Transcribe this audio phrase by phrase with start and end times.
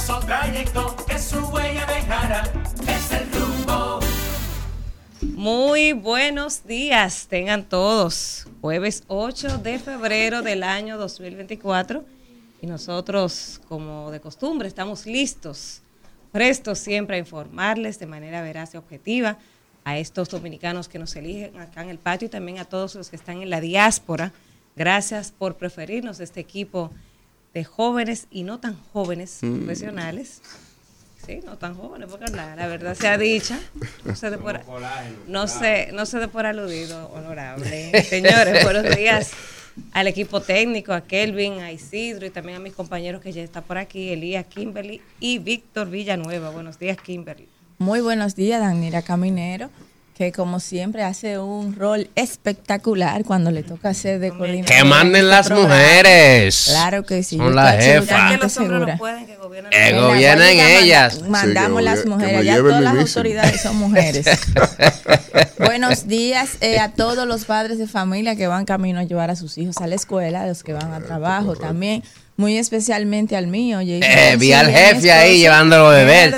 [0.00, 1.86] exitoso trayecto que su huella
[3.32, 4.00] rumbo.
[5.20, 8.46] Muy buenos días, tengan todos.
[8.62, 12.04] Jueves 8 de febrero del año 2024
[12.62, 15.82] y nosotros, como de costumbre, estamos listos,
[16.32, 19.38] prestos siempre a informarles de manera veraz y objetiva
[19.84, 23.10] a estos dominicanos que nos eligen acá en el patio y también a todos los
[23.10, 24.32] que están en la diáspora.
[24.76, 26.90] Gracias por preferirnos este equipo
[27.54, 30.40] de jóvenes y no tan jóvenes profesionales.
[31.26, 33.58] Sí, no tan jóvenes, porque la, la verdad sea dicha.
[34.04, 34.60] No se dé por,
[35.28, 38.02] no se, no se dé por aludido, honorable.
[38.04, 39.32] Señores, buenos días
[39.92, 43.62] al equipo técnico, a Kelvin, a Isidro y también a mis compañeros que ya están
[43.64, 46.50] por aquí, Elías Kimberly y Víctor Villanueva.
[46.50, 47.48] Buenos días, Kimberly.
[47.78, 49.70] Muy buenos días, Danira Caminero,
[50.20, 54.66] que como siempre hace un rol espectacular cuando le toca hacer de coordinador.
[54.66, 55.74] Que manden de las este programa.
[55.82, 56.64] mujeres.
[56.68, 57.38] Claro que sí.
[57.38, 58.30] Son las jefas.
[58.32, 58.92] Que los hombres segura.
[58.92, 59.72] no pueden, que gobiernen.
[59.72, 61.22] Eh, manda- ellas.
[61.26, 64.26] Mandamos Sí, las mujeres, ya todas las autoridades son mujeres.
[65.58, 69.36] Buenos días eh, a todos los padres de familia que van camino a llevar a
[69.36, 72.02] sus hijos a la escuela, a los que van a trabajo también.
[72.40, 73.80] Muy especialmente al mío.
[73.80, 76.34] Jason Eh, vi al jefe ahí llevándolo a beber.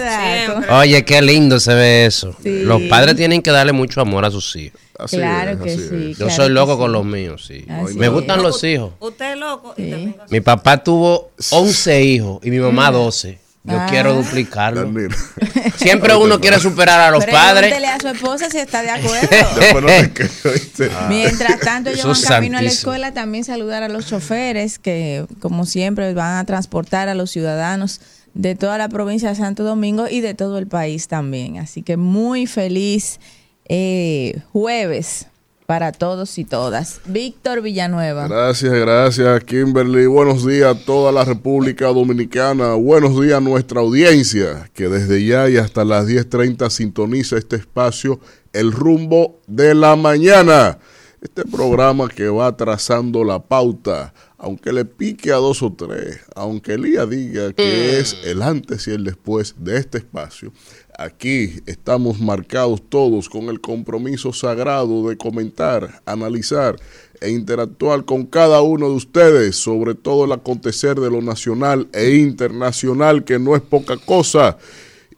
[0.70, 2.34] Oye, qué lindo se ve eso.
[2.42, 2.62] Sí.
[2.64, 4.80] Los padres tienen que darle mucho amor a sus hijos.
[4.98, 6.10] Así Claro es, que así sí.
[6.10, 6.18] es.
[6.18, 6.78] Yo Claro soy loco sí.
[6.80, 7.64] con los míos, sí.
[7.68, 8.12] Así Me es.
[8.12, 8.94] gustan los hijos.
[8.98, 10.14] Usted es loco Sí.
[10.28, 13.38] Mi papá tuvo 11 hijos y mi mamá 12.
[13.64, 13.86] Yo Ah.
[13.88, 14.82] quiero duplicarlo.
[14.82, 15.14] Danilo.
[15.76, 17.72] Siempre uno quiere superar a los padres.
[17.72, 19.88] A su esposa si está de acuerdo.
[20.52, 20.90] ¿viste?
[21.08, 25.64] Mientras tanto, ellos van camino a la escuela, también saludar a los choferes que, como
[25.64, 28.00] siempre, van a transportar a los ciudadanos
[28.34, 31.58] de toda la provincia de Santo Domingo y de todo el país también.
[31.58, 33.20] Así que muy feliz
[33.68, 35.26] eh, jueves
[35.72, 37.00] para todos y todas.
[37.06, 38.28] Víctor Villanueva.
[38.28, 40.04] Gracias, gracias, Kimberly.
[40.04, 42.74] Buenos días a toda la República Dominicana.
[42.74, 48.20] Buenos días a nuestra audiencia, que desde ya y hasta las 10.30 sintoniza este espacio,
[48.52, 50.76] El Rumbo de la Mañana.
[51.22, 56.74] Este programa que va trazando la pauta, aunque le pique a dos o tres, aunque
[56.74, 60.52] Elías diga que es el antes y el después de este espacio,
[60.98, 66.76] aquí estamos marcados todos con el compromiso sagrado de comentar, analizar
[67.20, 72.16] e interactuar con cada uno de ustedes sobre todo el acontecer de lo nacional e
[72.16, 74.58] internacional, que no es poca cosa.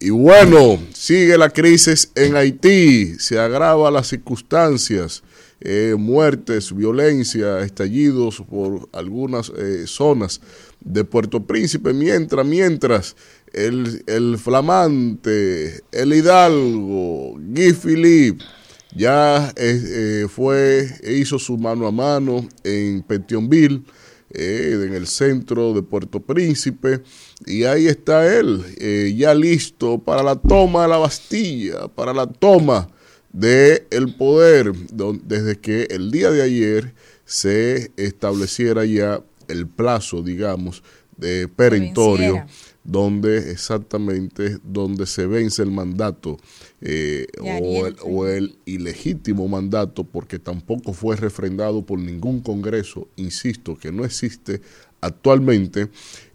[0.01, 5.23] Y bueno, sigue la crisis en Haití, se agrava las circunstancias,
[5.61, 10.41] eh, muertes, violencia, estallidos por algunas eh, zonas
[10.81, 13.17] de Puerto Príncipe, mientras, mientras
[13.55, 18.45] el, el flamante, el hidalgo, Guy Philippe,
[18.95, 23.83] ya eh, fue, hizo su mano a mano en Petionville,
[24.31, 27.03] eh, en el centro de Puerto Príncipe,
[27.47, 32.27] y ahí está él, eh, ya listo para la toma de la Bastilla, para la
[32.27, 32.89] toma
[33.33, 34.73] del el poder,
[35.25, 36.95] desde que el día de ayer
[37.25, 40.83] se estableciera ya el plazo, digamos,
[41.17, 42.47] de perentorio.
[42.85, 46.39] Donde exactamente donde se vence el mandato
[46.83, 53.77] eh, o, el, o el ilegítimo mandato porque tampoco fue refrendado por ningún congreso, insisto,
[53.77, 54.61] que no existe
[55.01, 55.89] actualmente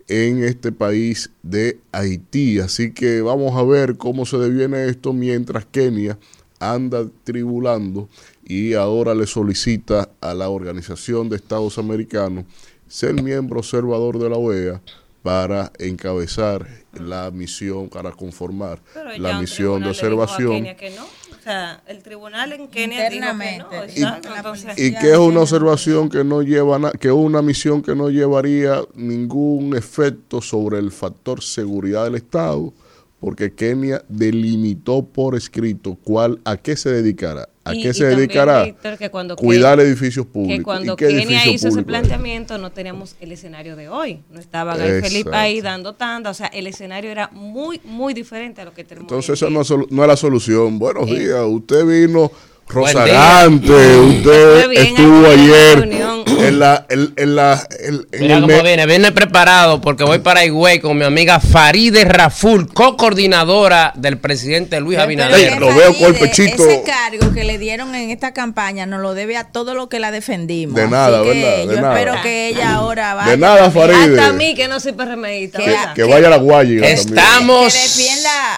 [0.08, 2.60] en este país de Haití.
[2.60, 6.18] Así que vamos a ver cómo se deviene esto mientras Kenia
[6.60, 8.10] anda tribulando
[8.44, 12.46] y ahora le solicita a la Organización de Estados Americanos
[12.88, 14.82] ser miembro observador de la OEA
[15.22, 20.52] para encabezar la misión, para conformar Pero la misión de observación.
[20.52, 21.04] Kenia que no.
[21.04, 23.86] O sea, el tribunal en Kenia dijo que no.
[23.96, 27.82] Y- Entonces, Y que es una observación que no lleva na- que es una misión
[27.82, 32.74] que no llevaría ningún efecto sobre el factor seguridad del Estado,
[33.20, 38.64] porque Kenia delimitó por escrito cuál a qué se dedicará, a Y- qué se dedicará,
[38.64, 40.58] Víctor, que cuando cuidar edificios públicos.
[40.58, 44.22] que cuando ¿Y qué Kenia hizo ese planteamiento no teníamos el escenario de hoy.
[44.32, 45.08] No estaba Exacto.
[45.08, 46.30] Felipe ahí dando tanda.
[46.30, 49.62] O sea, el escenario era muy, muy diferente a lo que tenemos Entonces esa no
[49.90, 50.80] no es la solución.
[50.80, 51.20] Buenos Eh.
[51.20, 52.32] días, usted vino
[52.70, 56.24] Rozagante, Fue usted estuvo aquí en la ayer reunión.
[56.28, 60.80] en la, en, en la, en- Mira cómo viene, viene preparado porque voy para Higüey
[60.80, 65.60] con mi amiga Faride Raful, co-coordinadora del presidente Luis Abinader.
[65.60, 66.64] Lo veo con el pechito.
[66.64, 70.00] Ese cargo que le dieron en esta campaña nos lo debe a todo lo que
[70.00, 70.76] la defendimos.
[70.76, 71.58] De Así nada, que ¿verdad?
[71.58, 72.00] De yo nada.
[72.00, 73.32] espero que ella ahora vaya.
[73.32, 73.72] De nada.
[73.72, 74.20] Faride.
[74.20, 75.60] Hasta a mí que no soy PRMista.
[75.96, 76.84] Que- vaya a la también.
[76.84, 77.74] Estamos.
[77.74, 78.10] Que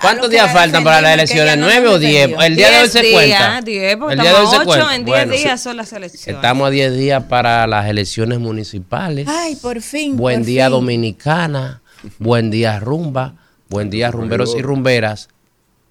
[0.01, 1.57] ¿Cuántos días faltan para las elecciones?
[1.57, 2.29] ¿Nueve o diez?
[2.41, 3.61] El día de hoy Diez se días, cuenta.
[4.01, 4.95] Porque El día de hoy estamos se a ocho, cuenta.
[4.95, 6.35] en 10 Bueno, días son las elecciones.
[6.35, 9.27] Estamos a 10 días para las elecciones municipales.
[9.29, 10.17] Ay, por fin.
[10.17, 10.71] Buen por día fin.
[10.71, 11.81] Dominicana.
[12.19, 13.35] Buen día, rumba.
[13.69, 15.29] Buen día, rumberos y rumberas.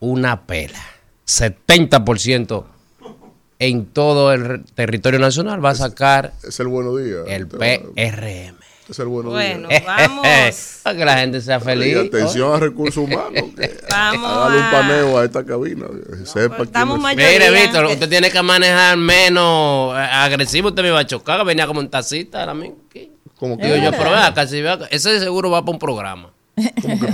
[0.01, 0.81] Una pela.
[1.27, 2.65] 70%
[3.59, 7.21] en todo el territorio nacional va a sacar Es el buenos días.
[7.27, 7.85] el Este,
[8.91, 8.93] PRM.
[8.93, 9.85] Es el buenos Bueno, días.
[9.87, 10.27] vamos.
[10.83, 11.97] Para que la gente sea Y feliz.
[11.97, 13.33] atención a recursos humanos.
[13.57, 15.87] que Vamos Hágale un a- paneo a esta cabina.
[15.89, 17.03] que Sepa quién estamos es.
[17.03, 17.29] mayoría.
[17.51, 20.69] Mire, Víctor, usted tiene que manejar menos eh, agresivo.
[20.69, 22.41] Usted me iba a chocar, que venía como en tacita.
[22.41, 22.77] ahora mismo.
[23.39, 26.31] Como que Digo yo, pero vea, casi vea, ese seguro va para un programa.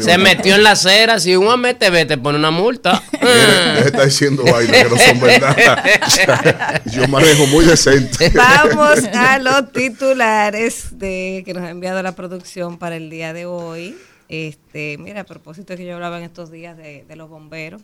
[0.01, 3.01] Se metió en la acera, si un MTV te pone una multa.
[3.21, 6.83] Él está diciendo vainas que no son verdad.
[6.93, 8.31] Yo manejo muy decente.
[8.35, 13.47] Vamos a los titulares de que nos ha enviado la producción para el día de
[13.47, 13.97] hoy.
[14.29, 17.83] Este, mira, a propósito de que yo hablaba en estos días de, de los bomberos,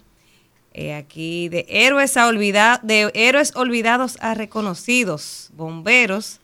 [0.74, 6.40] eh, aquí de héroes a olvida- de héroes olvidados a reconocidos, bomberos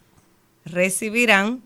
[0.65, 1.63] recibirán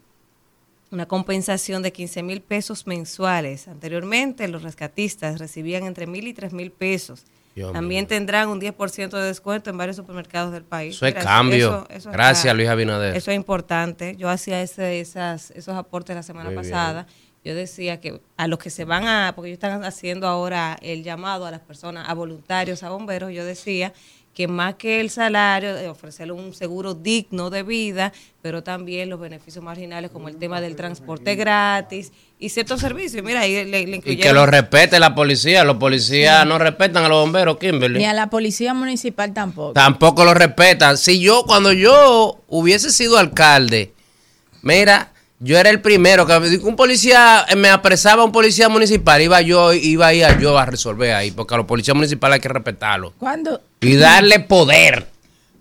[0.93, 3.67] una compensación de 15 mil pesos mensuales.
[3.67, 7.25] Anteriormente, los rescatistas recibían entre mil y tres mil pesos.
[7.55, 8.09] Dios También mío.
[8.09, 10.97] tendrán un 10% de descuento en varios supermercados del país.
[10.97, 11.87] Eso es cambio.
[12.05, 12.57] Gracias, claro.
[12.57, 13.17] Luis Abinader.
[13.17, 14.17] Eso es importante.
[14.17, 16.71] Yo hacía ese, esas, esos aportes la semana Muy bien.
[16.71, 17.07] pasada.
[17.45, 21.03] Yo decía que a los que se van a, porque ellos están haciendo ahora el
[21.03, 23.93] llamado a las personas, a voluntarios, a bomberos, yo decía
[24.35, 29.21] que más que el salario, de ofrecerle un seguro digno de vida, pero también los
[29.21, 33.23] beneficios marginales como el tema del transporte gratis y ciertos servicios.
[33.23, 35.65] Mira, ahí le, le Y que lo respete la policía.
[35.65, 38.05] Los policías no respetan a los bomberos, Ni Kimberly.
[38.05, 39.75] a la policía municipal tampoco.
[39.75, 40.97] Tampoco lo respetan.
[40.97, 43.93] Si yo, cuando yo hubiese sido alcalde,
[44.63, 45.12] mira,
[45.43, 49.73] yo era el primero que un policía eh, me apresaba un policía municipal, iba yo,
[49.73, 52.49] iba a ir a yo a resolver ahí, porque a los policías municipales hay que
[52.49, 55.09] respetarlos Cuando, y darle poder.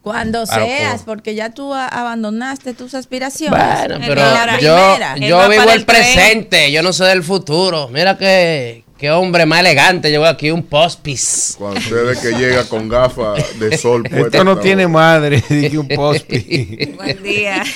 [0.03, 3.59] cuando seas, porque ya tú abandonaste tus aspiraciones.
[3.59, 7.87] Bueno, pero yo, vivo el presente, yo no sé del futuro.
[7.87, 11.55] Mira qué, qué hombre más elegante llevo aquí, un pospis.
[11.57, 16.93] Cuando ustedes que llega con gafas de sol Esto no tiene madre, dije un pospi.
[16.97, 17.63] Buen día.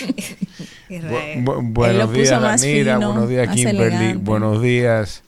[1.44, 2.30] Bu- buenos días,
[2.62, 2.96] Danira.
[2.96, 4.14] fino, buenos días, Kimberly.
[4.24, 5.24] Buenos días,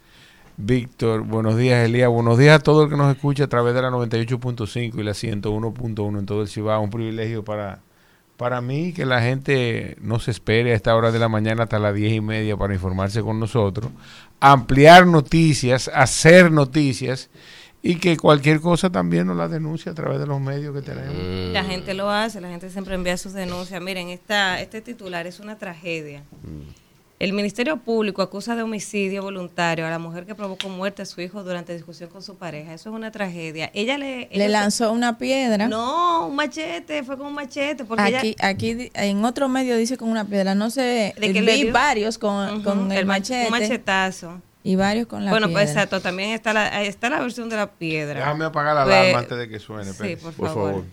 [0.58, 1.22] Víctor.
[1.22, 2.10] Buenos días, Elías.
[2.10, 5.14] Buenos días a todo el que nos escucha a través de la 98.5 y la
[5.14, 6.82] 101.1 en todo el Cibao.
[6.82, 7.80] Un privilegio para,
[8.38, 11.80] para mí que la gente no se espere a esta hora de la mañana hasta
[11.80, 13.92] las 10 y media para informarse con nosotros,
[14.40, 17.30] ampliar noticias, hacer noticias
[17.92, 21.14] y que cualquier cosa también nos la denuncia a través de los medios que tenemos.
[21.16, 21.54] Mm.
[21.54, 23.82] La gente lo hace, la gente siempre envía sus denuncias.
[23.82, 26.24] Miren, esta, este titular es una tragedia.
[27.20, 31.20] El Ministerio Público acusa de homicidio voluntario a la mujer que provocó muerte a su
[31.20, 32.76] hijo durante discusión con su pareja.
[32.76, 33.72] Eso es una tragedia.
[33.74, 34.30] Ella le...
[34.32, 35.68] Le se- lanzó una piedra.
[35.68, 37.86] No, un machete, fue con un machete.
[37.86, 38.48] Porque Aquí, ella...
[38.50, 40.54] aquí en otro medio dice con una piedra.
[40.54, 41.74] No sé, ¿De vi dio?
[41.74, 44.42] varios con, con el, ma- machete Un machetazo.
[44.68, 45.62] Y varios con la bueno, piedra.
[45.62, 48.20] pues exacto, también está la, está la versión de la piedra.
[48.20, 49.94] Déjame apagar la Pues- alarma antes de que suene.
[49.94, 50.72] Sí, por Por favor.
[50.72, 50.84] favor.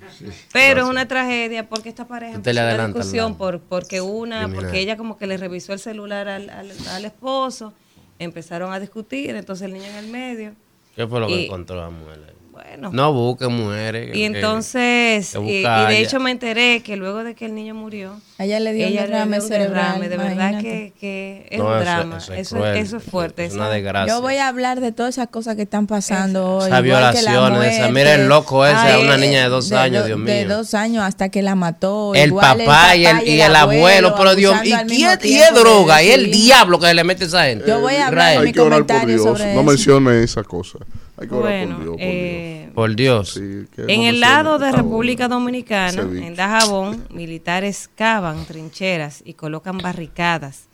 [0.53, 4.79] Pero es una tragedia porque esta pareja Usted empezó una discusión por, porque una, porque
[4.79, 7.73] ella como que le revisó el celular al, al, al esposo,
[8.21, 10.53] empezaron a discutir, entonces el niño en el medio.
[10.94, 12.33] ¿Qué fue lo que encontró la mujer?
[12.76, 12.91] Bueno.
[12.93, 14.17] No busquen mujeres.
[14.17, 18.21] y entonces, y, y de hecho me enteré que luego de que el niño murió,
[18.38, 20.00] ella le dio ella un derrame cerebral.
[20.00, 23.02] derrame, de verdad que, que es No, un eso- drama, eso eso, es eso es
[23.04, 23.45] fuerte.
[23.45, 24.12] Es una desgracia.
[24.12, 26.66] Yo voy a hablar de todas esas cosas que están pasando hoy.
[26.66, 30.25] Esas violaciones, esa- mira el loco ese, Ay, una niña de dos años, do- Dios
[30.25, 30.57] De mío.
[30.57, 32.14] dos años hasta que la mató.
[32.14, 35.38] El igual papá, y el, y el abuelo, pero Dios, ¿y, abusando al quién- mismo
[35.38, 35.97] y es de- droga?
[35.99, 37.66] de y el diablo que se le mete a esa gente.
[37.69, 38.40] Yo voy a hablar Israel.
[38.40, 39.38] mi Hay que orar por comentario Dios.
[39.38, 40.78] sobre No mencione esa cosa.
[41.16, 41.97] Hay que orar Bueno, por Dios.
[41.97, 43.35] Por eh, Por Dios.
[43.35, 44.73] Sí, no En el lado de.
[44.73, 50.66] República Dominicana, en Dajabón, militares cavan trincheras y colocan barricadas.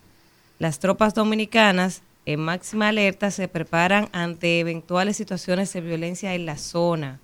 [0.59, 6.56] Las tropas dominicanas, en máxima alerta, se preparan ante eventuales situaciones de violencia en la
[6.56, 7.18] zona.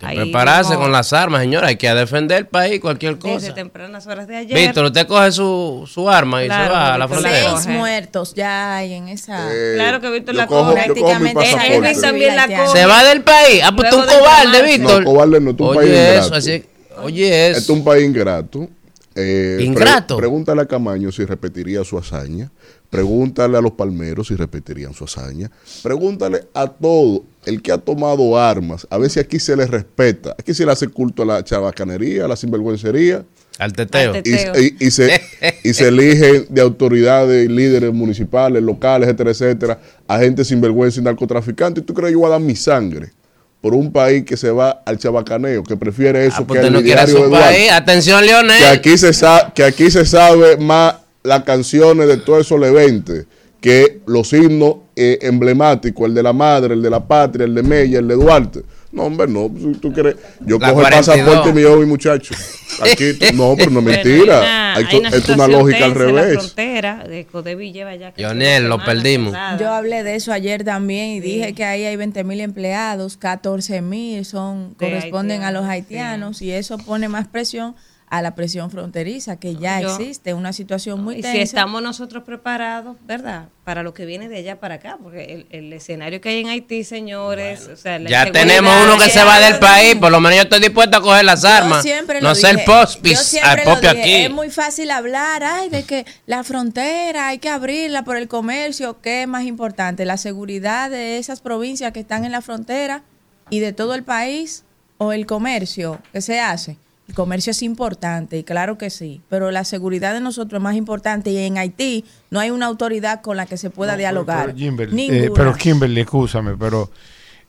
[0.00, 1.68] Hay que Ahí prepararse con las armas, señora.
[1.68, 3.54] Hay que defender el país, cualquier Desde cosa.
[3.54, 4.58] tempranas horas de ayer.
[4.58, 7.56] Víctor, usted coge su, su arma y Claro, se va a la frontera.
[7.58, 9.48] Seis muertos ya hay en esa.
[9.54, 10.84] Eh, Claro que Víctor la cojo- coge.
[10.84, 11.90] Prácticamente pasaporte.
[11.90, 12.78] Él también la coge.
[12.78, 13.62] Se va del país.
[13.64, 14.62] Ah, pues tú un cobarde.
[14.62, 15.04] Víctor.
[15.04, 16.34] No, cobarde no, tú un país Oye, eso, ingrato.
[16.36, 16.64] así.
[17.02, 17.58] Oye, Este eso.
[17.60, 18.68] es un país ingrato.
[19.16, 20.16] Eh, ¿Ingrato?
[20.16, 22.50] pregúntale a Camaño si repetiría su hazaña.
[22.94, 25.50] Pregúntale a los palmeros si repetirían su hazaña.
[25.82, 28.86] Pregúntale a todo el que ha tomado armas.
[28.90, 30.34] A ver si aquí se le respeta.
[30.38, 33.24] Aquí se le hace culto a la chabacanería, a la sinvergüencería.
[33.58, 34.12] Al teteo.
[34.12, 34.52] Al Y, Teteo.
[34.60, 35.20] y- y se,
[35.62, 41.04] y se eligen de autoridades y líderes municipales, locales, etcétera, etcétera, a gente sinvergüenza y
[41.04, 41.82] narcotraficantes.
[41.82, 43.12] ¿Y tú crees que yo voy a dar mi sangre
[43.60, 46.66] por un país que se va al chabacaneo, que prefiere eso Ah, que pues el
[46.66, 47.70] usted no diario país.
[47.72, 48.64] Atención, que Leonel.
[48.66, 53.26] aquí se sabe que aquí se sabe más las canciones de todos esos leventes
[53.60, 57.62] que los himnos eh, emblemáticos, el de la madre, el de la patria, el de
[57.62, 58.62] Mella, el de Duarte.
[58.92, 59.50] No, hombre, no.
[59.58, 61.06] Si tú quieres, yo La cojo el 42.
[61.06, 62.34] pasaporte y me llevo mi muchacho.
[62.82, 64.38] Aquí, no, pero no es mentira.
[64.38, 66.34] una- Hay es una lógica al en La revés.
[66.34, 68.12] frontera de Codevi lleva ya.
[68.16, 69.34] Lionel, lo perdimos.
[69.58, 73.80] Yo hablé de eso ayer también y dije que ahí hay 20 mil empleados, 14
[73.80, 77.74] mil son De corresponden a los haitianos, haitianos y eso pone más presión
[78.08, 81.32] a la presión fronteriza que ya Yo- existe, una situación muy y tensa.
[81.36, 83.48] si estamos nosotros preparados, ¿verdad?
[83.64, 86.48] Para lo que viene de allá para acá, porque el, el escenario que hay en
[86.48, 90.20] Haití, señores, o sea, la Ya tenemos uno que se va del país, por lo
[90.20, 91.84] menos yo estoy dispuesto a coger las Yo armas.
[92.20, 94.14] No ser pospis siempre al lo propio dije, aquí.
[94.24, 99.00] Es muy fácil hablar, ay, de que la frontera hay que abrirla por el comercio.
[99.00, 100.04] ¿Qué es más importante?
[100.04, 103.02] ¿La seguridad de esas provincias que están en la frontera
[103.50, 104.64] y de todo el país
[104.98, 106.76] o el comercio que se hace?
[107.08, 110.74] El comercio es importante, y claro que sí, pero la seguridad de nosotros es más
[110.74, 114.46] importante y en Haití no hay una autoridad con la que se pueda No, dialogar.
[114.46, 116.90] Pero, Kimberly, eh, pero Kimberly, escúchame, pero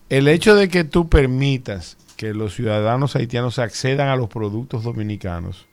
[0.10, 5.68] el hecho de que tú permitas que los ciudadanos haitianos accedan a los productos dominicanos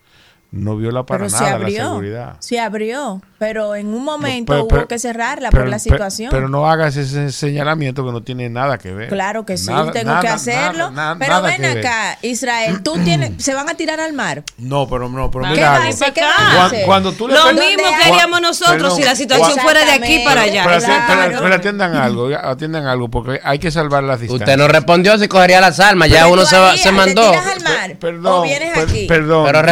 [0.52, 2.36] no viola para Pero se nada la seguridad.
[2.38, 6.28] se abrió, pero en un momento Pero- hubo pero- que cerrarla pero- por la situación.
[6.30, 9.08] Pero, no hagas ese señalamiento que no tiene nada que ver.
[9.08, 10.90] Claro que sí, Nada- tengo nada- que hacerlo.
[10.90, 11.78] nada- pero nada ven ver.
[11.78, 14.42] acá, Israel, tú tienes, se van a tirar al mar.
[14.58, 15.98] No, pero no, pero ¿Qué mira algo.
[16.14, 16.84] ¿Qué va a Cuan- hacer?
[16.86, 19.92] Cuando tú le Lo mismo ¿Dónde que haríamos nosotros Perdón, si la situación fuera de
[19.92, 20.64] aquí para allá.
[20.66, 20.94] Pero, Claro.
[21.02, 24.48] atiendan- pero- pero atiendan algo, atiendan algo, porque hay que salvar las distancias.
[24.50, 27.30] Usted no respondió si cogería las armas, ya uno se, va- harías, se ¿te mandó.
[27.30, 27.96] tiras al mar?
[27.98, 29.06] Perdón, ¿O vienes aquí?
[29.06, 29.46] perdón.
[29.46, 29.62] Pero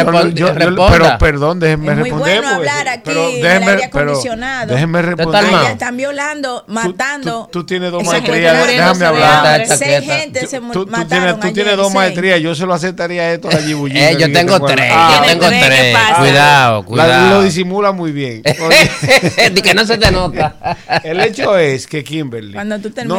[0.75, 0.91] responda.
[0.91, 2.41] pero perdón, déjenme Es muy responder.
[2.41, 4.73] bueno hablar aquí pero en el déjenme- aire pero acondicionado.
[4.73, 5.71] Déjenme está responder.
[5.71, 7.49] están violando, matando.
[7.51, 9.65] Tú, tú tienes dos maestrías, déjame hablar.
[9.67, 13.31] Seis gente Tú, se tú- mataron tienes, tú tienes dos maestrías, yo se lo aceptaría
[13.33, 13.97] esto a la Yibuyi.
[13.97, 15.93] Eh, yo tengo tres, yo tengo tres, ¿qué tres.
[15.93, 16.15] pasa?
[16.19, 17.43] Cuidado, Lo cuidado.
[17.43, 18.41] disimula muy bien.
[19.63, 20.55] Que no se te nota.
[21.03, 22.57] El hecho es que Kimberly,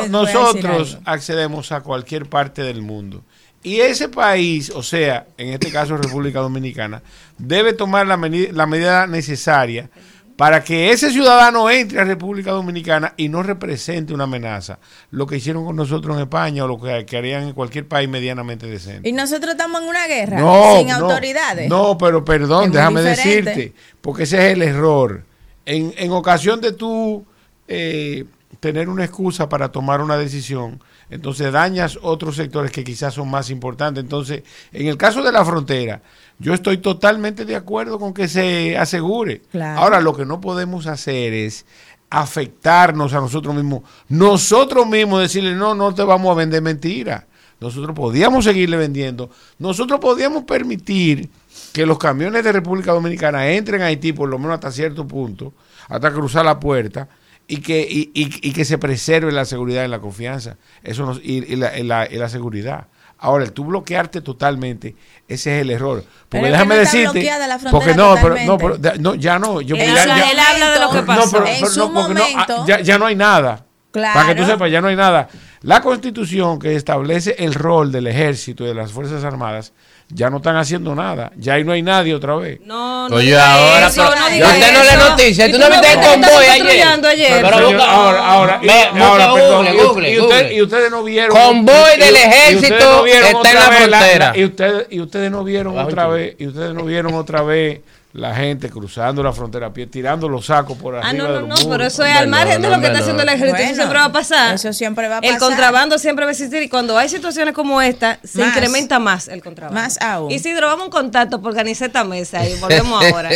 [0.09, 3.23] nosotros accedemos a cualquier parte del mundo.
[3.63, 7.03] Y ese país, o sea, en este caso República Dominicana,
[7.39, 9.89] debe tomar la, medida necesaria
[10.37, 14.79] para que ese ciudadano entre a República Dominicana y no represente una amenaza.
[15.13, 18.09] Lo que hicieron con nosotros en España o lo que, que harían en cualquier país
[18.09, 19.09] medianamente decente.
[19.09, 21.69] Y nosotros estamos en una guerra No, sin no, autoridades.
[21.69, 25.23] No, pero perdón, Es déjame decirte, porque ese es el error.
[25.67, 27.25] En, en ocasión de tú
[27.69, 28.25] eh,
[28.61, 30.81] tener una excusa para tomar una decisión,
[31.13, 34.03] entonces dañas otros sectores que quizás son más importantes.
[34.03, 36.01] Entonces, en el caso de la frontera,
[36.39, 39.43] yo estoy totalmente de acuerdo con que se asegure.
[39.51, 39.79] Claro.
[39.79, 41.67] Ahora, lo que no podemos hacer es
[42.09, 43.83] afectarnos a nosotros mismos.
[44.09, 47.27] Nosotros mismos decirle, no, no te vamos a vender mentira.
[47.61, 49.29] Nosotros podíamos seguirle vendiendo.
[49.59, 51.29] Nosotros podíamos permitir
[51.75, 55.53] que los camiones de República Dominicana entren a Haití por lo menos hasta cierto punto,
[55.89, 57.07] hasta cruzar la puerta,
[57.49, 61.19] y que, y, y- y que se preserve la seguridad y la confianza eso nos-
[61.23, 62.87] y, y la, y la- y la seguridad.
[63.19, 64.97] Ahora, el tú bloquearte totalmente,
[65.29, 66.03] ese es el error.
[66.29, 67.31] Porque Pero déjame no decirte.
[67.71, 69.61] porque no, pero, no, pero no, ya no.
[69.61, 71.31] Yo, Él ya- habla- ya- él habla de lo que no, pasó.
[71.31, 72.67] pero, En su no, no, ah, momento.
[72.67, 73.65] ya, ya no hay nada.
[73.93, 74.15] Claro.
[74.21, 75.29] Para que tú sepas, ya no hay nada.
[75.61, 79.73] La constitución que establece el rol del ejército y de las Fuerzas Armadas,
[80.15, 81.33] ya no están haciendo nada.
[81.37, 82.61] Ya ahí no hay nadie otra vez.
[82.65, 85.69] No, no Oye, ahora, eso, pero- no diga usted no le noticia, ¿Y tú no
[85.71, 86.83] viste el convoy ayer?
[87.09, 87.29] ayer?
[87.33, 90.55] Pero, Pero señor, ahora, ahora, y, busca ahora, perdón, Google, y- Google, y, usted- Google.
[90.55, 91.37] y ustedes no vieron.
[91.37, 94.33] Convoy y- del y- y ejército no está en otra la vez frontera.
[94.37, 96.11] y, ustedes, y ustedes no vieron Abajo otra tú.
[96.13, 97.81] vez, y ustedes no vieron otra vez
[98.15, 101.31] la gente cruzando la frontera a pie, tirando los sacos por arriba Ah, no, de
[101.33, 101.69] no, los no, muros.
[101.71, 103.63] pero eso es al margen no, de lo no, que está haciendo el ejército, eso
[103.65, 104.55] Bueno, siempre va a pasar.
[104.55, 105.39] eso siempre va a El pasar.
[105.49, 108.49] contrabando siempre va a existir y cuando hay situaciones como esta, se Más.
[108.49, 109.81] incrementa más el contrabando.
[109.81, 110.31] Más aún.
[110.31, 113.31] Isidro, vamos un contacto por organizar esta mesa y volvemos ahora.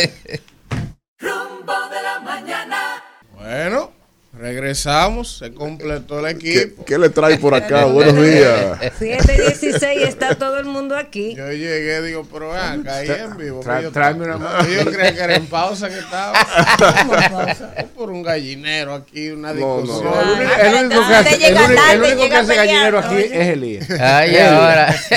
[1.19, 3.03] Rumbo de la mañana.
[3.35, 3.91] Bueno,
[4.37, 6.85] regresamos, se completó el ¿Qué, equipo.
[6.85, 7.85] qué le trae por acá?
[7.97, 8.77] Buenos días.
[8.99, 11.35] 716 está todo el mundo aquí.
[11.35, 13.61] Yo llegué, digo, pero acá, ahí en vivo.
[13.63, 14.69] Tra- que yo tráeme estaba- una mano.
[14.69, 16.33] Yo creía que era en pausa que estaba.
[16.77, 17.73] ¿Cómo en pausa?
[17.77, 19.81] Es por un gallinero aquí, una No, no.
[19.81, 20.13] discusión.
[20.13, 22.99] El único, Ah, el único que hace, el único, el tarde, único que hace gallinero
[22.99, 23.89] aquí es Elías.
[23.99, 24.95] Ay, ahora.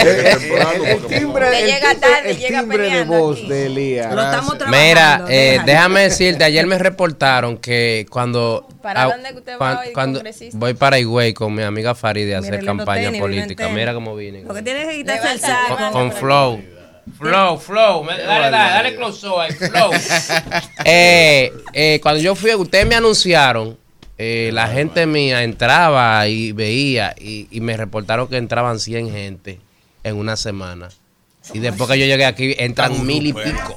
[0.90, 3.48] El, timbre, llega tarde, el llega timbre de voz aquí.
[3.48, 4.14] de Elías.
[4.14, 4.78] Lo estamos trabajando.
[4.88, 8.66] Mira, eh, déjame decirte, ayer me reportaron que cuando...
[8.82, 10.22] ¿Para ah, dónde usted va cuan- hoy, cuando?
[10.52, 13.68] Voy para Higüey con mi amiga Faride a hacer campaña tenis, política.
[13.68, 14.42] Mira cómo vine.
[14.42, 15.76] Lo que tienes que quitarse el saco.
[15.92, 16.60] Con flow.
[17.18, 18.06] Flow, flow.
[18.06, 19.90] Dale, dale, dale close up ahí, flow.
[20.84, 23.76] eh, eh, cuando yo fui, ustedes me anunciaron,
[24.16, 29.58] eh, la gente mía entraba y veía y, y me reportaron que entraban 100 gente
[30.04, 30.88] en una semana.
[31.52, 33.76] Y después que yo llegué aquí, entran mil y pico.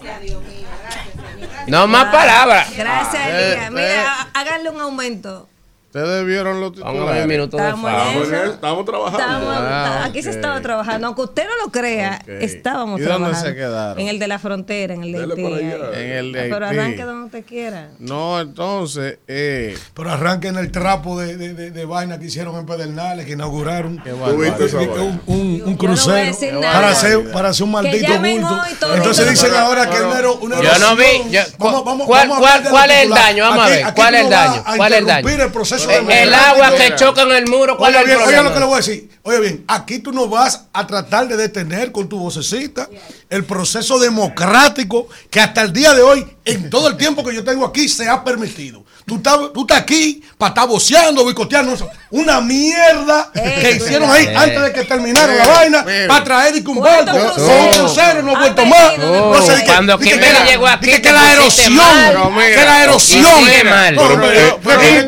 [1.67, 2.67] No más palabras.
[2.75, 3.67] Gracias, Ah, Elías.
[3.67, 4.05] eh, Mira, eh.
[4.05, 5.49] há- háganle un aumento.
[5.95, 7.27] Ustedes vieron los titulares.
[7.27, 8.07] minuto de Estamos en fama.
[8.09, 8.43] Estamos, en eso.
[8.45, 9.51] él, estamos trabajando.
[9.51, 11.05] Ah, aquí se estaba trabajando.
[11.05, 12.29] Aunque usted no lo crea, Ok.
[12.41, 13.49] estábamos ¿Y dónde trabajando.
[13.49, 13.99] se quedaron?
[13.99, 15.41] En el de la frontera, en el de Haití.
[15.43, 16.79] En el de Pero Haití.
[16.79, 17.89] arranque donde usted quiera.
[17.99, 22.65] No, entonces, eh, Pero arranquen el trapo de, de, de, de vaina que hicieron en
[22.65, 28.17] Pedernales, que inauguraron Qué un, un- un no crucero para, hacer, para hacer un maldito
[28.19, 28.63] bulto.
[28.95, 31.31] Entonces dicen Pero- ahora que pero- ero- una Yo no vi, erosión.
[31.31, 32.39] yo- Vamos- vamos- ¿cuál- vamos
[32.71, 33.43] cuál- es el daño?
[33.43, 34.63] Vamos a ver, ¿cuál es el no daño?
[34.75, 35.29] ¿Cuál es el daño?
[35.29, 38.49] el proceso El agua que choca en el muro, ¿cuál el bien, oiga problema?
[38.49, 39.09] lo que le voy a decir.
[39.23, 42.89] Oye bien, aquí tú no vas a tratar de detener con tu vocecita
[43.29, 47.43] el proceso democrático que hasta el día de hoy, en todo el tiempo que yo
[47.43, 48.83] tengo aquí, se ha permitido.
[49.05, 51.75] Tú estás, tú estás aquí para estar boceando, boicoteando.
[52.11, 54.33] Una mierda Eh, que hicieron ahí eh.
[54.37, 57.77] antes de que terminaron la vaina para traer y que un ¿Cuántos barco, cruceros?
[57.77, 58.97] un crucero, no ha vuelto más.
[58.97, 62.15] No sé, que- Cuando que- que la- llegó aquí, que, que la erosión, mal.
[62.37, 63.25] Que la erosión.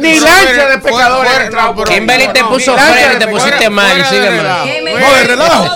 [0.01, 1.31] ni lancha de pecadores
[1.87, 4.37] Kimberly te puso freno y te pusiste mal y fuera sigue de mal.
[4.41, 4.65] relajo.
[4.65, 5.75] Que me No, de relajo.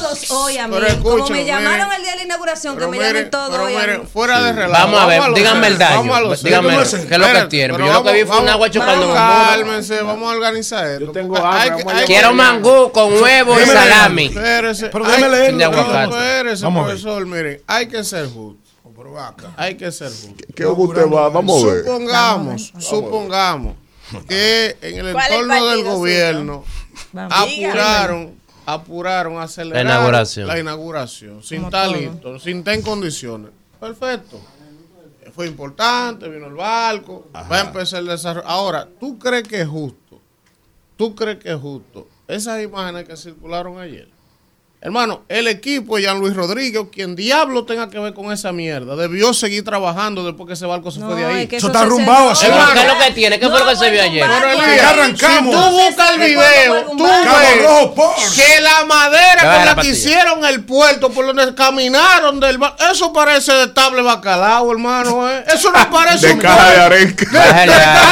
[0.70, 4.42] Pero Como me llamaron el día inauguración, que Pero me mire, llamen todos pero fuera
[4.42, 4.84] de relajo.
[4.84, 5.96] Vamos a ver, díganme el daño.
[6.10, 6.44] vamos a.
[6.44, 7.74] Díganme qué lo es lo que Espérate, tiene.
[7.74, 8.70] pero Yo lo que vi vamos- fue un agua
[9.08, 9.14] muro.
[9.14, 11.06] Cálmense, vamos a organizar esto.
[11.06, 14.26] Yo tengo hambre, que- que- Quiero mangú con huevo y salami.
[14.28, 14.90] Espérese.
[14.90, 15.72] Pero déjeme leerlo.
[15.72, 16.58] Vamos a ver.
[16.86, 18.70] profesor, miren, hay que ser justo.
[19.58, 20.44] Hay que ser justo.
[20.56, 21.30] ¿Qué usted va?
[21.30, 21.84] Vamos a ver.
[21.86, 23.76] Supongamos, supongamos
[24.28, 26.64] que en el ¿Cuál es el entorno del gobierno
[27.30, 28.39] apuraron,
[28.74, 30.48] apuraron a acelerar La inauguración.
[30.48, 33.52] la inauguración, sin estar listo, sin estar en condiciones.
[33.80, 34.40] Perfecto.
[35.34, 38.48] Fue importante, vino el barco, va a empezar el desarrollo.
[38.48, 40.20] Ahora, ¿tú crees que es justo?
[40.98, 42.08] ¿Tú crees que es justo?
[42.28, 44.10] Esas imágenes que circularon ayer.
[44.82, 48.96] Hermano, el equipo de Jean Luis Rodríguez, quien diablo tenga que ver con esa mierda,
[48.96, 51.42] debió seguir trabajando después que ese barco se fue de ahí.
[51.44, 52.30] es que Eso eso está cerró.
[52.30, 52.46] así.
[52.46, 53.40] Hermano, ¿qué es lo que tiene?
[53.42, 54.26] ¿Qué fue lo que se vio ayer?
[54.26, 55.54] Pero Elías, arrancamos.
[55.54, 60.46] Si tú buscas el video, tú ves que la madera con la la que hicieron
[60.46, 65.30] el puerto, por donde caminaron del barco, eso parece de table bacalao, hermano.
[65.30, 65.44] ¿eh?
[65.54, 67.26] Eso no parece De un caja de arenque.
[67.34, 67.66] Ya,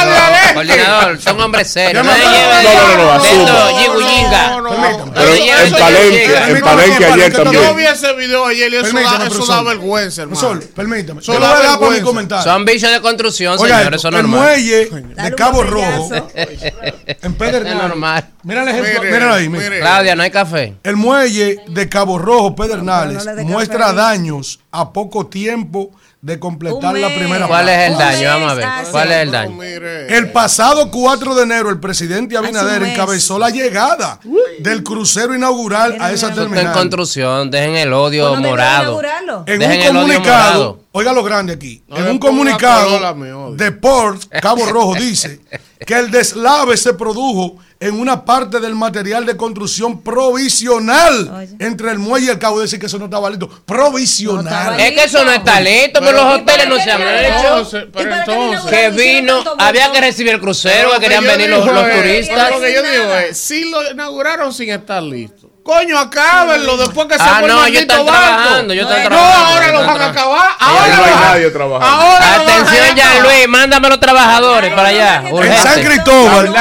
[0.04, 0.52] dale.
[0.52, 2.04] Coordinador, son hombres serios.
[2.04, 4.22] No No, no, no, no, de.
[4.28, 5.12] No, no, no.
[5.14, 10.22] Pero Ya Palenque, ayer Yo vi ese video ayer y eso, da, eso da vergüenza,
[10.22, 10.40] hermano.
[10.40, 11.20] Profesor, permítame.
[11.26, 12.44] Voy a para mi comentario.
[12.44, 15.62] Son bichos de construcción, Oiga, señores, eso es el muelle de Cabo.
[15.62, 17.74] Rojo en Es Pedernales.
[17.88, 18.28] normal.
[18.42, 19.64] Mira el ejemplo, Mire, míralo ahí, mire.
[19.70, 19.80] mire.
[19.80, 20.74] Claudia, no hay café.
[20.82, 27.46] El muelle de Cabo Rojo, Pedernales, muestra daños a poco tiempo de completar la primera
[27.46, 27.84] ¿Cuál fase.
[27.86, 28.28] es el daño?
[28.28, 28.66] Vamos a ver.
[28.90, 29.62] ¿Cuál es el daño?
[29.62, 34.18] El pasado 4 de enero, el presidente Abinader encabezó la llegada
[34.60, 36.72] del crucero inaugural a esa Eso está en terminal.
[36.74, 39.00] construcción, dejen el odio ¿Pues no debió morado.
[39.46, 40.87] En Dejen un el odio comunicado, morado.
[40.98, 43.14] Oiga lo grande aquí, No en un comunicado
[43.54, 45.40] de Port Cabo Rojo dice
[45.86, 51.56] que el deslave se produjo en una parte del material de construcción provisional Oye.
[51.60, 54.44] entre el muelle y el cabo, es decir que eso no estaba listo, provisional.
[54.44, 57.02] No estaba Es que eso no está listo, pero los ¿Y hoteles no se han
[57.02, 57.36] hecho.
[57.36, 58.70] Entonces, ¿Y pero entonces.
[58.70, 62.50] Que vino, había que recibir el crucero, que querían venir los, digo los turistas.
[62.50, 65.48] Lo que yo digo es, si lo inauguraron sin estar listo.
[65.68, 68.42] Coño, acábenlo después que se Ah, fue el no, ellos maldito barco.
[68.56, 70.50] están No, ahora lo van a acabar.
[70.58, 71.94] Ahora no hay nadie trabajando.
[71.94, 72.94] Ahora a Atención, acabar.
[72.96, 75.24] Jean Luis, mándame los trabajadores para allá.
[75.28, 75.82] En San.
[75.82, 76.54] Cristóbal,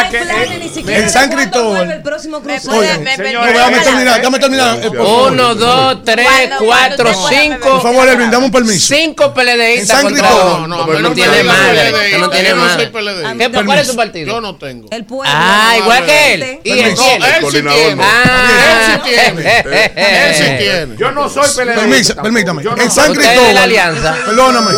[0.90, 1.90] en San Cristóbal.
[1.90, 2.76] el próximo crucero.
[2.80, 4.78] Oye, Me- me- señor, me- No, déjame me- terminar, déjame terminar.
[4.84, 4.90] eh.
[4.90, 6.28] Uno, dos, tres,
[6.60, 7.80] cuatro, pueda Por cinco.
[7.82, 8.94] favor, Elvin, dame un permiso.
[8.94, 10.56] Cinco En PLDistas San contra Cristóbal.
[10.64, 10.68] uno.
[10.68, 11.92] No, No, a tiene madre.
[12.20, 12.88] No tiene yo madre.
[12.88, 13.32] PLDista.
[13.32, 13.66] ¿Qué, Permiso.
[13.66, 14.28] ¿Cuál es su partido?
[14.28, 14.90] Yo no tengo.
[14.92, 15.32] El pueblo.
[15.34, 16.60] Ah, igual que él.
[16.66, 16.96] Y él
[18.02, 19.60] Ah, tiene.
[19.96, 20.98] Él sí tiene.
[20.98, 22.16] Yo no soy PLD.
[22.22, 22.64] Permítame.
[22.64, 23.56] Yo En soy San Cristóbal.
[23.56, 24.16] la alianza.
[24.26, 24.72] Perdóname.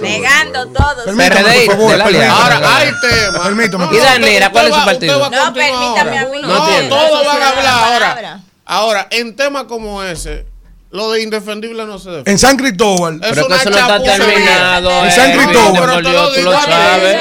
[0.00, 1.04] Negando todo.
[1.04, 2.00] Permítame, por favor.
[2.02, 3.40] Ahora hay temas.
[3.42, 3.88] Permítame.
[3.92, 5.30] ¿Y Danira, cuál es su partido?
[5.30, 6.42] No, permítame a mí.
[6.42, 8.40] No todos van a hablar ahora.
[8.70, 10.44] Ahora, en temas como ese,
[10.90, 12.30] lo de indefendible no se defiende.
[12.30, 13.18] En San Cristóbal.
[13.20, 14.16] Pero que una eso no está chapuza.
[14.16, 15.04] terminado.
[15.04, 16.00] En San eh, Cristóbal.
[16.02, 17.16] Pero tú lo sabes.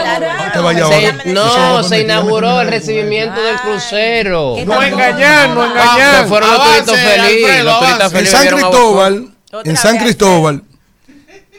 [1.24, 4.54] Se- no, se permite, inauguró el recibimiento del crucero.
[4.56, 6.24] ¿Qué No engañar, no engañar.
[6.24, 8.14] Se fueron los Avance, turistas felices.
[8.14, 9.30] En San Cristóbal,
[9.64, 9.98] en San.
[9.98, 10.64] Cristóbal,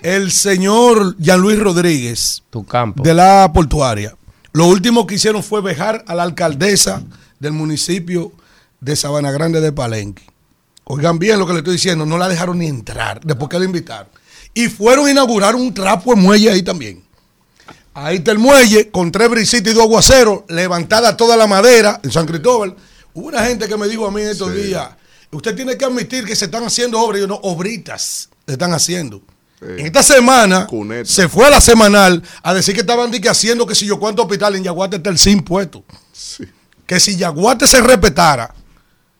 [0.02, 3.02] el señor Jean Luis Rodríguez Tu campo.
[3.02, 4.14] de la portuaria,
[4.52, 7.02] lo último que hicieron fue vejar a la alcaldesa
[7.38, 8.32] del municipio
[8.80, 10.22] de Sabana Grande de Palenque.
[10.90, 13.66] Oigan bien lo que le estoy diciendo, no la dejaron ni entrar, después que la
[13.66, 14.08] invitaron.
[14.54, 17.04] Y fueron a inaugurar un trapo de muelle ahí también.
[17.92, 22.10] Ahí está el muelle, con tres brisitas y dos aguaceros, levantada toda la madera en
[22.10, 22.74] San Cristóbal.
[23.12, 24.88] Hubo una gente que me dijo a mí estos días,
[25.30, 29.20] usted tiene que admitir que se están haciendo obras, yo no, obritas se están haciendo.
[29.60, 30.66] En esta semana
[31.04, 34.22] se fue a la semanal a decir que estaban que haciendo que si yo cuánto
[34.22, 35.84] hospital en Yaguate está el sin puesto.
[36.86, 38.54] Que si Yaguate se respetara,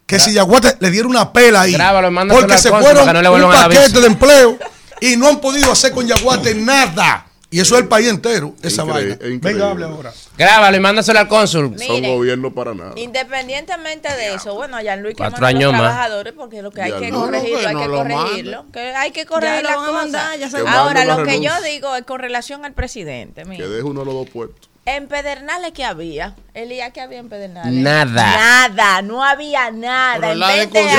[0.08, 1.72] que si Yaguate le diera una pela ahí.
[1.72, 4.58] Grábalo, porque se fueron no un paquete de empleo
[5.00, 7.26] y no han podido hacer con Yaguate nada.
[7.50, 9.34] Y eso es el país entero, esa increíble, vaina.
[9.34, 9.52] Increíble.
[9.52, 10.12] Venga, hable ahora.
[10.36, 11.70] Grábalo y mándaselo al cónsul.
[11.70, 12.92] Miren, Son gobierno para nada.
[12.96, 17.10] Independientemente de eso, bueno, a Jean-Luis que manda los trabajadores, porque lo que hay que
[17.10, 18.66] no, corregirlo, no, hay que corregirlo.
[18.70, 19.64] Que hay que corregir.
[19.64, 21.58] Mandar, ahora, lo que renuncia.
[21.58, 23.46] yo digo es con relación al presidente.
[23.46, 23.64] Mira.
[23.64, 24.67] Que deje uno de los dos puestos.
[24.90, 26.34] En Pedernales, ¿qué había?
[26.54, 27.72] Elías, ¿qué había en Pedernales?
[27.72, 28.06] Nada.
[28.08, 30.32] Nada, no había nada.
[30.32, 30.92] En 20 años.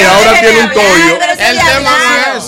[0.00, 0.70] Y ahora tiene un.
[1.38, 1.90] El tema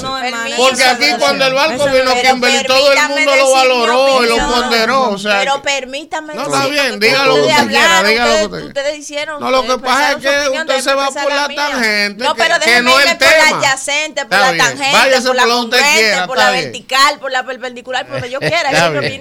[0.02, 0.56] no es no.
[0.56, 5.10] Porque aquí cuando el barco vino Kimberly, todo el mundo lo valoró y lo ponderó.
[5.10, 9.40] O sea, pero permítame No, está bien, dígalo que usted quiera, que usted Ustedes hicieron.
[9.40, 12.24] No, lo que pasa es que usted se va por la tangente.
[12.24, 16.50] No, pero déjeme irme por la adyacente, por la tangente, por la congruente, por la
[16.50, 18.70] vertical, por la perpendicular, por donde yo quiera.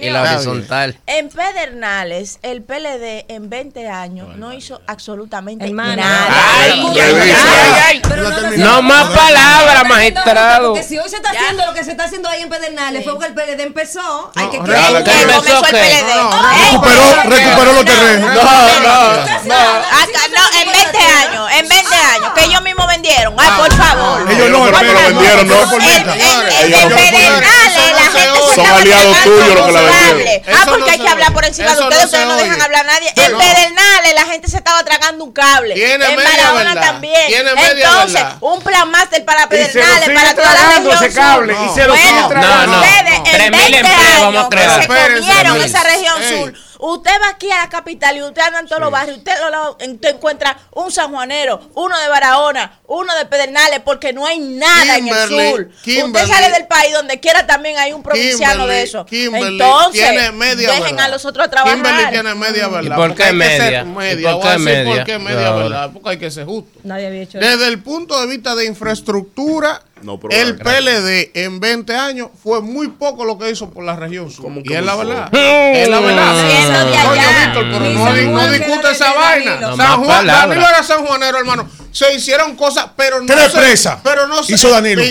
[0.02, 0.98] Y la horizontal.
[1.14, 6.26] En Pedernales, el PLD en 20 años no, hizo absolutamente nada.
[6.58, 7.32] Ay, ay,
[7.86, 8.02] ay,
[8.56, 10.72] no, más palabras, magistrado.
[10.72, 13.12] Porque si hoy se está haciendo lo que se está haciendo ahí en Pedernales fue
[13.12, 14.32] porque el PLD empezó.
[14.36, 16.12] Hay que no, real, que el PLD.
[16.70, 18.34] Recuperó, recuperó los terrenos.
[18.34, 18.42] No,
[18.80, 23.34] no, no en 20 años, en 20 años, que ellos mismos vendieron.
[23.38, 24.26] Ay, por favor.
[24.26, 24.32] Ah.
[24.32, 26.14] Ellos no, lo vendieron, no por venta.
[26.62, 30.42] Ellos la gente son aliados tuyos los que la vendieron.
[30.48, 33.12] Ah, porque hay que hablar por encima de ustedes, ustedes no dejan hablar a nadie.
[33.16, 35.74] En Pedernales la gente se estaba tragando un cable.
[35.94, 37.14] En Barahona también.
[37.28, 41.04] Entonces, un plan máster para Pedernales, para toda la región.
[41.04, 42.76] ese cable y se lo siguen tragando.
[42.76, 44.48] No, no, 3.000 empleos
[44.80, 48.66] se comieron esa región sur Usted va aquí a la capital y usted anda en
[48.66, 48.82] todos sí.
[48.82, 54.12] los barrios, usted, lo, usted, encuentra un sanjuanero, uno de Barahona, uno de Pedernales, porque
[54.12, 55.70] no hay nada Kimberly, en el sur.
[55.84, 59.06] Kimberly, usted sale del país, donde quiera también hay un provinciano Kimberly, de eso.
[59.08, 61.04] Entonces, tiene media dejen verdad.
[61.04, 61.76] a los otros a trabajar.
[61.76, 62.96] Kimberly tiene media verdad.
[62.96, 63.84] ¿Y por qué porque media?
[63.84, 64.32] media?
[64.32, 64.96] Por qué media?
[64.96, 66.80] Porque media verdad, porque hay que ser justo.
[66.82, 67.66] Nadie había hecho Desde eso.
[67.66, 73.24] el punto de vista de infraestructura no, el PLD en 20 años fue muy poco
[73.24, 74.44] lo que hizo por la región sur.
[74.44, 75.34] ¿Cómo, cómo y es la verdad.
[75.34, 76.34] Es la verdad.
[78.26, 79.76] No, discute esa vaina.
[79.76, 83.26] San Juan, Danilo era sanjuanero, hermano se hicieron cosas, pero no.
[83.26, 83.88] Tres
[84.48, 85.02] Hizo Danilo.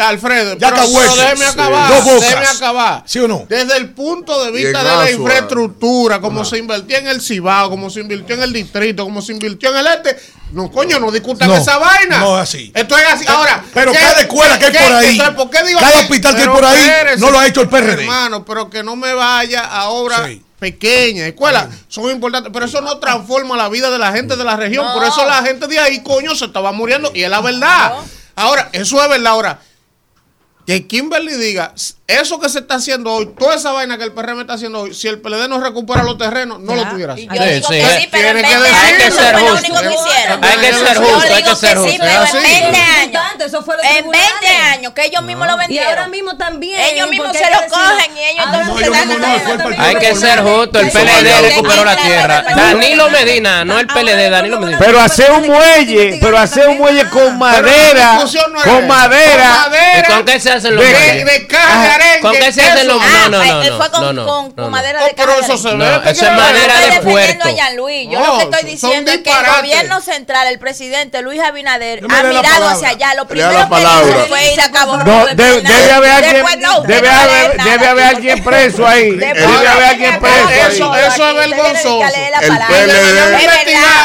[0.00, 0.56] Alfredo.
[0.56, 2.04] Ya pero, pero déjeme acabar.
[2.04, 3.02] Dos déjeme acabar.
[3.06, 3.44] ¿Sí o no?
[3.48, 7.90] Desde el punto de vista de la infraestructura, como se invirtió en el Cibao, como
[7.90, 10.16] se invirtió en el distrito, como se invirtió en el este.
[10.52, 12.20] No, coño, no discutan esa vaina.
[12.20, 12.72] No es así.
[12.74, 13.24] Esto es así.
[13.28, 13.62] Ahora.
[13.74, 15.18] Pero cada escuela que hay por ahí.
[15.18, 16.90] Qué cada hospital que hay por ahí.
[17.18, 18.02] No lo ha hecho el PRD.
[18.02, 20.26] Hermano, pero que no me vaya ahora.
[20.26, 24.44] Sí pequeñas, escuelas son importantes, pero eso no transforma la vida de la gente de
[24.44, 24.86] la región.
[24.92, 27.10] Por eso la gente de ahí, coño, se estaba muriendo.
[27.14, 27.94] Y es la verdad.
[28.34, 29.32] Ahora, eso es verdad.
[29.32, 29.60] Ahora,
[30.66, 31.74] que Kimberly diga,
[32.08, 34.94] eso que se está haciendo hoy, toda esa vaina que el PRM está haciendo hoy,
[34.94, 37.28] si el PLD no recupera los terrenos, no lo tuviera así.
[37.30, 39.76] Yo digo que sí, pero en 20 hay que ser justo.
[40.40, 41.92] Hay que ser justo, hay que ser justo.
[41.92, 45.86] En 20 años, que en 20 años que ellos mismos lo vendieron.
[45.86, 46.80] Y ahora mismo también.
[46.80, 50.40] Ellos mismos se lo cogen y ellos ah, no, se dan no, Hay que ser
[50.40, 52.42] justo, el PLD recuperó la tierra.
[52.56, 54.78] Danilo Medina, no el PLD, Danilo Medina.
[54.78, 58.24] Pero hacer un muelle, pero hacer un muelle con madera,
[58.64, 59.68] con madera.
[60.08, 61.48] Con qué se hacen los muelles?
[61.98, 62.20] merengue.
[62.20, 63.02] ¿Con qué se hace los.?
[63.02, 63.76] Ah, no, no, eh, no.
[63.76, 65.32] Fue con, madera oh, de caña.
[65.40, 66.00] Eso se ve.
[66.06, 67.48] Eso es madera de puerto.
[68.10, 72.02] Yo lo oh, que estoy diciendo es que el gobierno central, el presidente Luis Abinader,
[72.08, 73.14] ha mirado hacia allá.
[73.14, 74.98] Lo primero que hizo fue ir a Cabo
[75.34, 76.44] Debe haber alguien.
[76.86, 79.10] Debe haber alguien preso ahí.
[79.12, 80.94] Debe haber alguien preso.
[80.94, 82.02] Eso es vergonzoso.
[82.04, 82.98] El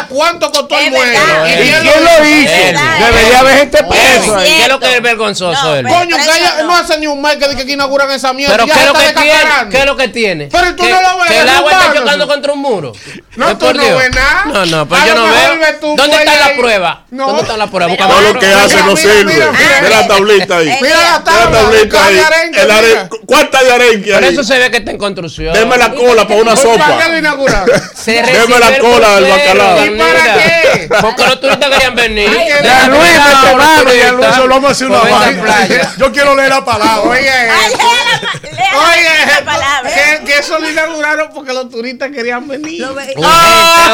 [0.09, 1.19] ¿Cuánto costó el muerto?
[1.47, 2.53] ¿Y quién lo hizo?
[2.99, 4.37] Debería haber gente preso.
[4.37, 5.75] ¿Qué es lo que es vergonzoso?
[5.87, 6.17] Coño,
[6.63, 8.55] no hace ni un mes que aquí no inauguran esa mierda.
[8.55, 9.69] Pero ¿qué es lo que tiene?
[9.69, 10.49] ¿Qué es lo que tiene?
[10.51, 11.27] Pero tú no lo ves.
[11.27, 12.93] Que el agua está chocando contra un muro.
[13.35, 14.45] No, tú no ves nada.
[14.45, 15.95] No, no, pues pero yo no veo.
[15.95, 17.05] ¿Dónde está la prueba?
[17.09, 17.95] ¿Dónde está la prueba?
[17.97, 19.33] Todo lo que hace no sirve.
[19.33, 20.77] Mira la tablita ahí.
[20.81, 22.21] Mira la tablita ahí.
[23.25, 24.23] ¿Cuánta de arenque ahí?
[24.23, 25.53] Por eso se ve que está en construcción.
[25.53, 26.97] Deme la cola para una sopa.
[26.97, 27.21] Deme
[28.59, 29.85] la cola del bacalao.
[29.85, 30.89] ¿Y para qué?
[31.01, 32.29] Porque los turistas querían venir.
[32.63, 33.01] Ya Luis,
[33.85, 35.93] me Luis, lo vamos a hacer una vaina.
[35.97, 37.01] Yo quiero leer la palabra.
[37.01, 37.31] Oye,
[37.73, 39.89] Oye, la palabra.
[39.93, 42.85] Que, que eso lo inauguraron porque los turistas querían venir.
[43.23, 43.93] Ah,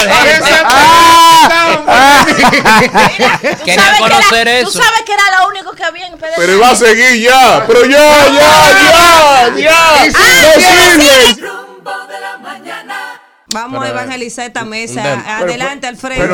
[3.66, 4.72] querían conocer que era, eso.
[4.72, 6.34] Tú sabes que era lo único que había en Pedro.
[6.38, 7.66] Pero iba a seguir ya.
[7.68, 9.58] Pero ya, ya, ya, ya.
[9.58, 9.80] ya.
[9.80, 10.06] ¡Ah!
[10.06, 11.42] ¡No sirve!
[11.42, 13.09] Rumbo de la mañana.
[13.52, 15.24] Vamos a evangelizar esta mesa.
[15.38, 16.22] Adelante, Alfredo.
[16.22, 16.34] Pero.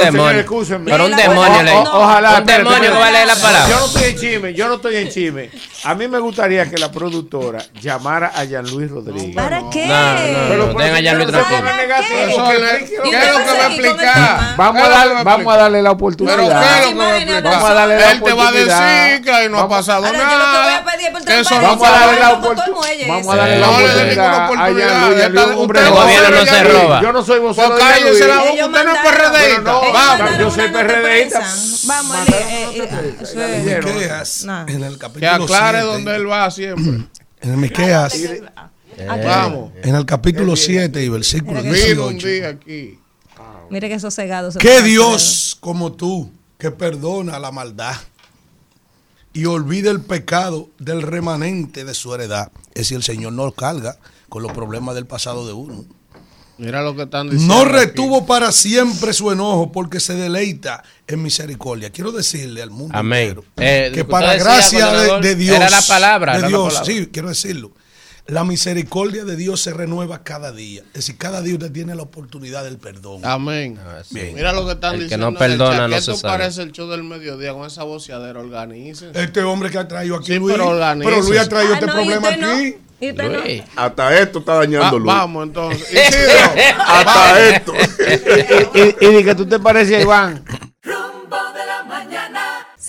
[0.86, 2.39] Pero un demonio ojalá.
[2.39, 3.69] Un demonio que va a leer la palabra.
[3.69, 5.49] Yo no estoy en chisme, yo no estoy en chisme.
[5.86, 9.36] A mí me gustaría que la productora llamara a Jean Luis Rodríguez.
[9.36, 9.86] ¿Para qué?
[9.88, 13.63] No, no, ya no Luis explique ¿Qué lo es que lo va que a va
[13.63, 14.56] a el explicar?
[14.58, 16.36] Vamos a, ¿Qué es lo darle, a vamos a darle la oportunidad.
[16.36, 17.54] Pero ¿qué es lo que va a Imágenes, explicar?
[17.54, 19.06] Vamos a darle la Él te va a oportunidad.
[19.08, 20.84] decir que no ha pasado nada.
[21.28, 22.75] a eso no Vamos a darle la el oportunidad.
[22.75, 24.10] muelle Vamos a darle la No le den oportunidad.
[24.10, 24.89] ninguna a oportunidad.
[24.89, 27.01] Jean Luis, Jean no gobierno no se Jean roba.
[27.05, 29.61] Yo no soy vocero Pues cállese la boca, usted no es PRDista.
[29.61, 30.37] No, Vamos.
[30.39, 31.53] yo soy PRDista.
[31.85, 34.67] Vamos, eh, eh, No.
[34.67, 37.07] en el Que capítulo aclare 7, dónde él va siempre.
[37.41, 38.15] en el Miqueas,
[39.23, 39.71] Vamos.
[39.83, 42.27] en el capítulo 7 y versículo Mira que- Vino un 18.
[42.27, 42.99] día aquí.
[43.69, 44.51] Mire que sosegado.
[44.51, 47.95] se ¿Qué pone Dios como tú que perdona la maldad
[49.31, 52.51] y olvida el pecado del remanente de su heredad?
[52.69, 55.85] Es decir, el Señor no carga con los problemas del pasado de uno.
[56.57, 57.53] Mira lo que están diciendo.
[57.53, 57.71] No aquí.
[57.71, 61.89] retuvo para siempre su enojo porque se deleita en misericordia.
[61.89, 63.29] Quiero decirle al mundo Amén.
[63.29, 65.55] entero Eh, que para gracia de, de Dios.
[65.57, 66.93] era la palabra, de era la Dios, palabra.
[66.93, 67.71] sí, quiero decirlo.
[68.27, 70.81] La misericordia de Dios se renueva cada día.
[70.87, 73.21] Es decir, cada día usted tiene la oportunidad del perdón.
[73.23, 73.77] Amén.
[73.85, 74.31] Ah, sí.
[74.33, 75.29] Mira lo que están El que diciendo.
[75.29, 76.37] no en el perdona no ¿Qué se salva.
[76.39, 78.39] parece el show del mediodía con esa voceadera?
[78.39, 79.11] Organicen.
[79.13, 80.55] Este hombre que ha traído aquí Sí, Luis.
[80.55, 80.71] pero.
[80.99, 82.47] Pero Luis ha traído Ah, este no, problema no.
[82.99, 83.39] ¿Y usted no?
[83.75, 85.91] Hasta esto está dañando Va- vamos entonces.
[85.91, 87.73] Isidro, Hasta esto.
[88.73, 90.43] Y, y, y de que tú te pareces a Iván.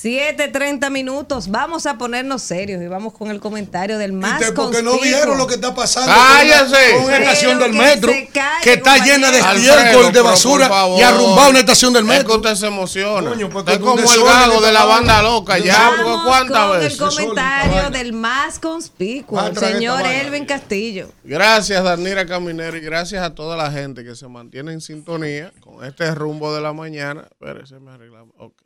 [0.06, 1.50] 7.30 minutos.
[1.50, 5.36] Vamos a ponernos serios y vamos con el comentario del más Este, porque no vieron
[5.36, 6.94] lo que está pasando Cállese.
[6.94, 11.02] con una estación del que metro calle, que está llena de estiércol, de basura y
[11.02, 12.36] arrumbada una estación del Es que metro.
[12.36, 13.30] usted se emociona.
[13.30, 15.58] Coño, usted es como el gago de la banda loca.
[15.58, 15.90] Ya,
[16.24, 16.92] ¿cuántas con veces?
[16.92, 20.06] el comentario del más conspicuo, el señor.
[20.06, 21.08] Elvin Castillo.
[21.24, 25.84] Gracias, Danira Caminero, y gracias a toda la gente que se mantiene en sintonía con
[25.84, 27.26] este rumbo de la mañana.
[27.28, 28.32] Espérese, me arreglamos.
[28.38, 28.65] Ok.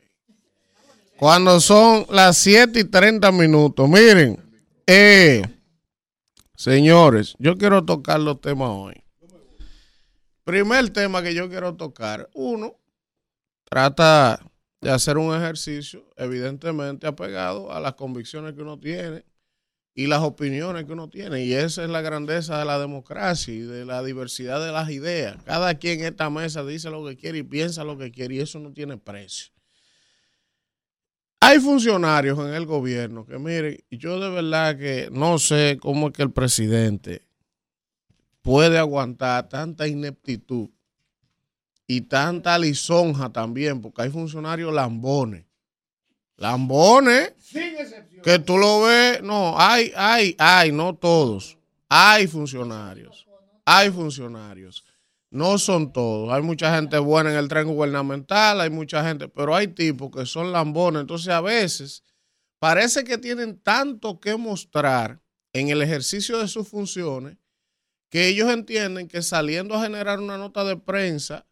[1.20, 4.42] Cuando son las 7 y 30 minutos, miren,
[4.86, 5.42] eh,
[6.56, 8.94] señores, yo quiero tocar los temas hoy.
[10.44, 12.74] Primer tema que yo quiero tocar, uno,
[13.64, 14.40] trata
[14.80, 19.26] de hacer un ejercicio evidentemente apegado a las convicciones que uno tiene
[19.94, 21.44] y las opiniones que uno tiene.
[21.44, 25.36] Y esa es la grandeza de la democracia y de la diversidad de las ideas.
[25.44, 28.40] Cada quien en esta mesa dice lo que quiere y piensa lo que quiere y
[28.40, 29.52] eso no tiene precio.
[31.50, 36.12] Hay funcionarios en el gobierno que, miren, yo de verdad que no sé cómo es
[36.12, 37.22] que el presidente
[38.40, 40.68] puede aguantar tanta ineptitud
[41.88, 45.44] y tanta lisonja también, porque hay funcionarios lambones.
[46.36, 47.32] Lambones
[48.22, 51.58] que tú lo ves, no, hay, hay, hay, no todos.
[51.88, 53.26] Hay funcionarios,
[53.64, 54.84] hay funcionarios.
[55.30, 56.32] No son todos.
[56.32, 60.26] Hay mucha gente buena en el tren gubernamental, hay mucha gente, pero hay tipos que
[60.26, 61.02] son lambones.
[61.02, 62.02] Entonces a veces
[62.58, 67.36] parece que tienen tanto que mostrar en el ejercicio de sus funciones
[68.10, 71.46] que ellos entienden que saliendo a generar una nota de prensa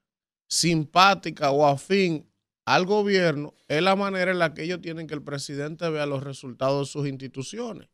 [0.49, 2.29] simpática o afín
[2.65, 6.25] al gobierno es la manera en la que ellos tienen que el presidente vea los
[6.25, 7.89] resultados de sus instituciones.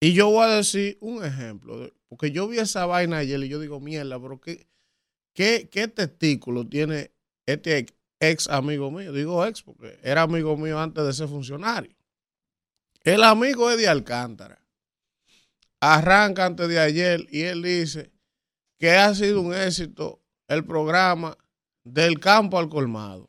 [0.00, 3.58] Y yo voy a decir un ejemplo, porque yo vi esa vaina ayer y yo
[3.58, 4.66] digo, mierda, pero ¿qué,
[5.36, 7.12] qué, testículo tiene
[7.44, 9.12] este ex, ex amigo mío?
[9.12, 11.94] Digo ex porque era amigo mío antes de ser funcionario.
[13.04, 14.60] El amigo es de Alcántara.
[15.80, 18.10] Arranca antes de ayer y él dice
[18.78, 21.36] que ha sido un éxito el programa
[21.84, 23.28] del campo al colmado.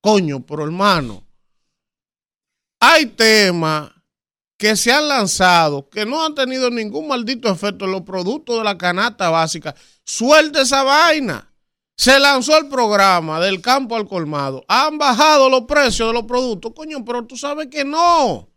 [0.00, 1.26] Coño, pero hermano,
[2.80, 3.92] hay temas
[4.56, 8.64] que se han lanzado que no han tenido ningún maldito efecto en los productos de
[8.64, 9.74] la canasta básica.
[10.04, 11.52] Suelta esa vaina.
[11.96, 14.64] Se lanzó el programa del campo al colmado.
[14.68, 16.72] Han bajado los precios de los productos.
[16.74, 18.48] Coño, pero tú sabes que no.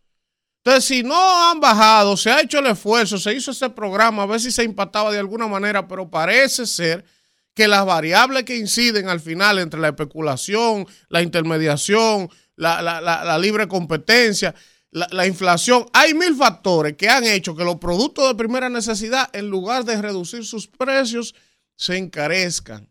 [0.64, 4.26] Entonces, si no han bajado, se ha hecho el esfuerzo, se hizo ese programa, a
[4.26, 7.06] ver si se impactaba de alguna manera, pero parece ser
[7.54, 14.54] que las variables que inciden al final entre la especulación, la intermediación, la, libre competencia,
[14.92, 19.30] la, la inflación, hay mil factores que han hecho que los productos de primera necesidad,
[19.34, 21.36] en lugar de reducir sus precios,
[21.76, 22.90] se encarezcan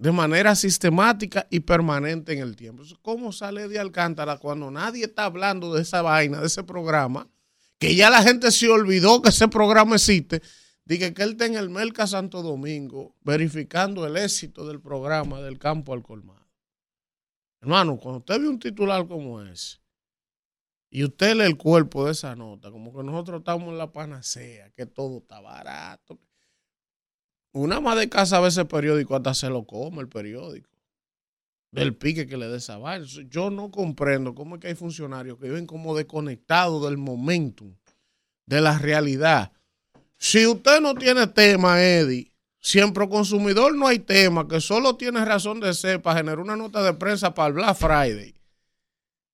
[0.00, 2.82] de manera sistemática y permanente en el tiempo.
[3.02, 7.28] ¿Cómo sale de Alcántara cuando nadie está hablando de esa vaina, de ese programa?
[7.78, 10.40] Que ya la gente se olvidó que ese programa existe.
[10.86, 15.58] Dije que él está en el Merca Santo Domingo verificando el éxito del programa del
[15.58, 16.48] campo al colmado.
[17.60, 19.79] Hermano, cuando usted ve un titular como ese
[20.90, 24.70] y usted lee el cuerpo de esa nota, como que nosotros estamos en la panacea,
[24.70, 26.18] que todo está barato.
[27.52, 30.68] una ama de casa a veces periódico hasta se lo come el periódico.
[31.70, 33.06] Del pique que le dé esa vaina.
[33.28, 37.76] Yo no comprendo cómo es que hay funcionarios que viven como desconectados del momentum,
[38.46, 39.52] de la realidad.
[40.16, 45.60] Si usted no tiene tema, Eddie, siempre consumidor no hay tema, que solo tiene razón
[45.60, 48.39] de ser para generar una nota de prensa para el Black Friday.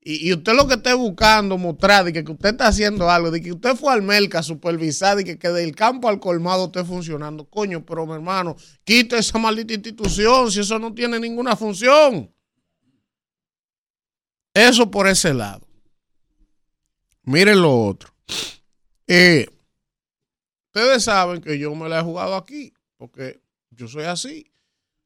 [0.09, 3.51] Y, usted lo que esté buscando, mostrar, de que, usted está haciendo algo, de que
[3.51, 7.45] usted fue al Merca a supervisar, de que, que del campo al colmado esté funcionando.
[7.45, 12.33] Coño, pero mi hermano, quite esa maldita institución si eso no tiene ninguna función.
[14.55, 15.67] Eso por ese lado.
[17.25, 18.15] Miren lo otro.
[19.09, 19.49] Eh,
[20.69, 23.41] ustedes saben que yo me la he jugado aquí, porque
[23.71, 24.53] yo soy así.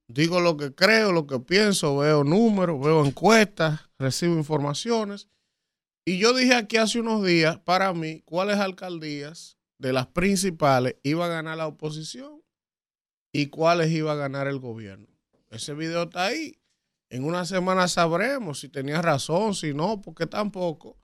[0.09, 5.29] Digo lo que creo, lo que pienso, veo números, veo encuestas, recibo informaciones.
[6.05, 11.27] Y yo dije aquí hace unos días, para mí, cuáles alcaldías de las principales iba
[11.27, 12.43] a ganar la oposición
[13.33, 15.07] y cuáles iba a ganar el gobierno.
[15.51, 16.59] Ese video está ahí.
[17.11, 20.97] En una semana sabremos si tenía razón, si no, porque tampoco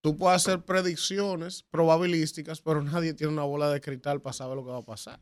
[0.00, 4.64] tú puedes hacer predicciones probabilísticas, pero nadie tiene una bola de cristal para saber lo
[4.64, 5.20] que va a pasar.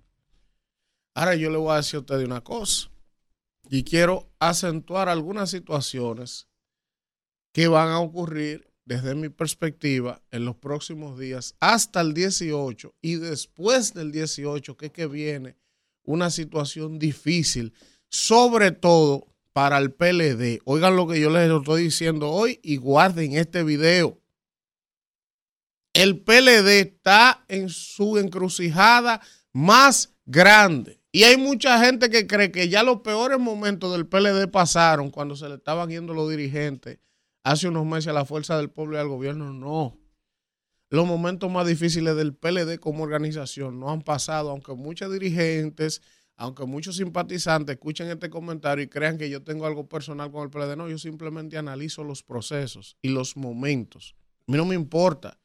[1.14, 2.90] Ahora yo le voy a decir a usted una cosa
[3.68, 6.46] y quiero acentuar algunas situaciones
[7.56, 13.14] que van a ocurrir desde mi perspectiva en los próximos días hasta el 18 y
[13.14, 15.56] después del 18 que, que viene
[16.02, 17.72] una situación difícil,
[18.10, 20.60] sobre todo para el PLD.
[20.66, 24.20] Oigan lo que yo les estoy diciendo hoy y guarden este video.
[25.94, 29.22] El PLD está en su encrucijada
[29.54, 31.00] más grande.
[31.10, 35.36] Y hay mucha gente que cree que ya los peores momentos del PLD pasaron cuando
[35.36, 36.98] se le estaban yendo los dirigentes
[37.46, 39.52] hace unos meses a la fuerza del pueblo y al gobierno.
[39.52, 39.96] No.
[40.88, 46.02] Los momentos más difíciles del PLD como organización no han pasado, aunque muchos dirigentes,
[46.36, 50.50] aunque muchos simpatizantes escuchen este comentario y crean que yo tengo algo personal con el
[50.50, 50.76] PLD.
[50.76, 54.16] No, yo simplemente analizo los procesos y los momentos.
[54.48, 55.38] A mí no me importa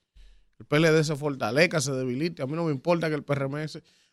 [0.62, 2.44] el PLD se fortalezca, se debilite.
[2.44, 3.56] A mí no me importa que el PRM,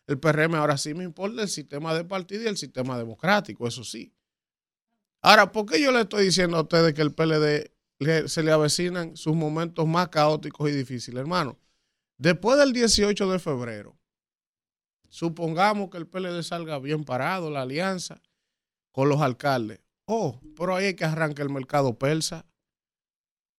[0.07, 3.83] el PRM ahora sí me importa el sistema de partido y el sistema democrático, eso
[3.83, 4.13] sí.
[5.21, 9.17] Ahora, ¿por qué yo le estoy diciendo a ustedes que el PLD se le avecinan
[9.17, 11.19] sus momentos más caóticos y difíciles?
[11.19, 11.57] Hermano,
[12.17, 13.97] después del 18 de febrero,
[15.09, 18.21] supongamos que el PLD salga bien parado, la alianza
[18.91, 19.81] con los alcaldes.
[20.05, 22.45] Oh, pero ahí hay que arrancar el mercado persa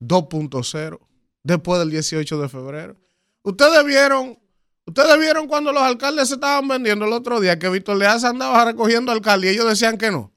[0.00, 0.98] 2.0
[1.42, 2.96] después del 18 de febrero.
[3.42, 4.38] Ustedes vieron,
[4.86, 8.64] ustedes vieron cuando los alcaldes se estaban vendiendo el otro día que Víctor Leaz andaba
[8.64, 10.32] recogiendo alcaldes y ellos decían que no.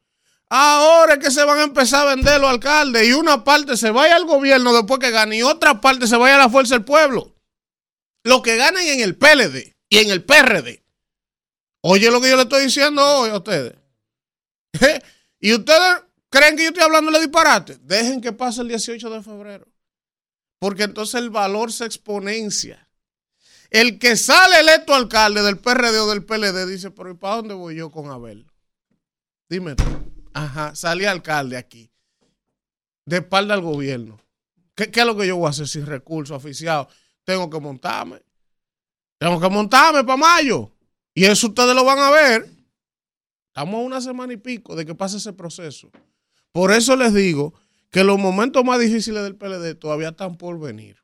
[0.56, 3.90] Ahora es que se van a empezar a vender los alcaldes y una parte se
[3.90, 6.86] vaya al gobierno después que gane y otra parte se vaya a la fuerza del
[6.86, 7.36] pueblo.
[8.24, 10.84] Lo que ganan en el PLD y en el PRD.
[11.82, 13.74] Oye lo que yo le estoy diciendo hoy a ustedes.
[15.40, 17.80] y ustedes creen que yo estoy hablando de disparate.
[17.82, 19.68] Dejen que pase el 18 de febrero.
[20.60, 22.88] Porque entonces el valor se exponencia.
[23.72, 27.56] El que sale electo alcalde del PRD o del PLD dice, pero ¿y para dónde
[27.56, 28.46] voy yo con Abel?
[29.50, 30.14] Dime tú.
[30.34, 31.92] Ajá, salí alcalde aquí.
[33.06, 34.20] De espalda al gobierno.
[34.76, 36.88] ¿Qué, es lo que yo voy a hacer sin recursos oficiados?
[37.24, 38.22] Tengo que montarme.
[39.18, 40.72] Tengo que montarme para mayo.
[41.14, 42.50] Y eso ustedes lo van a ver.
[43.48, 45.92] Estamos a una semana y pico de que pase ese proceso.
[46.52, 47.54] Por eso les digo
[47.92, 50.98] que los momentos más difíciles del PLD todavía están por venir.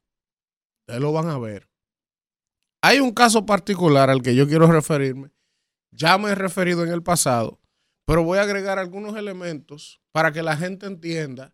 [0.81, 1.69] Ustedes lo van a ver.
[2.81, 5.29] Hay un caso particular al que yo quiero referirme.
[5.91, 7.59] Ya me he referido en el pasado,
[8.09, 11.53] pero voy a agregar algunos elementos para que la gente entienda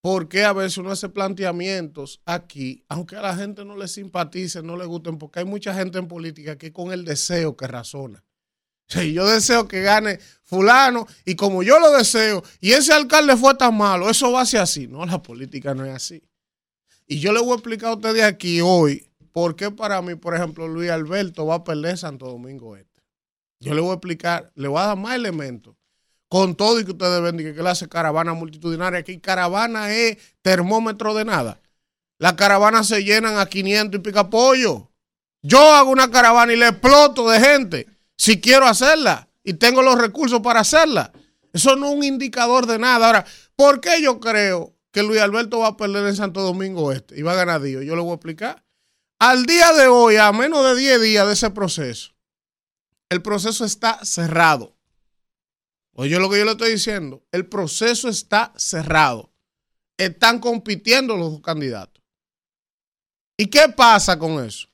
[0.00, 4.62] por qué a veces uno hace planteamientos aquí, aunque a la gente no le simpatice,
[4.62, 8.24] no le gusten, porque hay mucha gente en política que con el deseo que razona.
[8.88, 13.54] Si yo deseo que gane fulano y como yo lo deseo y ese alcalde fue
[13.54, 14.86] tan malo, eso va a ser así.
[14.86, 16.22] No, la política no es así.
[17.06, 20.34] Y yo le voy a explicar a ustedes aquí hoy por qué para mí, por
[20.34, 22.93] ejemplo, Luis Alberto va a perder Santo Domingo Este.
[23.64, 25.74] Yo le voy a explicar, le voy a dar más elementos.
[26.28, 29.00] Con todo y que ustedes ven que él hace caravana multitudinaria.
[29.00, 31.60] Aquí caravana es termómetro de nada.
[32.18, 34.90] Las caravanas se llenan a 500 y pica pollo.
[35.42, 37.86] Yo hago una caravana y le exploto de gente
[38.16, 41.12] si quiero hacerla y tengo los recursos para hacerla.
[41.52, 43.06] Eso no es un indicador de nada.
[43.06, 43.24] Ahora,
[43.54, 47.22] ¿por qué yo creo que Luis Alberto va a perder en Santo Domingo Este y
[47.22, 47.84] va a ganar Dios?
[47.84, 48.64] Yo le voy a explicar.
[49.18, 52.13] Al día de hoy, a menos de 10 días de ese proceso,
[53.14, 54.76] el proceso está cerrado.
[55.92, 57.24] Oye lo que yo le estoy diciendo.
[57.30, 59.32] El proceso está cerrado.
[59.96, 62.02] Están compitiendo los dos candidatos.
[63.38, 64.68] ¿Y qué pasa con eso?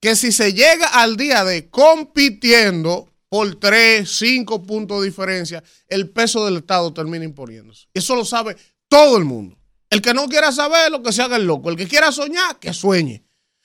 [0.00, 6.08] Que si se llega al día de compitiendo, por 3, 5 puntos de diferencia, el
[6.08, 7.88] peso del Estado termina imponiéndose.
[7.92, 8.56] Eso lo sabe
[8.88, 9.58] todo el mundo.
[9.90, 11.68] El que no quiera saber, lo que se haga el loco.
[11.68, 13.23] El que quiera soñar, que sueñe.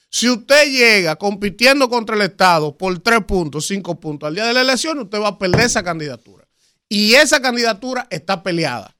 [0.10, 4.53] Si usted llega compitiendo contra el Estado por 3 puntos, 5 puntos al día de
[4.53, 6.47] la elección, usted va a perder esa candidatura.
[6.88, 8.95] Y esa candidatura está peleada.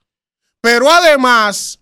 [0.62, 1.80] Pero además,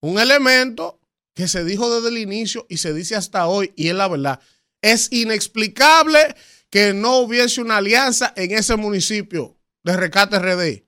[0.00, 0.98] un elemento
[1.34, 4.40] que se dijo desde el inicio y se dice hasta hoy, y es la verdad,
[4.80, 6.34] es inexplicable
[6.70, 10.84] que no hubiese una alianza en ese municipio de Recate RD.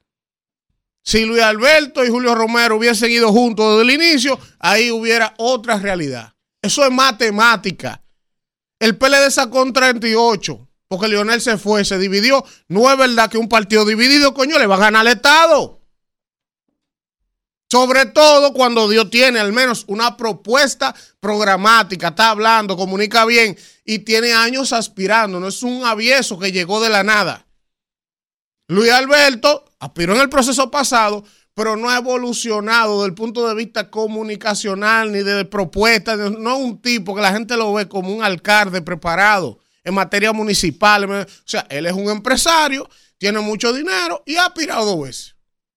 [1.02, 5.76] Si Luis Alberto y Julio Romero hubiesen ido juntos desde el inicio, ahí hubiera otra
[5.78, 6.34] realidad.
[6.62, 8.02] Eso es matemática.
[8.78, 12.44] El PLD sacó un 38 porque Lionel se fue, se dividió.
[12.68, 15.80] No es verdad que un partido dividido, coño, le va a ganar al Estado.
[17.70, 23.56] Sobre todo cuando Dios tiene al menos una propuesta programática, está hablando, comunica bien
[23.86, 25.40] y tiene años aspirando.
[25.40, 27.46] No es un avieso que llegó de la nada.
[28.68, 33.54] Luis Alberto aspiró en el proceso pasado, pero no ha evolucionado desde el punto de
[33.54, 36.18] vista comunicacional ni de propuestas.
[36.18, 40.32] No es un tipo que la gente lo ve como un alcalde preparado en materia
[40.32, 41.04] municipal.
[41.10, 42.88] O sea, él es un empresario,
[43.18, 45.36] tiene mucho dinero y ha aspirado dos veces.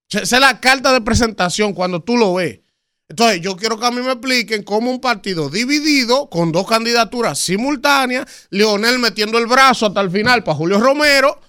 [0.10, 2.60] Esa es la carta de presentación cuando tú lo ves.
[3.08, 7.38] Entonces, yo quiero que a mí me expliquen cómo un partido dividido, con dos candidaturas
[7.38, 11.40] simultáneas, Leonel metiendo el brazo hasta el final para Julio Romero,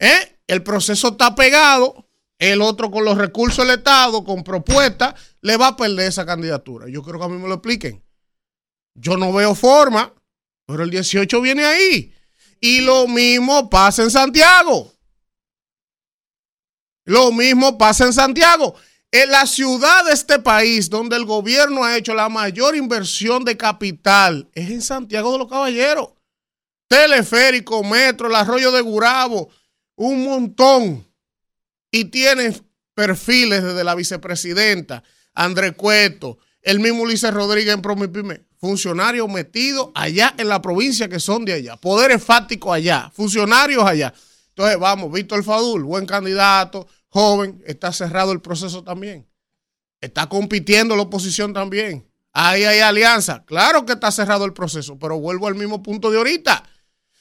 [0.00, 0.40] ¿eh?
[0.48, 2.07] el proceso está pegado,
[2.38, 6.86] el otro con los recursos del Estado, con propuestas, le va a perder esa candidatura.
[6.88, 8.02] Yo quiero que a mí me lo expliquen.
[8.94, 10.12] Yo no veo forma,
[10.66, 12.14] pero el 18 viene ahí.
[12.60, 14.92] Y lo mismo pasa en Santiago.
[17.04, 18.74] Lo mismo pasa en Santiago.
[19.10, 23.56] En la ciudad de este país donde el gobierno ha hecho la mayor inversión de
[23.56, 26.10] capital es en Santiago de los Caballeros.
[26.88, 29.48] Teleférico, metro, el arroyo de Gurabo,
[29.96, 31.07] un montón.
[31.90, 32.60] Y tiene
[32.94, 35.02] perfiles desde la vicepresidenta,
[35.34, 41.20] André Cueto, el mismo Ulises Rodríguez en Promipime, funcionarios metidos allá en la provincia que
[41.20, 44.12] son de allá, poderes fácticos allá, funcionarios allá.
[44.48, 49.28] Entonces, vamos, Víctor Fadul, buen candidato, joven, está cerrado el proceso también.
[50.00, 52.08] Está compitiendo la oposición también.
[52.32, 53.44] Ahí hay alianza.
[53.44, 56.62] Claro que está cerrado el proceso, pero vuelvo al mismo punto de ahorita.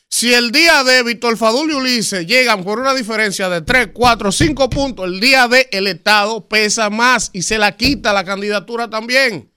[0.10, 4.32] Si el día de Víctor Fadul y Ulises llegan por una diferencia de 3, 4,
[4.32, 8.90] 5 puntos, el día de el Estado pesa más y se la quita la candidatura
[8.90, 9.52] también.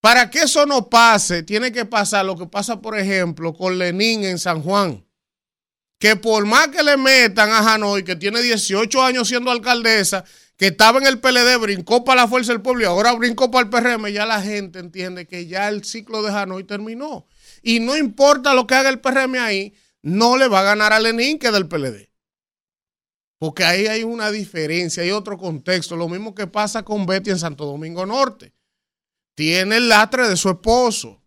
[0.00, 4.24] Para que eso no pase, tiene que pasar lo que pasa, por ejemplo, con Lenín
[4.24, 5.04] en San Juan
[6.04, 10.22] que por más que le metan a Hanoi, que tiene 18 años siendo alcaldesa,
[10.58, 13.64] que estaba en el PLD, brincó para la Fuerza del Pueblo y ahora brincó para
[13.64, 17.26] el PRM, ya la gente entiende que ya el ciclo de Hanoi terminó.
[17.64, 21.00] Y no importa lo que haga el PRM ahí, no le va a ganar a
[21.00, 22.10] Lenín que del PLD.
[23.38, 25.96] Porque ahí hay una diferencia, hay otro contexto.
[25.96, 28.52] Lo mismo que pasa con Betty en Santo Domingo Norte.
[29.34, 31.22] Tiene el lastre de su esposo.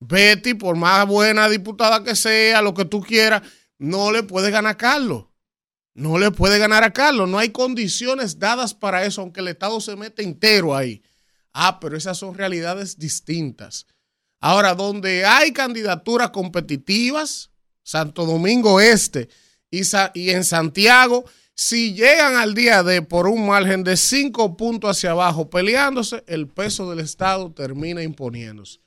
[0.00, 3.42] Betty, por más buena diputada que sea, lo que tú quieras,
[3.78, 5.26] no le puede ganar a Carlos.
[5.94, 7.26] No le puede ganar a Carlos.
[7.26, 11.02] No hay condiciones dadas para eso, aunque el Estado se mete entero ahí.
[11.54, 13.86] Ah, pero esas son realidades distintas.
[14.40, 17.50] Ahora, donde hay candidaturas competitivas,
[17.82, 19.28] Santo Domingo Este
[19.70, 19.82] y,
[20.14, 21.24] y en Santiago,
[21.54, 26.48] si llegan al día de por un margen de cinco puntos hacia abajo peleándose, el
[26.48, 28.80] peso del Estado termina imponiéndose.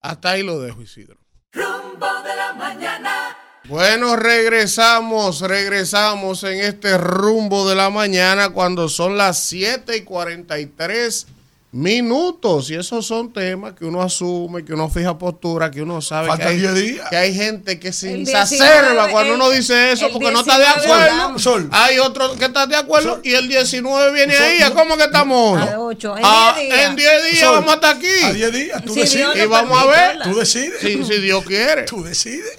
[0.00, 1.18] Hasta ahí lo dejo, Isidro.
[1.52, 3.36] Rumbo de la mañana.
[3.66, 11.26] Bueno, regresamos, regresamos en este rumbo de la mañana cuando son las 7 y 43
[11.74, 12.70] minutos.
[12.70, 16.42] Y esos son temas que uno asume, que uno fija postura, que uno sabe que
[16.44, 17.08] hay, 10 días.
[17.10, 20.56] que hay gente que se exacerba 19, cuando el- uno dice eso porque no está
[20.58, 21.38] de 19 acuerdo.
[21.40, 21.68] Sol.
[21.72, 23.20] Hay otro que está de acuerdo Sol.
[23.24, 24.58] y el 19 viene Sol, ahí.
[24.60, 24.74] no.
[24.74, 25.60] ¿Cómo que estamos?
[25.60, 26.86] A ocho, en Ah, 10 días.
[26.90, 28.22] en 10 días vamos a estar aquí.
[28.22, 29.34] A 10 días, tú Si decides.
[29.34, 30.18] Dios Y vamos a ver.
[30.22, 30.80] Tú decides.
[30.80, 31.82] Si, si Dios quiere.
[31.82, 32.56] Tú decides.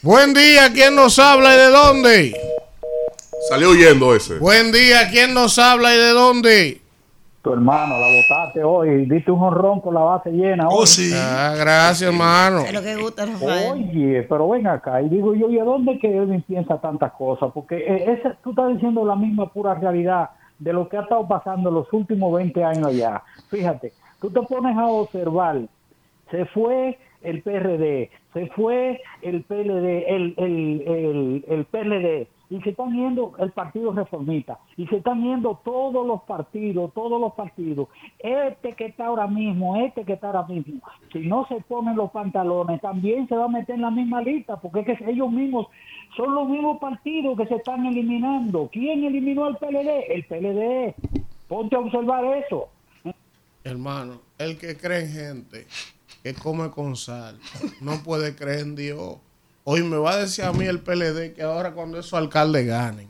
[0.00, 2.40] Buen día, ¿quién nos habla y de dónde?
[3.50, 4.34] Salió huyendo ese.
[4.34, 6.80] Buen día, ¿quién nos habla y de dónde?
[7.44, 10.66] Tu hermano, la botaste hoy, diste un honrón con la base llena.
[10.70, 11.12] Oh, sí.
[11.14, 12.60] Ah, gracias, hermano.
[12.60, 13.72] Es lo que gusta, Rafael.
[13.72, 17.50] Oye, pero ven acá, y digo yo, ¿y a dónde que Edwin piensa tantas cosas?
[17.52, 21.28] Porque eh, ese- tú estás diciendo la misma pura realidad de lo que ha estado
[21.28, 23.22] pasando los últimos 20 años allá.
[23.50, 23.92] Fíjate,
[24.22, 25.60] tú te pones a observar,
[26.30, 32.70] se fue el PRD, se fue el PLD, el, el, el, el PLD, y se
[32.70, 37.88] están yendo el Partido Reformista y se están yendo todos los partidos, todos los partidos.
[38.20, 40.80] Este que está ahora mismo, este que está ahora mismo,
[41.12, 44.56] si no se ponen los pantalones, también se va a meter en la misma lista,
[44.60, 45.66] porque es que ellos mismos
[46.16, 48.68] son los mismos partidos que se están eliminando.
[48.72, 50.04] ¿Quién eliminó al PLD?
[50.10, 50.94] El PLD.
[51.48, 52.68] Ponte a observar eso.
[53.64, 55.66] Hermano, el que cree en gente
[56.22, 57.38] que come con sal
[57.80, 59.16] no puede creer en Dios.
[59.64, 63.08] Hoy me va a decir a mí el PLD que ahora cuando esos alcaldes ganen,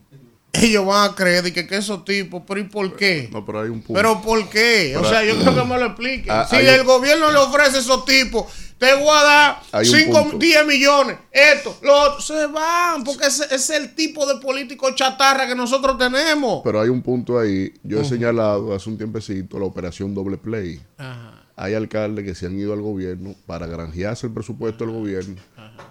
[0.53, 3.29] ellos van a creer que, que esos tipos, pero ¿y por qué?
[3.33, 3.95] No, pero hay un punto.
[3.95, 4.93] ¿Pero por qué?
[4.95, 6.31] Pero o sea, hay- yo creo que me lo expliquen.
[6.33, 8.45] Ah, si el un- gobierno le ofrece a esos tipos,
[8.79, 10.39] te voy a dar Hay un 5, punto.
[10.39, 14.95] 10 millones, esto, lo otro, se van, porque ese, ese es el tipo de político
[14.95, 16.61] chatarra que nosotros tenemos.
[16.63, 17.75] Pero hay un punto ahí.
[17.83, 20.81] Yo he señalado hace un tiempecito la operación doble play.
[20.99, 21.41] Ajá.
[21.57, 25.37] Hay alcaldes que se han ido al gobierno para granjearse el presupuesto del gobierno,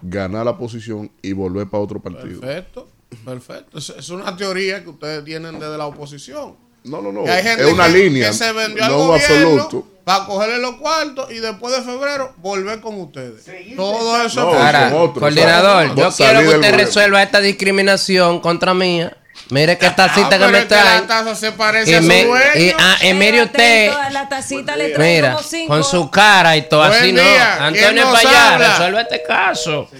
[0.02, 2.40] ganar la posición y volver para otro partido.
[2.40, 2.88] Perfecto,
[3.24, 3.78] perfecto.
[3.78, 6.56] Es, es una teoría que ustedes tienen desde la oposición.
[6.84, 7.22] No, no, no.
[7.22, 8.28] Hay gente Es una que, línea.
[8.28, 9.86] que se vendió al no gobierno absoluto.
[10.04, 13.46] para cogerle los cuartos y después de febrero volver con ustedes.
[13.74, 18.74] Todo eso No, es Ahora, otros, coordinador, yo quiero que usted resuelva esta discriminación contra
[18.74, 19.16] mía.
[19.50, 22.24] Mire qué tacita Ah, que me que la taza se parece Y a su me-
[22.24, 22.44] dueño.
[22.56, 25.68] y- ah, eh, mire usted, Atento, a la tacita le trae mira, como cinco.
[25.74, 27.20] con su cara y todo Buen así, no.
[27.20, 29.90] día, ¿quién Antonio Payá, resuelve este caso.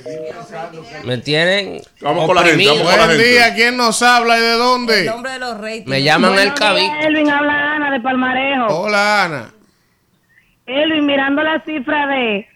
[1.04, 3.24] Me tienen Vamos con la gente, vamos con la Buen gente.
[3.32, 5.04] día, ¿quién nos habla y de El dónde?
[5.04, 5.86] nombre de los reyes.
[5.86, 6.90] Me llaman el cabi.
[7.02, 8.66] Elvin, habla Ana de Palmarejo.
[8.68, 9.50] Hola, Ana.
[10.66, 12.48] Elvin, mirando la cifra de,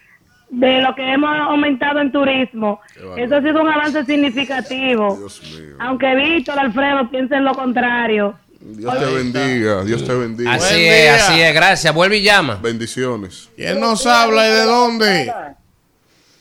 [0.51, 2.80] de lo que hemos aumentado en turismo,
[3.16, 5.16] eso ha sido un avance significativo.
[5.16, 5.76] Dios mío.
[5.80, 8.34] Aunque Víctor Alfredo piense en lo contrario.
[8.61, 9.84] Dios te bendiga.
[9.84, 10.55] Dios te bendiga.
[10.55, 11.14] Así Buen es, día.
[11.14, 11.94] así es, gracias.
[11.94, 12.59] Vuelve y llama.
[12.61, 13.51] Bendiciones.
[13.57, 15.32] ¿Quién nos habla y de dónde?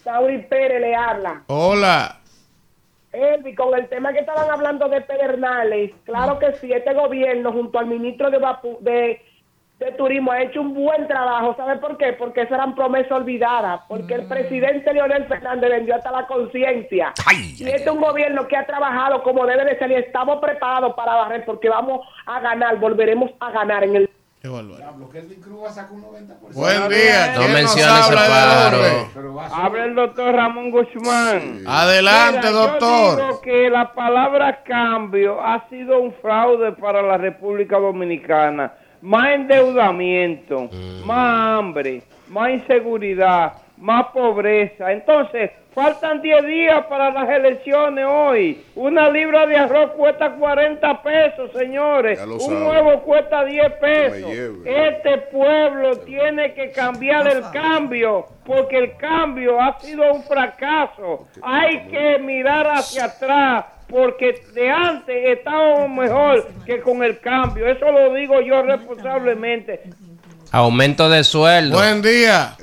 [0.04, 1.44] Sauri Pérez le habla.
[1.48, 2.20] Hola.
[3.12, 7.80] Elvi, con el tema que estaban hablando de Pedernales, claro que sí, este gobierno junto
[7.80, 9.22] al ministro de, Vapu- de,
[9.80, 11.56] de Turismo ha hecho un buen trabajo.
[11.56, 12.14] ¿Sabe por qué?
[12.14, 17.14] Porque esas eran promesas olvidadas, porque el presidente Leonel Fernández vendió hasta la conciencia.
[17.32, 20.96] Y este es un gobierno que ha trabajado como debe de ser y estamos preparados
[20.96, 24.10] para barrer porque vamos a ganar, volveremos a ganar en el...
[24.42, 24.94] Qué barbaridad.
[26.54, 27.34] Buen día.
[27.34, 28.14] No ¿quién nos mencione ese
[29.52, 31.64] habla el doctor Ramón Guzmán.
[31.68, 33.18] Adelante, Mira, Yo doctor.
[33.18, 38.74] digo que la palabra cambio ha sido un fraude para la República Dominicana.
[39.08, 40.70] Más endeudamiento,
[41.06, 44.92] más hambre, más inseguridad, más pobreza.
[44.92, 48.62] Entonces, faltan 10 días para las elecciones hoy.
[48.76, 52.20] Una libra de arroz cuesta 40 pesos, señores.
[52.20, 54.30] Un huevo cuesta 10 me pesos.
[54.66, 61.30] Este pueblo tiene que cambiar el cambio, porque el cambio ha sido un fracaso.
[61.42, 67.68] Hay que mirar hacia atrás, porque de antes estábamos mejor que con el cambio.
[67.68, 69.90] Eso lo digo yo responsablemente.
[70.52, 71.78] Aumento de sueldo.
[71.78, 72.56] Buen día.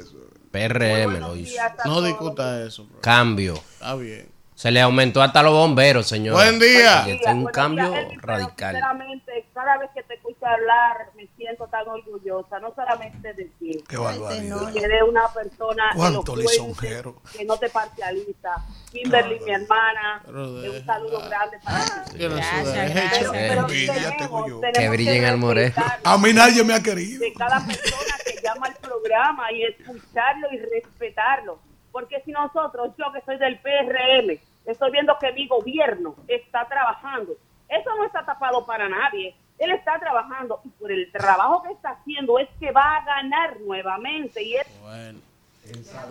[0.50, 1.60] PRM lo hizo.
[1.84, 3.00] No discuta eso, bro.
[3.00, 3.54] Cambio.
[3.54, 4.33] Está bien.
[4.64, 6.36] Se le aumentó hasta los bomberos, señor.
[6.36, 7.04] Buen día.
[7.06, 7.92] Y este es un cambio
[8.22, 8.70] radical.
[8.72, 13.84] Sinceramente, cada vez que te escucho hablar, me siento tan orgullosa, no solamente de ti.
[13.86, 14.72] Qué barbaridad.
[14.72, 17.16] que eres una persona Cuánto elocuente, lisonjero.
[17.36, 18.54] que no te parcializa.
[18.90, 22.16] Kimberly, mi hermana, de- un saludo grande para ti.
[22.16, 22.94] Tiene su Gracias, derecho.
[22.94, 23.30] gracias.
[23.32, 24.60] Pero envidia tenemos- tengo yo.
[24.60, 25.60] tenemos Que brillen al more.
[25.64, 27.20] respetar A mí nadie me ha querido.
[27.20, 31.58] de cada persona que llama al programa y escucharlo y respetarlo.
[31.92, 37.32] Porque si nosotros, yo que soy del PRM, estoy viendo que mi gobierno está trabajando,
[37.68, 39.34] eso no está tapado para nadie.
[39.58, 43.60] Él está trabajando y por el trabajo que está haciendo es que va a ganar
[43.60, 44.42] nuevamente.
[44.42, 45.18] Y es Bueno.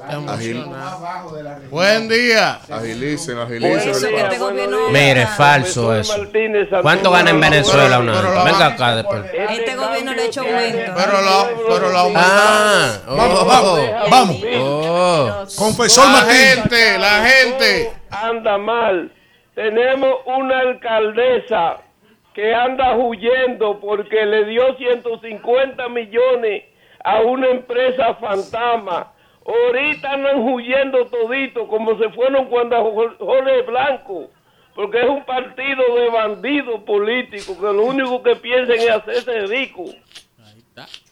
[0.09, 1.31] Emocionado.
[1.69, 2.59] Buen día.
[2.69, 3.89] Agilicen, agilicen.
[3.89, 4.11] este
[4.91, 6.15] Mire, falso eso.
[6.81, 9.25] ¿Cuánto gana en Venezuela una la- Venga acá después.
[9.31, 10.93] Este gobierno le ha hecho aumento.
[10.95, 13.79] Pero la, pero la Ah, Vamos, oh, vamos,
[14.09, 14.37] vamos.
[14.59, 15.45] oh.
[15.57, 17.93] Confesor La gente, la gente.
[18.21, 19.11] Anda mal.
[19.55, 21.77] Tenemos una alcaldesa
[22.33, 26.63] que anda huyendo porque le dio 150 millones
[27.03, 29.13] a una empresa fantasma.
[29.45, 34.29] Ahorita andan huyendo todito como se fueron cuando Jorge Blanco.
[34.73, 39.85] Porque es un partido de bandidos políticos que lo único que piensan es hacerse rico.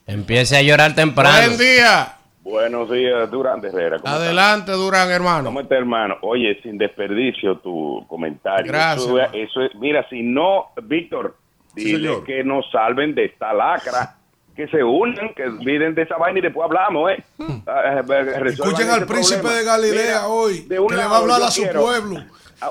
[0.07, 1.37] Empiece a llorar temprano.
[1.37, 2.17] Buen día.
[2.43, 3.97] Buenos días, Durán de Herrera.
[4.03, 5.45] Adelante, Durán, hermano.
[5.45, 6.15] ¿Cómo está, hermano?
[6.21, 8.65] Oye, sin desperdicio tu comentario.
[8.71, 11.35] Gracias, Eso, es- mira, si no, Víctor,
[11.75, 12.23] Sí, dile señor.
[12.25, 14.15] que nos salven de esta lacra,
[14.55, 17.23] que se unan, que miren de esa vaina y después hablamos, ¿eh?
[17.67, 19.59] Ah, eh, Escuchen al príncipe problema.
[19.59, 22.19] de Galilea Mira, hoy, de que le va a hablar a su quiero- pueblo.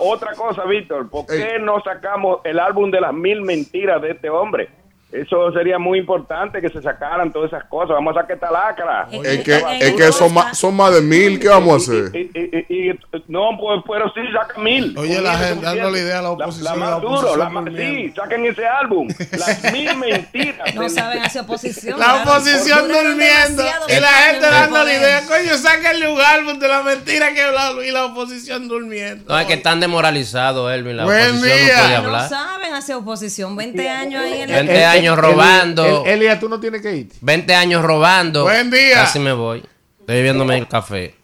[0.01, 4.29] otra cosa, Víctor, ¿por qué no sacamos el álbum de las mil mentiras de este
[4.29, 4.69] hombre?
[5.13, 7.91] Eso sería muy importante que se sacaran todas esas cosas.
[7.97, 9.09] Vamos a sacar esta lacra.
[9.11, 11.41] Es que, es que son, más, son más de mil.
[11.41, 12.15] ¿Qué vamos a hacer?
[12.15, 14.97] Y, y- y- y- no, pues, pero sí, saca mil.
[14.97, 16.65] Oye, la gente dándole idea a la La, oposición.
[16.65, 19.09] la y más la duro, la más, sí, saquen ese álbum.
[19.33, 20.75] Las mil mentiras.
[20.77, 21.99] No saben hacer oposición.
[21.99, 25.01] La oposición durmiendo y la gente en el dándole poder.
[25.01, 25.23] idea.
[25.27, 29.25] Coño, sáquenle un álbum de la mentira que habla y la oposición durmiendo.
[29.33, 30.97] No, es que están demoralizados, Elvin.
[30.99, 31.75] La Buen oposición día.
[31.77, 32.29] no puede No hablar.
[32.29, 33.57] saben hacer oposición.
[33.57, 35.85] 20 años ahí en la 20 años robando.
[36.05, 37.09] El- el- Elia, tú no tienes que ir.
[37.21, 38.43] 20 años robando.
[38.45, 38.95] Buen día.
[38.97, 39.59] Casi me voy.
[40.01, 41.15] Estoy bebiéndome el café.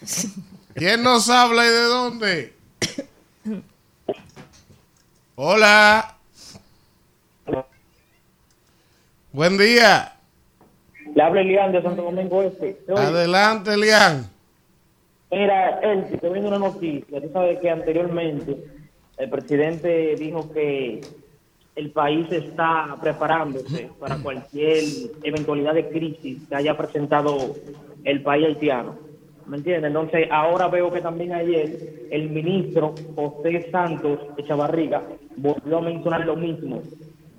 [0.74, 2.52] ¿Quién nos habla y de dónde?
[5.34, 6.16] Hola.
[9.32, 10.14] Buen día.
[11.14, 12.78] Le habla Elian de Santo Domingo Este.
[12.94, 14.30] Adelante, Lian.
[15.30, 18.54] Mira, él, te viendo una noticia, tú sabes que anteriormente
[19.16, 21.00] el presidente dijo que
[21.74, 24.84] el país está preparándose para cualquier
[25.22, 27.56] eventualidad de crisis que haya presentado
[28.04, 28.96] el país haitiano.
[29.46, 29.88] ¿Me entiendes?
[29.88, 35.02] Entonces, ahora veo que también ayer el ministro José Santos Echavarriga
[35.36, 36.82] volvió a mencionar lo mismo.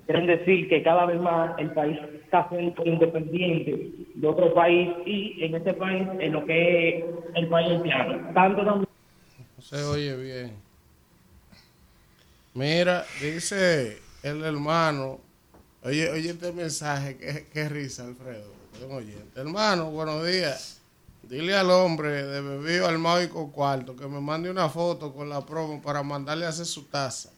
[0.04, 5.42] Quieren decir que cada vez más el país está siendo independiente de otro país y
[5.44, 7.04] en este país, en lo que es
[7.36, 8.32] el país haitiano.
[8.34, 8.86] Tanto
[9.60, 10.52] se oye bien.
[12.52, 15.20] Mira, dice el hermano.
[15.82, 18.52] Oye, oye este mensaje, qué, qué risa, Alfredo.
[18.90, 19.38] oyente.
[19.38, 20.78] Hermano, buenos días.
[21.22, 25.28] Dile al hombre de bebido al y con cuarto que me mande una foto con
[25.28, 27.30] la promo para mandarle a hacer su taza.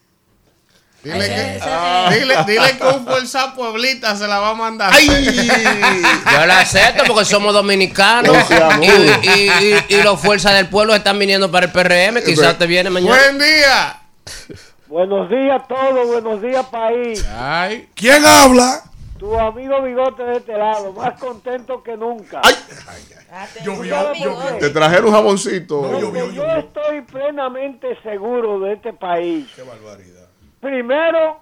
[1.03, 1.61] Dile que,
[2.19, 4.93] dile, dile que un fuerza pueblita se la va a mandar.
[5.01, 8.37] Yo la acepto porque somos dominicanos.
[9.23, 12.25] Y, y los fuerzas del pueblo están viniendo para el PRM.
[12.25, 13.17] Quizás te viene mañana.
[13.17, 14.03] Buen día.
[14.89, 17.27] Buenos días a todos, buenos días país.
[17.95, 18.85] ¿Quién habla?
[19.19, 22.41] Tu amigo Bigote de este lado, más contento que nunca.
[23.65, 23.97] Llovió,
[24.61, 25.83] Te trajeron un jamoncito.
[25.83, 29.49] Porque yo estoy plenamente seguro de este país.
[29.57, 30.29] Qué barbaridad.
[30.61, 31.41] Primero,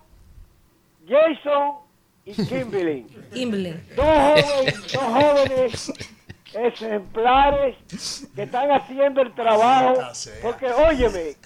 [1.06, 1.72] Jason
[2.24, 3.06] y Kimberly.
[3.34, 3.74] Kimberly.
[3.94, 5.92] Dos jóvenes, dos jóvenes
[6.54, 7.76] ejemplares
[8.34, 10.00] que están haciendo el trabajo.
[10.42, 11.36] Porque, óyeme,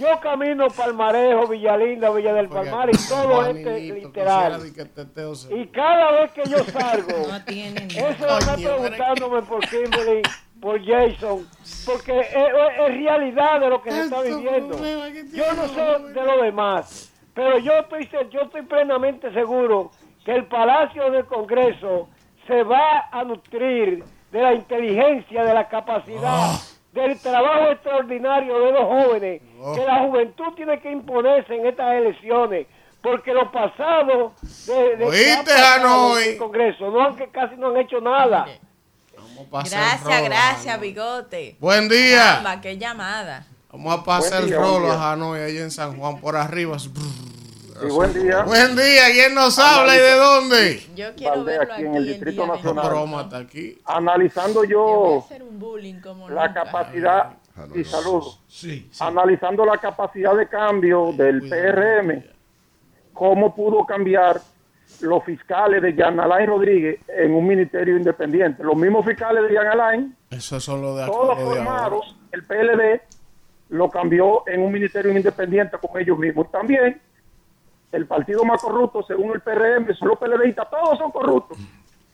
[0.00, 3.70] yo camino Palmarejo, Villalinda, Villa del Palmar y todo este
[4.06, 4.52] literal.
[5.54, 7.16] Y cada vez que yo salgo,
[7.98, 10.22] eso está preguntándome por Kimberly,
[10.60, 11.46] por Jason,
[11.86, 14.76] porque es, es- es realidad de lo que se está viviendo.
[15.36, 15.80] Yo no sé
[16.12, 19.90] de lo demás, pero yo estoy, se- yo estoy plenamente seguro
[20.24, 22.08] que el Palacio del Congreso
[22.46, 26.50] se va a nutrir de la inteligencia, de la capacidad,
[26.92, 29.42] del trabajo extraordinario de los jóvenes,
[29.74, 32.66] que la juventud tiene que imponerse en estas elecciones,
[33.02, 34.32] porque los pasados
[34.66, 38.00] de, de que ¿Oíste, han pasado el Congreso no han, que casi no han hecho
[38.00, 38.46] nada.
[39.52, 41.56] Gracias, gracias, bigote.
[41.60, 42.18] Buen día.
[42.18, 43.46] Caramba, qué llamada.
[43.72, 46.76] Vamos a pasar el rolo a Hanoi, ahí en San Juan, por arriba.
[47.88, 48.42] Buen día.
[48.42, 49.02] Buen día.
[49.12, 50.82] ¿Quién nos habla y de dónde?
[50.94, 52.88] Yo quiero verlo aquí en el Distrito Nacional.
[52.88, 53.78] broma está aquí.
[53.84, 56.64] Analizando yo un bullying como la nunca.
[56.64, 57.34] capacidad
[57.74, 58.34] y saludo.
[59.00, 62.24] Analizando la capacidad de cambio del PRM,
[63.12, 64.40] cómo pudo cambiar
[65.00, 68.62] los fiscales de Jan Alain Rodríguez en un ministerio independiente.
[68.62, 73.00] Los mismos fiscales de Jan Alain, Esos son los de todos formados, el PLD
[73.70, 76.50] lo cambió en un ministerio independiente con ellos mismos.
[76.50, 77.00] También
[77.92, 81.58] el partido más corrupto, según el PRM, son los PLDistas, todos son corruptos.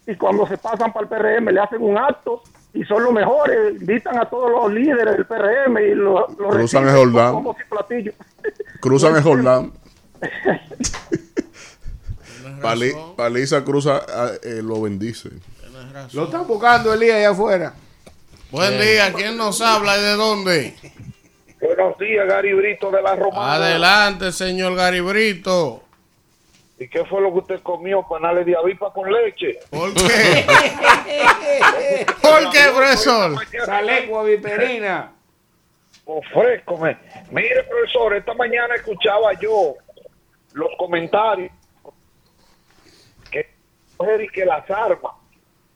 [0.07, 1.09] Y cuando se pasan para el
[1.39, 5.27] PRM le hacen un acto y son los mejores, invitan a todos los líderes del
[5.27, 7.43] PRM y los lo Cruzan el Jordán.
[8.81, 9.73] Cruzan el Jordán.
[12.63, 15.31] Pali- Paliza cruza, ah, eh, lo bendice.
[16.13, 17.75] Lo están buscando Elías allá afuera.
[18.51, 19.13] Buen día.
[19.13, 20.77] ¿Quién nos habla y de dónde?
[21.61, 23.55] Buenos días, Gary Brito de la Romana.
[23.55, 25.83] Adelante, señor Garibrito.
[26.79, 28.07] ¿Y qué fue lo que usted comió?
[28.07, 29.59] Panales de avispa con leche.
[29.71, 30.47] ¿Por qué?
[32.21, 33.35] ¿Por qué, profesor?
[33.65, 35.13] Salecua viperina.
[36.05, 36.99] Ofrézcome.
[37.31, 39.75] Mire, profesor, esta mañana escuchaba yo
[40.53, 41.51] los comentarios
[43.31, 43.49] que
[44.23, 45.13] y que las armas.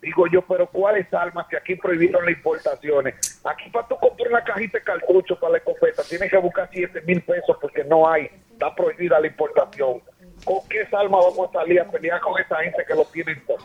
[0.03, 1.47] Digo yo, pero ¿cuáles armas?
[1.49, 3.30] Que aquí prohibieron las importaciones.
[3.45, 7.01] Aquí para tú comprar una cajita de cartucho para la escopeta, tienes que buscar 7
[7.03, 8.31] mil pesos porque no hay.
[8.53, 10.03] Está prohibida la importación.
[10.45, 13.59] ¿Con qué armas vamos a salir a pelear con esa gente que lo tienen todo?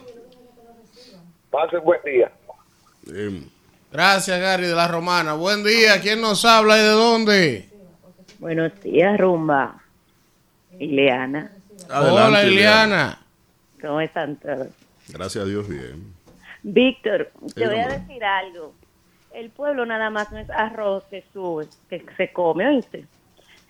[1.52, 2.32] Pasen buen día.
[3.92, 5.34] Gracias, Gary de la Romana.
[5.34, 6.00] Buen día.
[6.02, 7.70] ¿Quién nos habla y de dónde?
[8.40, 9.82] Buenos días, Rumba.
[10.80, 11.52] Ileana.
[11.90, 13.20] Adelante, Hola, Ileana.
[13.82, 14.68] ¿Cómo están todos?
[15.10, 16.14] Gracias a Dios, bien.
[16.64, 18.74] Víctor, te voy a decir algo.
[19.36, 23.06] El pueblo nada más no es arroz que sube, que se come, ¿oíste?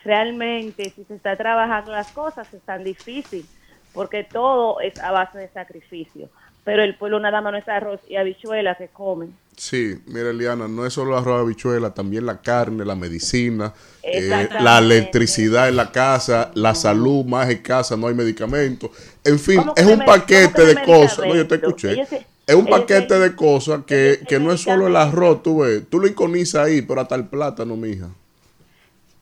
[0.03, 3.43] Realmente, si se está trabajando las cosas, es tan difícil,
[3.91, 6.29] porque todo es a base de sacrificio.
[6.63, 9.35] Pero el pueblo nada más no es arroz y habichuelas que comen.
[9.57, 14.77] Sí, mira, Eliana, no es solo arroz habichuela, también la carne, la medicina, eh, la
[14.77, 18.91] electricidad en la casa, la salud más escasa, no hay medicamentos.
[19.23, 21.25] En fin, ¿Cómo que es un paquete de cosas.
[21.25, 21.93] No, yo te escuché.
[21.93, 22.09] Ellos
[22.47, 25.83] Es un paquete de cosas que, que no es solo el arroz, tú ves.
[25.89, 28.07] Tú lo inconizas ahí, pero hasta el plátano, mija.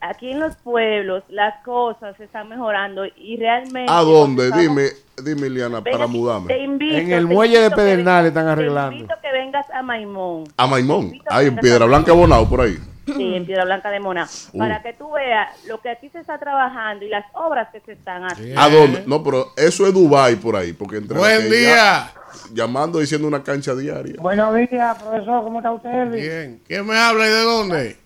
[0.01, 3.89] Aquí en los pueblos las cosas se están mejorando y realmente...
[3.89, 4.49] ¿A dónde?
[4.49, 4.89] vamos- Dime,
[5.24, 6.57] dime, Eliana, Ven para aquí, Te mudarme.
[6.57, 8.89] invito, En el te muelle de Pedernales están arreglando.
[8.89, 10.43] Te invito que vengas a Maimón.
[10.57, 12.11] A Maimón, ahí en Piedra Blanca.
[12.11, 12.78] Bonao, por ahí.
[13.05, 14.28] Sí, en Piedra Blanca de Mona.
[14.51, 14.57] Uh.
[14.57, 17.93] Para que tú veas lo que aquí se está trabajando y las obras que se
[17.93, 18.59] están haciendo.
[18.59, 19.03] ¿A dónde?
[19.07, 21.76] No, pero eso es Dubai por ahí, porque entre Buen día.
[21.76, 22.13] ya-
[22.54, 24.16] llamando diciendo una cancha diaria.
[24.20, 25.44] Buenos días, profesor.
[25.44, 26.12] ¿Cómo está usted?
[26.12, 26.62] Bien.
[26.68, 27.98] ¿Quién me habla y de dónde?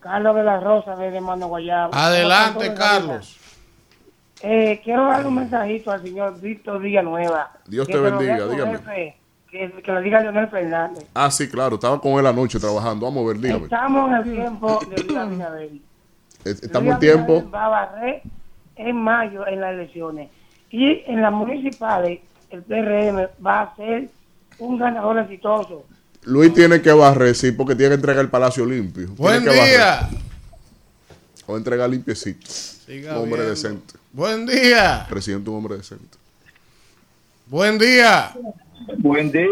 [0.00, 1.94] Carlos de la Rosa, desde Mano Guayabo.
[1.94, 3.34] Adelante, ¿Cómo está todo, Carlos.
[4.40, 7.50] Eh, quiero darle un mensajito al señor Víctor Villanueva.
[7.66, 8.78] Dios te bendiga, dígame.
[8.78, 9.16] jefe,
[9.50, 11.04] Que, que lo diga Leonel Fernández.
[11.14, 13.06] Ah, sí, claro, estaba con él anoche trabajando.
[13.06, 13.64] Vamos a ver, dígame.
[13.64, 15.04] Estamos en el tiempo de
[15.70, 15.82] Luis.
[16.44, 17.50] Es- Estamos en tiempo.
[17.50, 18.22] Va a barrer
[18.76, 20.30] en mayo en las elecciones.
[20.70, 24.08] Y en las municipales, el PRM va a ser
[24.58, 25.84] un ganador exitoso.
[26.24, 29.04] Luis tiene que barrer, sí, porque tiene que entregar el Palacio limpio.
[29.06, 29.64] Tiene Buen barrer.
[29.64, 30.08] día.
[31.46, 32.46] O entregar limpiecito.
[32.50, 33.50] Siga un hombre viendo.
[33.50, 33.94] decente.
[34.12, 35.06] Buen día.
[35.08, 36.18] Presidente, un hombre decente.
[37.46, 38.32] Buen día.
[38.98, 39.48] Buen día,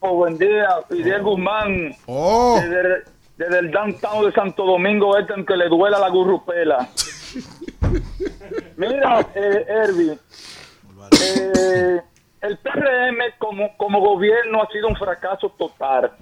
[0.00, 1.94] oh, buen día, Fidel Guzmán.
[2.06, 2.60] Oh.
[2.62, 3.04] Desde,
[3.36, 6.88] desde el downtown de Santo Domingo Este, en que le duela la gurrupela.
[8.76, 10.18] Mira, eh, Ervi,
[11.20, 12.00] eh,
[12.46, 16.12] el PRM como, como gobierno ha sido un fracaso total.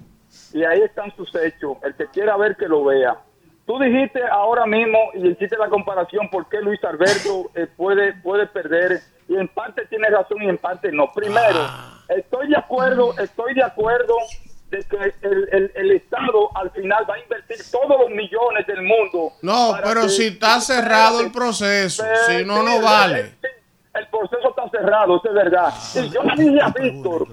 [0.53, 1.77] Y ahí están sus hechos.
[1.83, 3.17] El que quiera ver, que lo vea.
[3.65, 8.45] Tú dijiste ahora mismo y hiciste la comparación por qué Luis Alberto eh, puede, puede
[8.47, 11.11] perder y en parte tiene razón y en parte no.
[11.13, 11.67] Primero,
[12.09, 14.13] estoy de acuerdo, estoy de acuerdo
[14.69, 14.97] de que
[15.27, 19.31] el, el- el Estado al final va a invertir todos los millones del mundo.
[19.41, 23.33] No, pero si está cerrado el proceso, si no, no vale.
[23.95, 25.73] El proceso está cerrado, eso es verdad.
[25.95, 27.27] Y yo le dije a Víctor,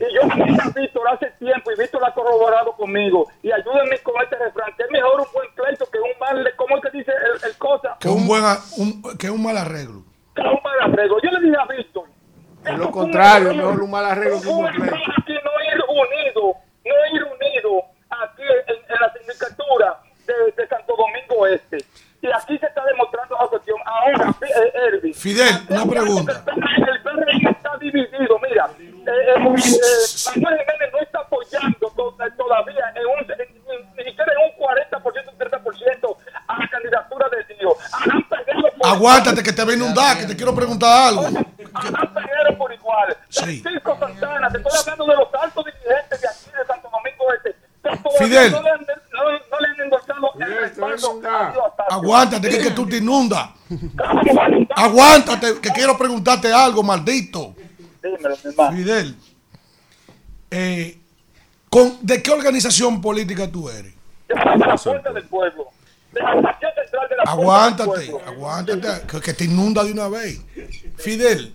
[0.00, 3.52] y yo le dije a Víctor hace tiempo, y Víctor lo ha corroborado conmigo, y
[3.52, 6.82] ayúdenme con este refrán, que es mejor un buen pleito que un mal, ¿cómo es
[6.84, 7.96] que dice el, el cosa?
[8.00, 8.42] Que un, buen,
[8.78, 10.04] un, que un mal arreglo.
[10.34, 11.18] Que un mal arreglo.
[11.22, 12.04] Yo le dije a Víctor.
[12.64, 14.96] Es lo contrario, mejor un mal arreglo que un Un buen pleito.
[15.18, 20.94] aquí no ir unido, no ir unido aquí en, en la sindicatura de, de Santo
[20.96, 21.84] Domingo Este.
[22.26, 23.76] Y aquí se está demostrando la cuestión.
[23.84, 25.12] Ahora, eh, Ervi.
[25.14, 26.42] Fidel, una pregunta.
[26.56, 28.68] El PRM está dividido, mira.
[28.80, 34.04] Eh, eh, eh, Manuel Jiménez no está apoyando to- eh, todavía en un, en- ni-
[34.04, 36.16] siquiera en un 40%, un 30%
[36.48, 37.74] a la candidatura de Dios.
[37.92, 41.26] Han peleado por Aguántate que te va a inundar, que te quiero preguntar algo.
[41.26, 43.16] han peleado por igual.
[43.28, 43.60] Sí.
[43.62, 47.54] Francisco Santana, te estoy hablando de los altos dirigentes de aquí de Santo Domingo Este.
[48.18, 48.52] Fidel.
[49.16, 51.92] No le han, no, no le han endosado el respaldo a Dios Astacio.
[51.96, 53.50] Aguántate que, que tú te inundas.
[54.74, 57.54] Aguántate que quiero preguntarte algo, maldito.
[58.02, 58.36] Dímelo.
[58.72, 59.16] Fidel,
[60.50, 60.98] eh,
[61.68, 63.94] ¿con- ¿de qué organización política tú eres?
[64.28, 65.68] De la del pueblo.
[67.26, 70.40] Aguántate, aguántate, que, que te inunda de una vez.
[70.96, 71.54] Fidel,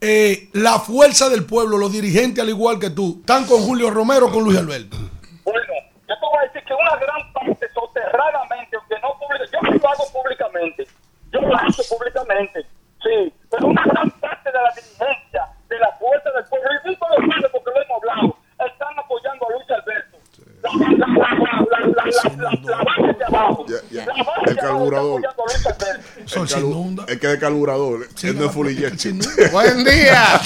[0.00, 4.26] eh, la fuerza del pueblo, los dirigentes al igual que tú, ¿están con Julio Romero
[4.26, 4.96] o con Luis Alberto?
[5.44, 5.60] Bueno,
[6.08, 9.88] yo te voy a decir que una gran parte soterradamente, aunque no pública, yo lo
[9.88, 10.86] hago públicamente,
[11.32, 12.66] yo lo hago públicamente,
[13.02, 17.08] sí, pero una gran parte de la dirigencia, de la fuerza del pueblo, y Víctor
[17.10, 18.36] lo sabe porque lo hemos hablado,
[18.66, 20.16] están apoyando a Luis Alberto.
[20.62, 23.66] La, la, la, la, la, la, la, la base de abajo.
[23.68, 24.06] Ya, ya.
[24.06, 25.20] La base El carburador.
[25.20, 26.10] apoyando a Luis Alberto.
[26.18, 29.20] El, calu- es que de carburador, es de full injection.
[29.52, 30.40] Buen día.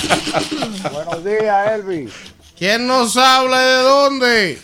[0.93, 2.13] Buenos días, Elvi.
[2.59, 4.59] ¿Quién nos habla y de dónde?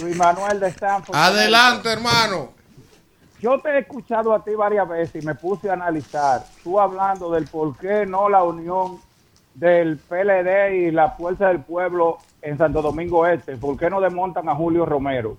[0.00, 1.16] Luis Manuel de Stanford.
[1.16, 2.52] Adelante, hermano.
[3.40, 7.30] Yo te he escuchado a ti varias veces y me puse a analizar, tú hablando
[7.30, 8.98] del por qué no la unión
[9.54, 14.48] del PLD y la Fuerza del Pueblo en Santo Domingo Este, por qué no desmontan
[14.48, 15.36] a Julio Romero.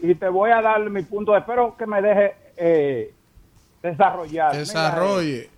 [0.00, 3.14] Y te voy a dar mi punto, espero que me deje eh,
[3.82, 4.50] desarrollar.
[4.52, 5.40] Mira, Desarrolle.
[5.44, 5.50] eh,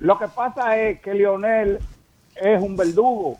[0.00, 1.78] lo que pasa es que Lionel
[2.36, 3.38] es un verdugo.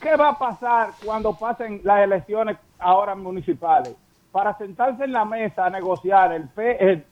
[0.00, 3.94] ¿Qué va a pasar cuando pasen las elecciones ahora municipales?
[4.32, 7.04] Para sentarse en la mesa a negociar, el P, el-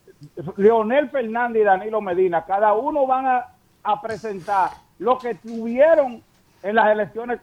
[0.56, 3.46] Leonel Fernández y Danilo Medina, cada uno van a,
[3.82, 6.22] a presentar lo que tuvieron
[6.62, 7.40] en las elecciones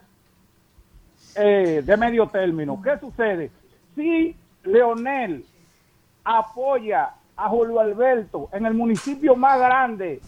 [1.36, 2.80] eh, de medio término.
[2.82, 3.50] ¿Qué sucede?
[3.94, 5.44] Si Leonel
[6.24, 10.20] apoya a Julio Alberto en el municipio más grande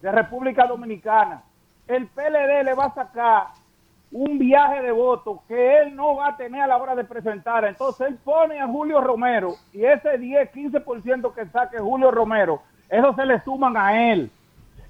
[0.00, 1.42] de República Dominicana,
[1.86, 3.46] el PLD le va a sacar
[4.12, 7.64] un viaje de votos que él no va a tener a la hora de presentar.
[7.64, 13.14] Entonces él pone a Julio Romero y ese 10, 15% que saque Julio Romero, eso
[13.14, 14.30] se le suman a él.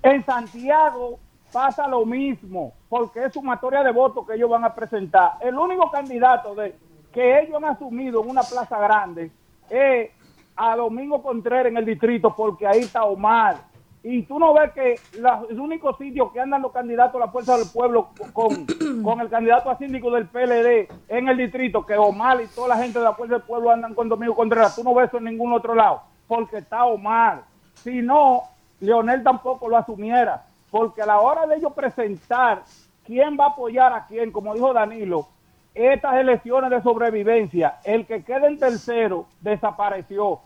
[0.02, 1.20] En Santiago
[1.52, 5.34] pasa lo mismo, porque es sumatoria de votos que ellos van a presentar.
[5.40, 6.74] El único candidato de
[7.12, 9.30] que ellos han asumido en una plaza grande
[9.70, 10.10] es
[10.56, 13.56] a Domingo Contreras en el distrito, porque ahí está Omar.
[14.04, 17.30] Y tú no ves que la- el único sitio que andan los candidatos a la
[17.30, 18.66] fuerza del pueblo con,
[19.02, 22.76] con el candidato a síndico del PLD en el distrito, que Omar y toda la
[22.82, 24.74] gente de la fuerza del pueblo andan con Domingo Contreras.
[24.74, 27.42] Tú no ves eso en ningún otro lado, porque está Omar.
[27.76, 28.42] Si no,
[28.80, 32.62] Leonel tampoco lo asumiera, porque a la hora de ellos presentar
[33.06, 35.28] quién va a apoyar a quién, como dijo Danilo,
[35.74, 40.40] estas elecciones de sobrevivencia, el que quede en tercero desapareció.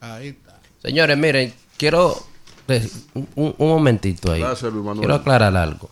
[0.00, 0.58] Ahí está.
[0.80, 2.12] Señores, miren, quiero
[3.14, 4.40] un, un- un momentito ahí.
[4.40, 4.72] Gracias.
[4.98, 5.90] Quiero aclarar algo.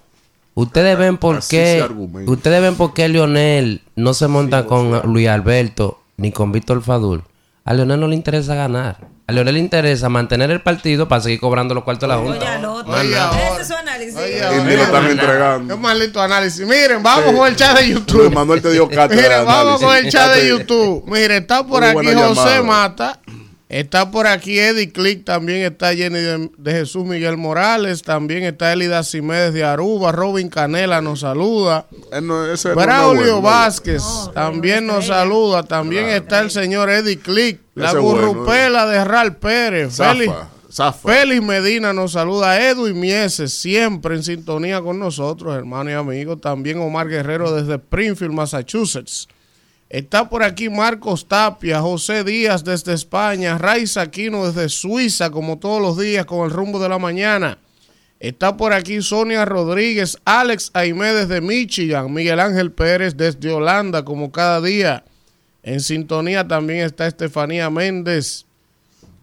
[0.54, 1.88] Ustedes ven por Así qué
[2.26, 7.22] ustedes ven por qué Lionel no se monta con Luis Alberto ni con Víctor Fadul.
[7.64, 8.98] A Lionel no le interesa ganar.
[9.26, 12.60] A Lionel le interesa mantener el partido para seguir cobrando los cuartos de la Junta.
[12.86, 13.14] Oye.
[13.52, 14.16] Ese es su análisis.
[14.16, 14.64] Oye, ahora.
[14.64, 15.74] lo están entregando.
[15.74, 16.66] Qué maldito análisis.
[16.66, 17.36] Miren, vamos Sí.
[17.36, 18.34] con el chat de Luis YouTube.
[18.34, 20.48] Manuel te dio cátedra Miren, vamos con el chat de.
[20.48, 21.04] YouTube.
[21.06, 22.62] Mire, está por Muy aquí José llamada.
[22.62, 23.20] Mata.
[23.72, 28.70] Está por aquí Eddie Click, también está Jenny de, de Jesús Miguel Morales, también está
[28.72, 31.86] Elida Simédez de Aruba, Robin Canela nos saluda.
[32.12, 33.40] Él no- ese no- no es Braulio no.
[33.42, 34.02] Vázquez
[34.34, 35.62] también nos saluda.
[35.62, 39.94] También está el señor Eddie Click, la burrupela de Ral Pérez.
[39.96, 40.32] Zafa, Félix,
[40.70, 41.08] zafa.
[41.10, 42.60] Félix Medina nos saluda.
[42.68, 46.36] Edwin Mieses, siempre en sintonía con nosotros, hermano y amigo.
[46.36, 49.28] También Omar Guerrero desde Springfield, Massachusetts.
[49.92, 55.82] Está por aquí Marcos Tapia, José Díaz desde España, Raiza Aquino desde Suiza, como todos
[55.82, 57.58] los días, con el rumbo de la mañana.
[58.18, 64.32] Está por aquí Sonia Rodríguez, Alex Aimé desde Michigan, Miguel Ángel Pérez desde Holanda, como
[64.32, 65.04] cada día.
[65.62, 68.46] En sintonía también está Estefanía Méndez.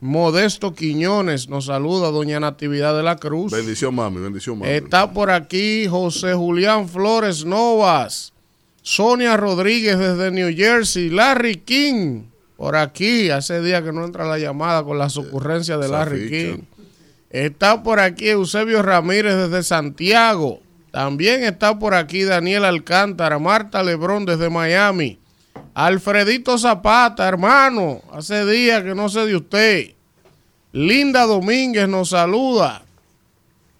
[0.01, 3.51] Modesto Quiñones nos saluda, doña Natividad de la Cruz.
[3.51, 4.71] Bendición, mami, bendición, mami.
[4.71, 8.33] Está por aquí José Julián Flores Novas,
[8.81, 12.23] Sonia Rodríguez desde New Jersey, Larry King,
[12.57, 16.29] por aquí, hace días que no entra la llamada con las ocurrencias de Larry.
[16.29, 16.63] King.
[17.29, 20.59] Está por aquí Eusebio Ramírez desde Santiago.
[20.91, 25.19] También está por aquí Daniel Alcántara, Marta Lebrón desde Miami.
[25.73, 29.91] Alfredito Zapata, hermano, hace días que no sé de usted.
[30.71, 32.83] Linda Domínguez nos saluda.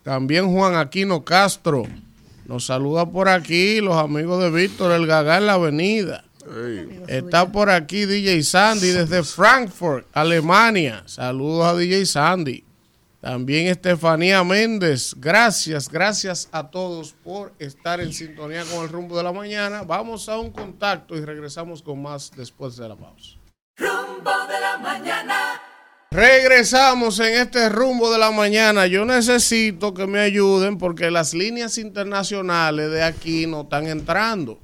[0.04, 1.84] También Juan Aquino Castro
[2.50, 3.80] nos saluda por aquí.
[3.80, 6.26] Los amigos de Víctor El Gagá en la avenida.
[7.08, 11.04] Está por aquí DJ Sandy desde Frankfurt, Alemania.
[11.06, 12.64] Saludos a DJ Sandy.
[13.22, 15.14] También Estefanía Méndez.
[15.18, 19.84] Gracias, gracias a todos por estar en sintonía con el rumbo de la mañana.
[19.84, 23.38] Vamos a un contacto y regresamos con más después de la pausa.
[23.78, 25.69] Rumbo de la mañana.
[26.12, 28.88] Regresamos en este rumbo de la mañana.
[28.88, 34.58] Yo necesito que me ayuden porque las líneas internacionales de aquí no están entrando.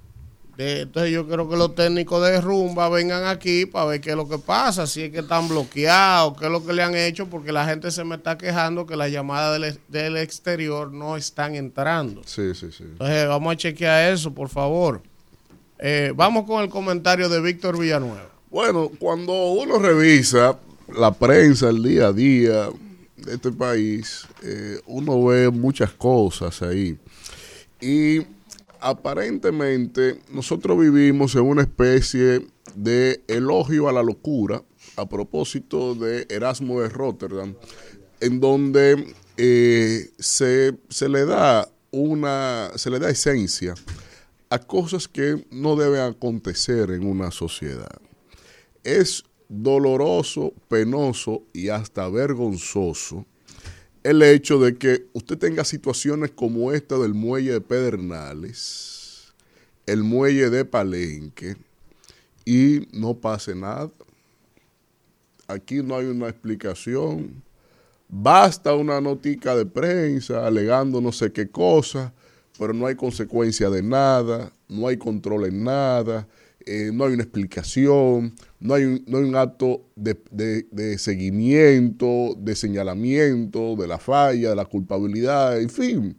[0.57, 4.27] Entonces yo quiero que los técnicos de rumba vengan aquí para ver qué es lo
[4.27, 7.51] que pasa, si es que están bloqueados, qué es lo que le han hecho, porque
[7.51, 12.21] la gente se me está quejando que las llamadas del, del exterior no están entrando.
[12.25, 12.85] sí, sí, sí.
[12.85, 15.03] Entonces vamos a chequear eso, por favor.
[15.77, 18.29] Eh, vamos con el comentario de Víctor Villanueva.
[18.49, 20.57] Bueno, cuando uno revisa
[20.93, 22.69] la prensa el día a día
[23.17, 26.97] de este país, eh, uno ve muchas cosas ahí.
[27.81, 28.21] Y
[28.79, 34.61] aparentemente nosotros vivimos en una especie de elogio a la locura
[34.97, 37.55] a propósito de Erasmo de Rotterdam,
[38.19, 43.73] en donde eh, se, se le da una, se le da esencia
[44.49, 47.99] a cosas que no deben acontecer en una sociedad.
[48.83, 53.25] Es doloroso, penoso y hasta vergonzoso
[54.05, 59.33] el hecho de que usted tenga situaciones como esta del muelle de Pedernales,
[59.87, 61.55] el muelle de Palenque,
[62.45, 63.89] y no pase nada.
[65.47, 67.41] Aquí no hay una explicación.
[68.07, 72.13] Basta una notica de prensa alegando no sé qué cosa,
[72.59, 76.27] pero no hay consecuencia de nada, no hay control en nada.
[76.65, 82.55] Eh, no hay una explicación, no hay un, no hay un acto de, seguimiento, de
[82.55, 86.17] señalamiento, de la falla, de la culpabilidad, en fin.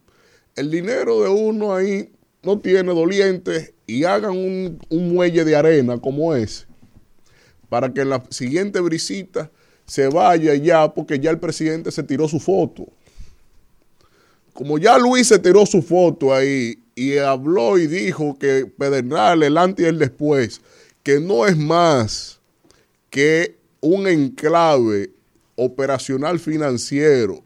[0.55, 2.11] El dinero de uno ahí
[2.43, 6.67] no tiene dolientes y hagan un, un muelle de arena como ese
[7.69, 9.51] para que en la siguiente brisita
[9.87, 12.87] se vaya ya, porque ya el presidente se tiró su foto.
[14.53, 19.59] Como ya Luis se tiró su foto ahí y habló y dijo que Pedernales, el
[19.59, 20.63] antes y el después,
[21.05, 22.41] que no es más
[23.11, 25.11] que un enclave
[25.55, 27.45] operacional financiero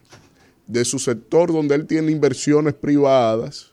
[0.67, 3.73] de su sector donde él tiene inversiones privadas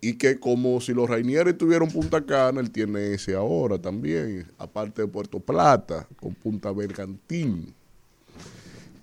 [0.00, 5.02] y que como si los Rainieres tuvieron Punta Cana, él tiene ese ahora también, aparte
[5.02, 7.74] de Puerto Plata, con Punta Bergantín.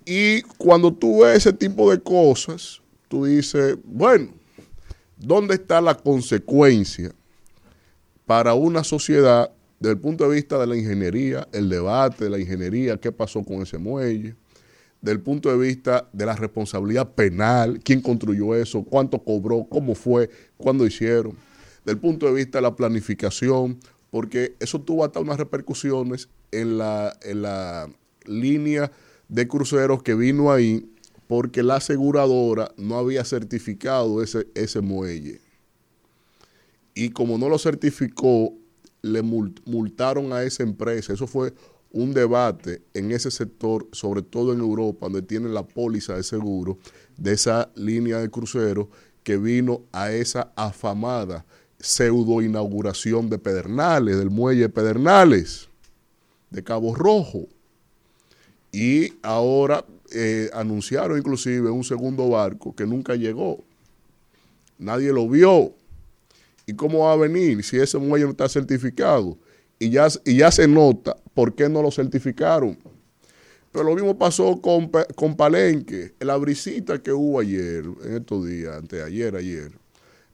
[0.04, 4.30] Y cuando tú ves ese tipo de cosas, tú dices, bueno,
[5.16, 7.12] ¿dónde está la consecuencia
[8.26, 12.38] para una sociedad desde el punto de vista de la ingeniería, el debate de la
[12.38, 14.34] ingeniería, qué pasó con ese muelle?
[15.02, 20.30] Del punto de vista de la responsabilidad penal, quién construyó eso, cuánto cobró, cómo fue,
[20.56, 21.36] cuándo hicieron.
[21.84, 23.78] Del punto de vista de la planificación,
[24.10, 27.88] porque eso tuvo hasta unas repercusiones en la, en la
[28.24, 28.90] línea
[29.28, 30.90] de cruceros que vino ahí
[31.26, 35.40] porque la aseguradora no había certificado ese, ese muelle.
[36.94, 38.54] Y como no lo certificó,
[39.02, 41.12] le mul- multaron a esa empresa.
[41.12, 41.52] Eso fue
[41.92, 46.78] un debate en ese sector, sobre todo en Europa, donde tienen la póliza de seguro
[47.16, 48.88] de esa línea de cruceros
[49.22, 51.44] que vino a esa afamada
[51.78, 55.68] pseudo inauguración de Pedernales, del muelle de Pedernales,
[56.50, 57.46] de Cabo Rojo.
[58.72, 59.84] Y ahora
[60.18, 63.62] eh, anunciaron inclusive un segundo barco que nunca llegó.
[64.78, 65.74] Nadie lo vio.
[66.64, 69.36] ¿Y cómo va a venir si ese muelle no está certificado?
[69.78, 72.78] Y ya, y ya se nota por qué no lo certificaron.
[73.72, 78.46] Pero lo mismo pasó con, con Palenque, en la brisita que hubo ayer, en estos
[78.46, 79.70] días, anteayer, ayer.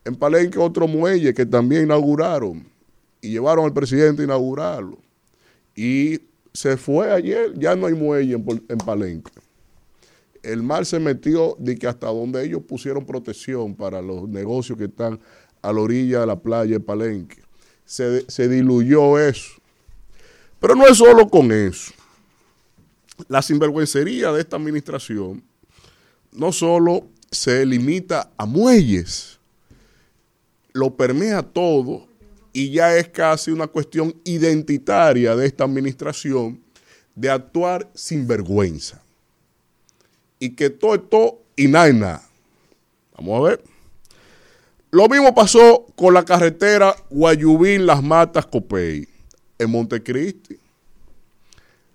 [0.05, 2.65] En Palenque otro muelle que también inauguraron
[3.21, 4.99] y llevaron al presidente a inaugurarlo.
[5.75, 6.21] Y
[6.53, 9.33] se fue ayer, ya no hay muelle en Palenque.
[10.43, 14.85] El mar se metió de que hasta donde ellos pusieron protección para los negocios que
[14.85, 15.21] están
[15.63, 17.41] a la orilla de la playa de Palenque.
[17.85, 19.53] Se, diluyó eso.
[20.59, 21.93] Pero no es solo con eso.
[23.29, 25.43] La sinvergüencería de esta administración
[26.33, 29.39] no solo se limita a muelles,
[30.73, 32.07] lo permea todo
[32.53, 36.61] y ya es casi una cuestión identitaria de esta administración
[37.15, 39.02] de actuar sin vergüenza.
[40.43, 42.21] Y que todo esto y nada.
[43.17, 43.65] Vamos a ver.
[44.91, 49.07] Lo mismo pasó con la carretera Guayubín Las Matas Copey
[49.57, 50.59] en Montecristi.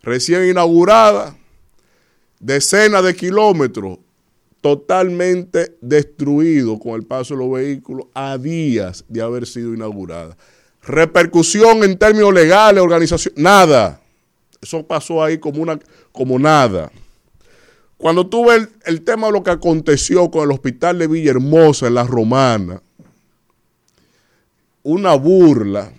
[0.02, 1.36] Recién inaugurada,
[2.40, 4.00] decenas de kilómetros
[4.62, 10.38] totalmente destruido con el paso de los vehículos a días de haber sido inaugurada.
[10.84, 14.00] Repercusión en términos legales, organización, nada.
[14.62, 15.78] Eso pasó ahí como, una,
[16.14, 16.90] como nada.
[17.98, 21.96] Cuando tuve el, el tema de lo que aconteció con el hospital de Villahermosa en
[21.96, 22.82] la Romana,
[24.84, 25.92] una burla,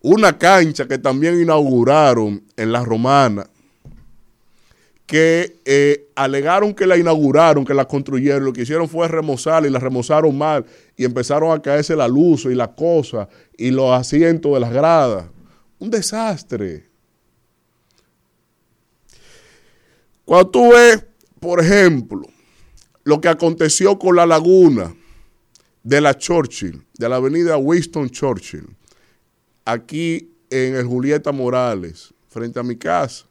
[0.00, 3.46] una cancha que también inauguraron en la Romana,
[5.06, 9.70] que eh, alegaron que la inauguraron, que la construyeron, lo que hicieron fue remozarla y
[9.70, 10.66] la remozaron mal
[10.96, 15.26] y empezaron a caerse la luz y la cosa y los asientos de las gradas.
[15.78, 16.85] Un desastre.
[20.26, 21.04] Cuando tú ves,
[21.38, 22.22] por ejemplo,
[23.04, 24.92] lo que aconteció con la laguna
[25.84, 28.66] de la Churchill, de la avenida Winston Churchill,
[29.64, 33.24] aquí en el Julieta Morales, frente a mi casa,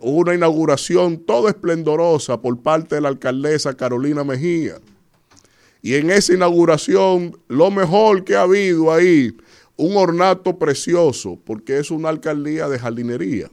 [0.00, 4.80] hubo una inauguración toda esplendorosa por parte de la alcaldesa Carolina Mejía.
[5.80, 9.36] Y en esa inauguración, lo mejor que ha habido ahí,
[9.76, 13.48] un ornato precioso, porque es una alcaldía de jardinería.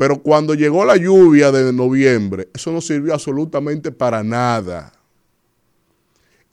[0.00, 4.94] Pero cuando llegó la lluvia de noviembre, eso no sirvió absolutamente para nada.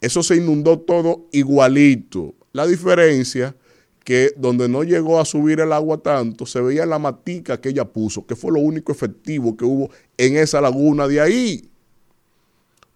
[0.02, 2.34] Eso se inundó todo igualito.
[2.52, 3.56] La diferencia
[4.04, 7.86] que donde no llegó a subir el agua tanto, se veía la matica que ella
[7.86, 9.88] puso, que fue lo único efectivo que hubo
[10.18, 11.70] en esa laguna de ahí.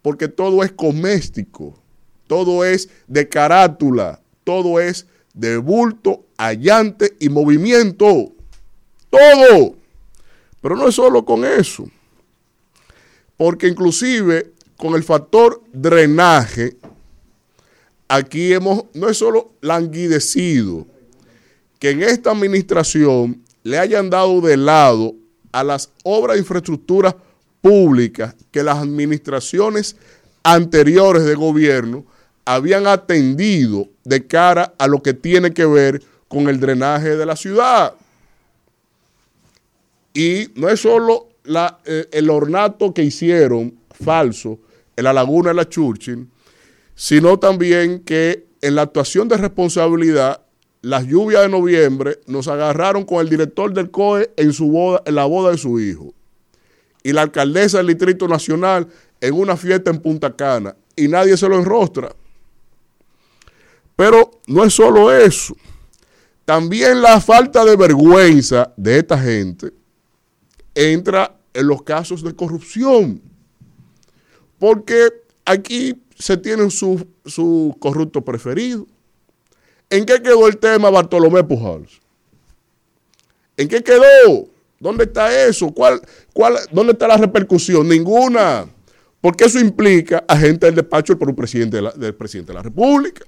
[0.03, 1.79] Porque todo es coméstico,
[2.27, 8.33] todo es de carátula, todo es de bulto, allante y movimiento.
[9.09, 9.81] Todo.
[10.63, 11.83] Pero no es solo con eso.
[13.35, 16.77] Porque inclusive con el factor drenaje,
[18.07, 20.87] aquí hemos, no es solo languidecido,
[21.79, 25.13] que en esta administración le hayan dado de lado
[25.51, 27.13] a las obras de infraestructura
[27.59, 29.97] públicas que las administraciones
[30.43, 32.05] anteriores de gobierno
[32.45, 37.35] habían atendido de cara a lo que tiene que ver con el drenaje de la
[37.35, 37.95] ciudad.
[40.13, 41.29] Y no es solo
[41.85, 44.59] eh, el ornato que hicieron falso
[44.95, 46.29] en la laguna de la Churchill,
[46.95, 50.41] sino también que en la actuación de responsabilidad,
[50.81, 55.15] las lluvias de noviembre nos agarraron con el director del COE en, su boda, en
[55.15, 56.13] la boda de su hijo.
[57.01, 58.87] Y la alcaldesa del Distrito Nacional
[59.19, 60.75] en una fiesta en Punta Cana.
[60.95, 62.15] Y nadie se lo enrostra.
[63.95, 65.55] Pero no es solo eso.
[66.45, 69.71] También la falta de vergüenza de esta gente
[70.75, 73.21] entra en los casos de corrupción.
[74.59, 75.09] Porque
[75.45, 78.87] aquí se tienen su, su corrupto preferido.
[79.89, 81.99] ¿En qué quedó el tema Bartolomé Pujals?
[83.57, 84.47] ¿En qué quedó?
[84.79, 85.71] ¿Dónde está eso?
[85.71, 86.01] ¿Cuál,
[86.33, 87.87] cuál, ¿Dónde está la repercusión?
[87.87, 88.65] Ninguna.
[89.21, 92.63] Porque eso implica a gente del despacho del presidente de la, del presidente de la
[92.63, 93.23] República.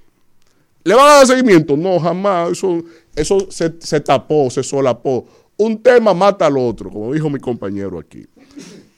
[0.84, 1.76] ¿Le van a dar seguimiento?
[1.76, 2.52] No, jamás.
[2.52, 2.82] Eso,
[3.14, 5.26] eso se, se tapó, se solapó.
[5.56, 8.26] Un tema mata al otro, como dijo mi compañero aquí.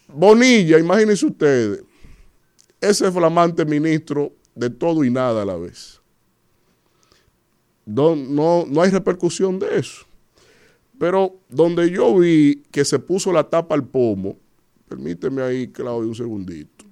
[0.09, 1.85] Bonilla, imagínense ustedes,
[2.81, 6.01] ese flamante ministro de todo y nada a la vez.
[7.87, 10.05] No, no, no hay repercusión de eso.
[10.99, 14.37] Pero donde yo vi que se puso la tapa al pomo,
[14.89, 16.85] permíteme ahí, Claudio, un segundito,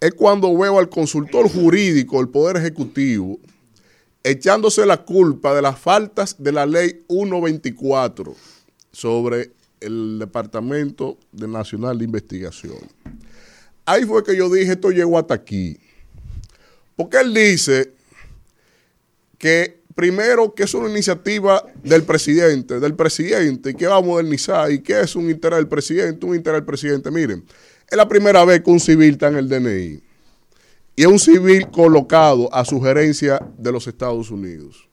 [0.00, 3.38] es cuando veo al consultor jurídico del Poder Ejecutivo
[4.24, 8.34] echándose la culpa de las faltas de la ley 124
[8.92, 12.78] sobre el Departamento de Nacional de Investigación.
[13.84, 15.76] Ahí fue que yo dije, esto llegó hasta aquí.
[16.94, 17.92] Porque él dice
[19.38, 24.80] que primero que es una iniciativa del presidente, del presidente, que va a modernizar y
[24.82, 27.10] que es un interés del presidente, un interés del presidente.
[27.10, 27.44] Miren,
[27.90, 30.11] es la primera vez que un civil está en el DNI
[30.94, 34.88] y es un civil colocado a sugerencia de los Estados Unidos.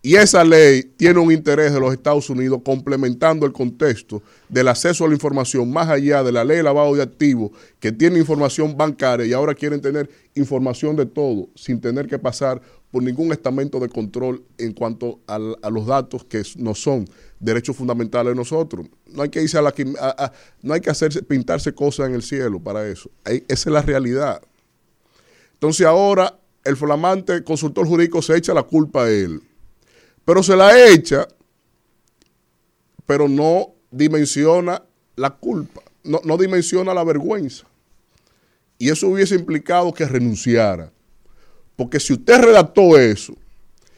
[0.00, 5.04] Y esa ley tiene un interés de los Estados Unidos complementando el contexto del acceso
[5.04, 7.50] a la información más allá de la ley de lavado de activos
[7.80, 12.62] que tiene información bancaria y ahora quieren tener información de todo sin tener que pasar
[12.92, 17.06] por ningún estamento de control en cuanto a, los datos que no son
[17.40, 18.86] derechos fundamentales de nosotros.
[19.12, 20.32] No hay que irse a la a,
[20.62, 23.10] no hay que hacerse pintarse cosas en el cielo para eso.
[23.24, 24.40] Esa es la realidad.
[25.58, 29.42] Entonces ahora el flamante consultor jurídico se echa la culpa a él
[30.28, 31.26] pero se la echa,
[33.06, 34.82] pero no dimensiona
[35.16, 37.64] la culpa, no, no, dimensiona la vergüenza.
[38.76, 40.92] Y eso hubiese implicado que renunciara.
[41.76, 43.34] Porque si usted redactó eso,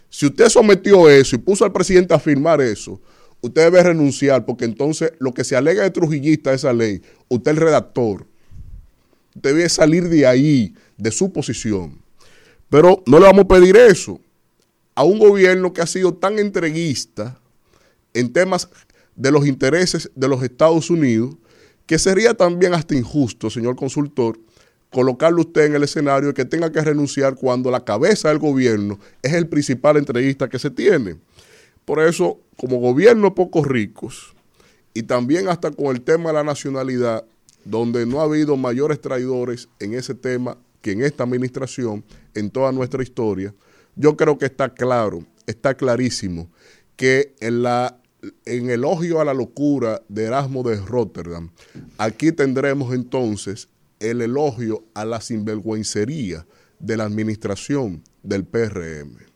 [0.08, 3.00] si usted sometió eso y puso al presidente a firmar eso,
[3.40, 7.56] usted debe renunciar, porque entonces lo que se alega de trujillista esa ley, usted es
[7.56, 8.24] el redactor.
[9.34, 12.00] Usted debe salir de ahí, de su posición.
[12.68, 14.20] Pero no le vamos a pedir eso
[14.94, 17.38] a un gobierno que ha sido tan entreguista
[18.14, 18.68] en temas
[19.16, 21.34] de los intereses de los Estados Unidos,
[21.86, 24.38] que sería también hasta injusto, señor consultor,
[24.92, 29.32] colocarlo usted en el escenario que tenga que renunciar cuando la cabeza del gobierno es
[29.32, 31.16] el principal entreguista que se tiene.
[31.84, 34.34] Por eso, como gobierno pocos ricos,
[34.94, 37.24] y también hasta con el tema de la nacionalidad,
[37.64, 42.04] donde no ha habido mayores traidores en ese tema que en esta administración,
[42.34, 43.54] en toda nuestra historia,
[43.96, 46.48] yo creo que está claro, está clarísimo,
[46.96, 48.00] que en, la,
[48.44, 51.50] en elogio a la locura de Erasmo de Rotterdam,
[51.98, 53.68] aquí tendremos entonces
[53.98, 56.46] el elogio a la sinvergüencería
[56.78, 59.29] de la administración del PRM.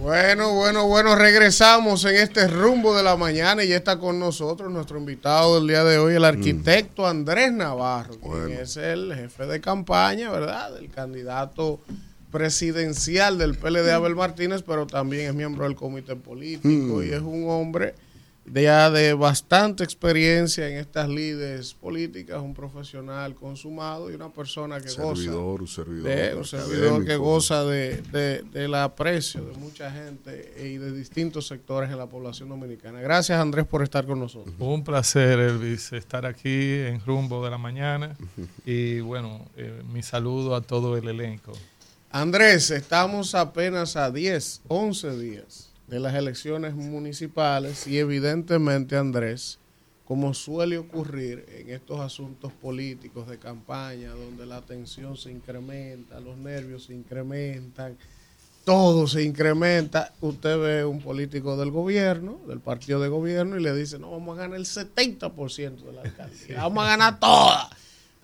[0.00, 4.72] Bueno, bueno, bueno, regresamos en este rumbo de la mañana y ya está con nosotros
[4.72, 8.46] nuestro invitado del día de hoy, el arquitecto Andrés Navarro, bueno.
[8.46, 10.78] quien es el jefe de campaña, ¿verdad?
[10.78, 11.80] El candidato
[12.32, 17.02] presidencial del PLD Abel Martínez, pero también es miembro del comité político mm.
[17.02, 17.94] y es un hombre
[18.46, 24.88] ya de bastante experiencia en estas lides políticas, un profesional consumado y una persona que
[24.88, 29.90] servidor, goza un servidor, de, un servidor que goza de, de, del aprecio de mucha
[29.90, 33.00] gente y de distintos sectores en la población dominicana.
[33.00, 34.54] Gracias Andrés por estar con nosotros.
[34.58, 38.16] Un placer Elvis estar aquí en Rumbo de la Mañana
[38.64, 41.52] y bueno, eh, mi saludo a todo el elenco.
[42.10, 49.58] Andrés, estamos apenas a 10, 11 días de las elecciones municipales y evidentemente, Andrés,
[50.04, 56.36] como suele ocurrir en estos asuntos políticos de campaña, donde la tensión se incrementa, los
[56.36, 57.96] nervios se incrementan,
[58.64, 63.74] todo se incrementa, usted ve un político del gobierno, del partido de gobierno, y le
[63.74, 67.70] dice, no, vamos a ganar el 70% de la alcaldía, vamos a ganar toda.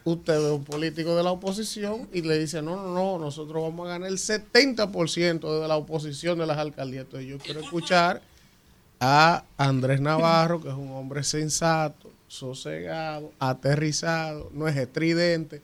[0.07, 3.89] Usted ve un político de la oposición y le dice, no, no, no, nosotros vamos
[3.89, 7.07] a ganar el 70% de la oposición de las alcaldías.
[7.07, 8.23] Entonces yo quiero escuchar
[9.01, 15.61] a Andrés Navarro, que es un hombre sensato, sosegado, aterrizado, no es estridente.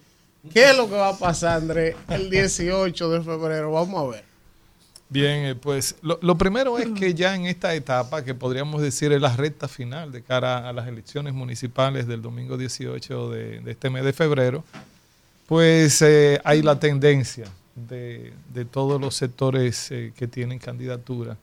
[0.52, 3.70] ¿Qué es lo que va a pasar, Andrés, el 18 de febrero?
[3.70, 4.31] Vamos a ver.
[5.12, 9.12] Bien, eh, pues lo, lo primero es que ya en esta etapa, que podríamos decir
[9.12, 13.70] es la recta final de cara a las elecciones municipales del domingo 18 de, de
[13.72, 14.64] este mes de febrero,
[15.46, 17.44] pues eh, hay la tendencia
[17.74, 21.36] de, de todos los sectores eh, que tienen candidatura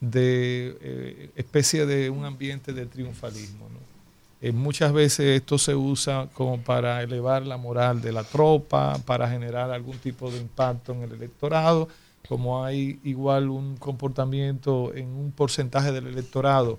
[0.00, 3.68] de eh, especie de un ambiente de triunfalismo.
[3.68, 4.52] ¿no?
[4.54, 9.70] Muchas veces esto se usa como para elevar la moral de la tropa, para generar
[9.70, 11.86] algún tipo de impacto en el electorado,
[12.30, 16.78] como hay igual un comportamiento en un porcentaje del electorado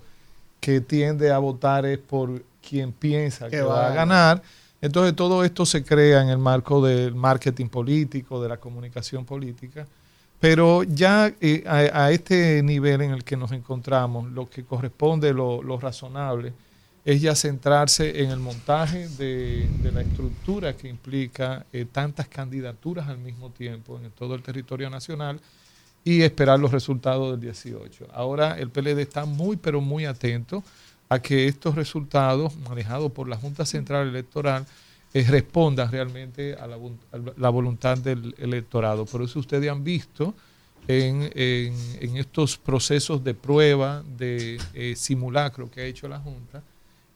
[0.62, 4.42] que tiende a votar es por quien piensa que, Que va a a ganar.
[4.80, 9.86] Entonces todo esto se crea en el marco del marketing político, de la comunicación política.
[10.40, 15.34] Pero ya eh, a, a este nivel en el que nos encontramos, lo que corresponde,
[15.34, 16.54] lo, lo razonable,
[17.04, 23.18] es ya centrarse en el montaje de, la estructura que implica eh, tantas candidaturas al
[23.18, 25.40] mismo tiempo en todo el territorio nacional
[26.04, 28.08] y esperar los resultados del 18.
[28.14, 30.64] Ahora el PLD está muy, pero muy atento
[31.10, 34.66] a que estos resultados manejados por la Junta Central Electoral
[35.14, 39.06] eh, respondan realmente a la, voluntad del electorado.
[39.06, 40.34] Por eso ustedes han visto
[40.88, 46.64] en estos procesos de prueba, de eh, simulacro que ha hecho la Junta,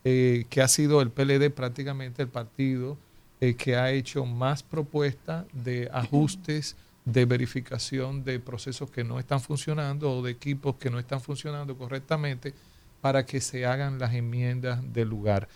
[0.07, 2.95] eh, que ha sido el PLD prácticamente el partido
[3.41, 6.75] eh, que ha hecho más propuestas de ajustes,
[7.05, 11.75] de verificación de procesos que no están funcionando o de equipos que no están funcionando
[11.75, 12.53] correctamente
[13.01, 15.47] para que se hagan las enmiendas del lugar.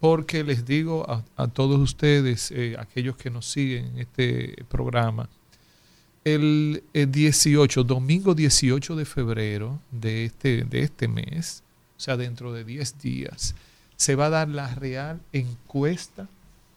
[0.00, 1.06] Porque les digo
[1.36, 5.28] a, todos ustedes, eh, aquellos que nos siguen en este programa,
[6.24, 11.62] el, el 18, domingo 18 de febrero de este, de este mes,
[11.96, 13.54] o sea, dentro de 10 días,
[14.02, 16.26] se va a dar la real encuesta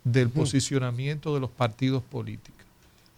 [0.04, 2.64] del posicionamiento de los partidos políticos.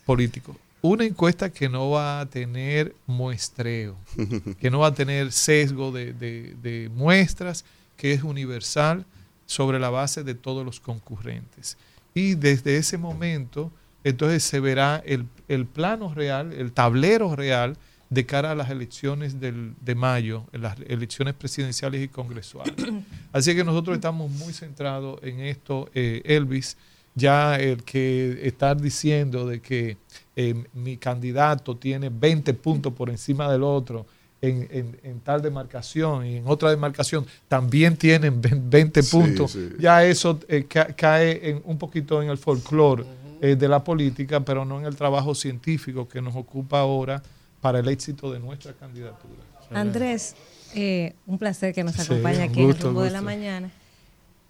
[0.06, 0.56] políticos.
[0.82, 3.98] Una encuesta que no va a tener muestreo,
[4.62, 7.66] que no va a tener sesgo de, de- de muestras,
[7.98, 9.04] que es universal
[9.46, 11.76] sobre la base de todos los concurrentes.
[12.14, 13.72] Y desde ese momento,
[14.06, 17.76] entonces se verá el, el plano real, el tablero real
[18.10, 22.74] de cara a las elecciones del, de mayo, en las elecciones presidenciales y congresuales.
[23.34, 26.78] Así que nosotros estamos muy centrados en esto, eh, Elvis.
[27.16, 29.98] Ya el que estar diciendo de que
[30.36, 34.06] eh, mi candidato tiene 20 puntos por encima del otro
[34.40, 39.68] en, en- en tal demarcación y en otra demarcación también tienen 20 Sí, puntos, sí.
[39.80, 43.04] ya eso eh, ca- cae en, un poquito en el folclore
[43.42, 47.24] eh, de la política, pero no en el trabajo científico que nos ocupa ahora
[47.62, 49.42] para el éxito de nuestra candidatura.
[49.72, 50.36] Andrés,
[50.76, 53.72] eh, un placer que nos acompañe aquí en el rumbo de la mañana.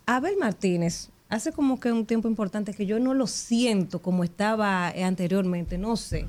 [0.05, 4.91] Abel Martínez, hace como que un tiempo importante que yo no lo siento como estaba
[4.91, 6.27] eh, anteriormente, no sé.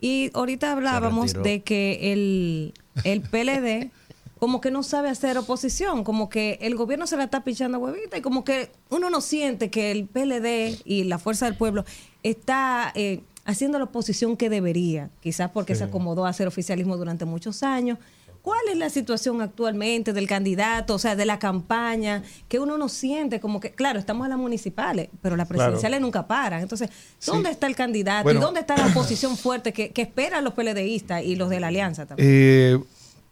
[0.00, 2.74] Y ahorita hablábamos de que el,
[3.04, 3.90] el PLD
[4.38, 8.18] como que no sabe hacer oposición, como que el gobierno se la está pichando huevita
[8.18, 11.84] y como que uno no siente que el PLD y la Fuerza del Pueblo
[12.22, 17.24] está eh, haciendo la oposición que debería, quizás porque se acomodó a hacer oficialismo durante
[17.24, 17.98] muchos años.
[18.42, 22.88] ¿Cuál es la situación actualmente del candidato, o sea, de la campaña, que uno no
[22.88, 25.58] siente como que, claro, estamos en las municipales, pero las Claro.
[25.62, 26.60] presidenciales nunca paran?
[26.62, 26.90] Entonces,
[27.26, 27.54] ¿dónde Sí.
[27.54, 28.38] está el candidato Bueno.
[28.38, 31.68] y dónde está la oposición fuerte que, que esperan los PLDistas y los de la
[31.68, 32.28] alianza también?
[32.30, 32.78] Eh,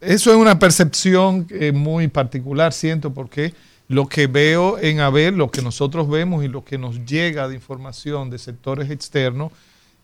[0.01, 3.55] eso es una percepción eh, muy particular, siento, porque
[3.87, 7.55] lo que veo en Abel, lo que nosotros vemos y lo que nos llega de
[7.55, 9.53] información de sectores externos,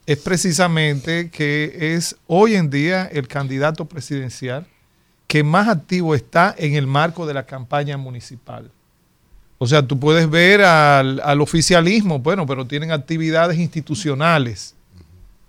[0.07, 4.67] es precisamente que es hoy en día el candidato presidencial
[5.27, 8.71] que más activo está en el marco de la campaña municipal.
[9.59, 14.75] O sea, tú puedes ver al, al oficialismo, bueno, pero tienen actividades institucionales.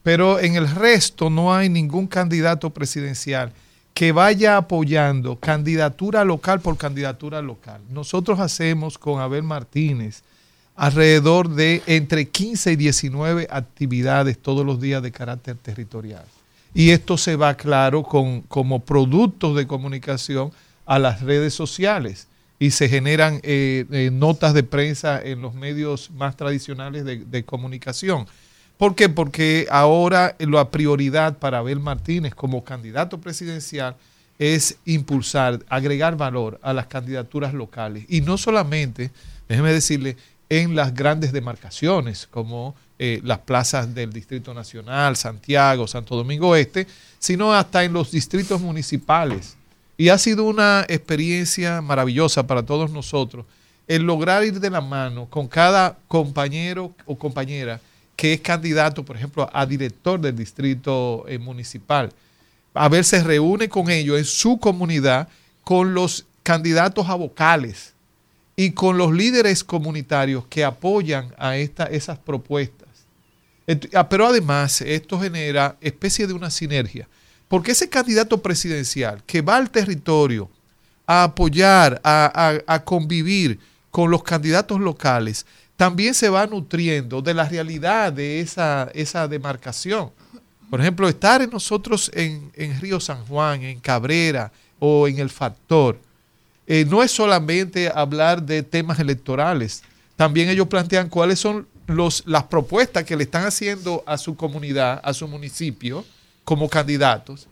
[0.03, 3.52] Pero en el resto no hay ningún candidato presidencial
[3.94, 7.82] que vaya apoyando candidatura local por candidatura local.
[7.90, 10.23] Nosotros hacemos con Abel Martínez
[10.76, 16.26] alrededor de entre 15 y 19 actividades todos los días de carácter territorial.
[16.73, 20.52] Y esto se va, claro, con, como productos de comunicación
[20.85, 22.27] a las redes sociales
[22.60, 27.43] y se generan eh, eh, notas de prensa en los medios más tradicionales de, de
[27.43, 28.26] comunicación.
[28.77, 29.10] ¿Por qué?
[29.10, 33.95] Porque ahora la prioridad para Abel Martínez como candidato presidencial
[34.39, 38.06] es impulsar, agregar valor a las candidaturas locales.
[38.10, 39.11] Y no solamente,
[39.48, 40.18] déjeme decirle,
[40.52, 46.88] en las grandes demarcaciones, como eh, las plazas del Distrito Nacional, Santiago, Santo Domingo Este,
[47.19, 49.56] sino hasta en los distritos municipales.
[49.95, 53.45] Y ha sido una experiencia maravillosa para todos nosotros
[53.88, 57.80] el lograr ir de la mano con cada compañero o compañera
[58.18, 62.11] que es candidato, por ejemplo, a director del distrito eh, municipal.
[62.73, 65.30] A ver, se reúne con ellos en su comunidad,
[65.64, 67.94] con los candidatos a vocales
[68.56, 72.88] y con los líderes comunitarios que apoyan a esta, esas propuestas.
[73.94, 77.07] Ah, Pero además esto genera especie de una sinergia,
[77.48, 80.49] porque ese candidato presidencial que va al territorio
[81.07, 82.32] a apoyar, a,
[82.68, 83.60] a- a convivir
[83.90, 85.45] con los candidatos locales,
[85.78, 90.11] también se va nutriendo de la realidad de esa, esa demarcación.
[90.69, 95.30] Por ejemplo, estar en nosotros en, en Río San Juan, en Cabrera o en El
[95.30, 95.99] Factor,
[96.73, 99.84] eh, no es solamente hablar de temas electorales,
[100.15, 101.68] también ellos plantean cuáles son
[102.26, 106.06] las propuestas que le están haciendo a su comunidad, a su municipio,
[106.45, 107.49] como candidatos,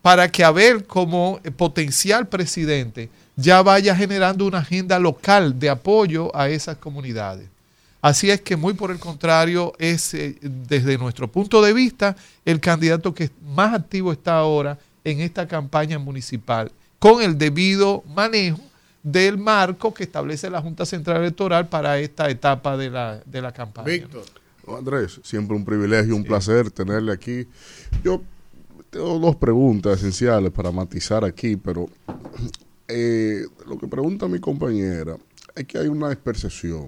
[0.00, 6.48] para que Abel como potencial presidente ya vaya generando una agenda local de apoyo a
[6.48, 7.48] esas comunidades.
[8.00, 12.16] Así es que muy por el contrario, es eh, desde nuestro punto de vista
[12.46, 16.72] el candidato que más activo está ahora en esta campaña municipal,
[17.02, 18.60] con el debido manejo
[19.02, 23.50] del marco que establece la Junta Central Electoral para esta etapa de la, de la
[23.50, 23.88] campaña.
[23.88, 24.22] Víctor.
[24.64, 27.48] No, Andrés, siempre un privilegio, un placer tenerle aquí.
[28.04, 28.22] Yo
[28.88, 31.88] tengo dos preguntas esenciales para matizar aquí, pero
[32.86, 35.16] eh, lo que pregunta mi compañera
[35.56, 36.86] es que hay una percepción.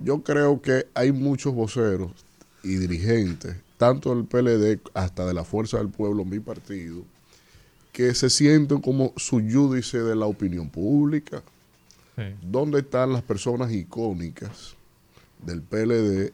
[0.00, 2.10] Yo creo que hay muchos voceros
[2.64, 7.04] y dirigentes, tanto del PLD hasta de la Fuerza del Pueblo, mi partido,
[7.92, 11.42] que se sienten como suyúdice de la opinión pública.
[12.42, 14.74] ¿Dónde están las personas icónicas
[15.44, 16.32] del PLD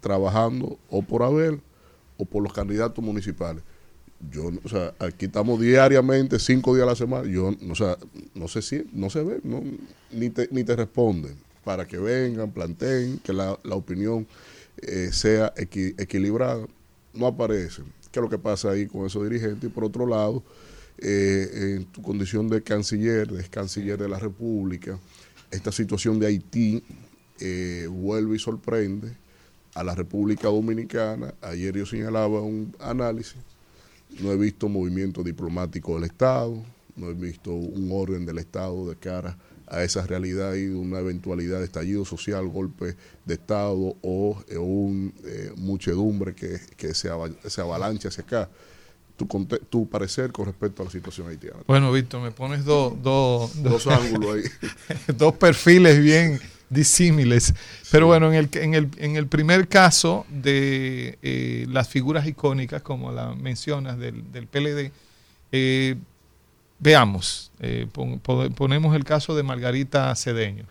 [0.00, 1.60] trabajando o por Abel
[2.16, 3.62] o por los candidatos municipales?
[4.32, 7.28] Yo, o sea, aquí estamos diariamente, cinco días a la semana.
[7.30, 7.96] Yo, o sea,
[8.34, 9.62] no sé si, no se ve, no,
[10.10, 14.26] ni, te, ni te responden para que vengan, planteen, que la, la opinión
[14.78, 16.66] eh, sea equi- equilibrada.
[17.12, 17.84] No aparecen.
[18.10, 19.64] ¿Qué es lo que pasa ahí con esos dirigentes?
[19.64, 20.42] Y por otro lado,
[20.98, 24.98] eh, en tu condición de canciller, de canciller de la República,
[25.50, 26.82] esta situación de Haití
[27.40, 29.12] eh, vuelve y sorprende
[29.74, 31.34] a la República Dominicana.
[31.40, 33.36] Ayer yo señalaba un análisis.
[34.20, 36.64] No he visto movimiento diplomático del Estado,
[36.96, 41.58] no he visto un orden del Estado de cara a esa realidad y una eventualidad
[41.58, 42.96] de estallido social, golpe
[43.26, 45.12] de Estado o eh, un
[45.56, 46.58] muchedumbre que,
[46.94, 48.50] se, ava- se avalancha hacia acá.
[49.18, 51.56] Tu, parecer con respecto a la situación haitiana.
[51.66, 54.42] Bueno, Víctor, me pones dos dos- Dos ángulos ahí.
[55.16, 56.40] dos perfiles bien
[56.70, 57.52] disímiles.
[57.90, 62.82] Pero bueno, en el, en, el, en el primer caso de eh, las figuras icónicas,
[62.82, 64.92] como la mencionas del, del PLD,
[65.52, 65.96] eh,
[66.78, 70.64] veamos, eh, pon- pon- ponemos el caso de Margarita Cedeño.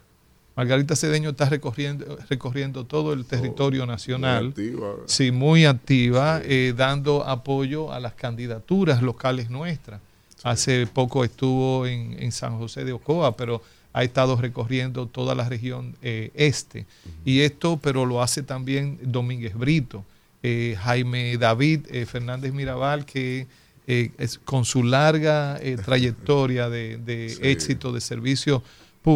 [0.58, 4.46] Margarita Cedeño está recorriendo, recorriendo todo el territorio nacional.
[4.46, 4.96] muy activa.
[5.06, 10.02] Sí, muy activa, eh, dando apoyo a las candidaturas locales nuestras.
[10.42, 13.62] Hace poco estuvo en, en San José de Ocoa, pero
[13.94, 16.88] ha estado recorriendo toda la región eh, este.
[17.24, 20.04] Y esto, pero lo hace también Domínguez Brito,
[20.42, 23.46] eh, Jaime David Fernández Mirabal, que
[23.86, 28.64] es, con su larga trayectoria de, de éxito de servicio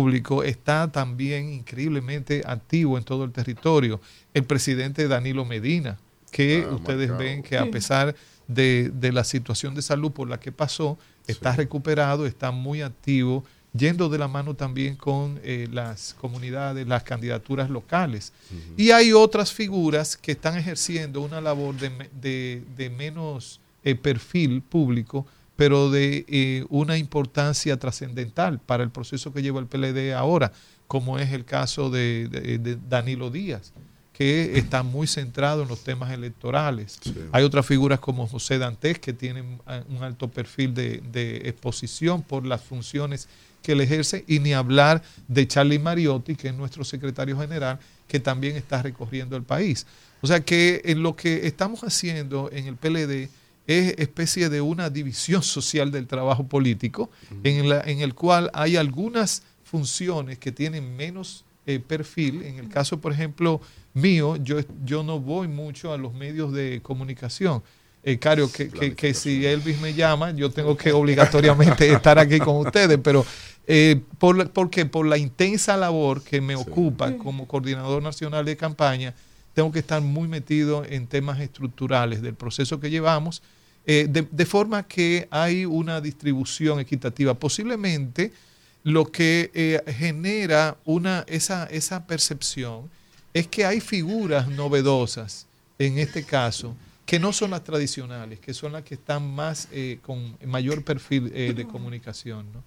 [0.01, 3.99] público está también increíblemente activo en todo el territorio.
[4.33, 5.97] El presidente Danilo Medina,
[6.31, 7.17] que Ah, ustedes marcado.
[7.29, 8.15] ven que a pesar
[8.47, 10.97] de, de la situación de salud por la que pasó,
[11.27, 13.43] está recuperado, está muy activo,
[13.73, 18.31] yendo de la mano también con eh, las comunidades, las candidaturas locales.
[18.77, 25.25] Y hay otras figuras que están ejerciendo una labor de- de menos eh, perfil público,
[25.61, 30.51] pero de eh, una importancia trascendental para el proceso que lleva el PLD ahora,
[30.87, 33.71] como es el caso de, de- de Danilo Díaz,
[34.11, 36.99] que está muy centrado en los temas electorales.
[37.31, 42.23] Hay otras figuras como José Dantes, que tienen ah, un alto perfil de, de exposición
[42.23, 43.27] por las funciones
[43.61, 47.77] que él ejerce, y ni hablar de Charlie Mariotti, que es nuestro secretario general,
[48.07, 49.85] que también está recorriendo el país.
[50.21, 53.29] O sea que en lo que estamos haciendo en el PLD
[53.79, 57.09] es especie de una división social del trabajo político,
[57.43, 62.41] en, la- en el cual hay algunas funciones que tienen menos eh, perfil.
[62.43, 63.61] En el caso, por ejemplo,
[63.93, 67.61] mío, yo, yo no voy mucho a los medios de comunicación.
[68.03, 72.39] Eh, Cario, que, que- que si Elvis me llama, yo tengo que obligatoriamente estar aquí
[72.39, 73.23] con ustedes, pero
[73.67, 74.85] eh, por, la- ¿por qué?
[74.87, 79.13] Por la intensa labor que me ocupa como coordinador nacional de campaña,
[79.53, 83.43] tengo que estar muy metido en temas estructurales del proceso que llevamos,
[83.85, 87.33] eh, de, de forma que hay una distribución equitativa.
[87.33, 88.31] Posiblemente
[88.83, 92.89] lo que eh, genera una, esa, esa percepción
[93.33, 95.45] es que hay figuras novedosas,
[95.79, 96.75] en este caso,
[97.05, 101.31] que no son las tradicionales, que son las que están más eh, con mayor perfil
[101.33, 102.45] eh, de comunicación.
[102.53, 102.63] ¿no?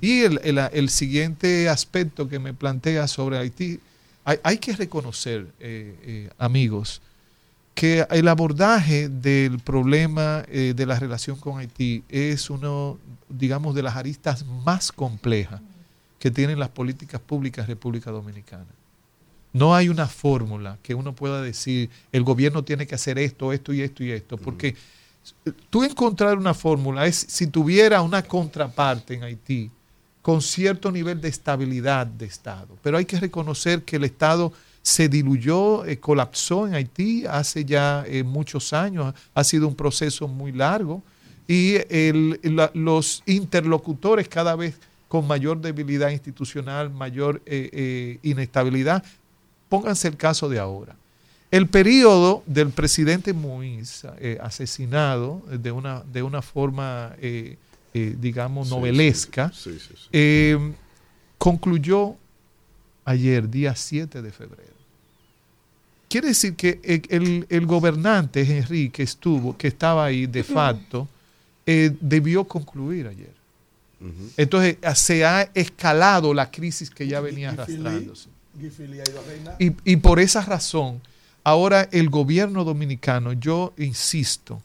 [0.00, 3.80] Y el, el- el siguiente aspecto que me plantea sobre Haití,
[4.24, 7.00] hay, hay que reconocer, eh, eh, amigos,
[7.74, 13.82] que el abordaje del problema eh, de la relación con Haití es uno, digamos, de
[13.82, 15.60] las aristas más complejas
[16.18, 18.66] que tienen las políticas públicas de República Dominicana.
[19.52, 23.72] No hay una fórmula que uno pueda decir, el gobierno tiene que hacer esto, esto
[23.72, 24.76] y esto y esto, porque
[25.68, 29.70] tú encontrar una fórmula es si tuviera una contraparte en Haití
[30.22, 32.78] con cierto nivel de estabilidad de Estado.
[32.82, 34.52] Pero hay que reconocer que el Estado
[34.82, 40.26] se diluyó, eh, colapsó en Haití hace ya eh, muchos años, ha sido un proceso
[40.26, 41.02] muy largo
[41.46, 44.74] y el- la- los interlocutores cada vez
[45.08, 49.04] con mayor debilidad institucional, mayor eh, inestabilidad,
[49.68, 50.96] pónganse el caso de ahora.
[51.50, 54.08] El periodo del presidente Moïse
[54.40, 57.14] asesinado de una, de una forma,
[57.92, 60.08] digamos, novelesca, sí, sí, sí, sí.
[61.38, 62.16] concluyó
[63.04, 64.72] ayer, día 7 de febrero.
[66.08, 71.08] Quiere decir que el, el- gobernante Henry que estuvo, que estaba ahí de facto,
[71.66, 73.32] eh, debió concluir ayer.
[74.36, 78.28] Entonces ah, se ha escalado la crisis que ya venía arrastrándose.
[79.60, 81.00] Y, y por esa razón,
[81.44, 84.60] ahora el gobierno dominicano, yo insisto,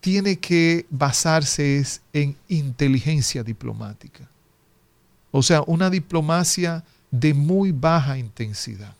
[0.00, 4.28] tiene que basarse es en inteligencia diplomática.
[5.32, 8.94] O sea, una diplomacia de muy baja intensidad,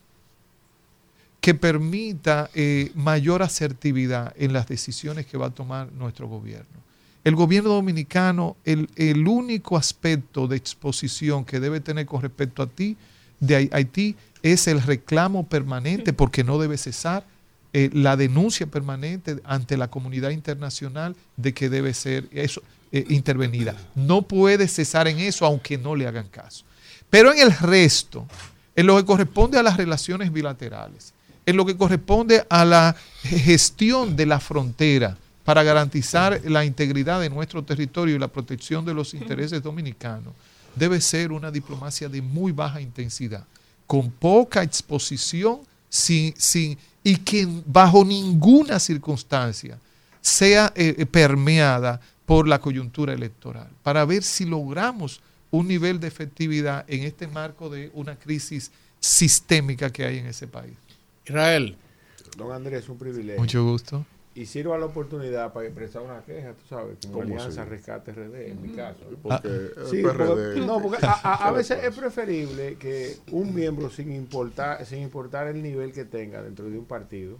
[1.40, 6.82] que permita eh, mayor asertividad en las decisiones que va a tomar nuestro gobierno.
[7.24, 12.66] El gobierno dominicano, el, el único aspecto de exposición que debe tener con respecto a
[12.66, 12.96] ti,
[13.40, 17.24] de Hai- Haití, es el reclamo permanente, porque no debe cesar,
[17.72, 22.62] eh, la denuncia permanente ante la comunidad internacional de que debe ser eso
[22.92, 23.74] eh, intervenida.
[23.94, 26.64] No puede cesar en eso, aunque no le hagan caso.
[27.08, 28.26] Pero en el resto,
[28.76, 31.14] en lo que corresponde a las relaciones bilaterales,
[31.46, 37.30] en lo que corresponde a la gestión de la frontera para garantizar la integridad de
[37.30, 40.34] nuestro territorio y la protección de los intereses dominicanos,
[40.76, 43.44] debe ser una diplomacia de muy baja intensidad,
[43.86, 45.60] con poca exposición
[45.92, 49.78] sin, sin, y que bajo ninguna circunstancia
[50.22, 55.20] sea eh, eh, permeada por la coyuntura electoral, para ver si logramos
[55.50, 60.46] un nivel de efectividad en este marco de una crisis sistémica que hay en ese
[60.46, 60.72] país.
[61.26, 61.76] Israel.
[62.38, 63.38] Don Andrés, un privilegio.
[63.38, 64.06] Mucho gusto.
[64.34, 67.66] Y sirva la oportunidad para expresar una queja, tú sabes, como ¿Cómo Alianza?
[67.66, 69.00] Rescate RD, en mi caso.
[69.22, 72.76] Porque el Sí, PRD porque- no, porque a, a- a ¿qué le veces es preferible
[72.76, 77.36] que un miembro, sin importar, sin importar el nivel que tenga dentro de un partido,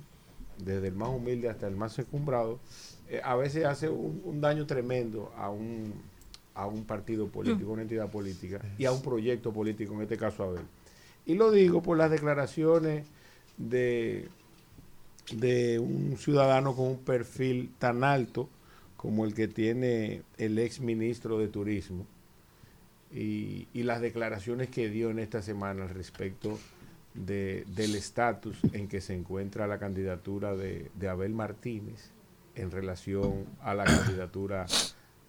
[0.59, 2.61] desde el más humilde hasta el más encumbrado,
[3.09, 5.95] eh, a veces hace un, un daño tremendo a un,
[6.55, 10.43] a un partido político, una entidad política y a un proyecto político, en este caso
[10.45, 10.65] a Abel.
[11.25, 13.07] Y lo digo por las declaraciones
[13.57, 14.29] de,
[15.31, 18.49] de un ciudadano con un perfil tan alto
[18.97, 22.07] como el que tiene el ex ministro de Turismo
[23.15, 26.59] y, y las declaraciones que dio en esta semana al respecto
[27.15, 32.11] de- del estatus en que se encuentra la candidatura de, Abel Martínez
[32.55, 34.67] en relación a la candidatura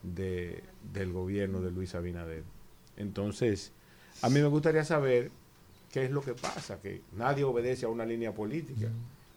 [0.02, 0.64] de-
[0.94, 2.44] del gobierno de Luis Abinader.
[2.96, 3.72] Entonces,
[4.22, 5.32] a mí me gustaría saber
[5.92, 8.88] qué es lo que pasa, que nadie obedece a una línea política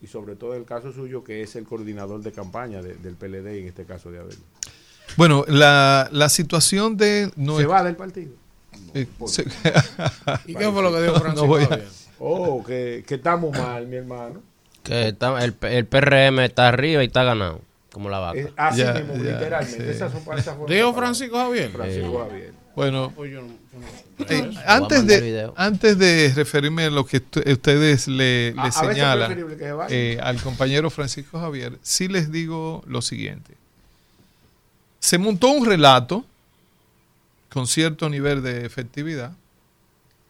[0.03, 3.61] y sobre todo el caso suyo que es el coordinador de campaña de- del PLD,
[3.61, 4.37] en este caso de Abel.
[5.17, 7.31] Bueno, la, la situación de...
[7.57, 8.33] ¿Se va del partido?
[8.95, 9.45] Eh, se-
[10.47, 11.89] ¿Y qué fue lo que dijo No Francisco voy a- Javier?
[12.19, 14.43] Oh, que, que estamos mal, mi hermano.
[14.83, 17.61] Que está- el, el PRM está arriba y está ganado,
[17.93, 18.39] como la vaca.
[18.39, 19.85] Eh, así Ya, mismo, ya, literalmente.
[19.85, 19.91] sí.
[19.91, 20.95] Esas son esas Dijo.
[20.95, 21.71] Francisco Javier.
[21.71, 22.53] Francisco Javier.
[22.75, 23.13] Bueno,
[24.19, 29.37] Eh, antes, de, antes de referirme a lo que ustedes le, le A- señalan
[29.89, 33.53] se eh, al compañero Francisco Javier, sí les digo lo siguiente.
[35.01, 36.25] Se montó un relato
[37.51, 39.33] con cierto nivel de efectividad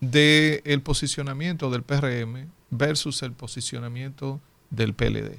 [0.01, 4.41] del posicionamiento del PRM versus el posicionamiento
[4.71, 5.39] del PLD.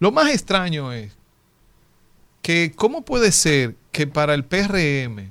[0.00, 1.12] Lo más extraño es
[2.42, 5.30] que cómo puede ser que para el PRM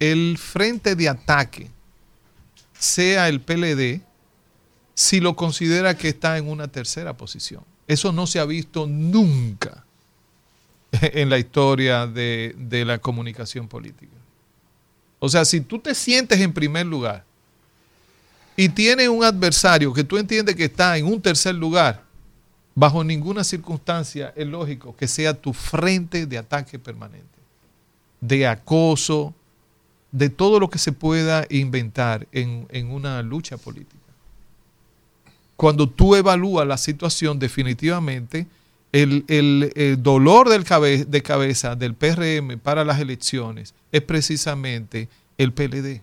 [0.00, 1.70] el frente de ataque
[2.78, 4.02] sea el PLD
[4.94, 7.62] si lo considera que está en una tercera posición.
[7.86, 9.84] Eso no se ha visto nunca
[11.00, 14.12] en la historia de, de la comunicación política.
[15.18, 17.24] O sea, si tú te sientes en primer lugar
[18.56, 22.02] y tienes un adversario que tú entiendes que está en un tercer lugar,
[22.74, 27.26] bajo ninguna circunstancia es lógico que sea tu frente de ataque permanente,
[28.20, 29.34] de acoso,
[30.16, 33.96] de todo lo que se pueda inventar en, en una lucha política.
[35.56, 38.46] Cuando tú evalúas la situación, definitivamente
[38.92, 45.52] el, el- dolor del cabe- de cabeza del PRM para las elecciones es precisamente el
[45.52, 46.02] PLD.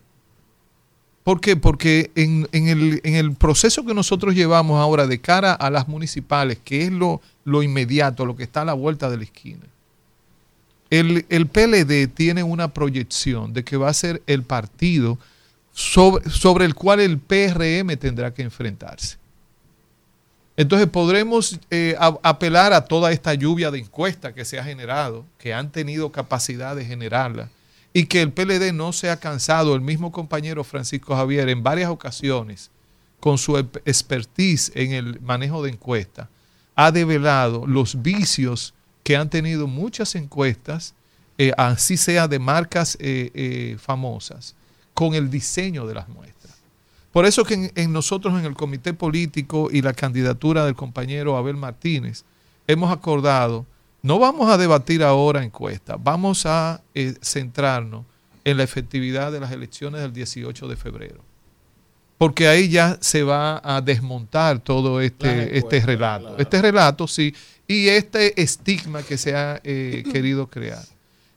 [1.23, 1.55] ¿Por qué?
[1.55, 5.87] Porque en, en el, en el proceso que nosotros llevamos ahora de cara a las
[5.87, 9.61] municipales, que es lo, lo inmediato, lo que está a la vuelta de la esquina,
[10.99, 15.17] el, PLD tiene una proyección de que va a ser el partido
[15.73, 19.17] sobre, el cual el PRM tendrá que enfrentarse.
[20.55, 25.51] Entonces podremos eh, apelar a toda esta lluvia de encuestas que se ha generado, que
[25.51, 27.49] han tenido capacidad de generarla,
[27.91, 31.89] y que el PLD no se ha cansado, el mismo compañero Francisco Javier en varias
[31.89, 32.69] ocasiones,
[33.19, 36.27] con su expertise en el manejo de encuestas,
[36.75, 40.93] ha develado los vicios que han tenido muchas encuestas,
[41.37, 44.55] eh, así sea de marcas eh, eh, famosas,
[44.93, 46.53] con el diseño de las muestras.
[47.11, 51.37] Por eso que en, en nosotros en el comité político y la candidatura del compañero
[51.37, 52.23] Abel Martínez
[52.67, 53.65] hemos acordado,
[54.01, 56.81] no vamos a debatir ahora encuestas, vamos a
[57.21, 58.05] centrarnos
[58.43, 61.32] en la efectividad de las elecciones del 18 de febrero.
[62.23, 66.37] Porque ahí ya se va a desmontar todo este, este relato.
[66.37, 67.35] Este relato, sí,
[67.67, 70.85] y este estigma que se ha eh, querido crear.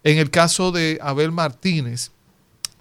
[0.04, 2.12] En el caso de Abel Martínez,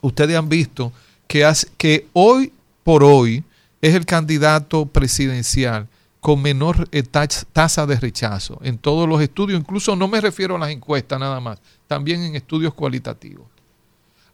[0.01, 0.93] ustedes han visto
[1.27, 2.53] que, hace- que hoy
[2.83, 3.43] por hoy
[3.81, 5.87] es el candidato presidencial
[6.21, 10.59] con menor eh, tasa de rechazo en todos los estudios, incluso no me refiero a
[10.59, 13.47] las encuestas nada más, también en estudios cualitativos.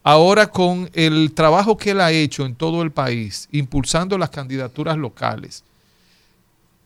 [0.03, 4.97] Ahora con el trabajo que él ha hecho en todo el país, impulsando las candidaturas
[4.97, 5.63] locales,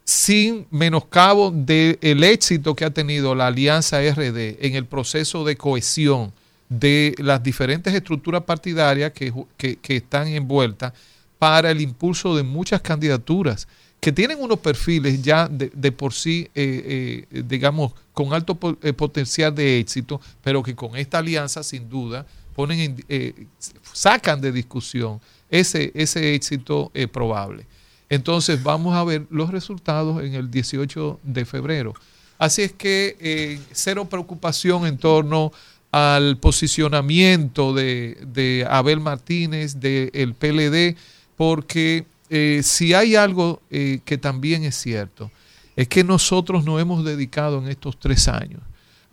[0.03, 6.31] sin menoscabo del éxito que ha tenido la Alianza RD en el proceso de cohesión
[6.69, 10.93] de las diferentes estructuras partidarias que, que- están envueltas
[11.39, 13.67] para el impulso de muchas candidaturas
[13.99, 19.55] que tienen unos perfiles ya de, por sí, eh, eh, digamos, con alto eh, potencial
[19.55, 22.25] de éxito, pero que con esta alianza sin duda
[22.55, 23.45] ponen en- eh,
[23.93, 25.19] sacan de discusión
[25.49, 27.65] ese, ese éxito eh, probable.
[28.09, 31.93] Entonces vamos a ver los resultados en el 18 de febrero.
[32.37, 35.51] Así es que eh, cero preocupación en torno
[35.91, 40.97] al posicionamiento de, de Abel Martínez, del PLD,
[41.37, 45.31] porque eh, si hay algo que también es cierto,
[45.75, 48.59] es que nosotros nos hemos dedicado en estos tres años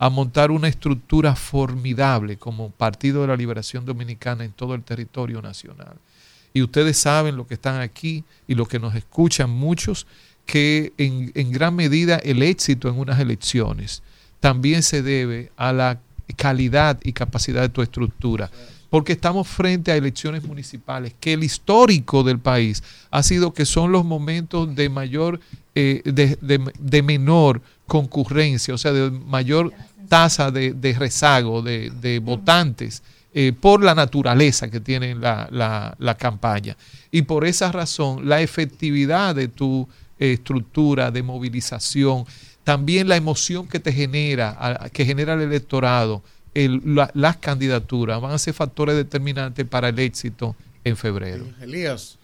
[0.03, 5.41] a montar una estructura formidable como Partido de la Liberación Dominicana en todo el territorio
[5.41, 5.95] nacional.
[6.53, 10.05] Y ustedes saben, lo que están aquí y lo que nos escuchan muchos,
[10.45, 14.03] que en, gran medida el éxito en unas elecciones
[14.41, 16.01] también se debe a la
[16.35, 18.51] calidad y capacidad de tu estructura.
[18.89, 23.93] Porque estamos frente a elecciones municipales, que el histórico del país ha sido que son
[23.93, 25.39] los momentos de mayor,
[25.75, 29.71] eh, de menor concurrencia, o sea, de mayor
[30.09, 33.03] tasa de, de rezago de, de votantes
[33.33, 36.77] eh, por la naturaleza que tiene la, la- la campaña.
[37.11, 39.87] Y por esa razón, la efectividad de tu
[40.19, 42.25] eh, estructura de movilización,
[42.63, 46.21] también la emoción que te genera, a- que genera el electorado,
[46.53, 51.45] el- la- las candidaturas, van a ser factores determinantes para el éxito en febrero.
[51.61, 52.19] Elías.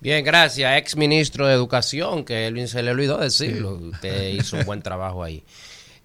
[0.00, 3.74] Bien, gracias, ex ministro de Educación, que Elvin se le olvidó decirlo.
[3.76, 5.42] Usted hizo un buen trabajo ahí.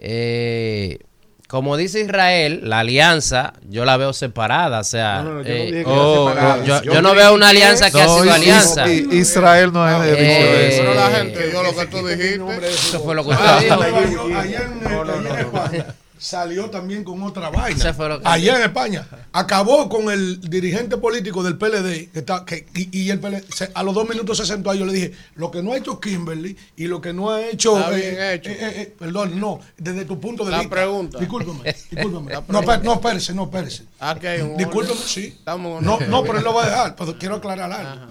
[0.02, 1.00] Eh,
[1.50, 5.50] como dice Israel, la alianza yo la veo separada, o sea, No, no, no, yo
[5.50, 8.88] no eh, oh, yo, Yo yo veo una alianza que ha sido alianza.
[8.88, 10.82] Is- Israel no ha dicho Eh, eso.
[10.84, 12.68] Pero la gente, yo lo que tú dijiste.
[12.70, 14.30] Eso fue lo que Ah, usted dijo.
[16.20, 17.96] Salió también con otra vaina.
[18.26, 23.10] Allá en España acabó con el dirigente político del PLD que está, que, y, y
[23.10, 24.80] el PLD se- a los dos minutos se sentó ahí.
[24.80, 27.80] Yo le dije lo que no ha hecho Kimberly y lo que no ha hecho,
[27.94, 28.50] eh, hecho.
[28.50, 30.76] eh, eh, perdón, no, desde tu punto de La vista.
[30.76, 31.20] pregunta.
[31.20, 32.32] Discúlpeme, discúlpeme.
[32.34, 32.76] La no, pregunta.
[32.76, 33.50] per- no, espérese, no,
[34.44, 35.08] un Discúlpeme, orden.
[35.08, 35.26] sí.
[35.38, 38.08] Estamos No, no, pero él lo va a dejar, pero quiero aclarar algo.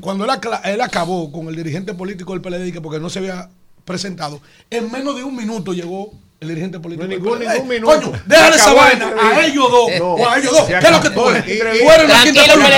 [0.00, 0.30] cuando él,
[0.64, 3.48] él acabó con el dirigente político del PLD, que porque no se había
[3.84, 4.40] presentado,
[4.70, 7.06] en menos de un minuto llegó el dirigente político.
[7.08, 7.94] del ningún- ningún minuto.
[8.10, 10.04] Coño, déjale esa vaina a ellos dos No.
[10.14, 10.64] o a ellos dos.
[10.66, 11.44] ¿Qué es lo que tú eres?
[11.44, 11.50] Tú
[11.90, 12.68] eres una quinta columna.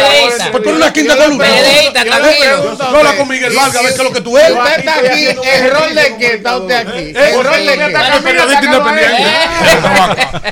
[0.52, 1.44] Pues tú eres una quinta columna.
[1.46, 4.52] A Habla con Miguel Vargas a ver qué es lo que tú eres.
[4.56, 6.98] Usted está aquí, ¿en rol de qué está usted aquí?
[6.98, 8.22] Eh, ¿En ¿por rol de qué?
[8.22, 9.24] Periodista independiente.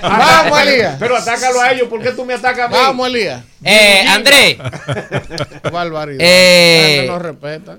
[0.03, 0.97] Vamos, Elías.
[0.99, 2.75] Pero atácalo a ellos, ¿por qué tú me atacas a mí?
[2.75, 3.43] Vamos, Elías.
[3.63, 4.57] Eh, Andrés.
[5.73, 6.19] Barbaridad.
[6.21, 7.79] Eh, no respeta.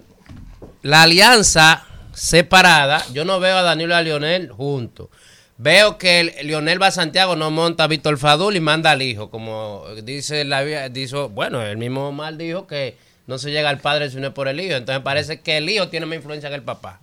[0.81, 1.83] La alianza
[2.15, 5.09] separada, yo no veo a Danilo y a Lionel juntos.
[5.57, 9.01] Veo que el- Lionel va a Santiago, no monta a Víctor Fadul y manda al
[9.01, 9.29] hijo.
[9.29, 12.97] Como dice la dijo, bueno, el mismo Omar dijo que
[13.27, 14.75] no se llega al padre si no es por el hijo.
[14.75, 16.99] Entonces parece que el hijo tiene más influencia que el papá.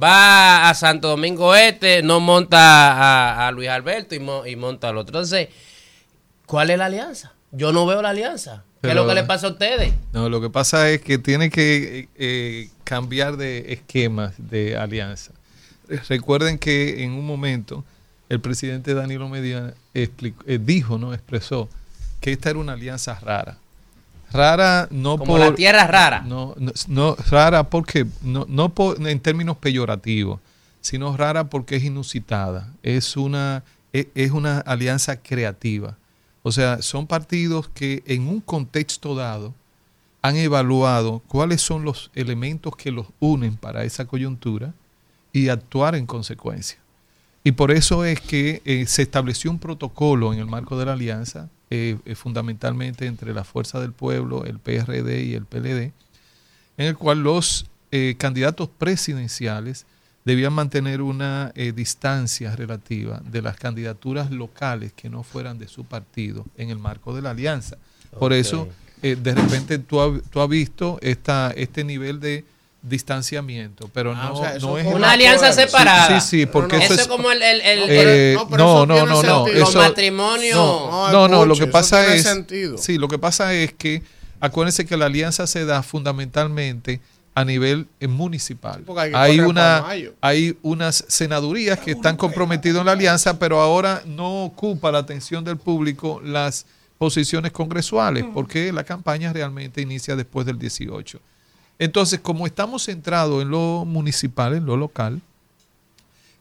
[0.00, 5.18] Va a Santo Domingo Este, no monta a, Luis Alberto y, y monta al otro.
[5.18, 5.48] Entonces,
[6.46, 7.32] ¿cuál es la alianza?
[7.50, 8.64] Yo no veo la alianza.
[8.82, 9.92] ¿Qué es lo que le pasa a ustedes?
[10.12, 15.32] No, lo que pasa es que tiene que eh, cambiar de esquemas de alianza.
[16.08, 17.84] Recuerden que en un momento
[18.28, 21.68] el presidente Danilo Medina explicó- eh, dijo, no expresó,
[22.20, 23.56] que esta era una alianza rara.
[24.30, 26.20] Rara no Como por la tierra rara.
[26.20, 30.40] No, no, no, rara porque no, no por- en términos peyorativos,
[30.82, 32.68] sino rara porque es inusitada.
[32.82, 35.96] Es una es, es una alianza creativa.
[36.48, 39.54] O sea, son partidos que en un contexto dado
[40.22, 44.72] han evaluado cuáles son los elementos que los unen para esa coyuntura
[45.30, 46.78] y actuar en consecuencia.
[47.44, 50.94] Y por eso es que eh, se estableció un protocolo en el marco de la
[50.94, 55.92] alianza, eh, eh, fundamentalmente entre la Fuerza del Pueblo, el PRD y el PLD,
[56.78, 57.66] en el cual los
[58.16, 59.84] candidatos presidenciales
[60.28, 65.84] debían mantener una eh, distancia relativa de las candidaturas locales que no fueran de su
[65.84, 67.76] partido en el marco de la alianza.
[68.18, 68.68] Por eso,
[69.02, 72.44] eh, de repente tú, has- tú has visto esta, este nivel de
[72.82, 76.20] distanciamiento, pero Ah, no, o sea, eso no es una alianza separada.
[76.20, 79.06] Sí, sí, porque Eso eso es como el- el- el- eh, No, pero no, eso
[79.06, 79.46] no, no.
[79.48, 82.76] Los eso- matrimonios- No, No, no, no, lo que pasa es sentido.
[82.78, 84.02] sí, lo que pasa es que
[84.40, 87.00] acuérdense que la alianza se da fundamentalmente
[87.38, 88.84] a nivel eh, municipal.
[89.14, 89.84] hay una
[90.20, 95.44] hay unas senadurías que están comprometidas en la alianza, pero ahora no ocupa la atención
[95.44, 96.66] del público las
[96.98, 101.20] posiciones congresuales, porque la campaña realmente inicia después del 18.
[101.78, 105.20] Entonces, como estamos centrados en lo municipal, en lo local,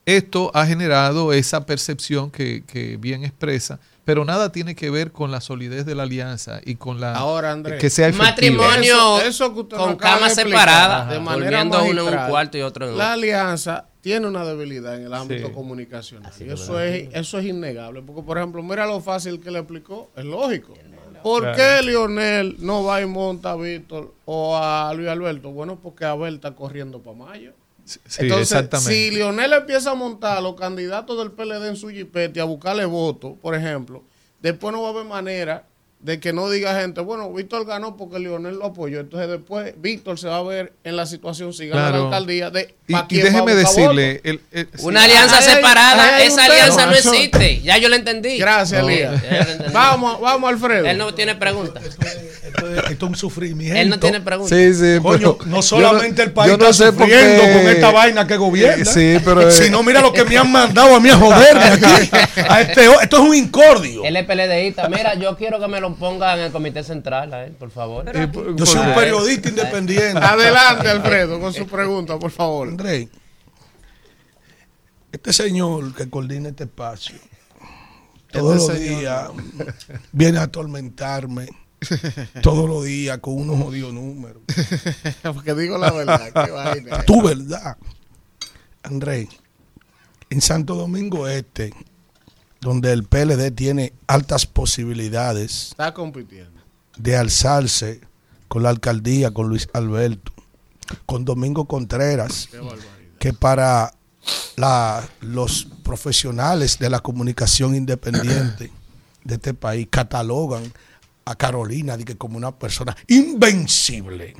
[0.03, 5.31] esto ha generado esa percepción que, que bien expresa, pero nada tiene que ver con
[5.31, 7.77] la solidez de la alianza y con la Ahora, Andrés.
[7.77, 8.29] que sea efectiva.
[8.29, 12.61] matrimonio Eso- eso que usted con camas separadas, de manera uno en un cuarto y
[12.61, 13.03] otro en otro.
[13.03, 15.53] La alianza tiene una debilidad en el ámbito Sí.
[15.53, 16.31] comunicacional.
[16.39, 18.01] Y eso es, eso es innegable.
[18.01, 20.09] Porque, por ejemplo, mira lo fácil que le explicó.
[20.15, 20.73] Es lógico.
[21.21, 21.57] ¿Por Claro.
[21.57, 25.49] qué Lionel no va y monta a Víctor o a Luis Alberto?
[25.51, 27.51] Bueno, porque Abel está corriendo para mayo.
[27.87, 28.93] Sí, Entonces, exactamente.
[28.93, 32.85] si Lionel empieza a montar a los candidatos del PLD en su jipete a buscarle
[32.85, 34.03] votos, por ejemplo,
[34.41, 35.65] después no va a haber manera
[35.99, 38.99] de que no diga gente, bueno, Víctor ganó porque Lionel lo apoyó.
[38.99, 42.05] Entonces después Víctor se va a ver en la situación si gana la Claro.
[42.05, 44.23] alcaldía de Y, y déjeme decirle, votos.
[44.23, 45.05] el- el- Una sí.
[45.09, 47.61] alianza separada, esa alianza no existe.
[47.61, 48.37] Ya yo lo entendí.
[48.37, 49.73] Gracias, No, entendí.
[49.73, 50.85] Vamos, vamos, Alfredo.
[50.85, 51.81] Él no tiene pregunta.
[51.83, 53.77] Esto es, esto es un sufrimiento.
[53.79, 54.55] Él no tiene pregunta.
[54.55, 57.91] Sí, sí, Coño, pero no solamente el país yo no está sé sufriendo con esta
[57.91, 58.85] vaina que gobierna.
[58.85, 61.63] Sí, pero, eh, Si no, mira lo que me han mandado a mí a joderme
[61.63, 62.09] aquí.
[62.47, 64.03] A este, esto es un incordio.
[64.05, 64.87] Él es PLDista.
[64.89, 68.05] Mira, yo quiero que me lo pongan en el comité central, a él, por favor.
[68.55, 70.19] Yo soy un periodista independiente.
[70.19, 72.67] Adelante, Alfredo, con su pregunta, por favor.
[72.67, 73.09] André,
[75.11, 77.15] este señor que coordina este espacio,
[78.31, 78.99] todos Este los señor.
[78.99, 79.29] días
[80.11, 81.47] viene a atormentarme.
[82.41, 84.41] Todos los días con unos jodidos números.
[85.21, 87.03] Porque digo la verdad, qué vaina.
[87.03, 87.77] Tu verdad.
[88.81, 89.27] André,
[90.31, 91.71] en Santo Domingo Este,
[92.67, 96.59] donde el PLD tiene altas posibilidades Está compitiendo.
[96.97, 98.01] de alzarse
[98.49, 100.33] con la alcaldía, con Luis Alberto,
[101.05, 102.49] con Domingo Contreras,
[103.19, 103.93] que para
[104.57, 108.69] la- los profesionales de la comunicación independiente
[109.23, 110.63] de este país catalogan
[111.23, 114.35] a Carolina de que como una persona invencible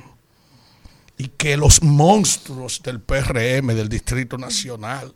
[1.16, 5.14] y que los monstruos del PRM, del Distrito Nacional,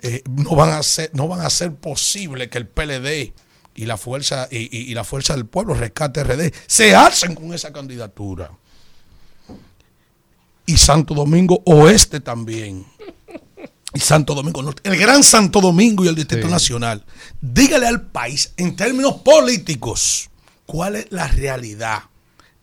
[0.00, 3.32] eh, no van a ser, no van a hacer posible que el PLD
[3.74, 7.52] y la fuerza y, y- y la fuerza del pueblo rescate RD se alcen con
[7.54, 8.50] esa candidatura.
[10.66, 12.84] Y Santo Domingo Oeste también.
[13.94, 14.82] Y Santo Domingo Norte.
[14.88, 16.52] El Gran Santo Domingo y el Distrito Sí.
[16.52, 17.04] Nacional.
[17.40, 20.28] Dígale al país, en términos políticos,
[20.66, 22.02] cuál es la realidad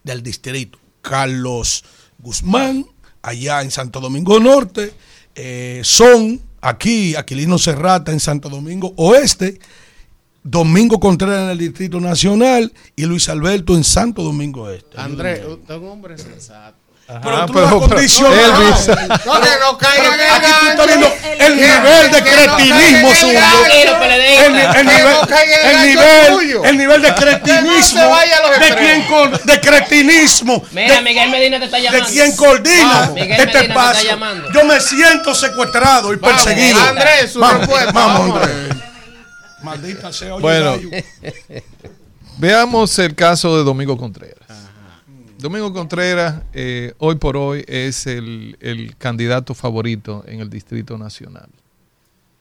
[0.04, 0.78] del distrito.
[1.02, 1.84] Carlos
[2.20, 2.86] Guzmán,
[3.24, 4.94] allá en Santo Domingo Norte,
[5.34, 9.60] eh, son aquí Aquilino Serrata en Santo Domingo Oeste,
[10.44, 15.00] Domingo Contreras en el Distrito Nacional y Luis Alberto en Santo Domingo Este.
[15.00, 16.85] Andrés, usted es un hombre sensato.
[17.08, 18.62] Pero tú no has condicionado.
[18.64, 18.88] Elvis.
[19.26, 23.40] No, no caigan Aquí tú el estás viendo el nivel de cretinismo suyo.
[23.40, 25.16] el nivel,
[25.66, 26.64] el nivel, tuyo.
[26.66, 28.02] el nivel de cretinismo.
[28.60, 29.06] De quien
[29.44, 30.64] de cretinismo.
[30.72, 32.08] Mira, de- Miguel Medina te está de llamando.
[32.10, 33.12] quien coordina.
[33.14, 34.18] Miguel este espacio.
[34.52, 36.82] Yo me siento secuestrado y perseguido.
[36.82, 38.42] Andrés, su Vamos, respuesta, Vamos.
[38.42, 38.78] Andrés.
[39.62, 40.34] Maldita sea.
[40.36, 40.78] oye, Bueno,
[42.38, 44.36] veamos el caso de Domingo Contreras.
[45.46, 51.50] Domingo Contreras, eh, hoy por hoy, es el, candidato favorito en el Distrito Nacional.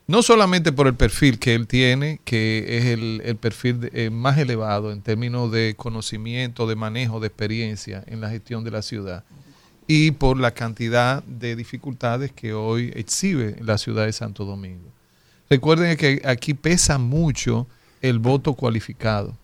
[0.07, 4.91] No solamente por el perfil que él tiene, que es el, perfil eh, más elevado
[4.91, 9.23] en términos de conocimiento, de manejo, de experiencia en la gestión de la ciudad,
[9.85, 14.89] y por la cantidad de dificultades que hoy exhibe la ciudad de Santo Domingo.
[15.47, 17.67] Recuerden que aquí pesa mucho
[18.01, 19.37] el voto cualificado.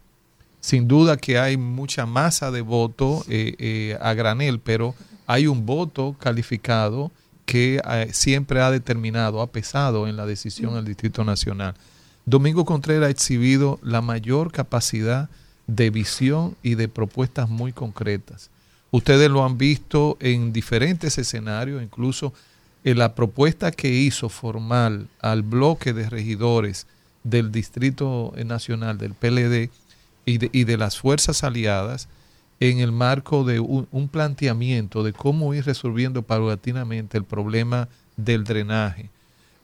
[0.62, 4.94] Sin duda que hay mucha masa de voto eh, eh, a granel, pero
[5.26, 7.12] hay un voto calificado
[7.48, 11.74] que eh, siempre ha determinado, ha pesado en la decisión del Distrito Nacional.
[12.28, 15.30] Domingo Contreras ha exhibido la mayor capacidad
[15.66, 18.52] de visión y de propuestas muy concretas.
[18.92, 22.34] Ustedes lo han visto en diferentes escenarios, incluso
[22.84, 26.86] en la propuesta que hizo formal al bloque de regidores
[27.24, 29.72] del Distrito Nacional del PLD
[30.26, 32.08] y de, y de las fuerzas aliadas
[32.60, 37.88] en el marco de un, un planteamiento de cómo ir resolviendo paulatinamente el problema
[38.18, 39.10] del drenaje.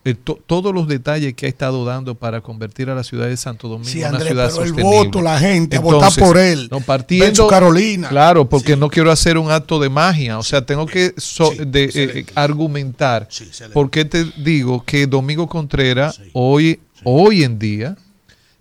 [0.05, 3.35] Eh, to- todos los detalles que ha estado dando para convertir a la ciudad de
[3.35, 4.83] Santo Domingo Sí, en una ciudad pero el sostenible.
[4.83, 6.69] voto, la gente, a votar por él.
[6.71, 8.07] No, partiendo, Carolina.
[8.07, 10.39] Claro, porque no quiero hacer un acto de magia.
[10.39, 13.27] O sea, tengo que so- de, eh, argumentar.
[13.73, 17.97] ¿Por qué te digo que Domingo Contreras hoy, hoy en día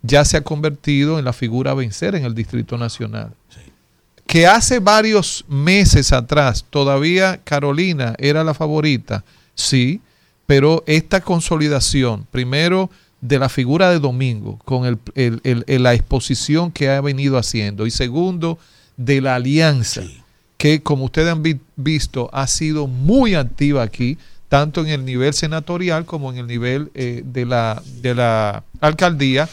[0.01, 3.31] ya se ha convertido en la figura a vencer en el Distrito Nacional?
[4.25, 9.23] Que hace varios meses atrás todavía Carolina era la favorita,
[9.55, 10.01] sí,
[10.45, 12.89] pero esta consolidación, primero
[13.21, 17.85] de la figura de Domingo, con el- el- el- la exposición que ha venido haciendo,
[17.87, 18.59] y segundo,
[18.97, 20.01] de la alianza,
[20.57, 24.17] que como ustedes han vi- visto, ha sido muy activa aquí,
[24.49, 29.47] tanto en el nivel senatorial como en el nivel eh, de, la, de la alcaldía,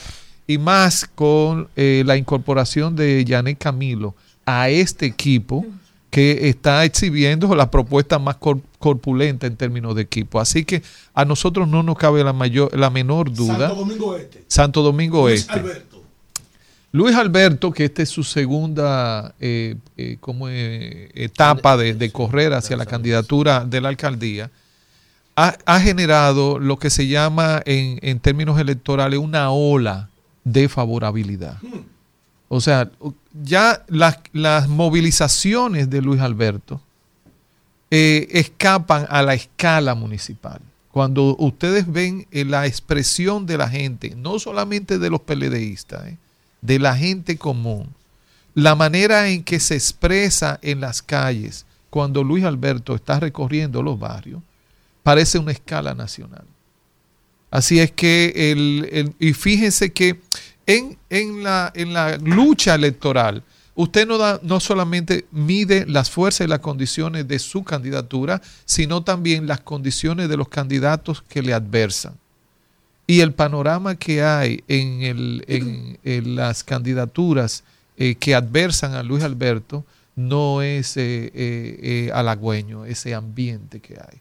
[0.47, 4.15] y más con eh, la incorporación de Janet Camilo
[4.47, 5.65] a este equipo
[6.11, 10.39] que está exhibiendo la propuesta más cor- corpulenta en términos de equipo.
[10.39, 13.69] Así que a nosotros no nos cabe la mayor, la menor duda.
[13.69, 14.45] Santo Domingo Este.
[14.47, 15.55] Santo Domingo Luis Este.
[15.55, 16.03] Alberto.
[16.93, 22.53] Luis Alberto, que esta es su segunda eh, eh, como, eh, etapa de, de correr
[22.53, 24.53] hacia la candidatura de la alcaldía,
[25.35, 30.11] ha, ha generado lo que se llama en, en términos electorales una ola
[30.45, 31.59] de favorabilidad.
[32.49, 32.91] O sea,
[33.43, 36.81] ya las, movilizaciones de Luis Alberto
[37.91, 40.61] eh, escapan a la escala municipal.
[40.93, 46.19] Cuando ustedes ven eh, la expresión de la gente, no solamente de los PLDistas, eh,
[46.61, 47.89] de la gente común,
[48.55, 53.99] la manera en que se expresa en las calles cuando Luis Alberto está recorriendo los
[53.99, 54.41] barrios,
[55.03, 56.45] parece una escala nacional.
[57.55, 60.19] Así es que, el, y fíjense que
[60.67, 63.45] en, en la, en la lucha electoral,
[63.77, 69.05] usted no, da, no solamente mide las fuerzas y las condiciones de su candidatura, sino
[69.05, 72.15] también las condiciones de los candidatos que le adversan.
[73.07, 75.45] Y el panorama que hay en, el,
[76.03, 77.63] en las candidaturas
[77.97, 79.85] eh, que adversan a Luis Alberto
[80.17, 84.19] no es eh, eh, eh, halagüeño, ese ambiente que hay.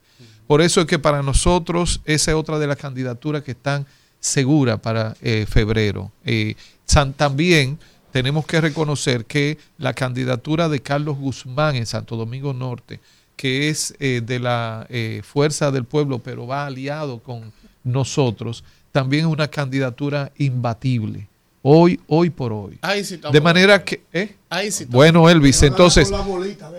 [0.48, 3.86] Por eso es que para nosotros esa es otra de las candidaturas que están
[4.20, 6.12] seguras para eh, febrero.
[6.26, 6.56] Eh,
[6.86, 7.78] san- también
[8.12, 13.00] tenemos que reconocer que la candidatura de Carlos Guzmán en Santo Domingo Norte,
[13.36, 17.52] que es eh, de la eh, Fuerza del Pueblo, pero va aliado con
[17.84, 21.28] nosotros, también es una candidatura imbatible.
[21.64, 22.78] Hoy, hoy por hoy.
[22.82, 24.04] Ahí sí de manera que...
[24.12, 24.36] ¿eh?
[24.50, 24.86] Ahí sí.
[24.88, 26.12] Bueno, Elvis, entonces,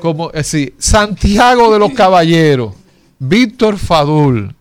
[0.00, 2.74] como eh, sí, Santiago de los Caballeros,
[3.18, 4.54] Víctor Fadul,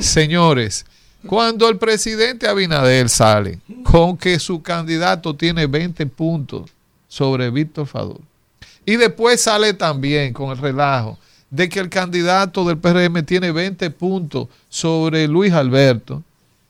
[0.00, 0.86] señores,
[1.26, 6.70] cuando el presidente Abinader sale con que su candidato tiene 20 puntos
[7.08, 8.20] sobre Víctor Fadul,
[8.84, 11.18] y después sale también con el relajo
[11.50, 16.22] de que el candidato del PRM tiene 20 puntos sobre Luis Alberto,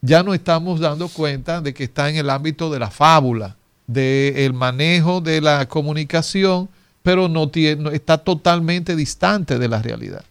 [0.02, 3.56] ya no estamos dando cuenta de que está en el ámbito de la fábula,
[3.86, 6.68] del manejo de la comunicación
[7.02, 10.24] pero no tiene, no- está totalmente distante de la realidad.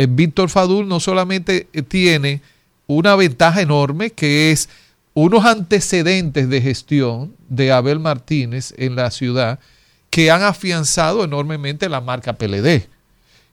[0.00, 2.40] Eh, Víctor Fadul no solamente eh, tiene
[2.86, 4.70] una ventaja enorme que es
[5.12, 9.58] unos antecedentes de gestión de Abel Martínez en la ciudad
[10.08, 12.88] que han afianzado enormemente la marca PLD.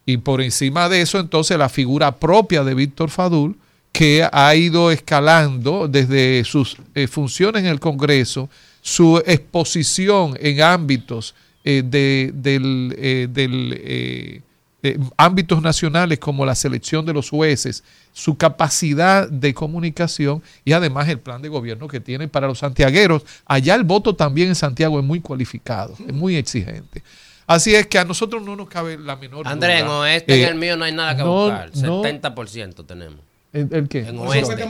[0.05, 3.57] Y por encima de eso, entonces, la figura propia de Víctor Fadul,
[3.91, 8.49] que ha ido escalando desde sus eh, funciones en el Congreso,
[8.81, 14.43] su exposición en ámbitos de, del, del,
[14.87, 17.83] eh, eh, ámbitos nacionales como la selección de los jueces,
[18.13, 23.23] su capacidad de comunicación y además el plan de gobierno que tiene para los santiagueros.
[23.45, 27.03] Allá el voto también en Santiago es muy cualificado, es muy exigente.
[27.45, 30.49] Así es que a nosotros no nos cabe la menor Andrés, en oeste, Eh, en
[30.49, 31.71] el mío no hay nada que no, buscar.
[31.77, 32.03] no.
[32.03, 33.19] 70% tenemos.
[33.53, 33.99] ¿El, el qué?
[33.99, 34.63] En oeste.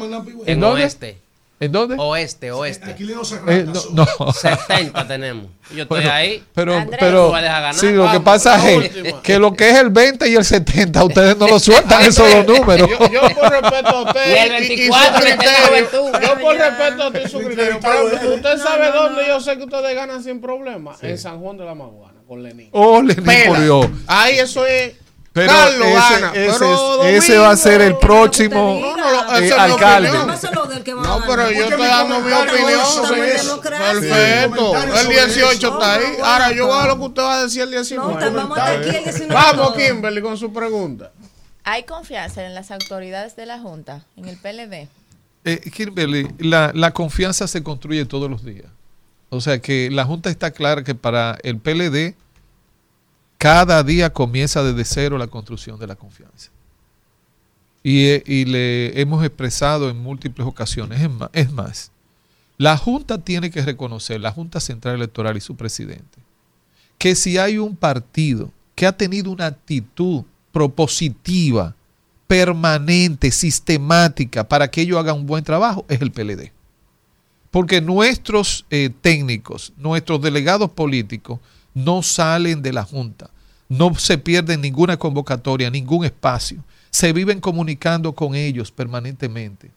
[0.46, 1.18] ¿En En oeste.
[1.60, 1.96] ¿En dónde?
[1.98, 2.96] Oeste, oeste.
[3.00, 4.32] Eh, no, no.
[4.32, 5.48] 70 tenemos.
[5.72, 6.44] Yo estoy Bueno, ahí.
[6.54, 7.00] Pero, Andrés.
[7.00, 7.76] pero Tú vas a dejar ganar.
[7.80, 9.22] sí, lo que pasa la es última.
[9.24, 12.46] que lo que es el 20 y el 70, ustedes no lo sueltan esos dos
[12.60, 12.88] números.
[12.88, 16.40] Yo, yo por respeto a usted Y el y- y, 24 su le criterio, yo
[16.40, 19.96] por respeto a usted y su criterio, ejemplo, usted sabe dónde yo sé que ustedes
[19.96, 22.70] ganan sin problema, en San Juan de la Maguana, con Lenín.
[22.72, 23.48] Oh, Lenín, Pela.
[23.48, 23.88] por Dios.
[24.06, 24.94] Ahí eso es
[25.38, 29.38] Pero Carlos ese, gana, ese pero es- ese va a ser el próximo No, no,
[29.40, 30.10] eh, alcalde.
[30.12, 32.82] No, pero yo estoy dando mi opinión.
[33.62, 34.76] Perfecto.
[35.00, 36.06] El 18 está ahí.
[36.24, 38.32] Ahora yo voy a lo que usted va a decir el 19.
[38.32, 39.74] vamos hasta aquí el 19 Vamos.
[39.76, 41.12] Kimberly, con su pregunta.
[41.64, 44.88] ¿Hay confianza en las autoridades de la Junta, en el PLD?
[45.44, 48.68] Eh, Kimberly, la, la confianza se construye todos los días.
[49.30, 52.16] O sea que la Junta está clara que para el PLD
[53.38, 56.52] cada día comienza desde cero la construcción de la confianza.
[57.84, 61.02] Y, eh, le hemos expresado en múltiples ocasiones.
[61.02, 61.92] Es más, es más,
[62.58, 66.20] la Junta tiene que reconocer, la Junta Central Electoral y su presidente,
[66.98, 71.76] que si hay un partido que ha tenido una actitud propositiva,
[72.26, 76.52] permanente, sistemática, para que ellos hagan un buen trabajo, es el PLD.
[77.52, 81.40] Porque nuestros eh, técnicos, nuestros delegados políticos,
[81.78, 83.30] no salen de la Junta,
[83.70, 89.70] no se pierden ninguna convocatoria, ningún espacio, se viven comunicando con ellos permanentemente.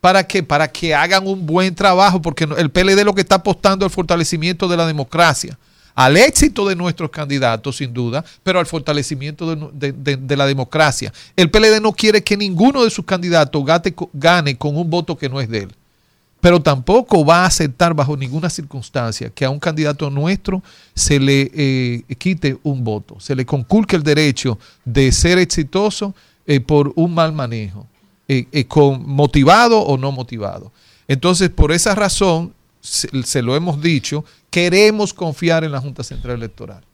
[0.00, 0.42] ¿Para qué?
[0.42, 4.66] Para que hagan un buen trabajo, porque el PLD lo que está apostando al fortalecimiento
[4.66, 5.56] de la democracia,
[5.94, 11.12] al éxito de nuestros candidatos, sin duda, pero al fortalecimiento de, de- la democracia.
[11.36, 13.64] El PLD no quiere que ninguno de sus candidatos
[14.12, 15.74] gane con un voto que no es de él
[16.40, 20.62] pero tampoco va a aceptar bajo ninguna circunstancia que a un candidato nuestro
[20.94, 26.14] se le eh, quite un voto, se le conculque el derecho de ser exitoso
[26.46, 27.86] eh, por un mal manejo,
[28.28, 30.70] eh, con, motivado o no motivado.
[31.08, 36.36] Entonces, por esa razón, se, se lo hemos dicho, queremos confiar en la Junta Central
[36.36, 36.84] Electoral,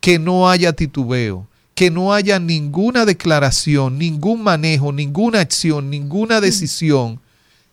[0.00, 7.20] que no haya titubeo, que no haya ninguna declaración, ningún manejo, ninguna acción, ninguna decisión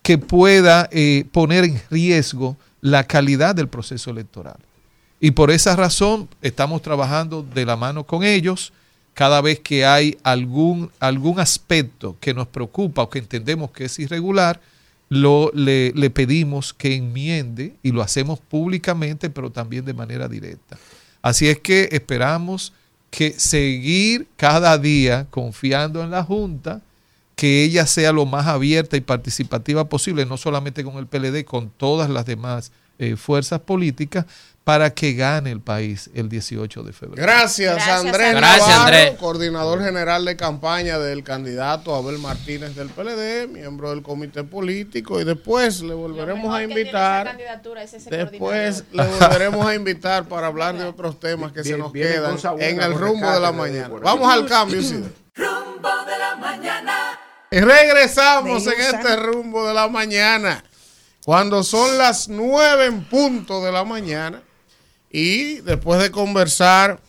[0.10, 4.58] que pueda eh, poner en riesgo la calidad del proceso electoral.
[5.20, 8.74] Y por esa razón estamos trabajando de la mano con ellos
[9.14, 14.00] cada vez que hay algún, algún aspecto que nos preocupa o que entendemos que es
[14.00, 14.60] irregular,
[15.10, 20.80] lo, le, le pedimos que enmiende y lo hacemos públicamente, pero también de manera directa.
[21.22, 22.74] Así es que esperamos
[23.12, 26.82] que seguir cada día confiando en la Junta,
[27.40, 31.70] que ella sea lo más abierta y participativa posible, no solamente con el PLD, con
[31.70, 34.26] todas las demás eh, fuerzas políticas,
[34.66, 37.24] para que gane el país el 18 de febrero.
[37.24, 38.34] Gracias, Gracias, Andrés.
[38.34, 39.16] Navarro, Gracias, Andrés.
[39.18, 45.24] coordinador general de campaña del candidato Abel Martínez del PLD, miembro del comité político y
[45.24, 47.38] después le volveremos a invitar.
[48.10, 52.82] Después le volveremos a invitar para hablar de otros temas que se nos quedan en
[52.82, 53.96] el rumbo de la mañana.
[54.04, 55.10] Vamos al cambio, Isidro.
[55.36, 56.79] Rumbo de la mañana.
[57.52, 60.64] Y regresamos en este rumbo de la mañana.
[61.26, 64.42] Cuando son las nueve en punto de la mañana.
[65.12, 67.00] Y después de conversar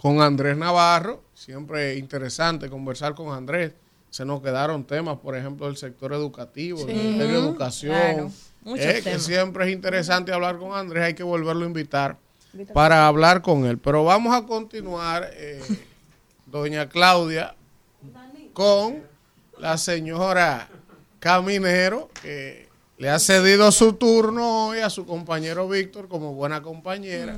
[0.00, 3.72] con Andrés Navarro, siempre interesante conversar con Andrés.
[4.10, 6.86] Se nos quedaron temas, por ejemplo, del sector educativo, Sí.
[6.86, 8.32] del Ministerio de Educación.
[8.62, 11.02] Claro, eh, que siempre es interesante hablar con Andrés.
[11.04, 12.16] Hay que volverlo a invitar
[12.72, 13.78] para hablar con él.
[13.78, 15.60] Pero vamos a continuar, eh,
[16.46, 17.54] doña Claudia,
[18.52, 19.02] con
[19.60, 20.68] la señora
[21.20, 22.68] Caminero, que
[22.98, 27.36] le ha cedido su turno hoy a su compañero Víctor como buena compañera.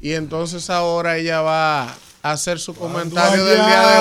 [0.00, 1.82] Y entonces ahora ella va
[2.22, 3.98] a hacer su comentario del día de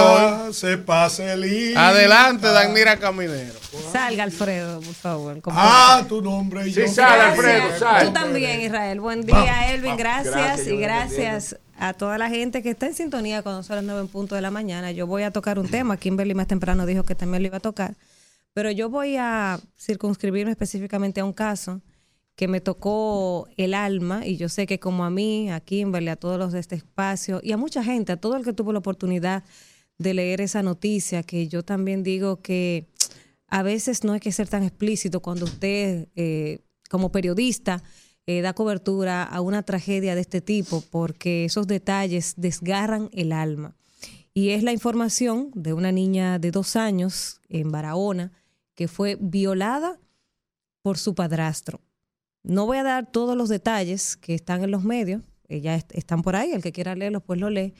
[0.47, 0.53] hoy.
[0.53, 1.79] Se pase el hilo.
[1.79, 3.53] Adelante, Danira Caminero.
[3.91, 5.39] Salga, Alfredo, por favor.
[5.47, 6.87] Ah, tu nombre y Sí, yo.
[6.87, 7.63] sale, Alfredo,
[8.05, 8.99] Tú también, Israel.
[8.99, 9.83] Buen Vamos, día, Elvin.
[9.91, 9.97] vamos.
[9.99, 13.85] Gracias, Gracias, y gracias a toda la gente que está en sintonía cuando son las
[13.85, 14.91] 9 en punto de la mañana.
[14.91, 15.97] Yo voy a tocar un tema.
[15.97, 17.95] Kimberly más temprano dijo que también lo iba a tocar.
[18.53, 21.81] Pero yo voy a circunscribirme específicamente a un caso
[22.35, 26.15] que me tocó el alma y yo sé que como a mí, a Kimberly, a
[26.15, 28.79] todos los de este espacio y a mucha gente, a todo el que tuvo la
[28.79, 29.43] oportunidad
[29.97, 32.87] de leer esa noticia, que yo también digo que
[33.47, 36.59] a veces no hay que ser tan explícito cuando usted, eh,
[36.89, 37.83] como periodista,
[38.27, 43.75] eh, da cobertura a una tragedia de este tipo, porque esos detalles desgarran el alma.
[44.33, 48.31] Y es la información de una niña de dos años en Barahona
[48.75, 49.99] que fue violada
[50.83, 51.81] por su padrastro.
[52.43, 55.91] No voy a dar todos los detalles que están en los medios, eh, ya est-
[55.95, 57.73] están por ahí, el que quiera leerlos pues lo lee,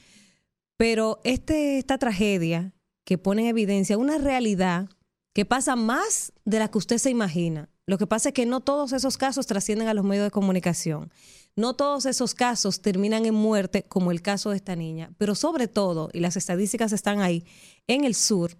[0.76, 2.72] pero este, esta tragedia
[3.04, 4.88] que pone en evidencia una realidad
[5.32, 7.68] que pasa más de la que usted se imagina.
[7.88, 11.10] Lo que pasa es que no todos esos casos trascienden a los medios de comunicación.
[11.56, 15.10] No todos esos casos terminan en muerte, como el caso de esta niña.
[15.16, 17.46] Pero sobre todo, y las estadísticas están ahí,
[17.86, 18.58] en el sur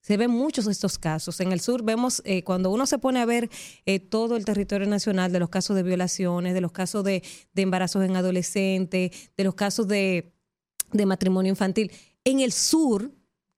[0.00, 1.40] se ven muchos de estos casos.
[1.40, 3.50] En el sur vemos, eh, cuando uno se pone a ver
[3.84, 7.24] eh, todo el territorio nacional de los casos de violaciones, de los casos de,
[7.56, 10.32] embarazos en adolescentes, de los casos de
[11.04, 11.90] matrimonio infantil,
[12.24, 13.10] en el sur,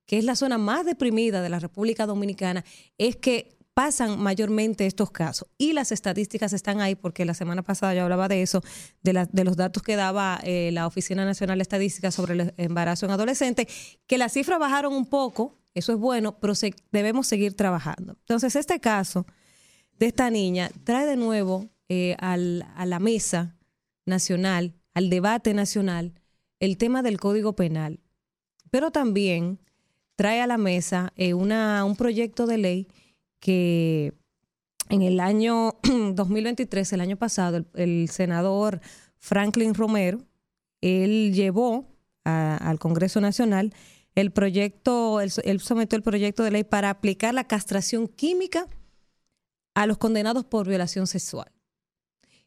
[0.07, 2.65] que es la zona más deprimida de la República Dominicana,
[2.97, 5.49] es que pasan mayormente estos casos.
[5.59, 8.63] Y las estadísticas están ahí, porque la semana pasada yo hablaba de eso,
[9.03, 12.55] de, la- de los datos que daba eh, la Oficina Nacional de Estadística sobre el
[12.57, 13.67] embarazo en adolescentes,
[14.07, 18.13] que las cifras bajaron un poco, eso es bueno, pero se- debemos seguir trabajando.
[18.21, 19.27] Entonces, este caso
[19.99, 23.57] de esta niña trae de nuevo eh, a la mesa
[24.07, 26.15] nacional, al debate nacional,
[26.61, 28.01] el tema del Código Penal,
[28.71, 29.59] pero también
[30.17, 32.89] trae a la mesa eh, una, un proyecto de ley
[33.45, 34.15] que
[34.89, 38.81] en el año 2023, el año pasado, el, senador
[39.19, 40.25] Franklin Romero,
[40.81, 41.87] él llevó
[42.25, 43.75] al Congreso Nacional
[44.15, 48.67] el proyecto, él, él sometió el proyecto de ley para aplicar la castración química
[49.75, 51.53] a los condenados por violación sexual.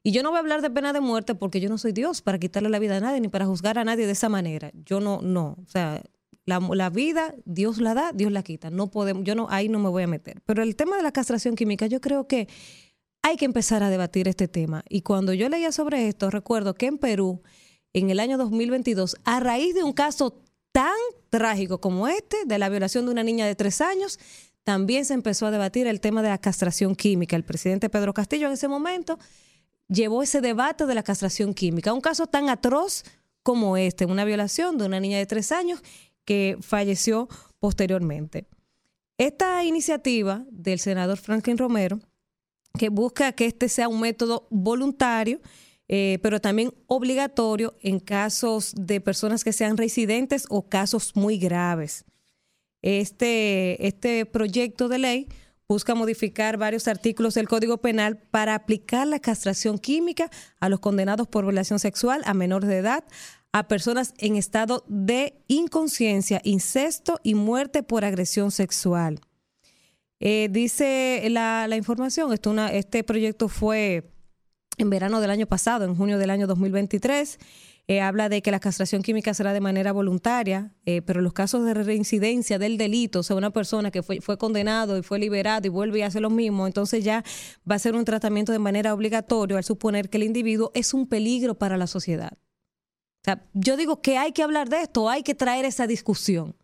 [0.02, 2.24] Y yo no voy a hablar de pena de muerte porque yo no soy Dios
[2.24, 4.72] para quitarle la vida a nadie ni para juzgar a nadie de esa manera.
[4.74, 5.58] Yo no, no.
[5.62, 6.02] O sea,
[6.48, 8.72] la, la vida Dios la da, Dios la quita.
[8.72, 10.42] No podemos, yo no, ahí no me voy a meter.
[10.46, 12.48] Pero el tema de la castración química, yo creo que
[13.22, 14.84] hay que empezar a debatir este tema.
[14.88, 17.42] Y cuando yo leía sobre esto, recuerdo que en Perú,
[17.92, 20.42] en el año 2022, a raíz de un caso
[20.72, 20.96] tan
[21.30, 24.18] trágico como este, de la violación de una niña de tres años,
[24.64, 27.36] también se empezó a debatir el tema de la castración química.
[27.36, 29.20] El presidente Pedro Castillo en ese momento
[29.90, 31.92] llevó ese debate de la castración química.
[31.92, 33.04] Un caso tan atroz
[33.44, 35.82] como este, una violación de una niña de tres años
[36.28, 38.46] que falleció posteriormente.
[39.18, 42.00] Esta iniciativa del senador Franklin Romero,
[42.78, 45.40] que busca que este sea un método voluntario,
[45.88, 52.04] eh, pero también obligatorio en casos de personas que sean residentes o casos muy graves.
[52.82, 55.28] Este, este proyecto de ley
[55.68, 60.30] busca modificar varios artículos del Código Penal para aplicar la castración química
[60.60, 63.04] a los condenados por violación sexual a menores de edad,
[63.52, 69.20] a personas en estado de inconsciencia, incesto y muerte por agresión sexual.
[70.20, 74.12] Eh, dice la, la información, este proyecto fue
[74.78, 77.40] en verano del año pasado, en junio del año 2023.
[77.90, 81.64] Eh, habla de que la castración química será de manera voluntaria, eh, pero los casos
[81.64, 85.66] de reincidencia del delito, o sea, una persona que fue, fue condenado y fue liberado
[85.68, 87.24] y vuelve y hace lo mismo, entonces ya
[87.70, 91.08] va a ser un tratamiento de manera obligatoria al suponer que el individuo es un
[91.08, 92.38] peligro para la sociedad.
[93.54, 96.56] Yo digo que hay que hablar de esto, hay que traer esa discusión,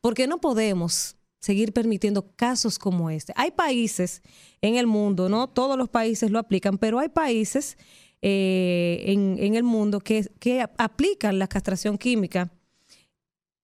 [0.00, 3.32] porque no podemos seguir permitiendo casos como este.
[3.36, 4.22] Hay países
[4.60, 7.78] en el mundo, no todos los países lo aplican, pero hay países
[8.22, 12.50] eh, en, en el mundo que, que aplican la castración química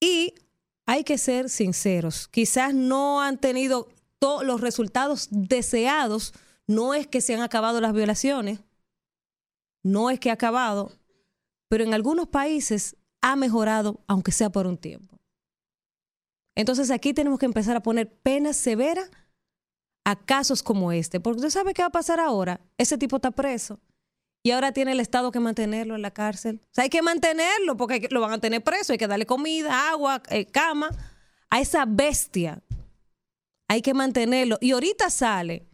[0.01, 0.35] y
[0.87, 6.33] hay que ser sinceros, quizás no han tenido todos los resultados deseados,
[6.67, 8.61] no es que se han acabado las violaciones,
[9.83, 10.93] no es que ha acabado,
[11.69, 15.19] pero en algunos países ha mejorado, aunque sea por un tiempo.
[16.55, 19.11] Entonces aquí tenemos que empezar a poner penas severas
[20.05, 22.61] a casos como este, porque usted sabe qué va a pasar ahora.
[22.79, 23.81] Ese tipo está preso
[24.47, 26.61] y ahora tiene el Estado que mantenerlo en la cárcel.
[26.63, 29.91] O sea, hay que mantenerlo porque lo van a tener preso, hay que darle comida,
[29.91, 30.91] agua, eh, cama.
[31.51, 32.63] A esa bestia
[33.69, 34.59] hay que mantenerlo.
[34.61, 35.67] Y ahorita sale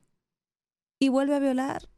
[0.98, 1.91] y vuelve a violar.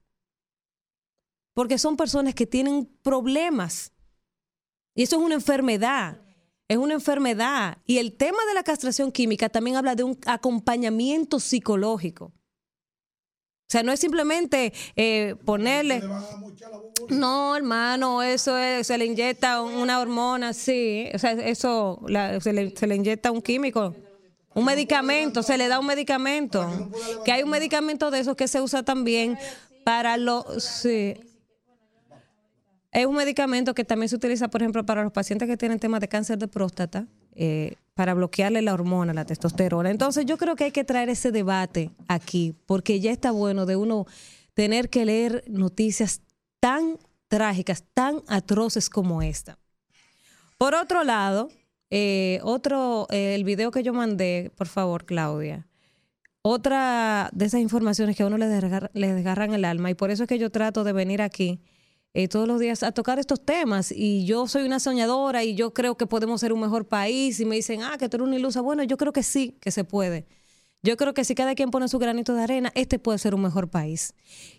[1.55, 3.93] Porque son personas que tienen problemas.
[4.95, 6.21] Y eso es una enfermedad.
[6.69, 7.79] Es una enfermedad.
[7.87, 12.27] Y el tema de la castración química también habla de un acompañamiento psicológico.
[12.27, 16.03] O sea, no es simplemente eh, ponerle...
[17.09, 21.09] No, hermano, eso es, se le inyecta una hormona, sí.
[21.15, 23.95] O sea, eso la- se, le, se le inyecta un químico.
[24.55, 26.91] Un medicamento, se le da un medicamento.
[27.25, 29.37] Que hay un medicamento de esos que se usa también
[29.85, 30.63] para los...
[30.63, 31.15] Sí.
[32.95, 36.01] Es un medicamento que también se utiliza, por ejemplo, para los pacientes que tienen temas
[36.01, 39.91] de cáncer de próstata, eh, para bloquearle la hormona, la testosterona.
[39.91, 43.75] Entonces yo creo que hay que traer ese debate aquí, porque ya está bueno de
[43.75, 44.07] uno
[44.55, 46.21] tener que leer noticias
[46.61, 46.97] tan
[47.27, 49.59] trágicas, tan atroces como esta.
[50.57, 51.49] Por otro lado,
[51.91, 55.67] eh, otro, eh, el video que yo mandé, por favor, Claudia,
[56.43, 58.47] otra de esas informaciones que a uno le,
[58.93, 61.61] le desgarran el alma y por eso es que yo trato de venir aquí
[62.15, 65.75] eh, todos los días a tocar estos temas y yo soy una soñadora y yo
[65.75, 68.37] creo que podemos ser un mejor país y me dicen, ah, que tú eres una
[68.37, 68.61] ilusa.
[68.61, 70.27] Bueno, yo creo que sí, que se puede.
[70.83, 73.43] Yo creo que si cada quien pone su granito de arena, este puede ser un
[73.43, 74.15] mejor país.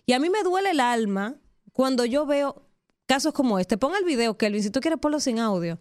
[0.05, 1.35] Y a mí me duele el alma
[1.71, 2.67] cuando yo veo
[3.05, 3.77] casos como este.
[3.77, 5.79] Ponga el video, Kelvin, si tú quieres ponlo sin audio,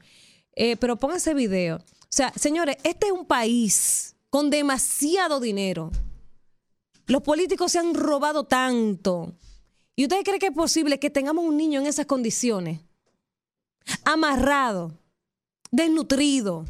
[0.54, 1.78] eh, pero ponga ese video.
[1.78, 5.90] O sea, señores, este es un país con demasiado dinero.
[7.06, 9.34] Los políticos se han robado tanto.
[9.96, 12.80] ¿Y ustedes creen que es posible que tengamos un niño en esas condiciones?
[14.04, 14.92] Amarrado,
[15.70, 16.64] desnutrido.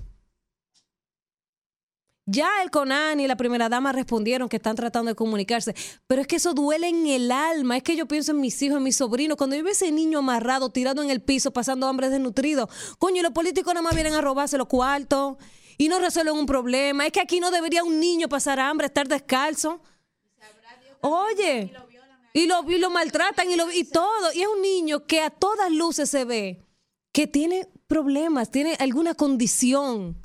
[2.27, 5.75] Ya el CONAN y la primera dama respondieron que están tratando de comunicarse,
[6.07, 7.77] pero es que eso duele en el alma.
[7.77, 9.37] Es que yo pienso en mis hijos, en mis sobrinos.
[9.37, 12.69] Cuando yo veo ese niño amarrado, tirado en el piso, pasando hambre desnutrido,
[12.99, 15.37] coño, y los políticos nada más vienen a robarse los cuartos
[15.77, 17.07] y no resuelven un problema.
[17.07, 19.81] Es que aquí no debería un niño pasar hambre, estar descalzo.
[21.03, 21.71] Oye,
[22.35, 24.33] y lo, lo maltratan y, lo, y todo.
[24.35, 26.61] Y es un niño que a todas luces se ve
[27.13, 30.21] que tiene problemas, tiene alguna condición.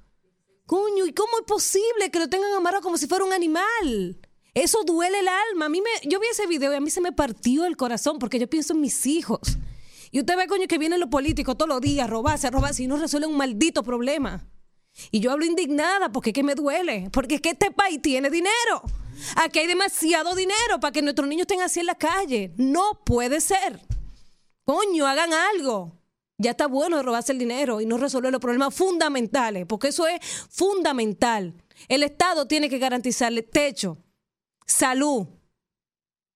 [0.65, 4.19] Coño, ¿y cómo es posible que lo tengan amarrado como si fuera un animal?
[4.56, 5.68] Eso duele el alma.
[5.68, 8.18] A mí me, yo vi ese video y a mí se me partió el corazón
[8.18, 9.40] porque yo pienso en mis hijos.
[10.11, 12.84] Y usted ve, coño, que vienen los políticos todos los días a robarse, a robarse
[12.84, 14.48] y no resuelven un maldito problema.
[15.11, 17.10] Y yo hablo indignada porque es que me duele.
[17.11, 18.81] Porque es que este país tiene dinero.
[19.36, 22.54] Aquí hay demasiado dinero para que nuestros niños estén así en la calle.
[22.58, 23.80] No puede ser.
[24.66, 26.00] Coño, hagan algo.
[26.38, 30.08] Ya está bueno de robarse el dinero y no resolver los problemas fundamentales, porque eso
[30.08, 30.20] es
[30.50, 31.54] fundamental.
[31.90, 33.98] El Estado tiene que garantizarle techo,
[34.66, 35.28] salud,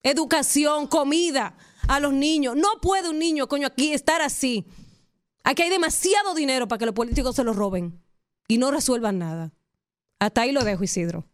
[0.03, 1.55] educación, comida
[1.87, 2.57] a los niños.
[2.57, 4.65] No puede un niño, coño, aquí estar así.
[5.45, 8.01] Aquí hay demasiado dinero para que los políticos se lo roben
[8.47, 9.53] y no resuelvan nada.
[10.19, 11.25] Hasta ahí lo dejo, Isidro.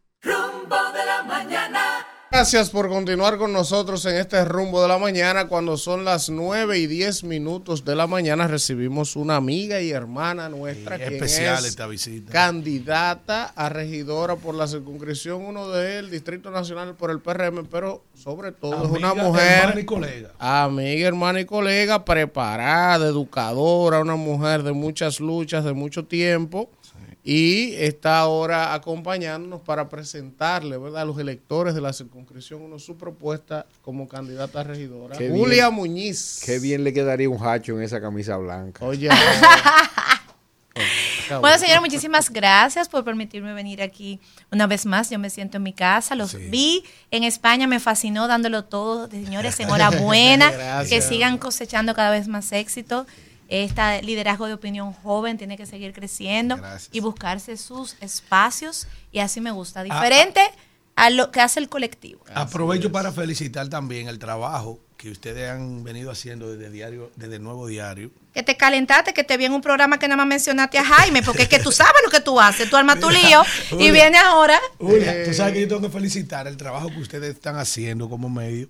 [1.30, 2.07] Mañana.
[2.31, 5.47] Gracias por continuar con nosotros en este rumbo de la mañana.
[5.47, 10.49] Cuando son las 9 y 10 minutos de la mañana, recibimos una amiga y hermana
[10.49, 10.97] nuestra.
[10.97, 12.31] Sí, especial es esta visita.
[12.31, 18.51] Candidata a regidora por la circunscripción 1 del Distrito Nacional por el PRM, pero sobre
[18.51, 19.61] todo es una mujer.
[19.61, 20.31] hermana y colega.
[20.39, 26.72] Amiga, hermana y colega, preparada, educadora, una mujer de muchas luchas, de mucho tiempo.
[27.24, 31.02] Y está ahora acompañándonos para presentarle ¿verdad?
[31.02, 35.18] a los electores de la circunscripción 1 su propuesta como candidata a regidora.
[35.18, 35.76] Qué Julia bien.
[35.76, 36.41] Muñiz.
[36.46, 38.86] Qué bien le quedaría un hacho en esa camisa blanca.
[38.86, 39.10] Oye.
[41.41, 44.20] Bueno, señor, muchísimas gracias por permitirme venir aquí
[44.52, 45.10] una vez más.
[45.10, 46.16] Yo me siento en mi casa.
[46.16, 49.10] Los vi en España, me fascinó dándolo todo.
[49.10, 50.52] Señores, enhorabuena.
[50.52, 50.90] Gracias.
[50.90, 53.06] que sigan cosechando cada vez más éxito.
[53.50, 56.60] Este liderazgo de opinión joven tiene que seguir creciendo
[56.92, 58.88] y buscarse sus espacios.
[59.12, 59.84] Y así me gusta.
[59.84, 60.40] Diferente
[60.96, 62.24] a lo que hace el colectivo.
[62.36, 67.44] Aprovecho para felicitar también el trabajo que ustedes han venido haciendo desde diario, desde el
[67.44, 68.12] nuevo diario.
[68.34, 71.24] Que te calentaste, que te vi en un programa que nada más mencionaste a Jaime,
[71.24, 72.70] porque es que tú sabes lo que tú haces.
[72.70, 73.42] Tú armas tu lío
[73.80, 74.60] y viene ahora.
[74.78, 78.30] Julia, tú sabes que yo tengo que felicitar el trabajo que ustedes están haciendo como
[78.30, 78.70] medio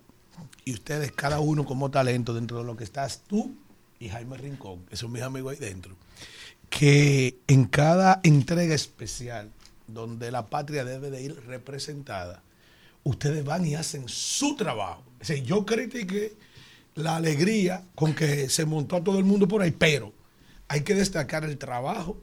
[0.63, 3.57] y ustedes cada uno como talento dentro de lo que estás tú
[3.99, 5.95] y Jaime Rincón, que son mis amigos ahí dentro,
[6.69, 9.51] que en cada entrega especial
[9.87, 12.41] donde la patria debe de ir representada,
[13.03, 15.03] ustedes van y hacen su trabajo.
[15.21, 16.33] O sea, yo critiqué
[16.95, 20.13] la alegría con que se montó a todo el mundo por ahí, pero
[20.67, 22.17] hay que destacar el trabajo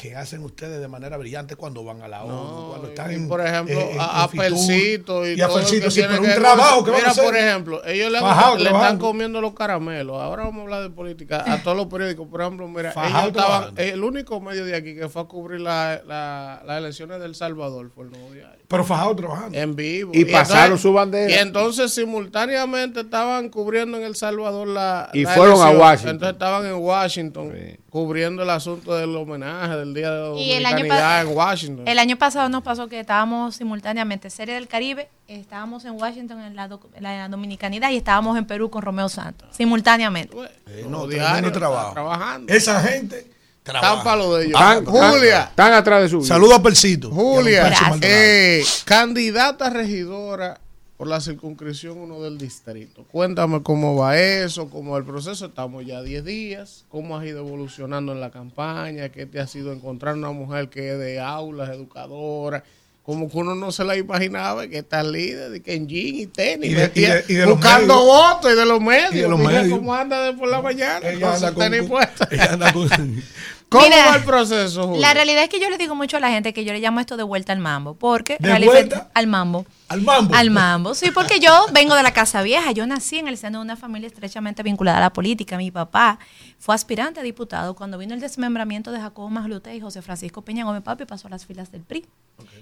[0.00, 3.26] que hacen ustedes de manera brillante cuando van a la ONU, cuando están Y en,
[3.28, 6.20] por ejemplo, eh, en a, a Percito y, y a Percito, que sí, pero que
[6.20, 7.24] un ver trabajo que van a Mira, hacer.
[7.24, 10.22] por ejemplo, ellos le, han- Fajado le están comiendo los caramelos.
[10.22, 11.42] Ahora vamos a hablar de política.
[11.52, 14.94] A todos los periódicos, por ejemplo, mira, Fajado ellos estaban, el único medio de aquí
[14.94, 18.56] que fue a cubrir la- la- las elecciones del Salvador fue el nuevo diario.
[18.68, 19.58] Pero fajado trabajando.
[19.58, 20.12] En vivo.
[20.14, 21.30] Y pasaron entonces- su bandera.
[21.30, 25.10] Y entonces simultáneamente estaban cubriendo en El Salvador la.
[25.12, 25.70] Y la fueron a.
[25.70, 26.10] Washington.
[26.10, 27.52] Entonces estaban en Washington
[27.98, 31.36] cubriendo el asunto del homenaje del Día de la Y el año Dominicanidad pa- en
[31.36, 31.88] Washington.
[31.88, 36.54] El año pasado nos pasó que estábamos simultáneamente Serie del Caribe, estábamos en Washington en
[36.56, 40.36] la, Dominicanidad y estábamos en Perú con Romeo Santos, simultáneamente.
[40.68, 41.92] Eh, no, diario, trabajo.
[41.92, 42.52] trabajando.
[42.52, 43.26] Esa gente
[43.64, 43.88] trabaja.
[43.88, 44.60] Están para lo de ellos.
[44.60, 45.42] Están- Julia.
[45.50, 46.28] Están atrás de su vida.
[46.28, 47.10] Saludos a Persito.
[47.10, 50.60] Julia, eh, candidata regidora
[50.98, 53.04] por la circunscripción 1 del distrito.
[53.10, 55.46] Cuéntame cómo va eso, cómo va el proceso.
[55.46, 56.84] Estamos ya 10 días.
[56.90, 59.08] ¿Cómo has ido evolucionando en la campaña?
[59.08, 62.64] ¿Qué te ha sido encontrar una mujer que es de aulas, educadora?
[63.04, 66.26] Como que uno no se la imaginaba, que está líder, de que en jean y
[66.26, 68.04] tenis, Y de- y de- y de buscando medios.
[68.06, 69.14] votos y de los medios.
[69.14, 69.78] Y de los medios.
[69.78, 72.28] cómo anda de por la mañana Ella con anda su con- tenis con- puesta.
[72.30, 72.88] ella anda con-
[73.70, 75.00] ¿Cómo Mira, va el proceso, Julia?
[75.00, 77.00] La realidad es que yo le digo mucho a la gente que yo le llamo
[77.00, 79.10] esto de vuelta al mambo, porque ¿De vuelta?
[79.14, 79.64] al mambo.
[79.88, 80.34] Al mambo.
[80.34, 83.58] Al mambo, sí, porque yo vengo de la casa vieja, yo nací en el seno
[83.58, 85.56] de una familia estrechamente vinculada a la política.
[85.56, 86.18] Mi papá
[86.58, 90.64] fue aspirante a diputado cuando vino el desmembramiento de Jacobo Maglute y José Francisco Peña
[90.64, 92.04] Gómez Papi pasó a las filas del PRI.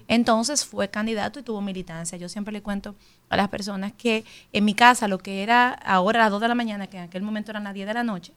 [0.07, 2.17] Entonces fue candidato y tuvo militancia.
[2.17, 2.95] Yo siempre le cuento
[3.27, 4.23] a las personas que
[4.53, 7.03] en mi casa, lo que era ahora a las 2 de la mañana, que en
[7.03, 8.31] aquel momento eran las 10 de la noche,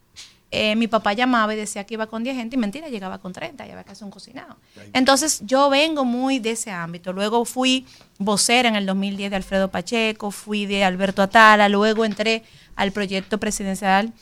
[0.53, 3.33] eh, mi papá llamaba y decía que iba con 10 gente y mentira, llegaba con
[3.33, 4.57] 30 y había que hacer un cocinado.
[4.93, 7.13] Entonces yo vengo muy de ese ámbito.
[7.13, 7.87] Luego fui
[8.19, 12.43] vocera en el 2010 de Alfredo Pacheco, fui de Alberto Atala, luego entré
[12.75, 14.13] al proyecto presidencial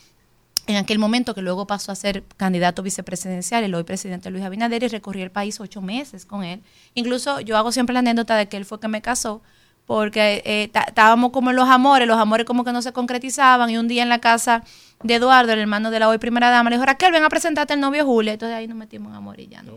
[0.68, 4.82] en aquel momento que luego pasó a ser candidato vicepresidencial, el hoy presidente Luis Abinader,
[4.82, 6.60] y recorrí el país ocho meses con él.
[6.94, 9.40] Incluso yo hago siempre la anécdota de que él fue que me casó,
[9.86, 13.78] porque eh, estábamos como en los amores, los amores como que no se concretizaban, y
[13.78, 14.62] un día en la casa
[15.02, 17.72] de Eduardo, el hermano de la hoy primera dama, le dijo, Raquel, ven a presentarte
[17.72, 19.76] al novio Julia, entonces ahí nos metimos en amor y ya no.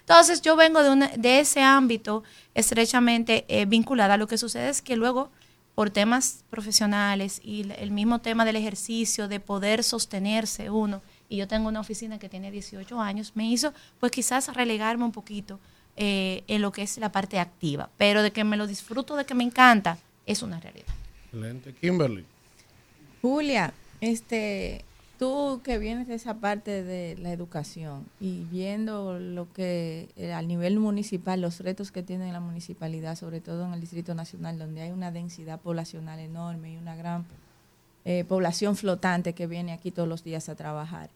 [0.00, 2.22] Entonces yo vengo de, una- de ese ámbito
[2.54, 4.16] estrechamente eh, vinculada.
[4.16, 5.30] Lo que sucede es que luego,
[5.74, 11.48] por temas profesionales y el mismo tema del ejercicio, de poder sostenerse uno, y yo
[11.48, 15.58] tengo una oficina que tiene 18 años, me hizo pues quizás relegarme un poquito
[15.96, 17.88] eh, en lo que es la parte activa.
[17.96, 20.92] Pero de que me lo disfruto, de que me encanta, es una realidad.
[21.26, 21.72] Excelente.
[21.74, 22.26] Kimberly.
[23.22, 23.72] Julia,
[24.02, 24.84] este,
[25.18, 30.42] tú que vienes de esa parte de la educación y viendo lo que eh, a
[30.42, 34.82] nivel municipal, los retos que tiene la municipalidad, sobre todo en el Distrito Nacional, donde
[34.82, 37.24] hay una densidad poblacional enorme y una gran
[38.04, 41.08] eh, población flotante que viene aquí todos los días a trabajar.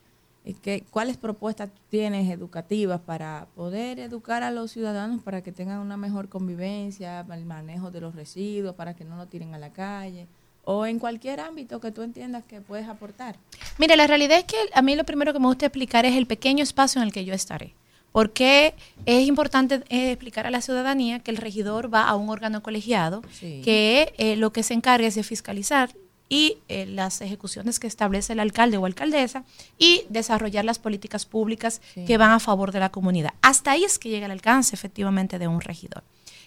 [0.45, 5.81] Eh, ¿qué- ¿Cuáles propuestas tienes educativas para poder educar a los ciudadanos para que tengan
[5.81, 9.73] una mejor convivencia, el manejo de los residuos, para que no lo tiren a la
[9.73, 10.29] calle?
[10.69, 13.37] O en cualquier ámbito que tú entiendas que puedes aportar.
[13.79, 16.27] Mire, la realidad es que a mí lo primero que me gusta explicar es el
[16.27, 17.73] pequeño espacio en el que yo estaré.
[18.11, 18.75] Porque
[19.05, 23.23] es importante eh, explicar a la ciudadanía que el regidor va a un órgano colegiado
[23.33, 23.63] Sí.
[23.65, 25.91] que eh, lo que se encarga es de fiscalizar
[26.29, 29.45] y eh, las ejecuciones que establece el alcalde o alcaldesa
[29.79, 32.05] y desarrollar las políticas públicas Sí.
[32.07, 33.35] que van a favor de la comunidad.
[33.43, 36.03] Hasta ahí es que llega el alcance efectivamente de un regidor.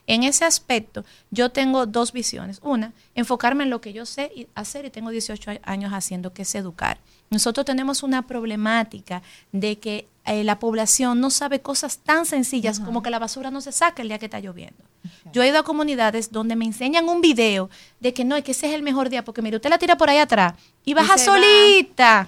[0.09, 2.59] En ese aspecto, yo tengo dos visiones.
[2.63, 6.33] Una, enfocarme en lo que yo sé y- hacer y tengo 18 a- años haciendo,
[6.33, 6.97] que es educar.
[7.29, 9.21] Nosotros tenemos una problemática
[9.51, 13.61] de que eh, la población no sabe cosas tan sencillas como que la basura no
[13.61, 14.83] se saca el día que está lloviendo.
[15.31, 17.69] Yo he ido a comunidades donde me enseñan un video
[17.99, 19.95] de que no, es que ese es el mejor día, porque mire, usted la tira
[19.95, 20.53] por ahí atrás
[20.85, 21.17] y baja va.
[21.19, 22.27] solita.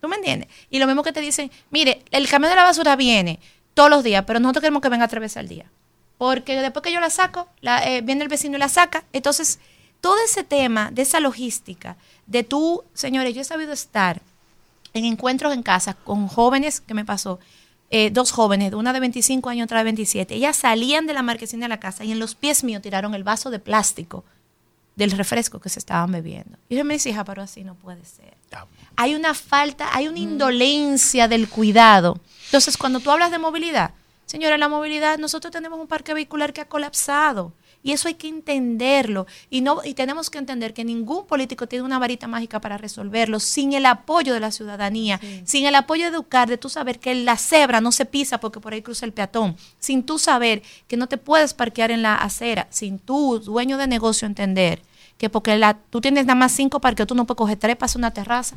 [0.00, 0.48] ¿Tú me entiendes?
[0.68, 3.40] Y lo mismo que te dicen, mire, el camión de la basura viene
[3.72, 5.70] todos los días, pero nosotros queremos que venga tres veces al día.
[6.22, 9.02] Porque después que yo la saco, la, eh, viene el vecino y la saca.
[9.12, 9.58] Entonces,
[10.00, 11.96] todo ese tema de esa logística,
[12.28, 14.22] de tú, señores, yo he sabido estar
[14.94, 17.40] en encuentros en casa con jóvenes, que me pasó,
[17.90, 20.36] eh, dos jóvenes, una de 25 años, otra de 27.
[20.36, 23.24] Ellas salían de la marquesina de la casa y en los pies míos tiraron el
[23.24, 24.22] vaso de plástico
[24.94, 26.56] del refresco que se estaban bebiendo.
[26.68, 28.36] Y yo me decía, hija, pero así no puede ser.
[28.94, 32.20] Hay una falta, hay una indolencia del cuidado.
[32.44, 33.94] Entonces, cuando tú hablas de movilidad,
[34.26, 37.52] señora, la movilidad, nosotros tenemos un parque vehicular que ha colapsado.
[37.84, 39.26] Y eso hay que entenderlo.
[39.50, 43.40] Y, no, y tenemos que entender que ningún político tiene una varita mágica para resolverlo
[43.40, 47.14] sin el apoyo de la ciudadanía, sin el apoyo de educar, de tú saber que
[47.14, 50.96] la cebra no se pisa porque por ahí cruza el peatón, sin tú saber que
[50.96, 54.82] no te puedes parquear en la acera, sin tú, dueño de negocio, entender
[55.18, 57.86] que porque la, tú tienes nada más cinco parques, tú no puedes coger tres para
[57.86, 58.56] hacer una terraza.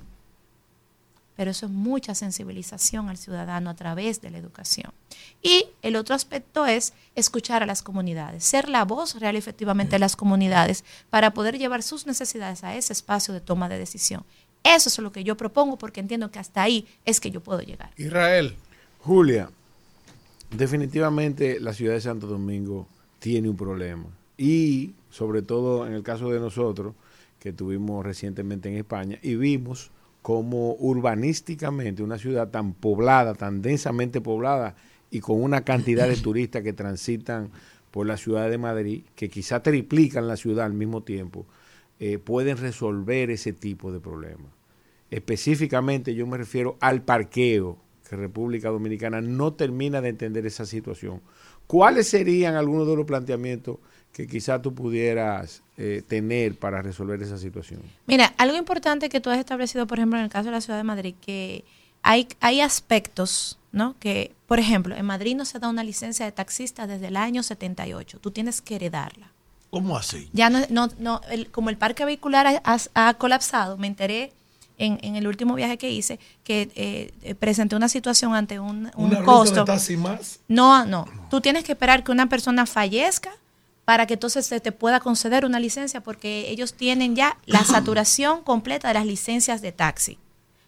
[1.35, 4.91] Pero eso es mucha sensibilización al ciudadano a través de la educación.
[5.41, 9.95] Y el otro aspecto es escuchar a las comunidades, ser la voz real y efectivamente
[9.95, 14.23] de las comunidades para poder llevar sus necesidades a ese espacio de toma de decisión.
[14.63, 17.61] Eso es lo que yo propongo porque entiendo que hasta ahí es que yo puedo
[17.61, 17.91] llegar.
[17.97, 18.55] Israel.
[18.99, 19.51] Julia,
[20.49, 22.87] definitivamente la ciudad de Santo Domingo
[23.19, 24.05] tiene un problema.
[24.37, 26.95] Y sobre todo en el caso de nosotros,
[27.39, 29.91] que estuvimos recientemente en España y vimos
[30.25, 34.75] como urbanísticamente una ciudad tan poblada, tan densamente poblada
[35.11, 37.51] y con una cantidad de turistas que transitan
[37.91, 41.45] por la ciudad de Madrid, que quizá triplican la ciudad al mismo tiempo,
[41.99, 44.47] eh, pueden resolver ese tipo de problemas.
[45.11, 47.77] Específicamente yo me refiero al parqueo,
[48.09, 51.21] que República Dominicana no termina de entender esa situación.
[51.67, 53.77] ¿Cuáles serían algunos de los planteamientos
[54.15, 57.81] que quizá tú pudieras eh, tener para resolver esa situación?
[58.07, 60.77] Mira, algo importante que tú has establecido, por ejemplo, en el caso de la ciudad
[60.79, 61.65] de Madrid, que
[62.01, 63.93] hay, hay aspectos, ¿no?
[63.99, 67.43] Que, por ejemplo, en Madrid no se da una licencia de taxista desde el año
[67.43, 68.19] 78.
[68.19, 69.33] Tú tienes que heredarla.
[69.69, 70.29] ¿Cómo así?
[70.31, 74.31] Ya no, no, no el- como el parque vehicular ha, colapsado, me enteré
[74.77, 79.05] en, en el último viaje que hice que eh, presenté una situación ante un, un
[79.07, 79.59] Una ruta costo.
[79.61, 80.39] de taxi más.
[80.47, 81.05] No, no.
[81.29, 83.31] Tú tienes que esperar que una persona fallezca
[83.85, 88.41] para que entonces se te pueda conceder una licencia porque ellos tienen ya la saturación
[88.41, 90.17] completa de las licencias de taxi.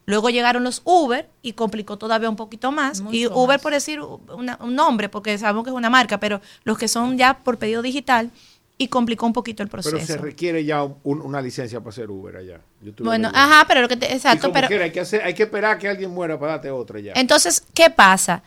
[0.05, 3.01] Luego llegaron los Uber y complicó todavía un poquito más.
[3.01, 3.61] Mucho y Uber, más.
[3.61, 7.17] por decir una- un nombre, porque sabemos que es una marca, pero los que son
[7.17, 8.31] ya por pedido digital
[8.77, 9.95] y complicó un poquito el proceso.
[9.95, 12.61] Pero se requiere ya un- una licencia para hacer Uber allá.
[12.99, 15.33] Bueno, ajá, pero lo que te, Y exacto, como pero quiera, hay, que hacer, hay
[15.33, 17.13] que esperar a que alguien muera para darte otra ya.
[17.15, 18.43] Entonces, ¿qué pasa?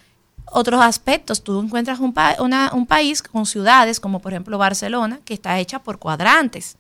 [0.47, 5.21] Otros aspectos, tú encuentras un, pa- una- un país con ciudades como por ejemplo Barcelona,
[5.25, 6.77] que está hecha por cuadrantes,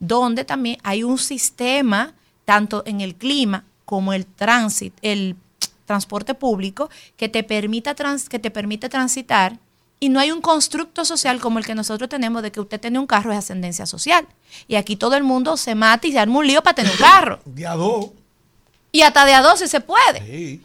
[0.00, 2.14] donde también hay un sistema,
[2.44, 5.36] tanto en el clima como el tránsito, el
[5.86, 9.58] transporte público, que te, permita trans- que te permite transitar
[10.00, 12.98] y no hay un constructo social como el que nosotros tenemos de que usted tiene
[12.98, 14.26] un carro es ascendencia social.
[14.66, 16.98] Y aquí todo el mundo se mata y se arma un lío para tener un
[16.98, 17.40] carro.
[17.44, 18.06] De a dos.
[18.92, 20.20] Y hasta de a dos si se puede.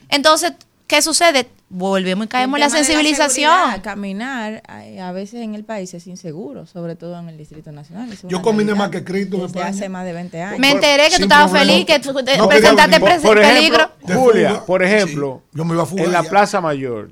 [0.09, 0.53] Entonces,
[0.89, 1.47] ¿qué sucede?
[1.69, 3.53] Volvemos y caemos en la sensibilización.
[3.53, 8.09] seguridad, caminar a, veces en el país es inseguro, sobre todo en el Distrito Nacional.
[8.27, 9.67] Yo caminé más que Cristo en desde España.
[9.77, 10.59] hace más de 20 años.
[10.59, 11.71] Me enteré que tú Sin estabas problema.
[11.71, 13.91] feliz, que tú te No, presentaste en por- peligro.
[14.01, 16.29] ejemplo, Julia, por ejemplo, Yo me iba a fugar en la ya.
[16.29, 17.11] Plaza Mayor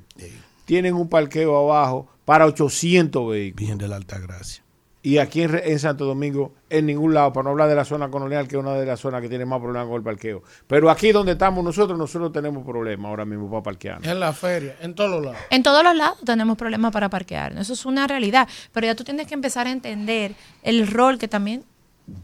[0.66, 3.68] tienen un parqueo abajo para 800 vehículos.
[3.68, 4.64] Bien de la alta gracia.
[5.08, 7.86] Y aquí en, Re- en Santo Domingo, en ningún lado, para no hablar de la
[7.86, 10.44] zona colonial, que es una de las zonas que tiene más problemas con el parqueo.
[10.68, 14.06] Pero aquí donde estamos nosotros, nosotros tenemos problemas ahora mismo para parquear.
[14.06, 15.40] En la feria, en todos los lados.
[15.50, 17.58] En todos los lados tenemos problemas para parquear.
[17.58, 18.50] Eso es una realidad.
[18.74, 21.64] Pero ya tú tienes que empezar a entender el rol que también,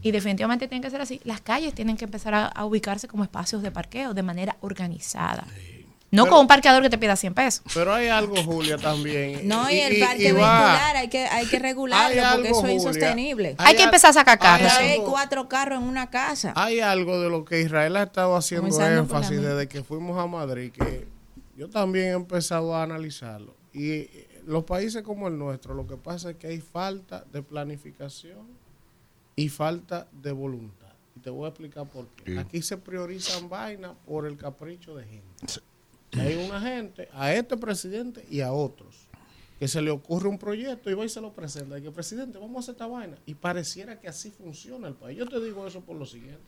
[0.02, 3.22] y definitivamente tiene que ser así, las calles tienen que empezar a, a ubicarse como
[3.22, 5.46] espacios de parqueo de manera organizada.
[6.14, 7.62] No Pero- con un parqueador que te pida 100 pesos.
[7.74, 9.40] Pero hay algo, Julia, también.
[9.48, 12.44] No, y, el y parque va- vehicular hay que, hay que regularlo Hay porque algo,
[12.44, 12.74] eso es Julia.
[12.74, 13.48] insostenible.
[13.58, 15.02] Hay Hay que empezar a sacar carros, Hay sí.
[15.04, 16.52] cuatro carros en una casa.
[16.56, 20.26] Hay algo de lo que Israel ha estado haciendo Comenzando énfasis desde que fuimos a
[20.26, 21.06] Madrid, que
[21.56, 23.54] yo también he empezado a analizarlo.
[23.72, 27.42] Y eh, los países como el nuestro, lo que pasa es que hay falta de
[27.42, 28.46] planificación
[29.36, 30.92] y falta de voluntad.
[31.16, 32.38] Y te voy a explicar por qué.
[32.38, 35.60] Aquí se priorizan vainas por el capricho de gente.
[36.20, 39.08] Hay una gente, a este presidente y a otros,
[39.58, 41.78] que se le ocurre un proyecto y va y se lo presenta.
[41.78, 43.16] Y que, presidente, vamos a hacer esta vaina.
[43.26, 45.18] Y pareciera que así funciona el país.
[45.18, 46.42] Yo te digo eso por lo siguiente.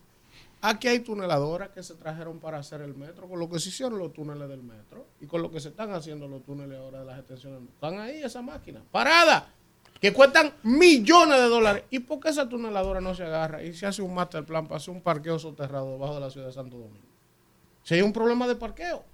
[0.63, 3.99] Aquí hay tuneladoras que se trajeron para hacer el metro, con lo que se hicieron
[3.99, 7.05] los túneles del metro y con lo que se están haciendo los túneles ahora de
[7.07, 7.63] las extensiones.
[7.69, 9.53] Están ahí esa máquina, parada,
[10.01, 11.85] que cuestan millones de dólares.
[11.91, 14.79] ¿Y por qué esa tuneladora no se agarra y se hace un master plan para
[14.79, 17.07] hacer un parqueo soterrado debajo de la ciudad de Santo Domingo?
[17.83, 19.05] Si hay un problema de parqueo.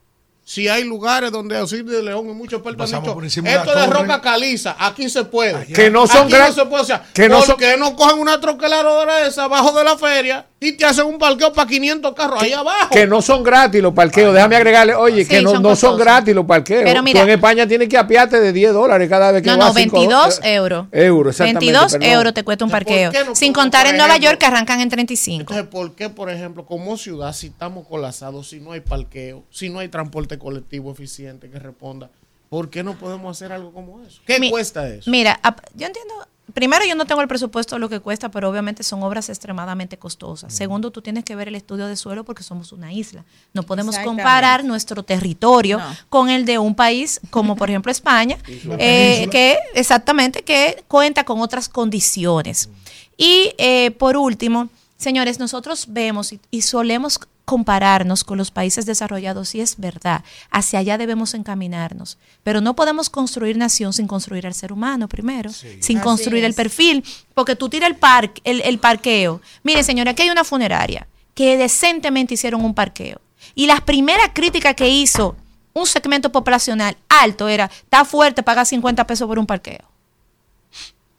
[0.45, 4.01] Si hay lugares donde Auxilio de León y muchos han dicho, la esto de torre".
[4.01, 5.67] roca caliza, aquí se puede.
[5.67, 6.77] Que no son Aquí gran- no.
[6.77, 9.85] O sea, que no ¿por son- qué no cogen una troqueladora de esa abajo de
[9.85, 12.91] la feria y te hacen un parqueo para 500 carros ahí abajo?
[12.91, 14.35] Que no son gratis los parqueos.
[14.35, 16.83] Déjame agregarle, oye, Sí, que no, son no son gratis los parqueos.
[16.85, 19.59] Pero mira- Tú en España tienes que apiarte de 10 dólares cada vez que No,
[19.59, 20.87] vas no, 5 22 do- euros.
[20.91, 21.67] Euros, exactamente.
[21.67, 22.09] 22 perdón.
[22.09, 23.13] euros te cuesta un parqueo.
[23.27, 25.41] no Sin contar en Nueva York que arrancan en 35.
[25.43, 29.71] Entonces, ¿por qué, por ejemplo, como ciudad, si estamos colapsados, si no hay parqueo, si
[29.71, 32.11] no hay transporte colectivo eficiente que responda,
[32.49, 34.21] ¿por qué no podemos hacer algo como eso?
[34.27, 35.11] ¿Qué Mi- cuesta eso?
[35.11, 35.41] Mira,
[35.75, 36.15] yo entiendo.
[36.55, 39.97] Primero, yo no tengo el presupuesto de lo que cuesta, pero obviamente son obras extremadamente
[39.97, 40.53] costosas.
[40.53, 43.25] Segundo, tú tienes que ver el estudio de suelo porque somos una isla.
[43.55, 45.97] No podemos comparar nuestro territorio No.
[46.11, 48.37] con el de un país como, por ejemplo, España,
[48.79, 52.69] eh, que exactamente que cuenta con otras condiciones.
[53.17, 54.69] Y eh, por último,
[54.99, 57.19] señores, nosotros vemos y, y solemos
[57.53, 63.11] compararnos con los países desarrollados y es verdad, hacia allá debemos encaminarnos, pero no podemos
[63.11, 67.05] construir nación sin construir al ser humano primero, sin Así construir el perfil,
[67.35, 69.43] porque tú tiras el, parque, el, el parqueo.
[69.65, 73.21] Mire, señora, aquí hay una funeraria que decentemente hicieron un parqueo
[73.55, 75.37] y la primera crítica que hizo
[75.75, 79.92] un segmento poblacional alto era, está fuerte, paga 50 pesos por un parqueo.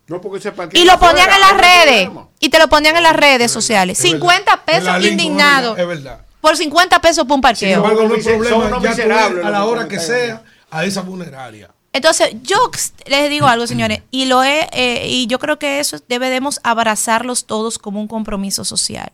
[0.07, 0.39] No, porque
[0.73, 2.09] Y lo ponían en no las redes.
[2.39, 3.97] Y te lo ponían en las redes sociales.
[3.99, 4.19] Es verdad.
[4.19, 5.77] 50 En pesos indignado.
[5.77, 6.25] Es verdad.
[6.41, 7.75] por 50 pesos por un Sin parqueo.
[7.77, 8.81] embargo, no hay problema.
[8.81, 11.69] Ya ves a la hora que sea a esa funeraria.
[11.93, 12.57] Entonces, yo
[13.05, 17.45] les digo algo, señores, y lo he, eh, y yo creo que eso debemos abrazarlos
[17.45, 19.11] todos como un compromiso social.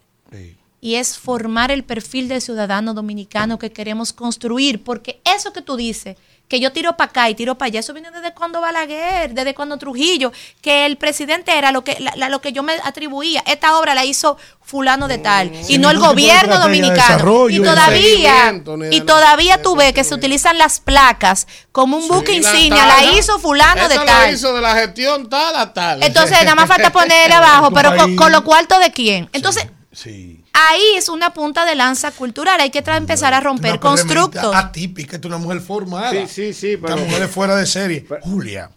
[0.82, 5.76] Y es formar el perfil del ciudadano dominicano que queremos construir, porque eso que tú
[5.76, 6.16] dices,
[6.50, 9.54] que yo tiro para acá y tiro para allá, eso viene desde cuando Balaguer, desde
[9.54, 13.42] cuando Trujillo, que el presidente era lo que, la- la- lo que yo me atribuía.
[13.46, 17.48] Esta obra la hizo fulano de tal, y Sin no el gobierno dominicano.
[17.50, 18.62] Y todavía,
[18.92, 23.04] y todavía tú ves que se utilizan las placas como un buque Sí, insignia, la
[23.14, 24.06] hizo fulano de tal.
[24.08, 26.02] la hizo de la gestión tal a tal.
[26.04, 29.30] Entonces, nada más falta ponerle abajo, pero con, con lo cuarto de quién.
[29.34, 30.39] Entonces, Sí.
[30.70, 32.60] Ahí es una punta de lanza cultural.
[32.60, 34.56] Hay que tra- empezar a romper Una constructos.
[34.56, 36.12] Atípica, esta es una mujer formada.
[36.12, 38.06] Sí, sí, sí, pero- Esta mujer es fuera de serie.
[38.22, 38.70] Julia.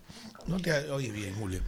[0.46, 1.60] No te oye bien, Julia.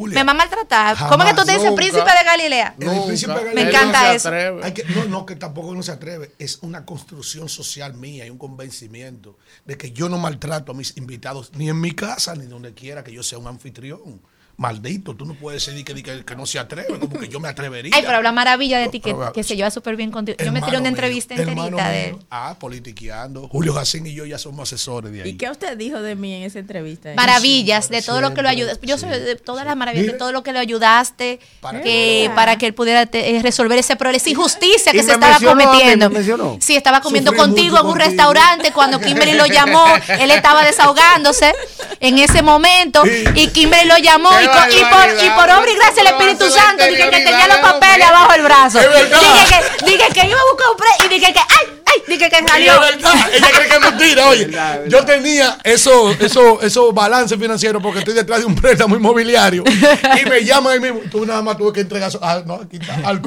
[0.00, 0.96] Me va a maltratar.
[0.96, 1.76] ¿Cómo Jamás, es que tú te dices nunca.
[1.76, 2.74] príncipe de Galilea?
[2.78, 4.28] El príncipe Me Galilea encanta no eso.
[4.28, 4.64] atreve.
[4.64, 6.30] Hay que- no, no, que tampoco no se atreve.
[6.38, 10.96] Es una construcción social mía y un convencimiento de que yo no maltrato a mis
[10.96, 14.20] invitados ni en mi casa ni donde quiera que yo sea un anfitrión.
[14.58, 17.48] Maldito, tú no puedes decir que, que, que no se atreve, como que yo me
[17.48, 17.92] atrevería.
[17.94, 20.36] Ay, pero habla maravilla de ti, que, Pero- que se lleva súper bien contigo.
[20.44, 22.12] Yo me tiré una mío, entrevista enterita de él.
[22.14, 22.24] mío.
[22.28, 23.46] Ah, politiqueando.
[23.48, 25.30] Julio Jacín y yo ya somos asesores de ahí.
[25.30, 27.10] ¿Y qué usted dijo de mí en esa entrevista?
[27.14, 28.78] Maravillas de todo lo que lo siempre, ayudas.
[28.82, 30.12] Yo soy de todas las maravillas Mire.
[30.14, 33.78] de todo lo que lo ayudaste Para que, para que él pudiera te- eh, resolver
[33.78, 36.10] ese problema, esa injusticia que Y se me estaba mí, cometiendo.
[36.10, 36.56] me mencionó.
[36.60, 38.08] Sí, estaba comiendo Sufrí contigo en un contigo.
[38.10, 39.84] restaurante cuando Kimberly lo llamó.
[40.18, 41.54] Él estaba desahogándose
[42.00, 43.02] en ese momento
[43.34, 47.10] y Kimberly lo llamó y, y por, y obra y gracia del Espíritu Santo dije
[47.10, 48.80] que tenía los papeles abajo el brazo.
[48.80, 49.20] Es verdad.
[49.20, 52.30] Dije que, dije que iba a buscar un pre y dije que ay, ay, dije
[52.30, 52.72] que Y salió.
[52.74, 54.26] es verdad, ella cree que es mentira.
[54.28, 54.50] Oye,
[54.88, 60.28] yo tenía esos eso, eso balances financieros porque estoy detrás de un préstamo inmobiliario y
[60.28, 61.00] me llaman ahí mismo.
[61.10, 62.10] Tú nada más tuve que entregar.
[62.22, 63.20] Ah, no, aquí está, al.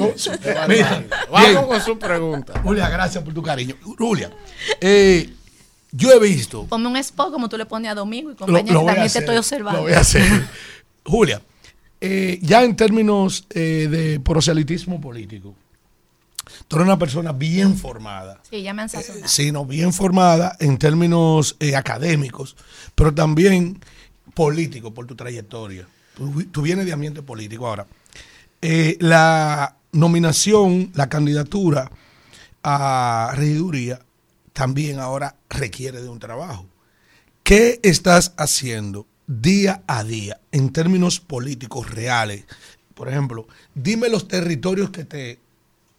[0.68, 2.54] Mira, Vamos con su pregunta.
[2.62, 3.74] Julia, gracias por tu cariño.
[3.98, 4.30] Julia,
[4.80, 5.28] eh,
[5.92, 6.66] yo he visto.
[6.66, 9.36] Ponme un spot como tú le pones a Domingo y compañía lo también te estoy
[9.36, 9.80] observando.
[9.80, 10.22] Lo voy a hacer.
[11.04, 11.40] Julia,
[12.00, 15.54] eh, ya en términos eh, de proselitismo político,
[16.68, 18.40] tú eres una persona bien formada.
[18.48, 19.28] Sí, ya me han sazonado.
[19.28, 22.56] Sí, no, bien formada en términos eh, académicos,
[22.94, 23.78] pero también
[24.34, 25.86] político por tu trayectoria.
[26.16, 27.66] Tú, tú vienes de ambiente político.
[27.66, 27.86] Ahora,
[28.62, 31.90] eh, la nominación, la candidatura
[32.62, 34.00] a regiduría
[34.52, 36.66] también ahora requiere de un trabajo.
[37.42, 42.44] ¿Qué estás haciendo día a día en términos políticos reales?
[42.94, 45.38] Por ejemplo, dime los territorios que te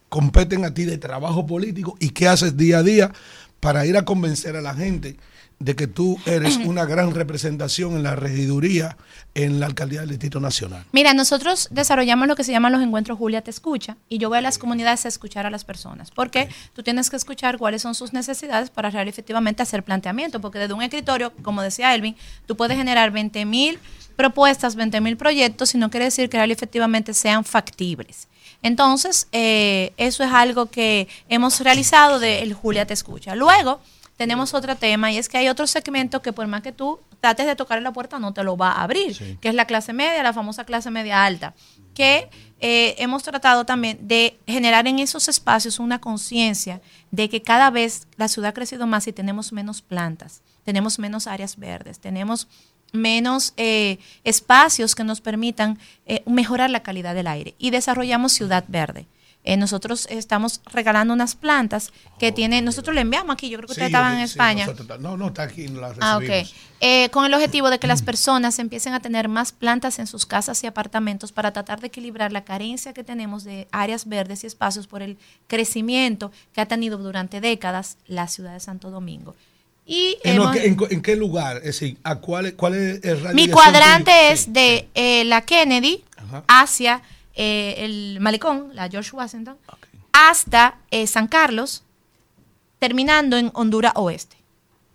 [0.10, 3.12] competen a ti de trabajo político y qué haces día a día
[3.60, 5.18] para ir a convencer a la gente
[5.60, 8.98] de que tú eres una gran representación en la regiduría,
[9.34, 10.86] en la alcaldía del Distrito Nacional.
[10.92, 14.40] Mira, nosotros desarrollamos lo que se llaman los encuentros Julia te escucha y yo voy
[14.40, 17.96] a las comunidades a escuchar a las personas porque tú tienes que escuchar cuáles son
[17.96, 22.16] sus necesidades para real efectivamente hacer planteamiento porque desde un escritorio, como decía Elvin,
[22.46, 23.80] tú puedes generar 20 mil
[24.16, 28.28] propuestas, 20 mil proyectos y no quiere decir que real efectivamente sean factibles.
[28.62, 33.36] Entonces, eh, eso es algo que hemos realizado de el Julia te escucha.
[33.36, 33.82] Luego,
[34.18, 37.46] tenemos otro tema y es que hay otro segmento que por más que tú trates
[37.46, 40.22] de tocar la puerta no te lo va a abrir, que es la clase media,
[40.24, 41.54] la famosa clase media alta,
[41.94, 42.30] que
[42.60, 46.82] eh, hemos tratado también de generar en esos espacios una conciencia
[47.12, 51.28] de que cada vez la ciudad ha crecido más y tenemos menos plantas, tenemos menos
[51.28, 52.48] áreas verdes, tenemos
[52.94, 58.64] menos eh, espacios que nos permitan eh, mejorar la calidad del aire y desarrollamos ciudad
[58.68, 59.08] verde.
[59.46, 63.74] Eh, nosotros estamos regalando unas plantas que tienen, nosotros le enviamos aquí, yo creo que
[63.74, 64.66] Sí, ustedes estaban en sí, España.
[64.68, 66.48] nosotros- no, no, está aquí, la Ah, ok.
[66.80, 70.26] Eh, con el objetivo de que las personas empiecen a tener más plantas en sus
[70.26, 74.48] casas y apartamentos para tratar de equilibrar la carencia que tenemos de áreas verdes y
[74.48, 75.18] espacios por el
[75.48, 79.36] crecimiento que ha tenido durante décadas la ciudad de Santo Domingo.
[79.86, 81.58] Y ¿En, hemos- que- en en qué lugar?
[81.58, 86.04] Es decir, ¿a cuál, cuál es el radio mi cuadrante es de eh, la Kennedy
[86.18, 86.44] Ajá.
[86.48, 87.02] hacia
[87.36, 89.58] eh, el malecón, la George Washington,
[90.12, 91.84] hasta eh, San Carlos,
[92.80, 94.38] terminando en Honduras Oeste.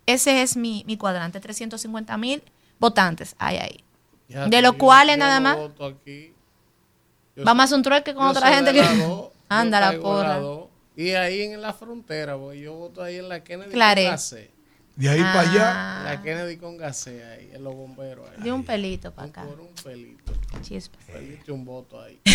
[0.05, 2.41] Ese es mi, mi cuadrante, 350 mil
[2.79, 3.83] votantes hay ahí.
[4.27, 5.57] Ya de los cuales nada más.
[5.57, 6.33] voto aquí.
[7.35, 8.83] Yo Vamos a hacer un trueque con otra gente que.
[9.49, 10.39] Anda la porra.
[10.95, 12.61] Y ahí en la frontera, voy.
[12.61, 14.15] Yo voto ahí en la Kennedy Clare.
[14.99, 15.71] De ahí para allá.
[16.01, 16.03] Ah.
[16.03, 18.29] La Kennedy con Gacé ahí, en los bomberos.
[18.29, 18.43] Ahí.
[18.43, 19.43] De un pelito para acá.
[19.45, 20.33] Por un pelito.
[20.61, 21.03] Chispas.
[21.05, 22.19] Pelito un voto ahí.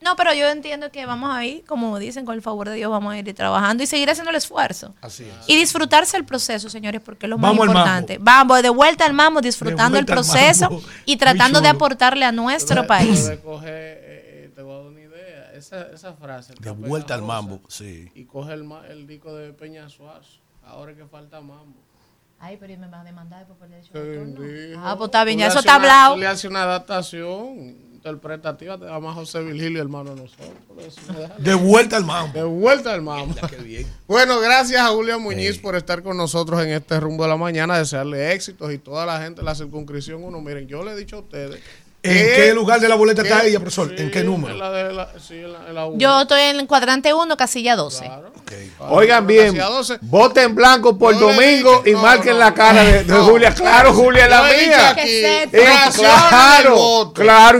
[0.00, 2.88] No, pero yo entiendo que vamos a ir, como dicen, con el favor de Dios,
[2.88, 4.94] vamos a ir trabajando y seguir haciendo el esfuerzo.
[5.00, 5.48] Así es.
[5.48, 8.16] Y disfrutarse el proceso, señores, porque es lo más Vamos importante.
[8.20, 13.28] Vamos de vuelta al mambo, disfrutando el proceso y tratando de aportarle a nuestro país.
[13.28, 15.50] eh, eh, te voy a dar una idea.
[15.56, 16.54] esa, esa frase.
[16.60, 18.08] De vuelta al mambo, sí.
[18.14, 20.38] Y coge el, ma- el disco de Peña Suazo.
[20.68, 21.74] Ahora es que falta mambo.
[22.40, 24.42] Ay, pero me va a demandar por perder el ¿Quién retorno.
[24.68, 24.80] dijo?
[24.84, 26.14] Ah, pues está bien, ya eso está hablado.
[26.14, 30.96] tú Le hace una adaptación interpretativa, te llama José Virgilio, hermano de nosotros.
[31.08, 32.32] Da- De vuelta al mambo.
[32.32, 33.34] De vuelta al mambo.
[34.06, 37.76] Bueno, gracias a Julia Muñiz por estar con nosotros en este rumbo de la mañana,
[37.76, 40.40] desearle éxitos y toda la gente de la circunscripción 1.
[40.40, 41.60] Miren, yo le he dicho a ustedes.
[42.02, 43.92] ¿En que- qué lugar de la boleta está que- ella, profesor?
[43.98, 44.54] ¿En qué sí, número?
[44.54, 45.98] en la de la- sí, en la- en la uno.
[45.98, 48.08] Yo estoy en el cuadrante 1, casilla 12.
[48.78, 49.98] Oigan bien, Hacia 12.
[50.02, 53.24] voten blanco por domingo dije- y no, marquen no, la cara de, de no.
[53.24, 53.52] Julia.
[53.54, 54.96] Claro, Julia es la mía.
[54.98, 55.48] Eh,
[55.94, 57.12] claro, voto.
[57.14, 57.58] claro.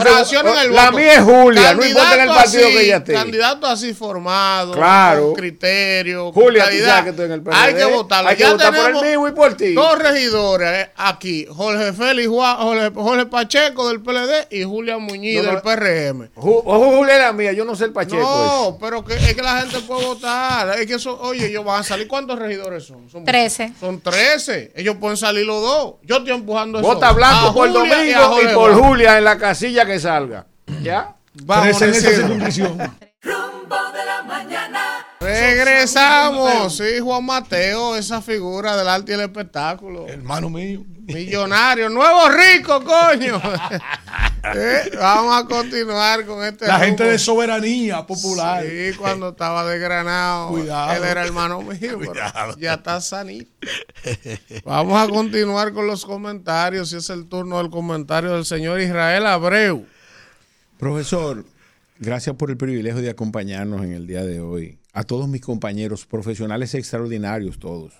[0.70, 3.12] La mía es Julia, no importa en el partido así, que ella esté.
[3.14, 5.26] Candidato así formado, Claro.
[5.26, 6.88] con criterio, con Julia, calidad.
[6.88, 7.60] sabes que estoy en el PRD.
[7.60, 8.30] Hay que votarlo.
[8.30, 9.74] Hay que Ya votar por el mío y por ti.
[9.74, 12.28] Dos regidores eh, aquí, Jorge Félix,
[12.94, 16.30] Jorge Pacheco del PLD y Julia Muñiz No, no, del PRM.
[16.34, 18.16] Ju- Ojo, Julia la mía, yo no sé el Pacheco.
[18.20, 20.78] No, pero que, es que la gente puede votar.
[20.78, 22.06] Es que eso, oye, ellos van a salir.
[22.08, 23.08] ¿Cuántos regidores son?
[23.10, 23.72] Son Trece.
[23.80, 24.72] Son 13.
[24.76, 25.94] Ellos pueden salir los dos.
[26.02, 26.86] Yo estoy empujando eso.
[26.88, 28.74] Vota blanco A por Julia a domingo y, por.
[28.74, 30.46] Julia en la casilla que salga.
[30.82, 31.14] ¿Ya?
[31.44, 32.78] Vamos, en esa circunscripción.
[33.22, 34.67] Rumbo de la mañana.
[35.20, 36.76] Regresamos.
[36.76, 40.06] Sí, Juan Mateo, esa figura del arte y el espectáculo.
[40.08, 40.84] Hermano mío.
[41.06, 43.40] Millonario, nuevo rico, coño.
[44.54, 46.66] Eh, Vamos a continuar con este.
[46.68, 48.64] La gente de soberanía popular.
[48.64, 50.50] Sí, cuando estaba de Granado.
[50.50, 50.92] Cuidado.
[50.94, 51.76] Él era hermano mío.
[51.80, 52.56] pero Cuidado.
[52.56, 53.50] Ya está sanito.
[54.64, 56.92] Vamos a continuar con los comentarios.
[56.92, 59.86] Y es el turno del comentario del señor Israel Abreu.
[60.78, 61.44] Profesor,
[61.98, 64.78] gracias por el privilegio de acompañarnos en el día de hoy.
[64.98, 67.92] A todos mis compañeros, profesionales extraordinarios todos.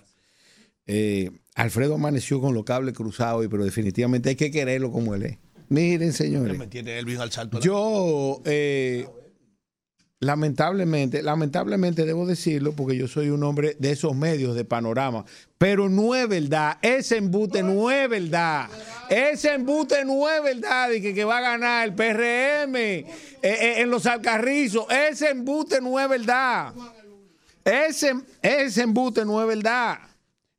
[0.84, 5.38] Eh, Alfredo amaneció con los cables cruzados, pero definitivamente hay que quererlo como él es.
[5.68, 6.58] Miren, señores.
[6.58, 7.60] Me tiene Elvis al salto.
[7.60, 9.06] Yo, eh,
[10.20, 15.24] lamentablemente, lamentablemente debo decirlo, porque yo soy un hombre de esos medios de panorama,
[15.58, 18.68] pero no es verdad, ese embute no es verdad,
[19.08, 23.06] ese embute no es verdad, y que, que va a ganar el PRM eh,
[23.42, 26.72] eh, en los alcarrizos, ese embute no es verdad,
[27.64, 29.98] ese, ese embute no es verdad.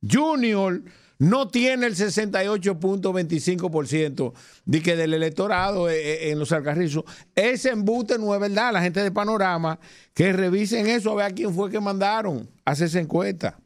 [0.02, 0.80] Junior
[1.20, 4.32] no tiene el 68.25%
[4.64, 7.04] de que del electorado eh, eh, en los alcarrizos.
[7.34, 8.72] Ese embute no es verdad.
[8.72, 9.78] La gente de Panorama,
[10.14, 13.60] que revisen eso a ver quién fue que mandaron a hacer esa encuesta.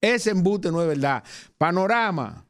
[0.00, 1.22] Ese embute no es verdad.
[1.56, 2.44] Panorama,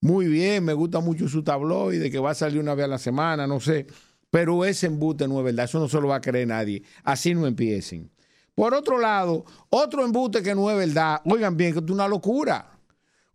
[0.00, 2.98] muy bien, me gusta mucho su tabloide, que va a salir una vez a la
[2.98, 3.86] semana, no sé.
[4.28, 5.66] Pero ese embute no es verdad.
[5.66, 6.82] Eso no se lo va a creer nadie.
[7.04, 8.10] Así no empiecen.
[8.56, 11.20] Por otro lado, otro embute que no es verdad.
[11.26, 12.73] Oigan bien, que es una locura.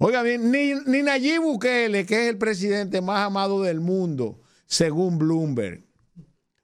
[0.01, 0.51] Oigan bien,
[0.85, 5.83] ni, Nayib Bukele, que es el presidente más amado del mundo, según Bloomberg.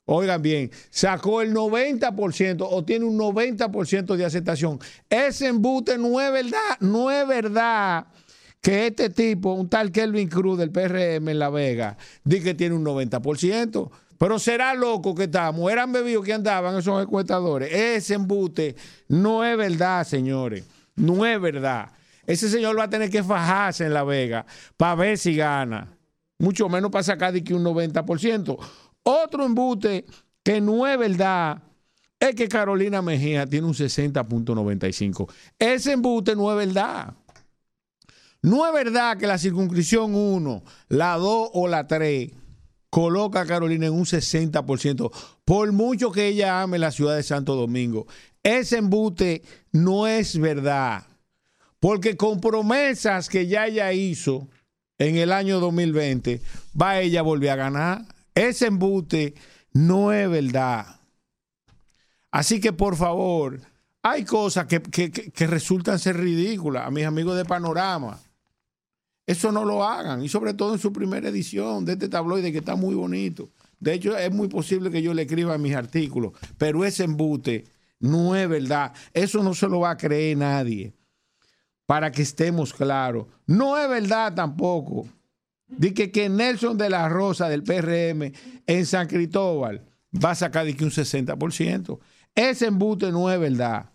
[0.06, 4.80] Oigan bien, sacó el 90% o tiene un 90% de aceptación.
[5.10, 8.08] Ese embute no es verdad, no es verdad
[8.62, 12.76] que este tipo, un tal Kelvin Cruz del PRM en La Vega, dice que tiene
[12.76, 13.92] un 90%.
[14.18, 17.70] Pero será loco que estamos, eran bebidos que andaban esos encuestadores.
[17.74, 18.78] Ese embute
[19.10, 20.64] no es verdad, señores,
[20.96, 21.90] no es verdad.
[22.28, 24.46] Ese señor va a tener que fajarse en La Vega
[24.78, 25.98] para ver si gana.
[26.38, 28.58] Mucho menos para sacar de que un 90%.
[29.04, 30.06] Otro embute
[30.44, 31.62] que no es verdad
[32.20, 35.32] es que Carolina Mejía tiene un 60.95.
[35.60, 37.14] Ese embute no es verdad.
[38.42, 42.32] No es verdad que la circunscripción 1, la 2 o la 3
[42.92, 45.12] coloca a Carolina en un 60%,
[45.44, 48.08] por mucho que ella ame la ciudad de Santo Domingo.
[48.44, 49.42] Ese embute
[49.72, 51.08] no es verdad.
[51.86, 54.48] Porque con promesas que ya ella hizo
[54.98, 56.42] en el año 2020,
[56.82, 58.02] va ella a volver a ganar.
[58.34, 59.36] Ese embute
[59.72, 61.00] no es verdad.
[62.32, 63.62] Así que por favor,
[64.02, 68.20] hay cosas que, que- que- resultan ser ridículas a mis amigos de Panorama.
[69.28, 70.24] Eso no lo hagan.
[70.24, 73.52] Y sobre todo en su primera edición de este tabloide que está muy bonito.
[73.80, 76.34] De hecho, es muy posible que yo le escriba mis artículos.
[76.58, 77.66] Pero ese embute
[78.00, 78.92] no es verdad.
[79.14, 80.96] Eso no se lo va a creer nadie
[81.86, 83.28] para que estemos claros.
[83.46, 85.08] No es verdad tampoco
[85.68, 88.32] de que, Nelson de la Rosa del PRM
[88.66, 89.86] en San Cristóbal
[90.24, 92.00] va a sacar de que un 60%.
[92.34, 93.92] Ese embute no es verdad.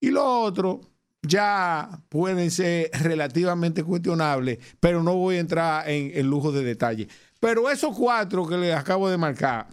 [0.00, 0.80] Y lo otro
[1.22, 7.08] ya pueden ser relativamente cuestionables, pero no voy a entrar en, en lujo de detalle.
[7.40, 9.68] Pero esos cuatro que les acabo de marcar,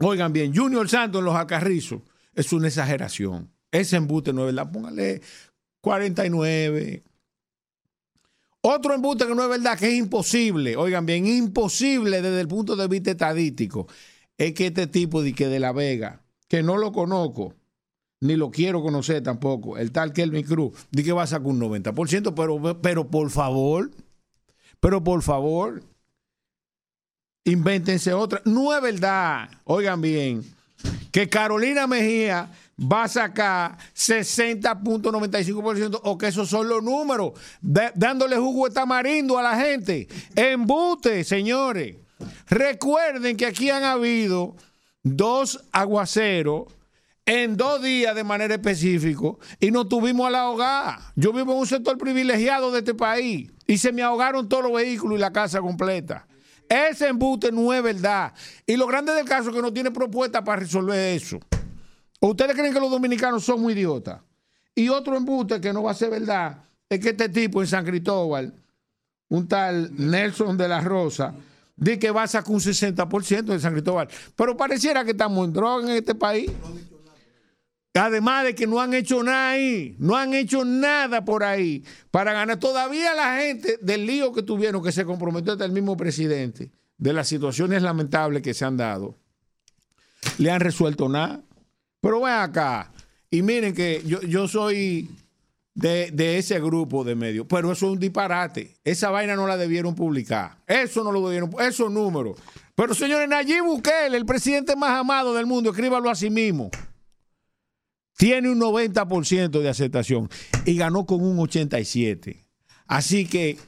[0.00, 2.02] oigan bien, Junior Santos en los Alcarrizos
[2.34, 3.50] es una exageración.
[3.70, 4.70] Ese embute no es verdad.
[4.70, 5.22] Póngale
[5.82, 7.02] 49.
[8.62, 12.76] Otro embute que no es verdad, que es imposible, oigan bien, imposible desde el punto
[12.76, 13.88] de vista estadístico,
[14.38, 17.54] es que este tipo de, que de La Vega, que no lo conozco,
[18.20, 21.60] ni lo quiero conocer tampoco, el tal Kelvin Cruz, di que va a sacar un
[21.60, 23.90] 90%, pero, pero por favor,
[24.78, 25.82] pero por favor,
[27.44, 28.42] invéntense otra.
[28.44, 30.44] No es verdad, oigan bien,
[31.10, 32.52] que Carolina Mejía
[32.82, 39.56] va a sacar 60.95% o que esos son los números, dándole jugo de a la
[39.56, 40.08] gente.
[40.34, 41.96] Embute, señores.
[42.48, 44.56] Recuerden que aquí han habido
[45.02, 46.66] dos aguaceros
[47.24, 49.28] en dos días de manera específica
[49.60, 51.12] y nos tuvimos a la ahogada.
[51.16, 54.72] Yo vivo en un sector privilegiado de este país y se me ahogaron todos los
[54.72, 56.26] vehículos y la casa completa.
[56.68, 58.32] Ese embute no es verdad.
[58.66, 61.38] Y lo grande del caso es que no tiene propuesta para resolver eso.
[62.24, 64.20] ¿O ustedes creen que los dominicanos son muy idiotas?
[64.76, 67.84] Y otro embute que no va a ser verdad es que este tipo en San
[67.84, 68.54] Cristóbal,
[69.28, 71.34] un tal Nelson de la Rosa,
[71.74, 74.06] dice que va a sacar un 60% de San Cristóbal.
[74.36, 76.48] Pero pareciera que estamos en droga en este país.
[77.92, 81.82] Además de que no han hecho nada ahí, no han hecho nada por ahí
[82.12, 82.56] para ganar.
[82.60, 87.12] Todavía la gente del lío que tuvieron, que se comprometió hasta el mismo presidente, de
[87.12, 89.18] las situaciones lamentables que se han dado,
[90.38, 91.42] le han resuelto nada.
[92.02, 92.92] Pero ven acá,
[93.30, 95.08] y miren que yo, yo soy
[95.74, 98.76] de, de ese grupo de medios, pero eso es un disparate.
[98.84, 100.58] Esa vaina no la debieron publicar.
[100.66, 102.38] Eso no lo debieron, esos números.
[102.74, 106.70] Pero señores, Nayib Bukele, el presidente más amado del mundo, escríbalo a sí mismo
[108.22, 110.28] tiene un 90% de aceptación
[110.64, 112.36] y ganó con un 87%.
[112.86, 113.58] Así que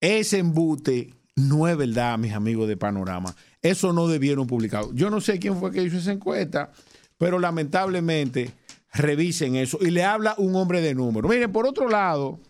[0.00, 3.36] ese embute no es verdad, mis amigos de Panorama.
[3.60, 4.94] Eso no debieron publicarlo.
[4.94, 6.72] Yo no sé quién fue que hizo esa encuesta,
[7.18, 8.52] pero lamentablemente
[8.92, 9.78] revisen eso.
[9.80, 11.28] Y le habla un hombre de número.
[11.28, 12.40] Miren, por otro lado,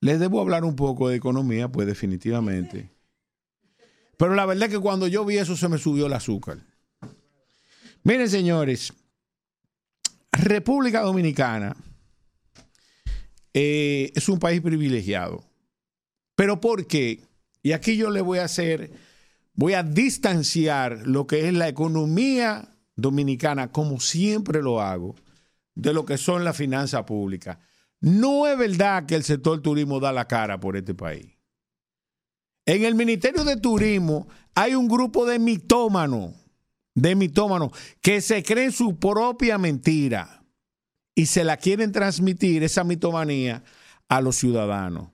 [0.00, 2.90] les debo hablar un poco de economía, pues definitivamente.
[4.16, 6.58] Pero la verdad es que cuando yo vi eso se me subió el azúcar.
[8.02, 8.92] Miren, señores,
[10.30, 11.74] República Dominicana
[13.52, 15.44] eh, es un país privilegiado.
[16.36, 17.22] ¿Pero por qué?
[17.62, 18.92] Y aquí yo le voy a hacer,
[19.54, 25.14] voy a distanciar lo que es la economía dominicana, como siempre lo hago,
[25.74, 27.58] de lo que son las finanzas públicas.
[28.00, 31.34] No es verdad que el sector turismo da la cara por este país.
[32.66, 36.32] En el Ministerio de Turismo hay un grupo de mitómanos,
[36.94, 40.44] de mitómanos, que se creen su propia mentira
[41.14, 43.62] y se la quieren transmitir, esa mitomanía,
[44.08, 45.10] a los ciudadanos.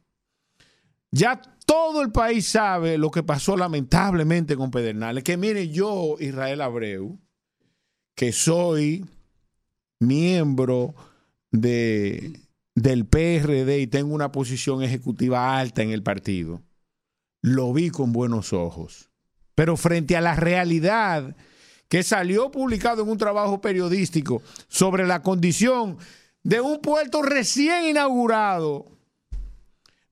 [1.10, 5.24] Ya todo el país sabe lo que pasó lamentablemente con Pedernales.
[5.24, 7.18] Que mire, yo, Israel Abreu,
[8.20, 9.06] que soy
[9.98, 10.94] miembro
[11.50, 12.38] de,
[12.74, 16.60] del PRD y tengo una posición ejecutiva alta en el partido,
[17.40, 19.08] lo vi con buenos ojos.
[19.54, 21.34] Pero frente a la realidad
[21.88, 25.96] que salió publicado en un trabajo periodístico sobre la condición
[26.42, 28.84] de un puerto recién inaugurado,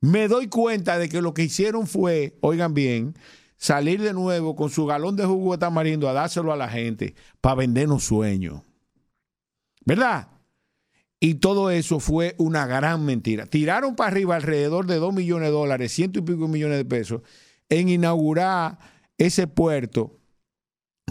[0.00, 3.14] me doy cuenta de que lo que hicieron fue, oigan bien,
[3.58, 7.14] salir de nuevo con su galón de jugo de tamarindo a dárselo a la gente
[7.40, 8.62] para vendernos sueños.
[9.84, 10.28] ¿Verdad?
[11.20, 13.46] Y todo eso fue una gran mentira.
[13.46, 17.22] Tiraron para arriba alrededor de 2 millones de dólares, ciento y pico millones de pesos,
[17.68, 18.78] en inaugurar
[19.18, 20.20] ese puerto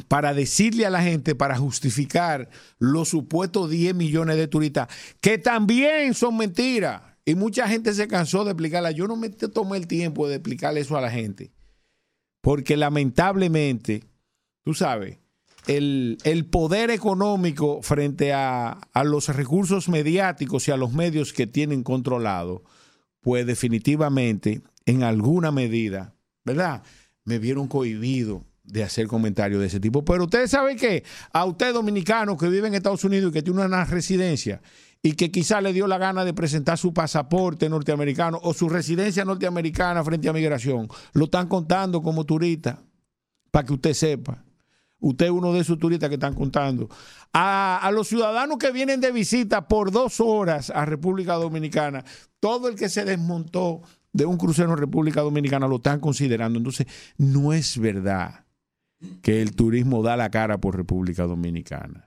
[0.08, 4.88] para decirle a la gente, para justificar los supuestos 10 millones de turistas,
[5.19, 7.01] que también son mentiras.
[7.26, 8.92] Y mucha gente se cansó de explicarla.
[8.92, 11.51] Yo no me tomé el tiempo de explicarle eso a la gente.
[12.48, 14.06] Porque lamentablemente,
[14.64, 15.17] tú sabes,
[15.67, 21.45] el, el poder económico frente a, a, los recursos mediáticos y a los medios que
[21.45, 22.64] tienen controlado,
[23.19, 26.84] pues definitivamente, en alguna medida, ¿verdad?
[27.26, 30.06] Me vieron cohibido de hacer comentarios de ese tipo.
[30.06, 31.03] Pero ustedes saben que
[31.34, 34.61] a usted dominicano que vive en Estados Unidos y que tiene una residencia
[35.01, 39.26] y que quizá le dio la gana de presentar su pasaporte norteamericano o su residencia
[39.26, 42.82] norteamericana frente a migración, lo están contando como turista,
[43.51, 44.43] para que usted sepa.
[45.00, 46.90] Usted es uno de esos turistas que están contando.
[47.32, 52.03] A, a, los ciudadanos que vienen de visita por dos horas a República Dominicana,
[52.40, 56.58] todo el que se desmontó de un crucero en República Dominicana lo están considerando.
[56.58, 58.45] Entonces, no es verdad
[59.22, 62.07] que el turismo da la cara por República Dominicana.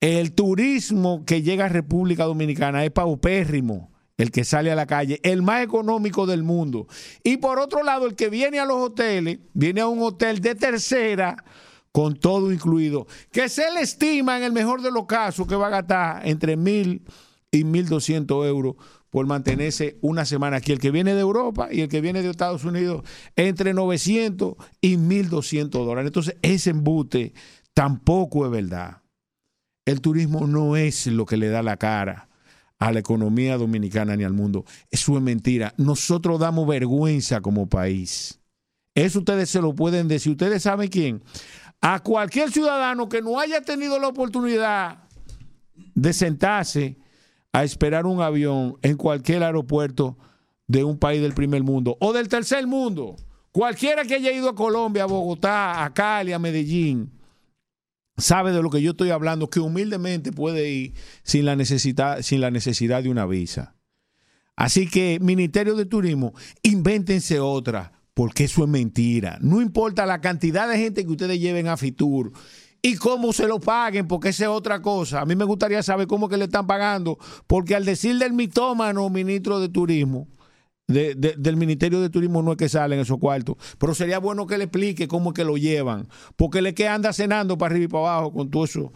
[0.00, 5.20] El turismo que llega a República Dominicana es paupérrimo, el que sale a la calle,
[5.22, 6.86] el más económico del mundo.
[7.22, 10.54] Y por otro lado, el que viene a los hoteles, viene a un hotel de
[10.54, 11.42] tercera
[11.92, 15.68] con todo incluido, que se le estima en el mejor de los casos que va
[15.68, 17.02] a gastar entre mil
[17.50, 18.74] y mil doscientos euros
[19.08, 20.72] por mantenerse una semana aquí.
[20.72, 23.02] El que viene de Europa y el que viene de Estados Unidos,
[23.34, 26.08] entre 900 y 1200 dólares.
[26.10, 27.32] Entonces, ese embute
[27.72, 29.05] tampoco es verdad.
[29.86, 32.28] El turismo no es lo que le da la cara
[32.78, 34.64] a la economía dominicana ni al mundo.
[34.90, 35.72] Eso es mentira.
[35.78, 38.38] Nosotros damos vergüenza como país.
[38.94, 40.32] Eso ustedes se lo pueden decir.
[40.32, 41.22] Ustedes saben quién.
[41.80, 45.04] A cualquier ciudadano que no haya tenido la oportunidad
[45.94, 46.98] de sentarse
[47.52, 50.18] a esperar un avión en cualquier aeropuerto
[50.66, 53.16] de un país del primer mundo o del tercer mundo.
[53.52, 57.15] Cualquiera que haya ido a Colombia, a Bogotá, a Cali, a Medellín,
[58.16, 62.40] sabe de lo que yo estoy hablando, que humildemente puede ir sin la necesidad, sin
[62.40, 63.74] la necesidad de una visa.
[64.56, 69.38] Así que, Ministerio de Turismo, invéntense otra, porque eso es mentira.
[69.42, 72.32] No importa la cantidad de gente que ustedes lleven a Fitur
[72.80, 75.20] y cómo se lo paguen, porque esa es otra cosa.
[75.20, 79.10] A mí me gustaría saber cómo que le están pagando, porque al decir del mitómano
[79.10, 80.28] ministro de Turismo,
[80.88, 84.46] de- de- del Ministerio de Turismo no es que salen esos cuartos, pero sería bueno
[84.46, 87.84] que le explique cómo es que lo llevan, porque le que anda cenando para arriba
[87.84, 88.92] y para abajo con todo eso,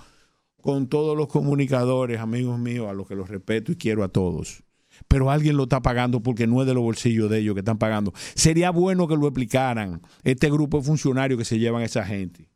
[0.61, 4.63] con todos los comunicadores, amigos míos, a los que los respeto y quiero a todos.
[5.09, 7.79] Pero alguien lo está pagando porque no es de los bolsillos de ellos que están
[7.79, 8.13] pagando.
[8.35, 12.51] Sería bueno que lo explicaran este grupo de funcionarios que se llevan a esa gente.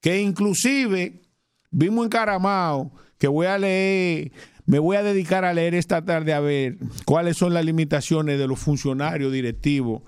[0.00, 1.22] Que inclusive
[1.70, 4.32] vimos encaramado que voy a leer,
[4.66, 8.48] me voy a dedicar a leer esta tarde a ver cuáles son las limitaciones de
[8.48, 10.02] los funcionarios directivos,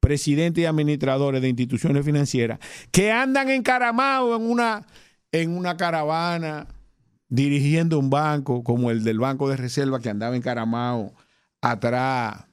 [0.00, 2.60] presidentes y administradores de instituciones financieras
[2.92, 4.86] que andan encaramados en una,
[5.32, 6.68] en una caravana
[7.28, 11.12] dirigiendo un banco como el del Banco de Reserva que andaba encaramado
[11.60, 12.44] atrás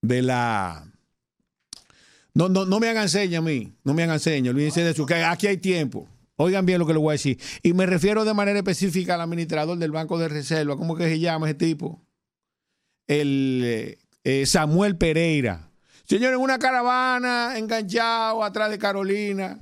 [0.00, 0.90] de la...
[2.32, 5.06] No, no, no me hagan señas a mí, no me hagan señas, olvídense de eso,
[5.06, 6.08] que aquí hay tiempo.
[6.36, 7.40] Oigan bien lo que les voy a decir.
[7.62, 10.76] Y me refiero de manera específica al administrador del Banco de Reserva.
[10.76, 12.02] ¿Cómo que se llama ese tipo?
[13.06, 15.70] El eh, eh, Samuel Pereira.
[16.04, 19.58] Señor, en una caravana, enganchado atrás de Carolina,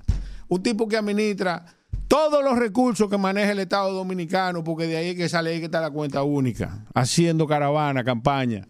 [0.48, 1.64] un tipo que administra
[2.08, 5.58] todos los recursos que maneja el Estado Dominicano, porque de ahí es que sale ahí
[5.58, 8.66] que está la cuenta única, haciendo caravana, campaña.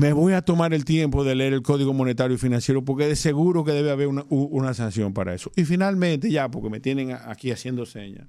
[0.00, 3.16] Me voy a tomar el tiempo de leer el Código Monetario y Financiero porque de
[3.16, 5.52] seguro que debe haber una, una sanción para eso.
[5.56, 8.26] Y finalmente, ya, porque me tienen aquí haciendo señas,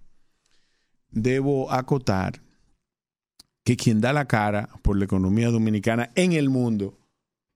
[1.11, 2.41] debo acotar
[3.63, 6.99] que quien da la cara por la economía dominicana en el mundo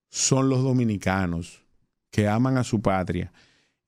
[0.09, 1.65] son los dominicanos
[2.09, 3.33] que aman a su patria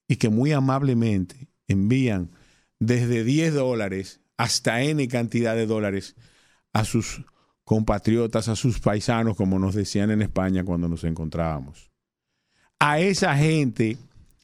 [0.09, 2.31] y que muy amablemente envían
[2.79, 6.17] desde 10 dólares hasta N cantidad de dólares
[6.73, 7.23] a sus
[7.67, 11.91] compatriotas, a sus paisanos, como nos decían en España cuando nos encontrábamos.
[12.79, 13.97] A esa gente,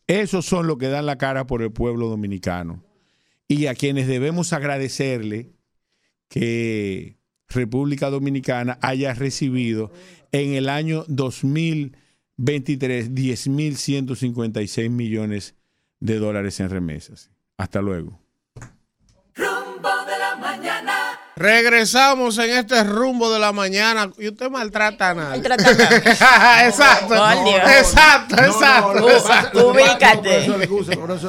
[0.08, 2.84] esos son los que dan la cara por el pueblo dominicano
[3.48, 5.54] y a quienes debemos agradecerle
[6.28, 7.16] que
[7.48, 9.94] República Dominicana haya recibido
[10.34, 15.56] en el año 2023 10.156 millones
[16.02, 17.32] de dólares en remesas.
[17.56, 18.23] Hasta luego.
[21.36, 24.10] Regresamos en este rumbo de la mañana.
[24.18, 25.42] Y usted maltrata a nadie.
[26.66, 27.14] Exacto.
[27.14, 27.62] Dios.
[27.80, 29.70] exacto, exacto.
[29.70, 30.48] Ubícate.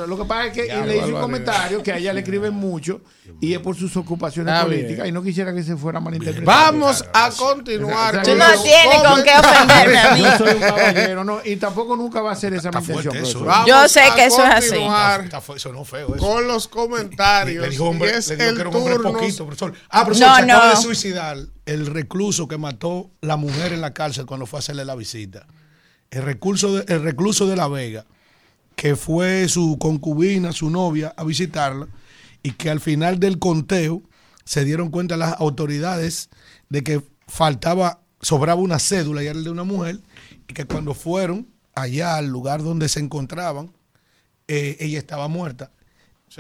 [0.07, 2.53] Lo que pasa es que Ya, le hice un comentario que a ella le escriben
[2.55, 3.01] mucho
[3.41, 4.83] y es por sus ocupaciones Está bien.
[4.83, 6.45] políticas y no quisiera que se fuera malinterpretado.
[6.47, 8.23] Vamos a continuar.
[8.23, 10.21] Tú no tienes con qué ofenderme a mí.
[10.23, 13.47] Yo soy un caballero, no, y tampoco nunca va a ser esa mi intención.
[13.47, 14.77] Vamos Yo sé que eso es así.
[15.25, 16.15] Está eso no feo.
[16.15, 16.25] Eso.
[16.27, 17.63] Con los comentarios.
[17.65, 19.13] Le dijo, hombre, y es le dijo el que era un hombre turno.
[19.13, 19.73] poquito, profesor.
[19.97, 20.71] Ah, No, se acaba no.
[20.71, 24.85] de suicidar el recluso que mató la mujer en la cárcel cuando fue a hacerle
[24.85, 25.47] la visita.
[26.11, 28.05] El recluso de, el recluso de La Vega,
[28.77, 31.87] que fue su concubina, su novia, a visitarla,
[32.43, 34.03] y que al final del conteo
[34.45, 36.29] se dieron cuenta las autoridades
[36.69, 40.01] de que faltaba, sobraba una cédula y era el de una mujer,
[40.49, 43.73] y que cuando fueron allá al lugar donde se encontraban,
[44.49, 45.71] eh, ella estaba muerta.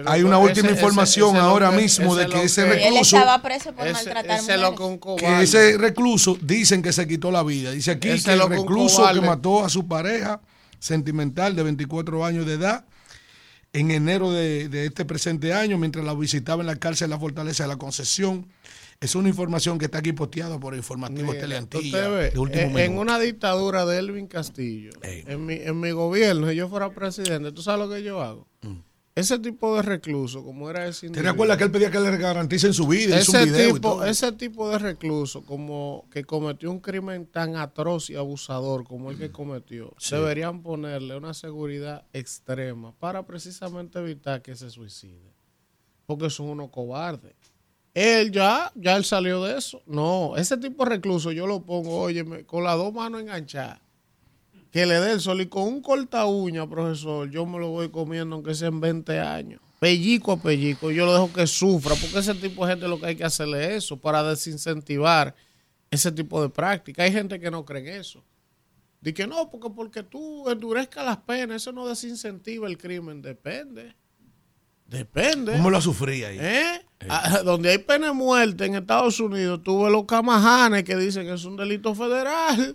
[0.06, 2.89] Hay una última ese- información ese- ese ahora lo mismo de que lo ese recluso...
[2.89, 5.20] Él estaba preso por Ese- maltratar mujeres.
[5.20, 7.70] que ese recluso dicen que se quitó la vida.
[7.73, 10.40] Dice aquí Ese que el recluso que mató a su pareja
[10.78, 12.84] sentimental de 24 años de edad
[13.73, 17.20] en enero de, de este presente año, mientras la visitaba en la cárcel de la
[17.20, 18.47] Fortaleza de la Concesión.
[19.00, 21.84] Es una información que está aquí posteada por informativos Teleantilla.
[21.98, 23.00] usted ve, de último en, minuto.
[23.00, 27.60] una dictadura de Elvin Castillo, en mi, en mi gobierno, si yo fuera presidente, ¿tú
[27.62, 28.47] sabes lo que yo hago?
[29.17, 32.17] Ese tipo de recluso, como era ese ¿Te individuo, recuerdas que él pedía que le
[32.17, 33.20] garanticen su vida?
[33.20, 34.05] Hizo un ese video y tipo, todo.
[34.07, 39.17] ese tipo de recluso como que cometió un crimen tan atroz y abusador como el
[39.18, 40.17] que cometió, Sí.
[40.17, 45.33] deberían ponerle una seguridad extrema para precisamente evitar que se suicide.
[46.07, 47.34] Porque son unos cobardes.
[47.94, 49.81] Él ya, ya él salió de eso.
[49.86, 53.78] No, ese tipo de recluso yo lo pongo, óyeme, con las dos manos enganchadas.
[54.75, 57.91] Que le dé el sol y con un corta uña, profesor, yo me lo voy
[57.91, 59.61] comiendo aunque sea en 20 años.
[59.78, 63.07] pellico a pellico, yo lo dejo que sufra, porque ese tipo de gente lo que
[63.07, 65.33] hay que hacerle eso para desincentivar
[65.93, 67.05] ese tipo de práctica.
[67.05, 68.25] Hay gente que no cree en eso.
[69.01, 73.23] Dice que no, porque porque tú endurezcas las penas, eso no desincentiva el crimen.
[73.23, 73.94] Depende.
[74.89, 75.53] Depende.
[75.53, 76.39] ¿Cómo lo sufría ahí?
[76.41, 76.85] ¿Eh?
[77.09, 81.35] Ah, donde hay pena de muerte en Estados Unidos, tuve los camajanes que dicen que
[81.35, 82.75] es un delito federal.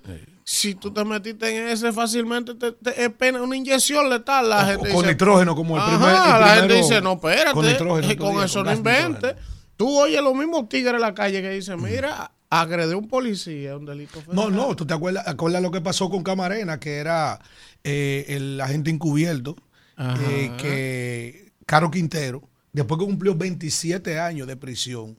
[0.51, 4.49] Si tú te metiste en ese fácilmente, te, te- es pena, una inyección letal.
[4.49, 7.13] La O- gente con dice, nitrógeno, como el Ajá, primer- el La gente dice, no,
[7.13, 9.35] espérate, con nitrógeno, eh, con eso con no inventes.
[9.77, 13.77] Tú oyes los mismos tigres en la calle que dicen, mira, agrede a un policía,
[13.77, 14.35] un delito federal.
[14.35, 17.39] No, no, tú te acuerdas, acuerdas lo que pasó con Camarena, que era
[17.83, 19.55] eh, el agente encubierto,
[19.99, 22.41] eh, que Caro Quintero,
[22.73, 25.15] después que cumplió 27 años de prisión,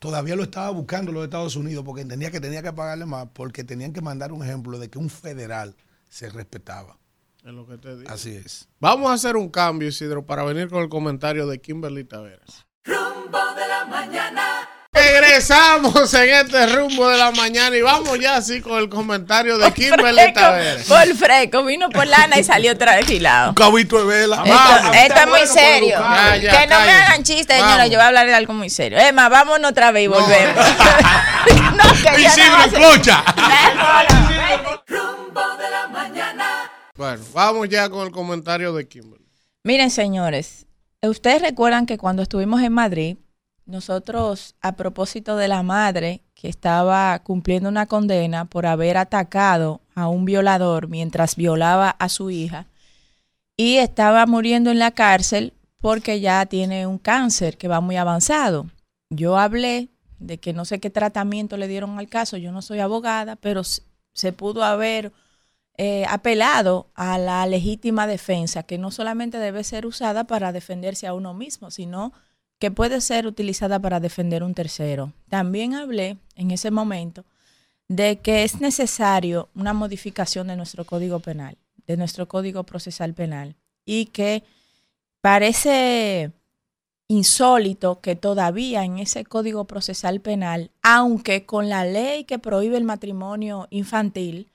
[0.00, 3.62] todavía lo estaba buscando los Estados Unidos porque entendía que tenía que pagarle más, porque
[3.62, 5.76] tenían que mandar un ejemplo de que un federal
[6.08, 6.98] se respetaba.
[7.44, 8.10] Es lo que te digo.
[8.10, 8.68] Así es.
[8.80, 12.66] Vamos a hacer un cambio, Isidro, para venir con el comentario de Kimberly Taveras.
[12.84, 14.49] Rumbo de la mañana.
[14.92, 19.72] Regresamos en este rumbo de la mañana y vamos ya así con el comentario de
[19.72, 20.86] Kimberly Taveras.
[20.86, 23.50] por fresco, vino por lana y salió tranquilado.
[23.50, 24.42] Un cabito de vela.
[24.44, 25.98] Esto, esto es muy serio.
[26.00, 27.76] Ya, ya, que no me hagan chistes, señora.
[27.76, 27.90] Vamos.
[27.90, 28.98] Yo voy a hablar de algo muy serio.
[28.98, 30.56] Emma, vámonos otra vez y volvemos.
[31.76, 33.24] no, que ya no ser- escucha.
[34.88, 36.70] Rumbo de la mañana.
[36.96, 39.24] Bueno, vamos ya con el comentario de Kimberly.
[39.62, 40.66] Miren, señores,
[41.00, 43.16] ustedes recuerdan que cuando estuvimos en Madrid,
[43.70, 50.08] nosotros, a propósito de la madre que estaba cumpliendo una condena por haber atacado a
[50.08, 52.66] un violador mientras violaba a su hija
[53.56, 58.70] y estaba muriendo en la cárcel porque ya tiene un cáncer que va muy avanzado.
[59.10, 62.80] Yo hablé de que no sé qué tratamiento le dieron al caso, yo no soy
[62.80, 65.12] abogada, pero se pudo haber
[65.76, 71.14] eh, apelado a la legítima defensa, que no solamente debe ser usada para defenderse a
[71.14, 72.12] uno mismo, sino
[72.60, 75.12] que puede ser utilizada para defender un tercero.
[75.28, 77.24] También hablé en ese momento
[77.88, 81.56] de que es necesario una modificación de nuestro código penal,
[81.86, 84.44] de nuestro código procesal penal, y que
[85.22, 86.32] parece
[87.08, 92.84] insólito que todavía en ese código procesal penal, aunque con la ley que prohíbe el
[92.84, 94.52] matrimonio infantil,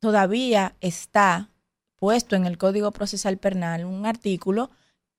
[0.00, 1.48] todavía está
[1.96, 4.70] puesto en el Código Procesal Penal un artículo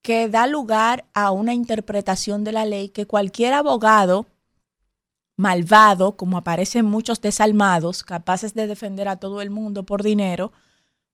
[0.01, 4.25] que da lugar a una interpretación de la ley que cualquier abogado
[5.35, 10.51] malvado, como aparecen muchos desalmados, capaces de defender a todo el mundo por dinero,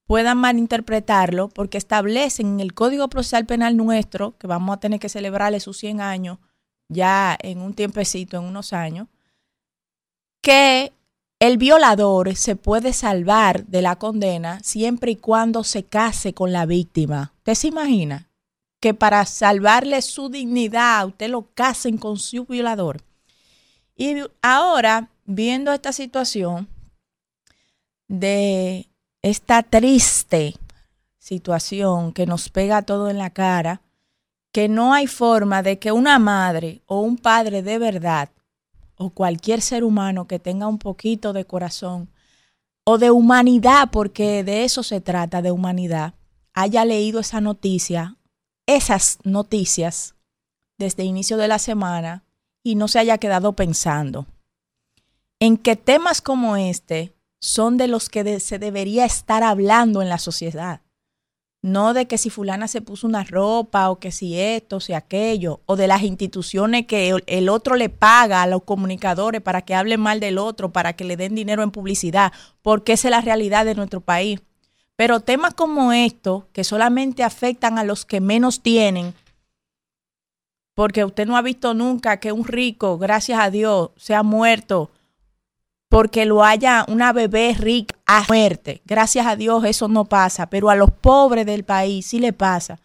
[0.08, 5.10] puedan malinterpretarlo porque establecen en el Código Procesal Penal nuestro, que vamos a tener que
[5.10, 6.40] celebrarle sus 100 años
[6.88, 9.08] ya en un tiempecito, en unos años,
[10.42, 10.94] que
[11.40, 16.66] el violador se puede salvar de la condena siempre y cuando se case con la
[16.66, 17.34] víctima.
[17.38, 18.30] ¿Usted se imagina
[18.80, 23.02] que para salvarle su dignidad usted lo casen con su violador?
[23.96, 26.68] Y ahora, viendo esta situación
[28.08, 28.88] de
[29.22, 30.56] esta triste
[31.26, 33.82] situación que nos pega todo en la cara,
[34.52, 38.30] que no hay forma de que una madre o un padre de verdad
[38.96, 42.10] o cualquier ser humano que tenga un poquito de corazón
[42.84, 46.14] o de humanidad, porque de eso se trata, de humanidad,
[46.54, 48.18] haya leído esa noticia,
[48.68, 50.16] esas noticias
[50.78, 52.24] desde inicio de la semana
[52.64, 54.26] y no se haya quedado pensando
[55.40, 60.18] en que temas como este son de los que se debería estar hablando en la
[60.18, 60.82] sociedad.
[61.62, 65.62] No de que si fulana se puso una ropa o que si esto, si aquello,
[65.66, 69.76] o de las instituciones que el- el otro le paga a los comunicadores para que
[69.76, 73.22] hablen mal del otro, para que le den dinero en publicidad, porque esa es la
[73.22, 74.42] realidad de nuestro país.
[74.96, 79.14] Pero temas como estos, que solamente afectan a los que menos tienen,
[80.74, 84.92] porque usted no ha visto nunca que un rico, gracias a Dios, se ha muerto
[85.90, 88.82] porque lo haya una bebé rica a muerte.
[88.86, 92.80] Gracias a Dios eso no pasa, pero a los pobres del país sí le pasa.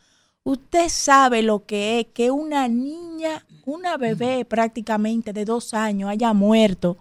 [0.44, 6.32] Usted sabe lo que es que una niña, una bebé prácticamente de dos años haya
[6.32, 6.98] muerto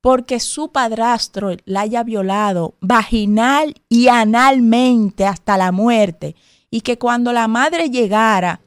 [0.00, 6.36] porque su padrastro la haya violado vaginal y analmente hasta la muerte.
[6.70, 8.60] Y que cuando la madre llegara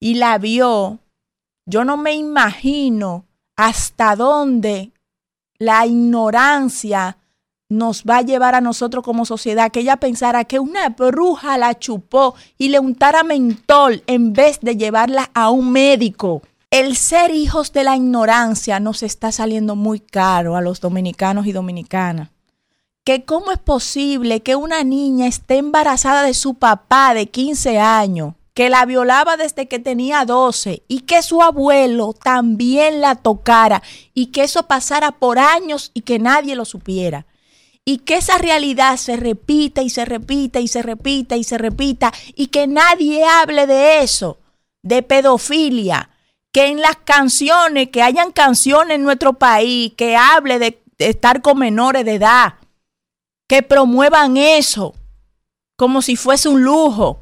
[0.00, 0.98] y la vio,
[1.66, 3.26] yo no me imagino
[3.56, 4.92] hasta dónde
[5.58, 7.18] la ignorancia
[7.68, 11.78] nos va a llevar a nosotros como sociedad, que ella pensara que una bruja la
[11.78, 16.42] chupó y le untara mentol en vez de llevarla a un médico.
[16.70, 21.52] El ser hijos de la ignorancia nos está saliendo muy caro a los dominicanos y
[21.52, 22.28] dominicanas.
[23.04, 28.34] Que cómo es posible que una niña esté embarazada de su papá de 15 años,
[28.52, 33.82] que la violaba desde que tenía 12 y que su abuelo también la tocara
[34.12, 37.24] y que eso pasara por años y que nadie lo supiera.
[37.86, 42.12] Y que esa realidad se repita y se repita y se repita y se repita
[42.34, 44.36] y que nadie hable de eso,
[44.82, 46.10] de pedofilia,
[46.52, 51.58] que en las canciones, que hayan canciones en nuestro país que hable de, estar con
[51.58, 52.54] menores de edad,
[53.48, 54.94] que promuevan eso
[55.76, 57.20] como si fuese un lujo,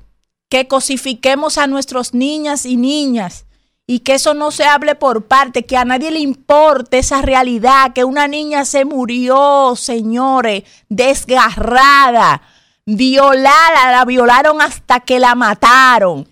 [0.49, 3.45] que cosifiquemos a nuestras niñas y niñas
[3.87, 7.93] y que eso no se hable por parte, que a nadie le importe esa realidad,
[7.93, 12.43] que una niña se murió, señores, desgarrada,
[12.85, 16.27] violada, la violaron hasta que la mataron.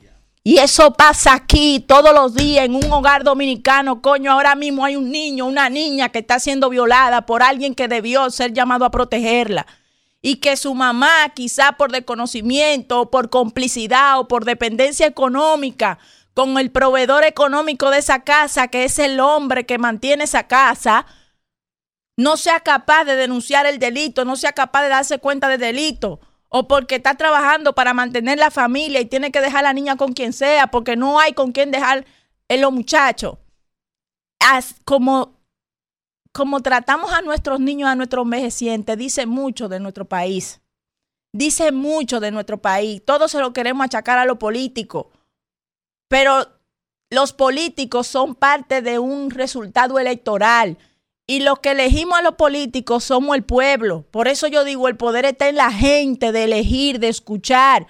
[0.47, 4.03] Y eso pasa aquí todos los días en un hogar dominicano.
[4.03, 7.89] Coño, ahora mismo hay un niño, una niña que está siendo violada por alguien que
[7.89, 9.67] debió ser llamado a protegerla
[10.21, 15.99] y que su mamá, quizá por desconocimiento, o por complicidad o por dependencia económica
[16.35, 21.07] con el proveedor económico de esa casa, que es el hombre que mantiene esa casa,
[22.17, 26.21] no sea capaz de denunciar el delito, no sea capaz de darse cuenta del delito,
[26.57, 29.97] o porque está trabajando para mantener la familia y tiene que dejar a la niña
[29.97, 32.07] con quien sea, porque no hay con quien dejar
[32.47, 33.39] en los muchachos.
[34.85, 35.35] Como
[36.31, 40.61] como tratamos a nuestros niños, a nuestros envejecientes, dice mucho de nuestro país.
[41.33, 43.03] Dice mucho de nuestro país.
[43.05, 45.07] Todo se lo queremos achacar a los políticos.
[46.09, 46.47] Pero
[47.11, 50.79] los políticos son parte de un resultado electoral.
[51.27, 54.05] Y los que elegimos a los políticos somos el pueblo.
[54.11, 57.87] Por eso yo digo, el poder está en la gente de elegir, de escuchar.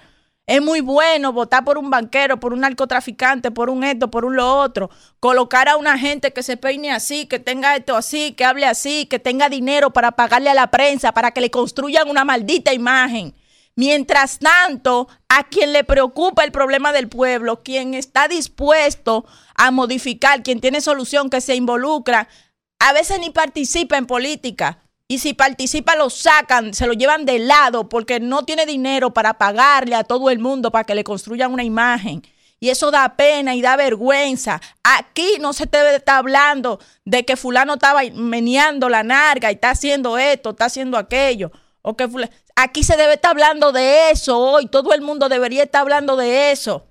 [0.47, 4.37] Es muy bueno votar por un banquero, por un narcotraficante, por un esto, por un
[4.37, 4.89] lo otro.
[5.19, 9.05] Colocar a una gente que se peine así, que tenga esto así, que hable así,
[9.05, 13.35] que tenga dinero para pagarle a la prensa, para que le construyan una maldita imagen.
[13.75, 20.43] Mientras tanto, a quien le preocupa el problema del pueblo, quien está dispuesto a modificar,
[20.43, 22.29] quien tiene solución, que se involucra,
[22.79, 24.79] a veces ni participa en política.
[25.07, 29.37] Y si participa, lo sacan, se lo llevan de lado porque no tiene dinero para
[29.37, 32.23] pagarle a todo el mundo para que le construyan una imagen.
[32.59, 34.59] Y eso da pena y da vergüenza.
[34.83, 39.55] Aquí no se te debe estar hablando de que fulano estaba meneando la narga y
[39.55, 41.51] está haciendo esto, está haciendo aquello.
[41.83, 44.67] O que fula- Aquí se debe estar hablando de eso hoy.
[44.67, 46.87] Todo el mundo debería estar hablando de eso.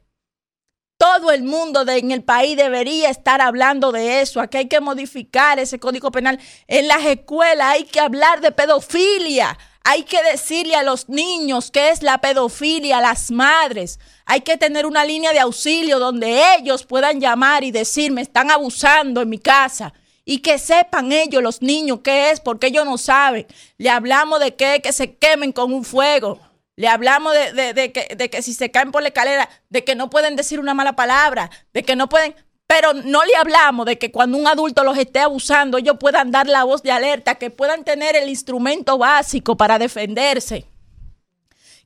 [1.05, 4.41] Todo el mundo de- en el país debería estar hablando de eso.
[4.41, 6.41] Aquí hay que modificar ese código penal.
[6.66, 9.58] En las escuelas hay que hablar de pedofilia.
[9.84, 14.00] Hay que decirle a los niños qué es la pedofilia, a las madres.
[14.24, 18.50] Hay que tener una línea de auxilio donde ellos puedan llamar y decir, me están
[18.50, 19.92] abusando en mi casa.
[20.24, 23.47] Y que sepan ellos, los niños, qué es, porque ellos no saben.
[23.76, 26.41] Le hablamos de que, que se quemen con un fuego.
[26.76, 30.34] Le hablamos de, que, que si se caen por la escalera, de que no pueden
[30.34, 32.34] decir una mala palabra, de que no pueden...
[32.66, 36.48] Pero no le hablamos de que cuando un adulto los esté abusando, ellos puedan dar
[36.48, 40.66] la voz de alerta, que puedan tener el instrumento básico para defenderse,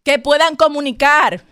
[0.05, 1.43] que puedan comunicar.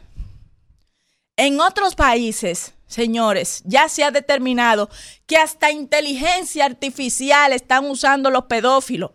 [1.36, 4.89] En otros países, señores, ya se ha determinado
[5.26, 9.10] que hasta inteligencia artificial están usando los pedófilos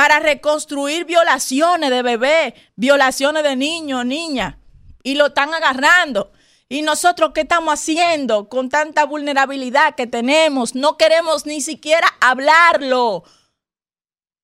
[0.00, 4.54] para reconstruir violaciones de bebé, violaciones de niños, niñas,
[5.02, 6.32] y lo están agarrando.
[6.70, 10.74] ¿Y nosotros qué estamos haciendo con tanta vulnerabilidad que tenemos?
[10.74, 13.24] No queremos ni siquiera hablarlo.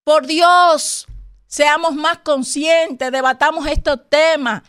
[0.04, 1.06] Por Dios,
[1.46, 4.62] seamos más conscientes, debatamos estos temas.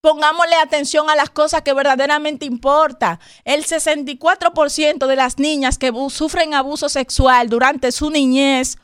[0.00, 3.20] Pongámosle atención a las cosas que verdaderamente importan.
[3.44, 8.78] El 64% de las niñas que sufren abuso sexual durante su niñez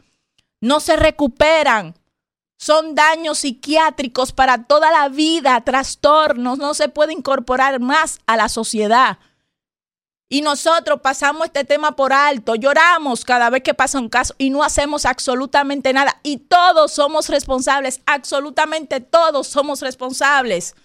[0.60, 1.94] no se recuperan.
[2.58, 8.48] Son daños psiquiátricos para toda la vida, trastornos, no se puede incorporar más a la
[8.50, 9.18] sociedad.
[10.32, 14.50] Y nosotros pasamos este tema por alto, lloramos cada vez que pasa un caso y
[14.50, 16.20] no hacemos absolutamente nada.
[16.22, 20.76] Y todos somos responsables, absolutamente todos somos responsables.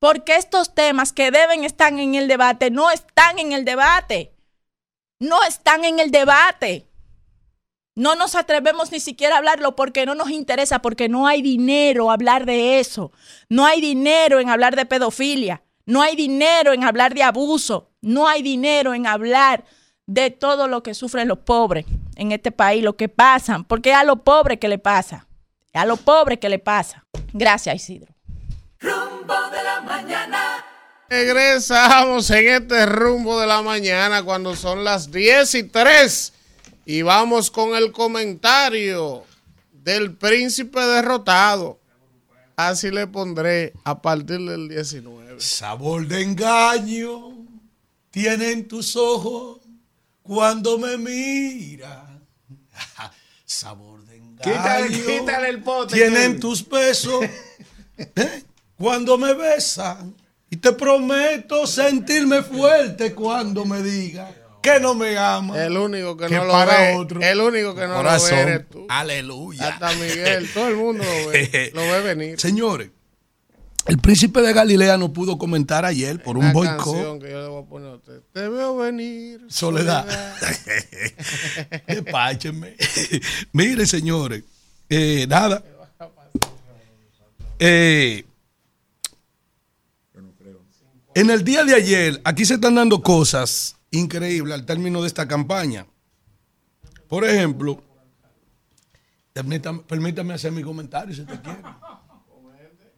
[0.00, 4.34] Porque estos temas que deben estar en el debate no están en el debate.
[5.18, 6.89] No están en el debate.
[8.00, 12.10] No nos atrevemos ni siquiera a hablarlo porque no nos interesa, porque no hay dinero
[12.10, 13.12] hablar de eso.
[13.50, 15.62] No hay dinero en hablar de pedofilia.
[15.84, 17.90] No hay dinero en hablar de abuso.
[18.00, 19.64] No hay dinero en hablar
[20.06, 21.84] de todo lo que sufren los pobres
[22.16, 23.64] en este país, lo que pasan.
[23.64, 25.26] Porque es a los pobres que le pasa.
[25.70, 27.04] Es a los pobres que le pasa.
[27.34, 28.14] Gracias, Isidro.
[28.78, 30.64] Rumbo de la mañana.
[31.10, 36.32] Regresamos en este rumbo de la mañana cuando son las 10 y 3
[36.90, 39.22] y vamos con el comentario
[39.72, 41.78] del príncipe derrotado.
[42.56, 45.40] así le pondré a partir del 19.
[45.40, 47.46] Sabor de engaño
[48.10, 49.60] tienen tus ojos
[50.20, 52.10] cuando me miras.
[53.44, 54.52] Sabor de engaño.
[54.52, 57.24] Quítale- quítale el pote, Tienen tus besos
[57.96, 58.42] ¿eh?
[58.76, 60.12] cuando me besan.
[60.50, 65.62] Y te prometo sentirme fuerte cuando me diga que no me ama.
[65.64, 66.94] El único que, Que no lo para ve.
[66.96, 67.20] otro.
[67.20, 68.30] El único que no Corazón.
[68.30, 68.86] lo ve eres tú.
[68.88, 69.68] Aleluya.
[69.68, 71.70] Hasta Miguel, todo el mundo lo ve.
[71.74, 72.38] lo ve venir.
[72.40, 72.90] Señores,
[73.86, 76.76] el príncipe de Galilea no pudo comentar ayer por un boicot.
[76.76, 78.20] canción que yo le voy a poner a usted.
[78.32, 79.40] Te veo venir.
[79.48, 80.06] Soledad.
[81.86, 82.76] Despáchenme.
[83.52, 84.44] Mire, señores.
[84.90, 85.64] eh, nada.
[87.58, 88.24] Eh,
[91.14, 95.26] en el día de ayer, aquí se están dando cosas increíbles al término de esta
[95.26, 95.86] campaña.
[97.08, 97.82] Por ejemplo,
[99.32, 101.62] permítame, hacer mi comentario si usted quiere.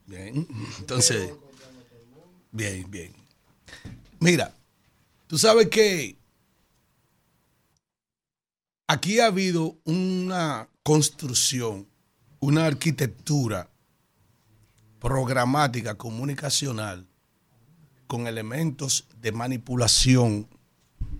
[0.07, 0.47] Bien,
[0.79, 1.33] entonces,
[2.51, 3.13] bien, bien.
[4.21, 4.55] Mira,
[5.27, 6.17] tú sabes que
[8.87, 11.89] aquí ha habido una construcción,
[12.41, 13.71] una arquitectura
[15.01, 17.09] programática, comunicacional,
[18.07, 20.47] con elementos de manipulación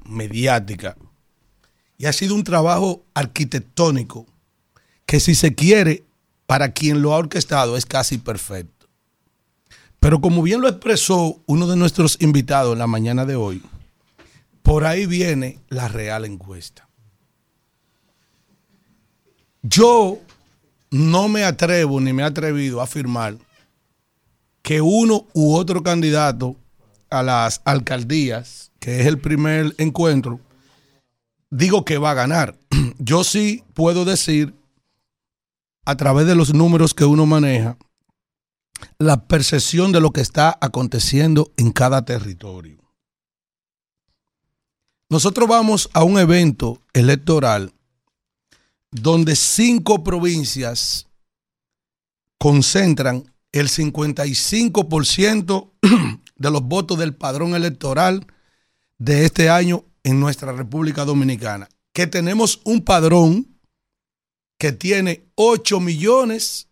[0.05, 0.97] mediática.
[1.99, 4.27] Y ha sido un trabajo arquitectónico
[5.07, 6.05] que si se quiere,
[6.47, 8.89] para quien lo ha orquestado es casi perfecto.
[10.01, 13.63] Pero como bien lo expresó uno de nuestros invitados en la mañana de hoy,
[14.63, 16.89] por ahí viene la real encuesta.
[19.63, 20.19] Yo
[20.91, 23.37] no me atrevo ni me he atrevido a afirmar
[24.61, 26.57] que uno u otro candidato
[27.13, 30.41] a las alcaldías, que es el primer encuentro,
[31.51, 32.59] digo que va a ganar.
[32.99, 34.55] Yo sí puedo decir,
[35.85, 37.77] a través de los números que uno maneja,
[38.99, 42.79] la percepción de lo que está aconteciendo en cada territorio.
[45.09, 47.73] Nosotros vamos a un evento electoral
[48.91, 51.09] donde cinco provincias
[52.39, 55.71] concentran el 55%
[56.43, 58.27] de los votos del padrón electoral
[58.99, 61.69] de este año en nuestra República Dominicana.
[61.93, 63.47] Que tenemos un padrón
[64.59, 66.69] que tiene 8 millones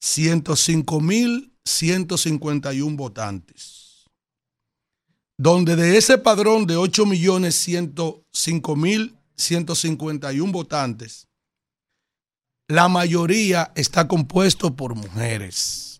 [0.00, 4.04] 105 mil 151 votantes.
[5.38, 11.28] Donde de ese padrón de 8 millones 105 mil 151 votantes,
[12.68, 15.93] la mayoría está compuesto por mujeres.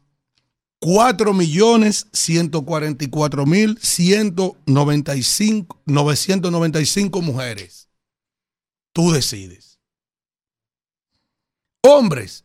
[0.80, 7.88] 4 millones 144 mil 195 995 mujeres.
[8.92, 9.78] Tú decides.
[11.82, 12.44] Hombres,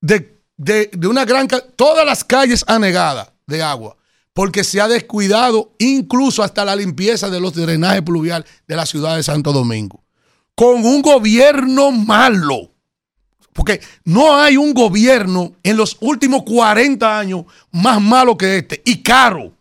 [0.00, 1.48] de, de, de una gran...
[1.76, 3.96] Todas las calles anegadas de agua.
[4.32, 9.16] Porque se ha descuidado incluso hasta la limpieza de los drenajes pluvial de la ciudad
[9.16, 10.04] de Santo Domingo.
[10.54, 12.74] Con un gobierno malo.
[13.52, 18.80] Porque no hay un gobierno en los últimos 40 años más malo que este.
[18.84, 19.52] Y caro.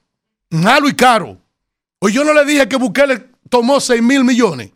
[0.50, 1.38] Malo y caro.
[2.00, 4.72] Hoy yo no le dije que Bukele tomó 6 mil millones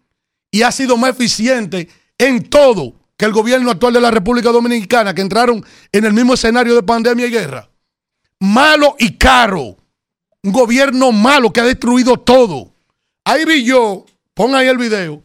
[0.51, 5.13] y ha sido más eficiente en todo que el gobierno actual de la República Dominicana,
[5.13, 7.69] que entraron en el mismo escenario de pandemia y guerra.
[8.39, 9.77] Malo y caro.
[10.41, 12.73] Un gobierno malo que ha destruido todo.
[13.23, 15.23] Ahí vi yo, pon ahí el video,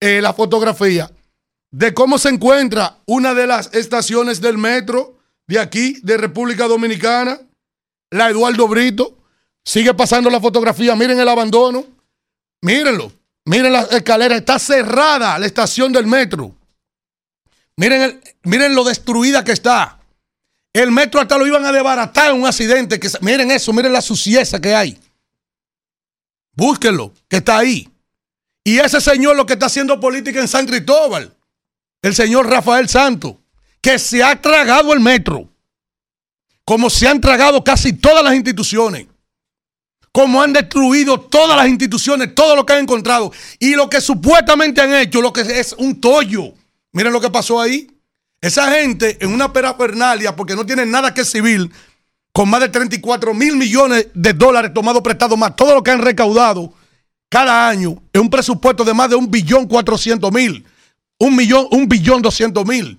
[0.00, 1.10] eh, la fotografía
[1.70, 7.40] de cómo se encuentra una de las estaciones del metro de aquí, de República Dominicana,
[8.10, 9.16] la Eduardo Brito.
[9.64, 11.84] Sigue pasando la fotografía, miren el abandono,
[12.62, 13.12] mírenlo,
[13.44, 16.54] miren la escalera, está cerrada la estación del metro.
[17.76, 20.00] Miren, miren lo destruida que está.
[20.72, 22.98] El metro hasta lo iban a desbaratar en un accidente.
[22.98, 24.98] Que, miren eso, miren la suciedad que hay.
[26.54, 27.88] Búsquenlo, que está ahí.
[28.64, 31.34] Y ese señor lo que está haciendo política en San Cristóbal,
[32.02, 33.34] el señor Rafael Santos,
[33.80, 35.48] que se ha tragado el metro,
[36.64, 39.06] como se han tragado casi todas las instituciones,
[40.12, 44.80] como han destruido todas las instituciones, todo lo que han encontrado, y lo que supuestamente
[44.80, 46.54] han hecho, lo que es un tollo.
[46.92, 47.90] Miren lo que pasó ahí.
[48.40, 51.70] Esa gente en una perafernalia, porque no tienen nada que civil,
[52.32, 56.00] con más de 34 mil millones de dólares tomados prestados más, todo lo que han
[56.00, 56.72] recaudado
[57.28, 60.64] cada año, es un presupuesto de más de un billón cuatrocientos mil,
[61.18, 62.98] un millón, un billón doscientos mil,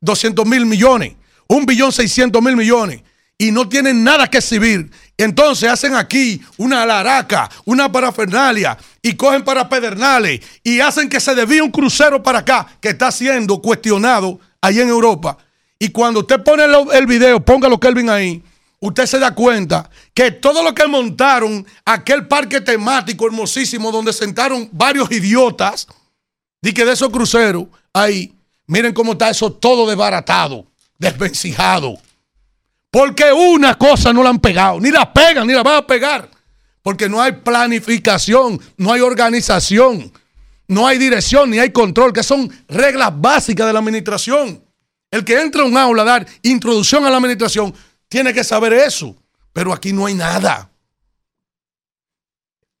[0.00, 1.14] doscientos mil millones,
[1.48, 3.02] un billón seiscientos mil millones,
[3.38, 4.90] y no tienen nada que exhibir.
[5.16, 11.34] Entonces hacen aquí una laraca, una parafernalia, y cogen para Pedernales, y hacen que se
[11.34, 15.38] desvíe un crucero para acá, que está siendo cuestionado ahí en Europa.
[15.78, 18.42] Y cuando usted pone el, el video, póngalo Kelvin ahí,
[18.80, 24.68] usted se da cuenta que todo lo que montaron, aquel parque temático hermosísimo donde sentaron
[24.72, 25.86] varios idiotas,
[26.62, 28.32] di que de esos cruceros, ahí,
[28.66, 30.66] miren cómo está eso todo desbaratado,
[30.98, 31.98] desvencijado.
[32.90, 36.28] Porque una cosa no la han pegado, ni la pegan, ni la van a pegar.
[36.82, 40.12] Porque no hay planificación, no hay organización,
[40.66, 44.64] no hay dirección, ni hay control, que son reglas básicas de la administración.
[45.10, 47.74] El que entra a un aula a dar introducción a la administración
[48.08, 49.16] tiene que saber eso.
[49.52, 50.69] Pero aquí no hay nada.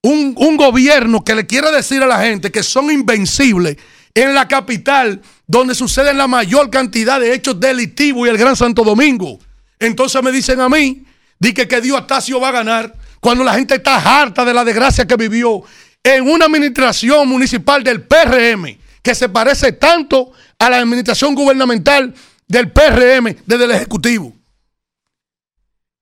[0.02, 3.76] Un, gobierno que le quiera decir a la gente que son invencibles
[4.14, 8.82] en la capital, donde suceden la mayor cantidad de hechos delictivos y el Gran Santo
[8.82, 9.38] Domingo.
[9.78, 11.04] Entonces me dicen a mí,
[11.38, 14.64] di que, que Dios Astacio va a ganar cuando la gente está harta de la
[14.64, 15.62] desgracia que vivió
[16.02, 22.14] en una administración municipal del PRM que se parece tanto a la administración gubernamental
[22.46, 24.34] del PRM desde el Ejecutivo.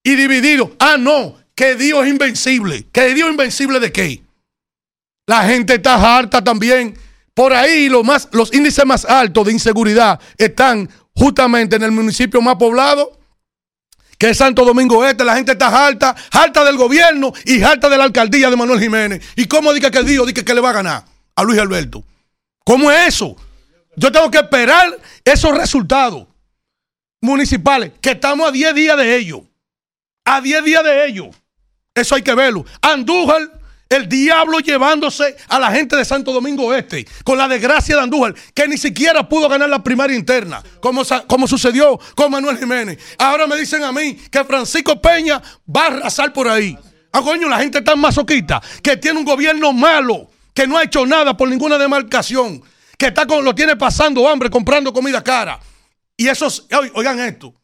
[0.03, 0.75] Y dividido.
[0.79, 2.87] Ah, no, que Dios es invencible.
[2.93, 4.23] ¿Que Dios invencible de qué?
[5.27, 6.97] La gente está harta también.
[7.35, 12.41] Por ahí los, más, los índices más altos de inseguridad están justamente en el municipio
[12.41, 13.19] más poblado
[14.19, 17.97] que es Santo Domingo Este, la gente está harta, harta del gobierno y harta de
[17.97, 19.25] la alcaldía de Manuel Jiménez.
[19.35, 21.05] ¿Y cómo diga que Dios dice que le va a ganar
[21.35, 22.05] a Luis Alberto?
[22.65, 23.35] ¿Cómo es eso?
[23.97, 26.25] Yo tengo que esperar esos resultados
[27.21, 29.41] municipales, que estamos a 10 días de ellos.
[30.25, 31.38] A 10 días de ellos.
[31.99, 32.65] Eso hay que verlo.
[32.81, 33.53] Andújar,
[33.89, 38.35] el diablo llevándose a la gente de Santo Domingo Este, con la desgracia de Andújar,
[38.55, 42.99] que ni siquiera pudo ganar la primaria interna, como, como sucedió con Manuel Jiménez.
[43.19, 45.43] Ahora me dicen a mí que Francisco Peña
[45.75, 46.77] va a arrasar por ahí.
[47.13, 51.07] Ah, coño, la gente tan masoquista, que tiene un gobierno malo, que no ha hecho
[51.07, 52.63] nada por ninguna demarcación,
[52.99, 55.59] que está con, lo tiene pasando hambre, comprando comida cara.
[56.17, 57.55] Y esos, oigan esto,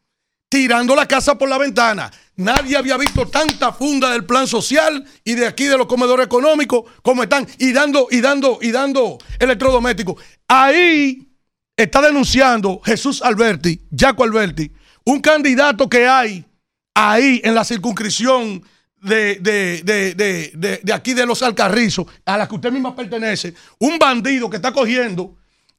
[0.49, 2.11] tirando la casa por la ventana.
[2.37, 6.83] Nadie había visto tanta funda del plan social y de aquí de los comedores económicos
[7.01, 10.21] como están y dando y dando y dando electrodomésticos.
[10.47, 11.29] Ahí
[11.77, 14.69] está denunciando Jesús Alberti, Jaco Alberti,
[15.05, 16.45] un candidato que hay
[16.93, 18.61] ahí en la circunscripción
[19.01, 19.81] de, de-
[20.15, 24.55] de- de- aquí de los Alcarrizos, a la que usted misma pertenece, un bandido que
[24.57, 25.35] está cogiendo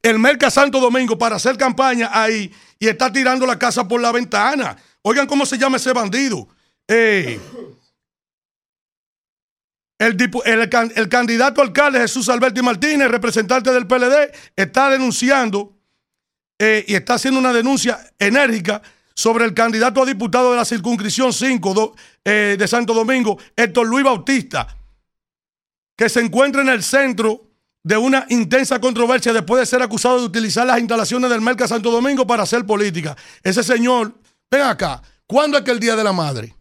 [0.09, 4.11] el Merca Santo Domingo para hacer campaña ahí y está tirando la casa por la
[4.11, 4.77] ventana.
[5.01, 6.47] Oigan cómo se llama ese bandido.
[6.87, 7.39] Eh,
[9.99, 15.75] el, el el candidato alcalde Jesús Alberti Martínez, representante del PLD, está denunciando
[16.59, 18.81] eh, y está haciendo una denuncia enérgica
[19.15, 23.87] sobre el candidato a diputado de la circunscripción 5 do- eh, de Santo Domingo, Héctor
[23.87, 24.67] Luis Bautista,
[25.97, 27.46] que se encuentra en el centro
[27.87, 31.89] de una intensa controversia después de ser acusado de utilizar las instalaciones del Merca Santo
[31.89, 33.15] Domingo para hacer política.
[33.41, 34.13] Ese señor,
[34.51, 36.53] ven acá, ¿cuándo es que el Día de la Madre?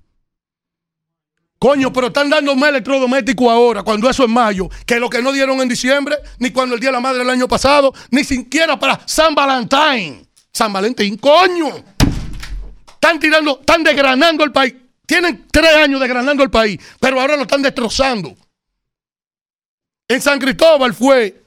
[1.58, 5.32] Coño, pero están dando más electrodomésticos ahora, cuando eso es mayo, que lo que no
[5.32, 8.78] dieron en diciembre, ni cuando el Día de la Madre el año pasado, ni siquiera
[8.78, 10.28] para San Valentín.
[10.52, 11.74] San Valentín, coño.
[12.86, 14.74] Están tirando, están desgranando el país.
[15.04, 18.36] Tienen tres años desgranando el país, pero ahora lo están destrozando.
[20.08, 21.42] En San Cristóbal fue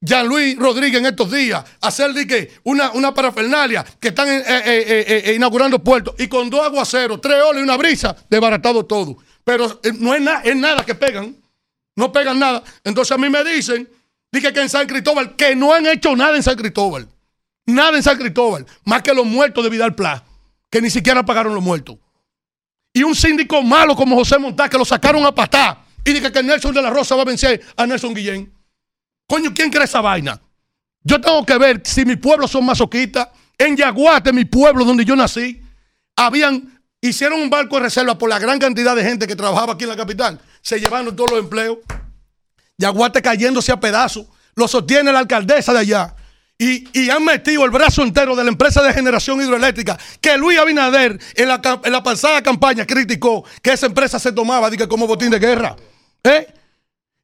[0.00, 4.44] Jean Luis Rodríguez en estos días, hacer de que una, una parafernalia que están eh,
[4.46, 9.16] eh, eh, inaugurando puertos y con dos aguaceros, tres olas y una brisa, desbaratado todo.
[9.44, 11.34] Pero no es, es nada que pegan,
[11.96, 12.62] no pegan nada.
[12.84, 13.88] Entonces a mí me dicen,
[14.30, 17.08] dije que en San Cristóbal, que no han hecho nada en San Cristóbal,
[17.64, 20.22] nada en San Cristóbal, más que los muertos de Vidal Pla,
[20.70, 21.96] que ni siquiera pagaron los muertos.
[22.92, 26.42] Y un síndico malo como José Montá, que lo sacaron a patá, y dije que
[26.42, 28.52] Nelson de la Rosa va a vencer a Nelson Guillén.
[29.26, 30.40] Coño, ¿quién cree esa vaina?
[31.02, 33.28] Yo tengo que ver si mi pueblo son masoquistas.
[33.56, 35.62] En Yaguate, mi pueblo donde yo nací,
[36.16, 39.84] habían, hicieron un barco de reserva por la gran cantidad de gente que trabajaba aquí
[39.84, 40.40] en la capital.
[40.60, 41.78] Se llevaron todos los empleos.
[42.76, 44.26] Yaguate cayéndose a pedazos.
[44.56, 46.16] Lo sostiene la alcaldesa de allá.
[46.56, 51.18] Y, han metido el brazo entero de la empresa de generación hidroeléctrica que Luis Abinader
[51.34, 55.30] en la, en la pasada campaña criticó que esa empresa se tomaba dije, como botín
[55.30, 55.76] de guerra.
[56.24, 56.46] ¿Eh?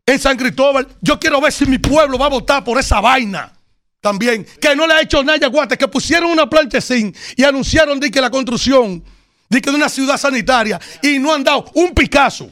[0.05, 3.53] En San Cristóbal, yo quiero ver si mi pueblo va a votar por esa vaina
[4.01, 4.47] también.
[4.61, 8.11] Que no le ha hecho nada a Yaguate, que pusieron una planchecín y anunciaron de
[8.11, 9.03] que la construcción
[9.49, 12.51] de, que de una ciudad sanitaria y no han dado un Picasso.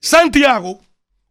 [0.00, 0.80] Santiago,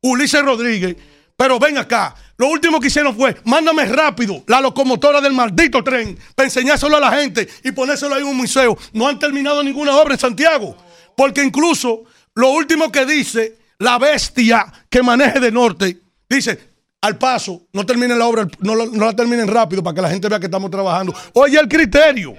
[0.02, 0.96] Ulises Rodríguez,
[1.36, 2.16] pero ven acá.
[2.38, 7.00] Lo último que hicieron fue, mándame rápido la locomotora del maldito tren para enseñárselo a
[7.00, 8.78] la gente y ponérselo ahí en un museo.
[8.94, 10.76] No han terminado ninguna obra en Santiago.
[11.16, 12.04] Porque incluso
[12.34, 15.98] lo último que dice la bestia que maneje de norte,
[16.30, 20.02] dice, al paso, no terminen la obra, no, la- no la terminen rápido para que
[20.02, 21.14] la gente vea que estamos trabajando.
[21.34, 22.36] Oye el criterio.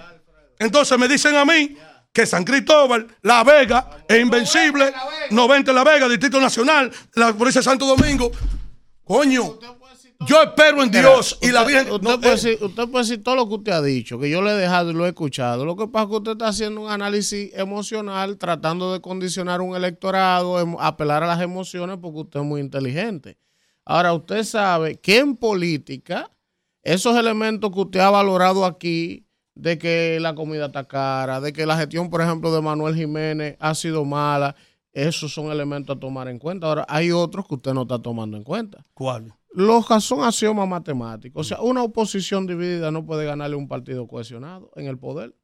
[0.58, 1.76] Entonces me dicen a mí
[2.12, 4.92] que San Cristóbal, La Vega, es invencible,
[5.30, 8.30] 90 La Vega, Distrito Nacional, la provincia de Santo Domingo.
[9.02, 9.58] Coño,
[10.26, 11.92] yo espero en Dios y la Virgen.
[11.92, 14.30] Usted, no, puede eh, decir, usted puede decir todo lo que usted ha dicho, que
[14.30, 15.64] yo le he dejado y lo he escuchado.
[15.64, 19.76] Lo que pasa es que usted está haciendo un análisis emocional, tratando de condicionar un
[19.76, 23.38] electorado, em- apelar a las emociones, porque usted es muy inteligente.
[23.84, 26.30] Ahora, usted sabe que en política,
[26.82, 31.66] esos elementos que usted ha valorado aquí, de que la comida está cara, de que
[31.66, 34.54] la gestión, por ejemplo, de Manuel Jiménez ha sido mala,
[34.92, 36.66] esos son elementos a tomar en cuenta.
[36.66, 38.84] Ahora, hay otros que usted no está tomando en cuenta.
[38.94, 39.34] ¿Cuál?
[39.54, 41.46] Los que son axiomas matemáticos.
[41.46, 45.34] O sea, una oposición dividida no puede ganarle un partido cohesionado en el poder.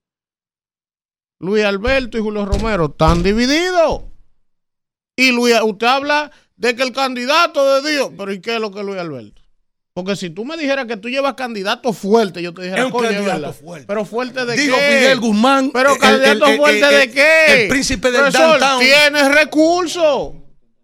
[1.41, 4.03] Luis Alberto y Julio Romero están divididos.
[5.17, 8.71] Y Luis, usted habla de que el candidato de Dios, pero ¿y qué es lo
[8.73, 9.43] que es Luis Alberto?
[9.93, 13.01] Porque si tú me dijeras que tú llevas candidato fuerte, yo te dijera, Es un
[13.01, 13.87] candidato fuerte.
[13.89, 14.95] Pero fuerte de Dijo qué?
[14.95, 17.63] Miguel Guzmán, Pero el- candidato el- el- fuerte de qué?
[17.65, 18.81] el príncipe del Profesor, downtown.
[18.81, 20.33] Tiene recursos.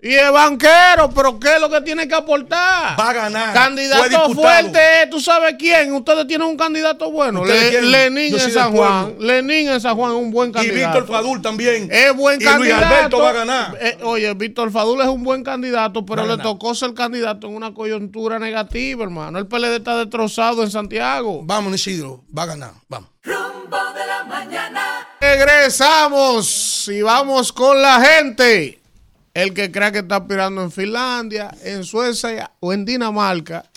[0.05, 3.01] Y es banquero, pero ¿qué es lo que tiene que aportar?
[3.01, 3.55] Va a ganar.
[3.55, 4.79] Candidato fuerte,
[5.11, 5.95] ¿tú sabes quién?
[5.95, 7.41] Ustedes tienen un candidato bueno.
[7.41, 8.11] ¿Ustedes Le-?
[8.11, 9.15] Lenín Yo en San Juan.
[9.19, 10.99] Lenín en San Juan es un buen Y candidato.
[10.99, 11.89] Víctor Fadul también.
[11.91, 12.85] Es buen Y Luis candidato.
[12.85, 13.79] Alberto va a ganar.
[13.81, 17.73] Eh, oye, Víctor Fadul es un buen candidato, pero le tocó ser candidato en una
[17.73, 19.39] coyuntura negativa, hermano.
[19.39, 21.41] El PLD está destrozado en Santiago.
[21.45, 22.73] Vamos, Isidro, va a ganar.
[22.89, 23.09] Vamos.
[23.23, 25.09] Rumbo de la mañana.
[25.19, 28.84] Regresamos y vamos con la gente.
[29.35, 33.69] El que crea que está aspirando en Finlandia, en Suecia o en Dinamarca,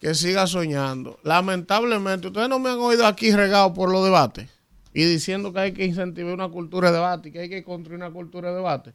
[0.00, 1.20] que siga soñando.
[1.22, 4.50] Lamentablemente, ustedes no me han oído aquí regado por los debates
[4.92, 8.00] y diciendo que hay que incentivar una cultura de debate y que hay que construir
[8.00, 8.94] una cultura de debate.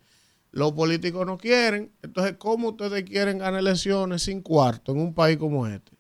[0.52, 1.94] Los políticos no quieren.
[2.02, 5.92] Entonces, ¿cómo ustedes quieren ganar elecciones sin cuarto en un país como este?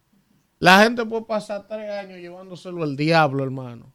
[0.59, 3.93] La gente puede pasar tres años llevándoselo el diablo, hermano.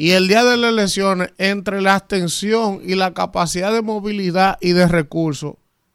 [0.00, 4.70] Y el día de las elecciones, entre la abstención y la capacidad de movilidad y
[4.70, 5.54] de recursos,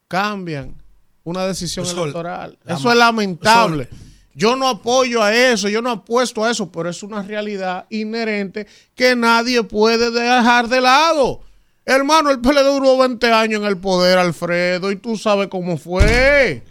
[0.10, 0.76] cambian
[1.24, 2.60] una decisión Sol, electoral.
[2.68, 3.88] Eso es lamentable.
[4.36, 8.68] Yo no apoyo a eso, yo no apuesto a eso, pero es una realidad inherente
[8.94, 11.40] que nadie puede dejar de lado.
[11.86, 16.62] Hermano, el PLD duró 20 años en el poder, Alfredo, y tú sabes cómo fue.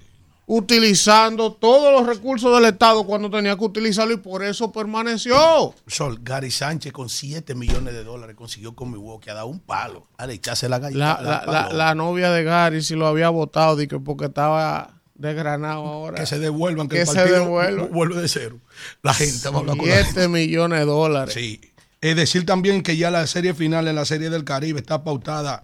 [0.46, 5.74] Utilizando todos los recursos del Estado cuando tenía que utilizarlo y por eso permaneció.
[5.86, 10.06] Sol, Gary Sánchez con 7 millones de dólares consiguió con Milwaukee a dar un palo
[10.18, 11.20] a echarse la galleta.
[11.22, 16.18] la, la- la novia de Gary si lo había votado porque estaba desgranado ahora.
[16.18, 18.58] que se devuelvan, que, Que el se partido vu- vuelve de cero.
[19.02, 21.34] La gente va a hablar con la 7 millones de dólares.
[21.34, 21.60] Sí.
[22.00, 25.62] Es decir también que ya la serie final en la Serie del Caribe está pautada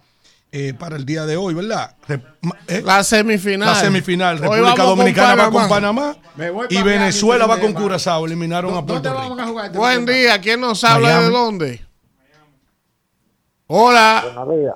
[0.51, 1.95] eh, para el día de hoy, ¿verdad?
[2.07, 2.21] Re-
[2.67, 3.67] eh, La semifinal.
[3.69, 4.35] La semifinal.
[4.37, 6.15] Hoy República vamos con Dominicana va con Panamá.
[6.69, 7.73] Y Venezuela va con.
[7.73, 8.25] Curazao.
[8.25, 9.77] Eliminaron a Puerto Rico.
[9.79, 11.25] Buen día, ¿quién nos habla Miami.
[11.25, 11.81] de dónde?
[13.67, 14.75] Hola, Buenos días.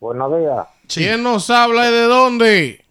[0.00, 0.66] Buenos días.
[0.92, 2.84] ¿quién nos habla y de dónde?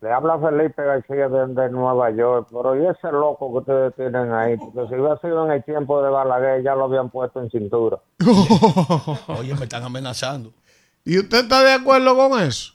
[0.00, 2.48] Le habla Felipe García de, de Nueva York.
[2.50, 4.56] Pero ¿y ese loco que ustedes tienen ahí?
[4.56, 7.98] Porque si hubiera sido en el tiempo de Balaguer, ya lo habían puesto en cintura.
[9.38, 10.52] Oye, me están amenazando.
[11.04, 12.72] ¿Y usted está de acuerdo con eso?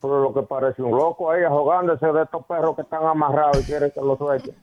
[0.00, 3.64] Pero lo que parece un loco ahí, ahogándose de estos perros que están amarrados y
[3.64, 4.52] quiere que los suelte.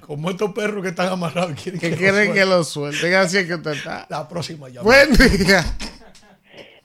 [0.00, 2.50] Como estos perros que están amarrados quieren Que lo quieren que suelten.
[2.50, 3.14] lo suelten.
[3.14, 4.06] Así es que usted está.
[4.08, 4.84] La próxima llamada.
[4.84, 5.64] Buen día.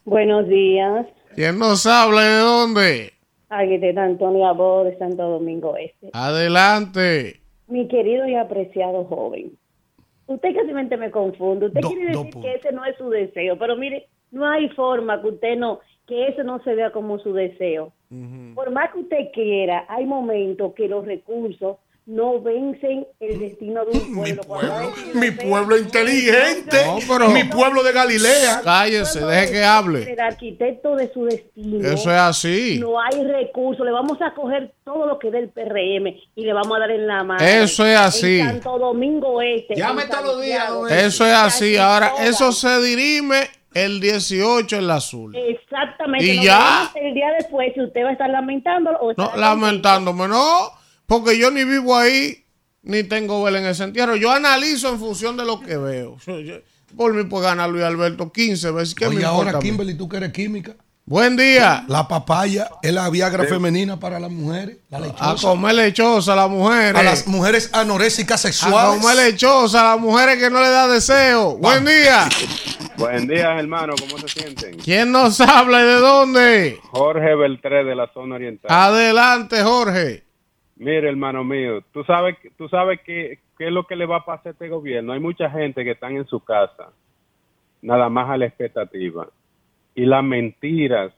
[0.04, 1.06] Buenos días.
[1.36, 3.14] ¿Quién nos habla y de dónde?
[3.50, 6.10] Aquí está Antonio Abó de Santo Domingo Este.
[6.14, 7.42] Adelante.
[7.68, 9.58] Mi querido y apreciado joven.
[10.28, 11.68] Usted casi me confunde.
[11.68, 13.58] Usted Do- quiere decir que ese no es su deseo.
[13.58, 17.34] Pero mire, no hay forma que usted no, que ese no se vea como su
[17.34, 17.92] deseo.
[18.56, 21.78] Por más que usted quiera, hay momentos que los recursos
[22.12, 24.44] no vencen el destino de un pueblo.
[25.14, 26.86] Mi pueblo inteligente.
[26.86, 28.62] No, pero- Mi pueblo de Galilea.
[28.64, 30.12] Cállese, deje que hable.
[30.12, 31.88] el arquitecto de su destino.
[31.88, 32.80] Eso es así.
[32.80, 33.86] No hay recursos.
[33.86, 36.92] Le vamos a coger todo lo que dé el PRM y le vamos a dar
[36.92, 37.44] en la mano.
[37.46, 38.40] Eso es así.
[38.40, 39.76] En Santo Domingo Este.
[39.76, 40.70] Llame todos los días.
[40.90, 41.78] Eso es así.
[41.78, 45.34] Ahora, eso se dirime el 18 en la azul.
[45.34, 46.26] Exactamente.
[46.26, 46.92] Y ya.
[46.94, 50.72] El día después, si usted va a estar lamentándolo o No, lamentándome, no,
[51.12, 52.46] porque yo ni vivo ahí,
[52.84, 54.16] ni tengo vela en ese entierro.
[54.16, 56.16] Yo analizo en función de lo que veo.
[56.96, 58.96] Por mí puede ganar Luis Alberto 15 veces.
[58.96, 59.60] ¿Qué Oye, me ahora, a?
[59.60, 60.74] Kimberly, tú que eres química.
[61.04, 61.84] Buen día.
[61.90, 64.78] La papaya es la Viagra femenina para las mujeres.
[64.90, 65.32] La lechosa.
[65.32, 66.96] A comer lechosa a las mujeres.
[66.96, 69.02] A las mujeres anorésicas A sexuales.
[69.02, 71.58] comer lechosa a las mujeres que no le da deseo.
[71.58, 72.30] Buen día.
[72.96, 73.96] Buen día, hermano.
[74.00, 74.78] ¿Cómo se sienten?
[74.78, 76.80] ¿Quién nos habla y de dónde?
[76.92, 78.72] Jorge Beltré de la zona oriental.
[78.72, 80.31] Adelante, Jorge.
[80.84, 84.26] Mire, hermano mío, tú sabes, tú sabes qué, qué es lo que le va a
[84.26, 85.14] pasar a este gobierno.
[85.14, 86.90] Hay mucha gente que están en su casa,
[87.84, 89.28] nada más a la expectativa.
[89.94, 91.14] Y las mentiras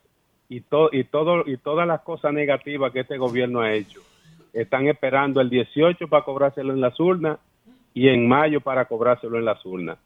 [0.50, 4.00] y, to- y, todo, y todas las cosas negativas que este gobierno ha hecho.
[4.52, 7.38] Están esperando el 18 para cobrárselo en las urnas
[7.94, 9.96] y en mayo para cobrárselo en las urnas.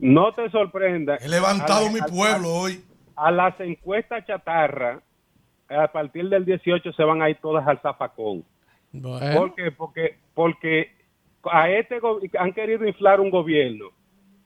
[0.00, 1.18] No te sorprenda.
[1.18, 2.82] He levantado a- mi a- pueblo hoy.
[3.14, 5.00] a las encuestas chatarra,
[5.68, 8.42] a partir del 18 se van a ir todas al zafacón.
[9.00, 9.36] Bueno.
[9.40, 9.70] ¿Por qué?
[9.72, 10.90] Porque, porque
[11.50, 12.00] a este
[12.38, 13.86] han querido inflar un gobierno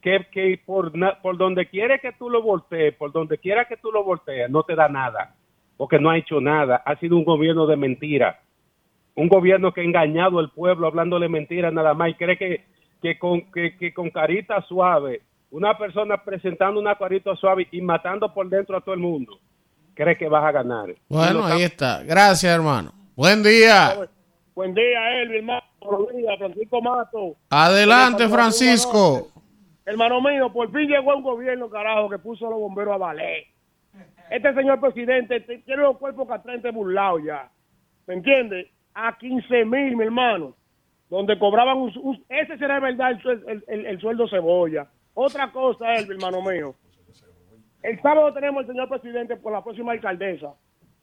[0.01, 0.91] que, que por,
[1.23, 4.62] por donde quiere que tú lo voltees, por donde quiera que tú lo voltees, no
[4.62, 5.35] te da nada,
[5.77, 6.83] porque no ha hecho nada.
[6.85, 8.41] Ha sido un gobierno de mentira.
[9.15, 12.65] Un gobierno que ha engañado al pueblo hablándole mentiras nada más y cree que,
[13.02, 18.33] que, con, que, que con carita suave, una persona presentando una carita suave y matando
[18.33, 19.39] por dentro a todo el mundo,
[19.94, 20.94] cree que vas a ganar.
[21.09, 22.05] Bueno, ahí está- está.
[22.05, 22.93] Gracias, hermano.
[23.17, 24.09] Buen día.
[24.59, 25.62] Buen día, Elvi, hermano.
[25.81, 27.37] Buenos días, Francisco Mato.
[27.49, 29.28] Adelante, Francisco.
[29.87, 33.45] Hermano mío, por fin llegó un gobierno, carajo, que puso a los bomberos a valer.
[34.28, 37.49] Este señor presidente tiene los cuerpos castrantes burlados ya.
[38.09, 38.67] ¿Me entiendes?
[38.95, 40.57] A 15 mil, mi hermano.
[41.09, 44.89] Donde cobraban un, un- Ese será de verdad el, suel- el- el- el sueldo cebolla.
[45.15, 46.75] Otra cosa, Elvi, hermano mío.
[47.85, 50.53] El sábado tenemos el señor presidente por la próxima alcaldesa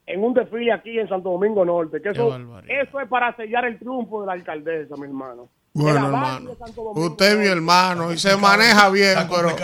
[0.05, 2.01] en un desfile aquí en Santo Domingo Norte.
[2.01, 2.35] Que eso,
[2.67, 5.49] eso es para sellar el triunfo de la alcaldesa, mi hermano.
[5.73, 6.51] Bueno, hermano.
[6.95, 9.55] Usted es mi hermano y se maneja bien, pero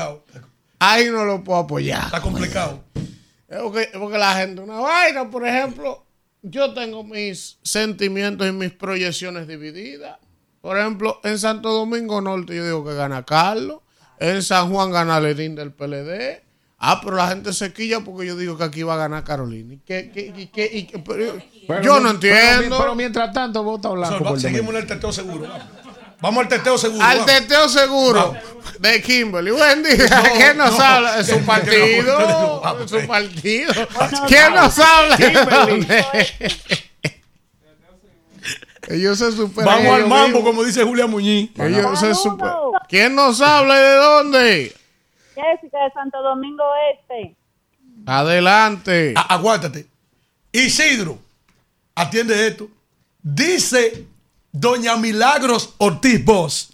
[0.80, 2.06] ahí no lo puedo apoyar.
[2.06, 2.84] Está complicado.
[3.48, 6.06] Es porque, es porque la gente, una vaina, por ejemplo,
[6.42, 10.20] yo tengo mis sentimientos y mis proyecciones divididas.
[10.62, 13.82] Por ejemplo, en Santo Domingo Norte yo digo que gana Carlos,
[14.20, 16.44] en San Juan gana Lenín del PLD.
[16.84, 19.76] Ah, pero la gente se quilla porque yo digo que aquí va a ganar Carolina.
[19.76, 21.38] ¿Y qué- qué- qué- y qué- pero-
[21.68, 22.62] Pero yo no entiendo.
[22.70, 24.24] Pero, pero mientras tanto, vota blanco.
[24.24, 25.48] Va- por seguimos en el teteo seguro.
[26.22, 27.04] Vamos, al teteo seguro.
[27.04, 27.32] Al vamos.
[27.34, 28.34] teteo seguro
[28.80, 29.52] de Kimberly.
[29.52, 30.08] Buen día.
[30.10, 30.84] No, ¿Quién nos no.
[30.84, 31.18] habla?
[31.18, 31.74] ¿De su partido?
[31.86, 33.74] que no, vamos, ¿De su partido?
[34.28, 35.18] ¿Quién nos habla?
[38.88, 39.66] Ellos se superan.
[39.66, 40.44] Vamos al mambo, mismos.
[40.44, 41.52] como dice Julia Muñiz.
[41.60, 42.56] Ellos se superan.
[42.90, 44.76] ¿Quién nos habla y de dónde?
[45.42, 46.64] Jessica de Santo Domingo
[46.94, 47.36] Este.
[48.06, 49.14] Adelante.
[49.16, 49.88] A- aguántate.
[50.52, 51.20] Isidro,
[51.96, 52.68] atiende esto.
[53.22, 54.06] Dice
[54.52, 56.72] doña Milagros Ortiz Bosch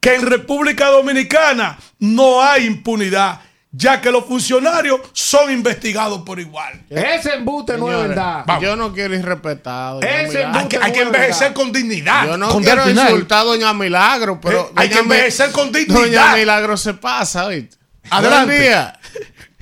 [0.00, 3.40] que en República Dominicana no hay impunidad,
[3.72, 6.82] ya que los funcionarios son investigados por igual.
[6.90, 8.44] Ese embuste no es verdad.
[8.60, 10.00] Yo no quiero ir respetado.
[10.02, 10.44] Ese.
[10.44, 12.26] Hay que, hay que envejecer con dignidad.
[12.26, 14.66] Yo no con quiero insultar a Doña Milagro, pero.
[14.66, 16.00] Eh, hay doña que envejecer con dignidad.
[16.02, 17.76] Doña Milagro se pasa, ¿oíste?
[18.10, 18.60] Adelante.
[18.60, 18.98] Día.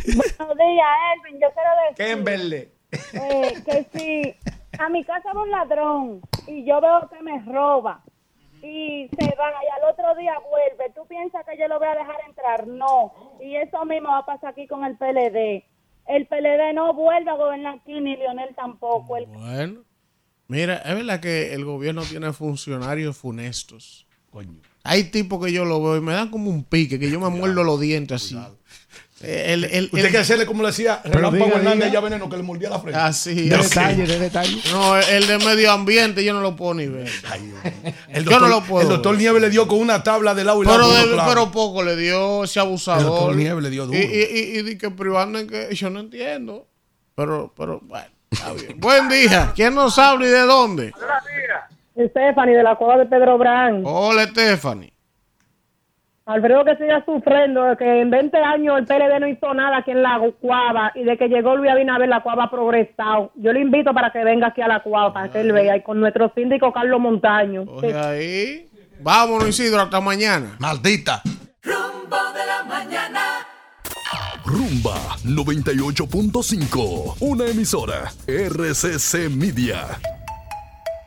[0.07, 1.41] Buenos días, Elvin.
[1.41, 2.73] Yo quiero decir
[3.13, 8.03] eh, que si a mi casa va un ladrón y yo veo que me roba
[8.63, 11.95] y se va y al otro día vuelve, ¿tú piensas que yo lo voy a
[11.95, 12.67] dejar entrar?
[12.67, 13.13] No.
[13.41, 15.65] Y eso mismo va a pasar aquí con el PLD.
[16.07, 19.17] El PLD no vuelve a gobernar aquí ni Lionel tampoco.
[19.17, 19.85] El Bueno,
[20.49, 24.07] mira, es verdad que el gobierno tiene funcionarios funestos.
[24.85, 27.29] Hay tipos que yo lo veo y me dan como un pique, que yo me
[27.37, 28.37] muerdo los dientes así.
[29.25, 32.43] El, el, Usted que hacerle como le decía Pero Relámpago Hernández allá veneno que le
[32.43, 32.99] mordía la frente.
[32.99, 33.49] Así.
[33.49, 34.61] De detalle, de detalle.
[34.73, 37.09] No, el de medio ambiente yo no lo puedo ni ver.
[38.09, 38.83] El yo doctor, no lo puedo.
[38.83, 41.07] El doctor Nieves le dio con una tabla de lado y Pero, lado.
[41.07, 43.01] de- pero poco le dio ese abusador.
[43.01, 43.97] El doctor Nieves le dio duro.
[43.97, 44.05] Y, y,
[44.57, 46.67] y, y di que privando en que yo no entiendo.
[47.15, 48.75] Pero, pero, bueno, está bien.
[48.81, 49.53] Buen día.
[49.55, 50.93] ¿Quién nos habla y de dónde?
[51.97, 53.83] Stephanie de la cueva de Pedro Brán.
[53.85, 54.93] Hola, Stephanie.
[56.25, 59.91] Alfredo que sigue sufriendo de que en 20 años el PLD no hizo nada aquí
[59.91, 63.33] en la cuava y de que llegó Luis Abinader la cuava ha progresado.
[63.35, 65.83] Yo le invito para que venga aquí a la cuava para que él vea y
[65.83, 67.65] con nuestro síndico Carlos Montaño.
[67.67, 68.69] Oye, ahí.
[69.01, 70.55] Vámonos, Isidro, hasta mañana.
[70.61, 71.23] Maldita.
[71.65, 73.21] Rumbo de la mañana.
[74.45, 79.99] Rumba 98.5, una emisora RCC Media.